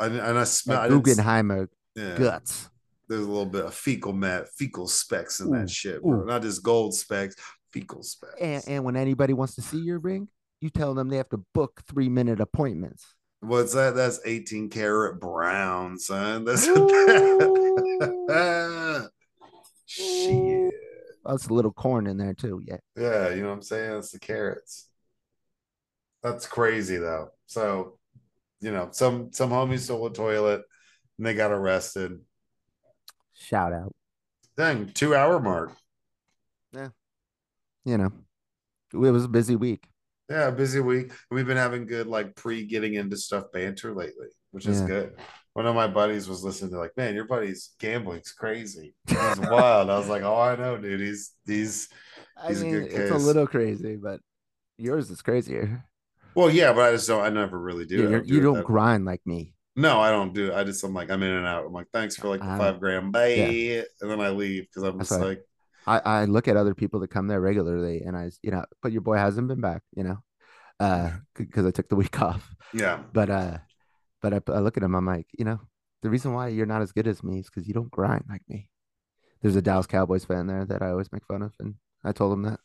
and, 0.00 0.16
and 0.16 0.36
I 0.36 0.42
smell, 0.44 0.78
Like 0.78 0.86
I 0.86 0.88
didn't 0.94 1.08
s- 1.08 1.16
Guggenheimer 1.18 1.68
yeah, 1.94 2.16
guts. 2.18 2.68
there's 3.08 3.24
a 3.24 3.28
little 3.28 3.46
bit 3.46 3.66
of 3.66 3.74
fecal 3.74 4.12
mat, 4.12 4.48
fecal 4.58 4.88
specks 4.88 5.38
in 5.38 5.50
that 5.52 5.70
shit, 5.70 6.02
bro. 6.02 6.22
ooh. 6.22 6.26
Not 6.26 6.42
just 6.42 6.62
gold 6.64 6.94
specks, 6.96 7.36
fecal 7.72 8.02
specks. 8.02 8.34
And, 8.40 8.64
and 8.66 8.84
when 8.84 8.96
anybody 8.96 9.32
wants 9.32 9.54
to 9.54 9.62
see 9.62 9.78
your 9.78 10.00
ring, 10.00 10.26
you 10.60 10.70
tell 10.70 10.92
them 10.94 11.08
they 11.08 11.18
have 11.18 11.28
to 11.28 11.44
book 11.54 11.82
three 11.88 12.08
minute 12.08 12.40
appointments. 12.40 13.04
What's 13.46 13.74
that? 13.74 13.94
That's 13.94 14.20
18 14.24 14.70
karat 14.70 15.20
brown, 15.20 15.98
son. 15.98 16.44
That's 16.44 16.64
shit. 19.86 20.72
That's 21.26 21.46
a 21.46 21.52
little 21.52 21.72
corn 21.72 22.06
in 22.06 22.16
there 22.16 22.32
too. 22.32 22.62
Yeah. 22.66 22.78
Yeah, 22.96 23.30
you 23.30 23.42
know 23.42 23.48
what 23.48 23.54
I'm 23.54 23.62
saying? 23.62 23.98
It's 23.98 24.12
the 24.12 24.18
carrots. 24.18 24.88
That's 26.22 26.46
crazy 26.46 26.96
though. 26.96 27.30
So, 27.46 27.98
you 28.60 28.72
know, 28.72 28.88
some 28.92 29.30
some 29.32 29.50
homies 29.50 29.80
stole 29.80 30.06
a 30.06 30.12
toilet 30.12 30.62
and 31.18 31.26
they 31.26 31.34
got 31.34 31.52
arrested. 31.52 32.18
Shout 33.34 33.74
out. 33.74 33.92
Dang, 34.56 34.88
two 34.88 35.14
hour 35.14 35.38
mark. 35.38 35.76
Yeah. 36.72 36.88
You 37.84 37.98
know, 37.98 38.12
it 38.92 38.96
was 38.96 39.24
a 39.24 39.28
busy 39.28 39.56
week. 39.56 39.86
Yeah, 40.30 40.50
busy 40.50 40.80
week. 40.80 41.12
We've 41.30 41.46
been 41.46 41.56
having 41.56 41.86
good 41.86 42.06
like 42.06 42.34
pre 42.34 42.64
getting 42.64 42.94
into 42.94 43.16
stuff 43.16 43.44
banter 43.52 43.94
lately, 43.94 44.28
which 44.52 44.66
is 44.66 44.80
Yeah. 44.80 44.86
good. 44.86 45.16
One 45.52 45.66
of 45.66 45.74
my 45.74 45.86
buddies 45.86 46.28
was 46.28 46.42
listening 46.42 46.72
to 46.72 46.78
like, 46.78 46.96
man, 46.96 47.14
your 47.14 47.26
buddy's 47.26 47.74
gambling's 47.78 48.32
crazy. 48.32 48.94
He's 49.06 49.38
wild. 49.38 49.90
I 49.90 49.98
was 49.98 50.08
like, 50.08 50.22
oh, 50.22 50.40
I 50.40 50.56
know, 50.56 50.76
dude. 50.78 51.00
He's 51.00 51.32
he's 51.46 51.88
I 52.36 52.48
He's 52.48 52.62
a 52.62 52.64
mean, 52.64 52.72
good 52.74 52.92
it's 52.92 53.10
a 53.10 53.16
little 53.18 53.46
crazy, 53.46 53.96
but 53.96 54.20
yours 54.78 55.10
is 55.10 55.22
crazier. 55.22 55.84
well, 56.34 56.50
yeah, 56.50 56.72
but 56.72 56.84
I 56.86 56.92
just 56.92 57.06
don't. 57.06 57.22
I 57.22 57.28
never 57.28 57.58
really 57.58 57.84
do. 57.86 57.96
Yeah. 58.02 58.06
I 58.06 58.10
you're- 58.10 58.26
do 58.26 58.34
you 58.34 58.40
don't 58.40 58.64
grind 58.64 59.04
like 59.04 59.20
me. 59.26 59.52
No, 59.76 60.00
I 60.00 60.10
don't 60.10 60.32
do 60.32 60.52
it. 60.52 60.54
I 60.54 60.62
just 60.64 60.82
I'm 60.84 60.94
like 60.94 61.10
I'm 61.10 61.22
in 61.22 61.30
and 61.32 61.46
out. 61.46 61.66
I'm 61.66 61.72
like 61.72 61.88
thanks 61.92 62.16
for 62.16 62.28
like 62.28 62.40
the 62.40 62.46
I- 62.46 62.58
five 62.58 62.80
grand, 62.80 63.12
bye, 63.12 63.28
and 64.00 64.10
then 64.10 64.20
I 64.20 64.30
leave 64.30 64.64
because 64.70 64.84
I'm 64.84 64.96
That's 64.98 65.10
just 65.10 65.20
right. 65.20 65.28
like 65.30 65.42
I, 65.86 65.98
I 65.98 66.24
look 66.24 66.48
at 66.48 66.56
other 66.56 66.74
people 66.74 67.00
that 67.00 67.08
come 67.10 67.26
there 67.26 67.40
regularly 67.40 68.02
and 68.02 68.16
I, 68.16 68.30
you 68.42 68.50
know, 68.50 68.64
but 68.82 68.92
your 68.92 69.02
boy 69.02 69.16
hasn't 69.16 69.48
been 69.48 69.60
back, 69.60 69.82
you 69.96 70.04
know, 70.04 70.18
uh, 70.80 71.10
because 71.34 71.66
I 71.66 71.70
took 71.70 71.88
the 71.88 71.96
week 71.96 72.20
off. 72.22 72.54
yeah, 72.72 73.02
But, 73.12 73.30
uh, 73.30 73.58
but 74.22 74.32
I, 74.34 74.40
I 74.52 74.60
look 74.60 74.76
at 74.76 74.82
him, 74.82 74.94
I'm 74.94 75.06
like, 75.06 75.26
you 75.38 75.44
know, 75.44 75.60
the 76.02 76.10
reason 76.10 76.32
why 76.32 76.48
you're 76.48 76.66
not 76.66 76.82
as 76.82 76.92
good 76.92 77.06
as 77.06 77.22
me 77.22 77.40
is 77.40 77.46
because 77.46 77.66
you 77.66 77.74
don't 77.74 77.90
grind 77.90 78.24
like 78.28 78.42
me. 78.48 78.68
There's 79.42 79.56
a 79.56 79.62
Dallas 79.62 79.86
Cowboys 79.86 80.24
fan 80.24 80.46
there 80.46 80.64
that 80.64 80.82
I 80.82 80.90
always 80.90 81.12
make 81.12 81.26
fun 81.26 81.42
of, 81.42 81.52
and 81.60 81.74
I 82.02 82.12
told 82.12 82.32
him 82.32 82.42
that. 82.42 82.60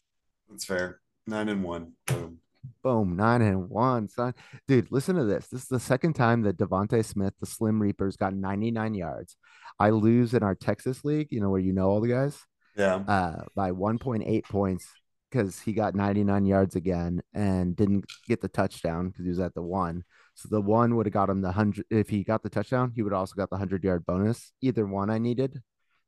that's 0.50 0.66
fair. 0.66 1.02
Nine 1.28 1.50
and 1.50 1.64
one. 1.64 1.94
Boom. 2.08 2.40
Boom, 2.84 3.16
nine 3.16 3.42
and 3.42 3.70
one, 3.70 4.08
son. 4.08 4.34
Dude, 4.68 4.92
listen 4.92 5.16
to 5.16 5.26
this. 5.26 5.48
This 5.48 5.64
is 5.64 5.68
the 5.68 5.80
second 5.80 6.14
time 6.14 6.42
that 6.44 6.58
DeVonta 6.58 7.04
Smith, 7.04 7.34
the 7.40 7.46
Slim 7.46 7.82
Reapers, 7.82 8.18
got 8.18 8.34
99 8.34 8.94
yards. 8.94 9.36
I 9.80 9.92
lose 9.92 10.34
in 10.34 10.44
our 10.44 10.56
Texas 10.56 11.04
league, 11.06 11.28
you 11.32 11.40
know, 11.42 11.50
where 11.50 11.60
you 11.60 11.74
know 11.74 11.90
all 11.90 12.02
the 12.02 12.10
guys. 12.10 12.38
Yeah, 12.80 13.04
uh, 13.08 13.44
by 13.56 13.72
1.8 13.72 14.44
points 14.46 14.88
because 15.30 15.60
he 15.60 15.74
got 15.74 15.96
99 15.96 16.46
yards 16.46 16.76
again 16.76 17.22
and 17.34 17.76
didn't 17.76 18.06
get 18.28 18.42
the 18.42 18.48
touchdown 18.48 19.10
because 19.10 19.26
he 19.26 19.30
was 19.30 19.40
at 19.40 19.54
the 19.54 19.62
one. 19.62 20.04
So 20.36 20.48
the 20.50 20.62
one 20.62 20.96
would 20.96 21.06
have 21.06 21.14
got 21.14 21.30
him 21.30 21.42
the 21.42 21.50
100. 21.50 21.86
If 21.90 22.10
he 22.10 22.24
got 22.24 22.44
the 22.44 22.50
touchdown, 22.50 22.92
he 22.96 23.02
would 23.02 23.14
also 23.14 23.36
got 23.36 23.50
the 23.50 23.56
100 23.56 23.84
yard 23.84 24.06
bonus. 24.06 24.52
Either 24.62 24.86
one 24.86 25.10
I 25.10 25.18
needed, 25.18 25.62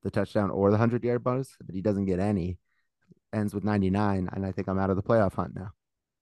the 0.03 0.11
touchdown 0.11 0.49
or 0.49 0.69
the 0.69 0.75
100 0.75 1.03
yard 1.03 1.23
bonus, 1.23 1.55
but 1.63 1.75
he 1.75 1.81
doesn't 1.81 2.05
get 2.05 2.19
any. 2.19 2.57
Ends 3.33 3.53
with 3.53 3.63
99. 3.63 4.29
And 4.31 4.45
I 4.45 4.51
think 4.51 4.67
I'm 4.67 4.79
out 4.79 4.89
of 4.89 4.95
the 4.95 5.03
playoff 5.03 5.33
hunt 5.33 5.55
now. 5.55 5.71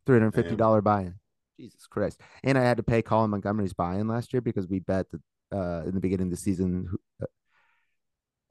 $350 0.07 0.83
buy 0.83 1.01
in. 1.01 1.15
Jesus 1.59 1.87
Christ. 1.87 2.19
And 2.43 2.57
I 2.57 2.61
had 2.61 2.77
to 2.77 2.83
pay 2.83 3.01
Colin 3.01 3.31
Montgomery's 3.31 3.73
buy 3.73 3.95
in 3.95 4.07
last 4.07 4.33
year 4.33 4.41
because 4.41 4.67
we 4.67 4.79
bet 4.79 5.07
that 5.11 5.21
uh, 5.55 5.83
in 5.85 5.93
the 5.93 5.99
beginning 5.99 6.27
of 6.27 6.31
the 6.31 6.37
season, 6.37 6.89
uh, 7.21 7.25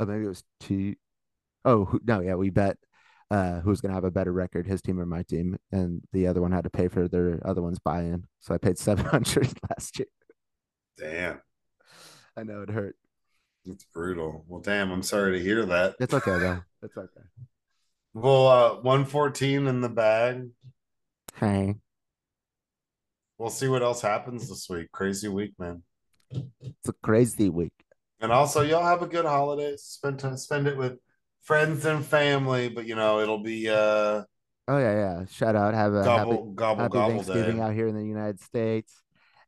oh, 0.01 0.07
maybe 0.07 0.25
it 0.25 0.29
was 0.29 0.45
two 0.61 0.95
oh 1.65 1.85
who, 1.87 2.01
no 2.05 2.21
yeah 2.21 2.35
we 2.35 2.51
bet 2.51 2.77
uh 3.31 3.61
who's 3.61 3.81
gonna 3.81 3.95
have 3.95 4.05
a 4.05 4.11
better 4.11 4.33
record 4.33 4.67
his 4.67 4.81
team 4.83 4.99
or 5.01 5.07
my 5.07 5.23
team 5.23 5.57
and 5.73 6.01
the 6.13 6.27
other 6.27 6.41
one 6.41 6.53
had 6.53 6.65
to 6.65 6.71
pay 6.71 6.89
for 6.89 7.09
their 7.09 7.41
other 7.45 7.63
one's 7.63 7.79
buy-in 7.79 8.25
so 8.41 8.55
i 8.55 8.59
paid 8.59 8.79
700 8.89 9.53
last 9.71 9.99
year 9.99 10.09
damn, 10.97 11.41
i 12.37 12.43
know 12.43 12.63
it 12.63 12.71
hurt 12.71 12.97
it's 13.65 13.85
brutal. 13.93 14.47
Well, 14.49 14.63
damn, 14.63 14.91
I'm 14.91 15.03
sorry 15.03 15.37
to 15.37 15.45
hear 15.45 15.67
that. 15.67 15.97
it's 16.01 16.15
okay 16.15 16.39
though 16.39 16.61
it's 16.83 16.97
okay 16.97 17.21
Well, 18.15 18.47
uh, 18.47 18.75
114 18.77 19.67
in 19.67 19.81
the 19.83 19.89
bag. 19.91 20.49
hey 21.37 21.75
We'll 23.37 23.51
see 23.51 23.69
what 23.69 23.83
else 23.83 24.01
happens 24.01 24.49
this 24.49 24.69
week. 24.69 24.91
Crazy 24.91 25.29
week, 25.29 25.53
man. 25.59 25.83
it's 26.31 26.89
a 26.89 26.93
crazy 27.03 27.49
week 27.51 27.73
And 28.21 28.33
also, 28.33 28.63
y'all 28.63 28.83
have 28.85 29.03
a 29.03 29.07
good 29.07 29.25
holiday. 29.27 29.75
Spend 29.77 30.19
time, 30.19 30.37
spend 30.39 30.67
it 30.67 30.77
with 30.77 30.99
friends 31.49 31.87
and 31.87 32.05
family. 32.05 32.69
But 32.69 32.87
you 32.87 32.95
know, 32.95 33.21
it'll 33.21 33.43
be 33.43 33.69
uh 33.69 34.23
oh 34.69 34.79
yeah 34.79 34.93
yeah 34.95 35.25
shout 35.31 35.57
out 35.57 35.73
have 35.75 35.95
a 35.95 36.05
happy, 36.05 36.31
gobble 36.31 36.45
gobble 36.53 36.83
happy 36.83 36.93
gobble 36.93 37.23
thanksgiving 37.23 37.57
day. 37.57 37.63
out 37.63 37.73
here 37.73 37.89
in 37.89 37.97
the 37.97 38.05
united 38.05 38.39
states 38.39 39.01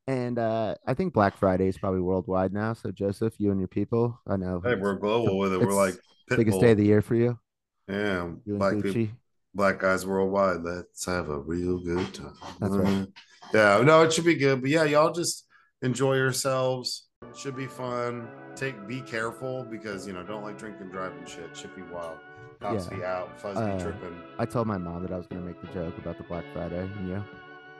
and 0.07 0.39
uh 0.39 0.75
i 0.87 0.95
think 0.95 1.13
black 1.13 1.37
friday 1.37 1.69
is 1.69 1.77
probably 1.77 2.01
worldwide 2.01 2.55
now 2.55 2.73
so 2.73 2.91
joseph 2.91 3.35
you 3.37 3.51
and 3.51 3.61
your 3.61 3.69
people 3.69 4.19
i 4.27 4.35
know 4.35 4.63
Hey, 4.65 4.77
we're 4.77 4.95
global 4.95 5.39
with 5.39 5.53
it. 5.53 5.61
We're 5.61 5.75
like 5.75 5.93
pit 6.27 6.39
biggest 6.39 6.55
bull. 6.55 6.61
day 6.63 6.71
of 6.71 6.79
the 6.79 6.87
year 6.87 7.03
for 7.03 7.17
you 7.17 7.39
Yeah, 7.87 8.31
you 8.47 8.57
black 8.57 8.83
people, 8.83 9.09
black 9.55 9.79
guys 9.79 10.07
worldwide. 10.07 10.63
Let's 10.63 11.05
have 11.05 11.29
a 11.29 11.39
real 11.39 11.79
good 11.81 12.15
time. 12.15 12.33
That's 12.61 12.77
right. 12.77 13.07
Yeah, 13.53 13.83
no, 13.85 14.03
it 14.03 14.13
should 14.13 14.27
be 14.27 14.37
good. 14.37 14.61
But 14.61 14.71
yeah, 14.71 14.85
y'all 14.85 15.13
just 15.13 15.45
enjoy 15.83 16.15
yourselves. 16.15 17.09
Should 17.37 17.55
be 17.55 17.67
fun. 17.67 18.29
Take 18.57 18.87
be 18.89 19.01
careful 19.03 19.65
because 19.65 20.07
you 20.07 20.13
know 20.13 20.23
don't 20.23 20.43
like 20.43 20.59
drinking, 20.59 20.89
driving 20.89 21.25
shit. 21.27 21.55
Should 21.57 21.75
be 21.77 21.83
wild. 21.83 22.19
Cops 22.61 22.89
Yeah. 22.91 22.97
be 22.97 23.05
out, 23.05 23.39
fuzzy 23.41 23.61
Uh, 23.61 23.79
tripping. 23.81 24.23
I 24.39 24.45
told 24.47 24.67
my 24.67 24.79
mom 24.79 25.03
that 25.03 25.13
I 25.13 25.17
was 25.17 25.27
gonna 25.27 25.43
make 25.43 25.61
the 25.61 25.67
joke 25.69 25.97
about 25.99 26.17
the 26.17 26.25
Black 26.25 26.45
Friday, 26.53 26.81
and 26.81 27.09
you 27.09 27.15
know, 27.17 27.25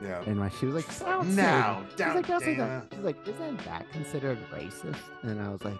Yeah. 0.01 0.21
and 0.25 0.37
my 0.37 0.49
she 0.49 0.67
was 0.67 0.75
like, 0.75 0.99
"Don't 0.99 1.35
Now. 1.35 1.83
She's 1.89 1.95
down, 1.97 2.15
like, 2.15 2.27
"Don't 2.27 2.39
say 2.39 2.55
Dana. 2.55 2.85
that." 2.89 2.95
She's 2.95 3.03
like, 3.03 3.27
"Isn't 3.27 3.65
that 3.65 3.91
considered 3.91 4.37
racist?" 4.51 4.95
And 5.23 5.41
I 5.41 5.49
was 5.49 5.63
like, 5.63 5.79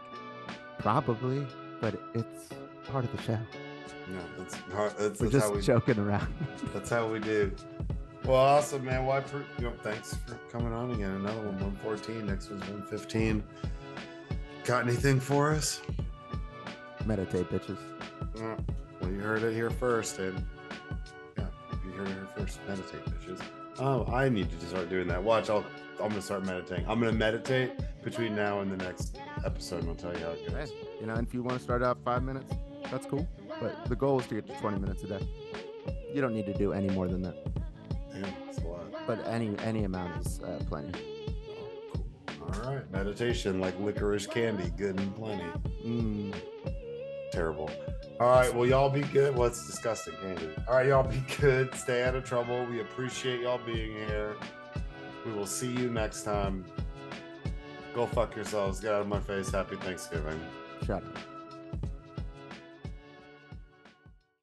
"Probably, 0.79 1.47
but 1.79 1.95
it's 2.13 2.49
part 2.89 3.05
of 3.05 3.11
the 3.15 3.21
show. 3.21 3.37
No, 4.09 4.19
that's 4.37 4.55
hard. 4.73 4.91
That's, 4.97 5.21
We're 5.21 5.29
just 5.29 5.53
we. 5.53 5.61
joking 5.61 5.99
around." 5.99 6.33
That's 6.73 6.89
how 6.89 7.07
we 7.07 7.19
do. 7.19 7.51
Well, 8.25 8.35
awesome, 8.35 8.85
man. 8.85 9.05
Why? 9.05 9.21
For, 9.21 9.39
you 9.57 9.65
know, 9.65 9.73
thanks 9.81 10.15
for 10.27 10.35
coming 10.51 10.73
on 10.73 10.91
again. 10.91 11.11
Another 11.11 11.41
one, 11.41 11.59
one 11.59 11.75
fourteen. 11.83 12.27
Next 12.27 12.49
one's 12.49 12.67
one 12.69 12.83
fifteen. 12.83 13.43
Got 14.63 14.83
anything 14.87 15.19
for 15.19 15.51
us? 15.51 15.81
Meditate, 17.05 17.49
bitches. 17.49 17.77
Well, 18.35 19.11
you 19.11 19.19
heard 19.19 19.41
it 19.43 19.53
here 19.53 19.71
first, 19.71 20.19
and 20.19 20.45
yeah, 21.37 21.45
you 21.83 21.91
heard 21.93 22.07
it 22.09 22.13
here 22.13 22.27
first. 22.37 22.59
Meditate, 22.67 23.03
bitches. 23.05 23.41
Oh, 23.79 24.05
I 24.13 24.29
need 24.29 24.51
to 24.59 24.65
start 24.67 24.89
doing 24.89 25.07
that. 25.07 25.23
Watch, 25.23 25.49
I'll. 25.49 25.65
I'm 25.99 26.09
gonna 26.09 26.21
start 26.21 26.45
meditating. 26.45 26.85
I'm 26.87 26.99
gonna 26.99 27.11
meditate 27.11 27.71
between 28.03 28.35
now 28.35 28.61
and 28.61 28.71
the 28.71 28.77
next 28.77 29.17
episode, 29.45 29.81
and 29.81 29.89
I'll 29.89 29.95
tell 29.95 30.13
you 30.13 30.23
how 30.23 30.31
it 30.31 30.47
goes. 30.47 30.71
you 30.99 31.07
know, 31.07 31.13
and 31.13 31.27
if 31.27 31.33
you 31.33 31.41
want 31.43 31.57
to 31.57 31.63
start 31.63 31.83
out 31.83 31.97
five 32.03 32.23
minutes, 32.23 32.51
that's 32.91 33.05
cool. 33.05 33.27
But 33.59 33.85
the 33.85 33.95
goal 33.95 34.19
is 34.19 34.27
to 34.27 34.35
get 34.35 34.47
to 34.47 34.53
20 34.53 34.79
minutes 34.79 35.03
a 35.03 35.07
day. 35.07 35.27
You 36.13 36.21
don't 36.21 36.33
need 36.33 36.45
to 36.47 36.53
do 36.53 36.73
any 36.73 36.89
more 36.89 37.07
than 37.07 37.21
that. 37.23 37.35
Damn, 38.13 38.23
a 38.23 38.67
lot. 38.67 39.07
But 39.07 39.27
any 39.27 39.55
any 39.59 39.83
amount 39.83 40.25
is 40.25 40.39
uh, 40.41 40.59
plenty. 40.67 40.91
All 42.41 42.73
right, 42.73 42.91
meditation 42.91 43.59
like 43.59 43.79
licorice 43.79 44.27
candy, 44.27 44.71
good 44.77 44.99
and 44.99 45.15
plenty. 45.15 45.43
Mm. 45.85 46.35
terrible. 47.31 47.69
All 48.19 48.29
right, 48.29 48.53
well, 48.53 48.67
y'all 48.67 48.89
be 48.89 49.01
good. 49.01 49.35
Well, 49.35 49.47
it's 49.47 49.65
disgusting 49.65 50.13
candy. 50.21 50.49
All 50.67 50.75
right, 50.75 50.87
y'all 50.87 51.03
be 51.07 51.23
good. 51.39 51.73
Stay 51.75 52.03
out 52.03 52.15
of 52.15 52.23
trouble. 52.23 52.65
We 52.65 52.81
appreciate 52.81 53.41
y'all 53.41 53.59
being 53.65 53.95
here. 54.07 54.35
We 55.25 55.33
will 55.33 55.47
see 55.47 55.71
you 55.71 55.89
next 55.89 56.23
time. 56.23 56.65
Go 57.93 58.05
fuck 58.05 58.35
yourselves. 58.35 58.79
Get 58.79 58.93
out 58.93 59.01
of 59.01 59.07
my 59.07 59.19
face. 59.19 59.51
Happy 59.51 59.75
Thanksgiving. 59.77 60.39
Shut 60.85 61.03
up. 61.03 61.30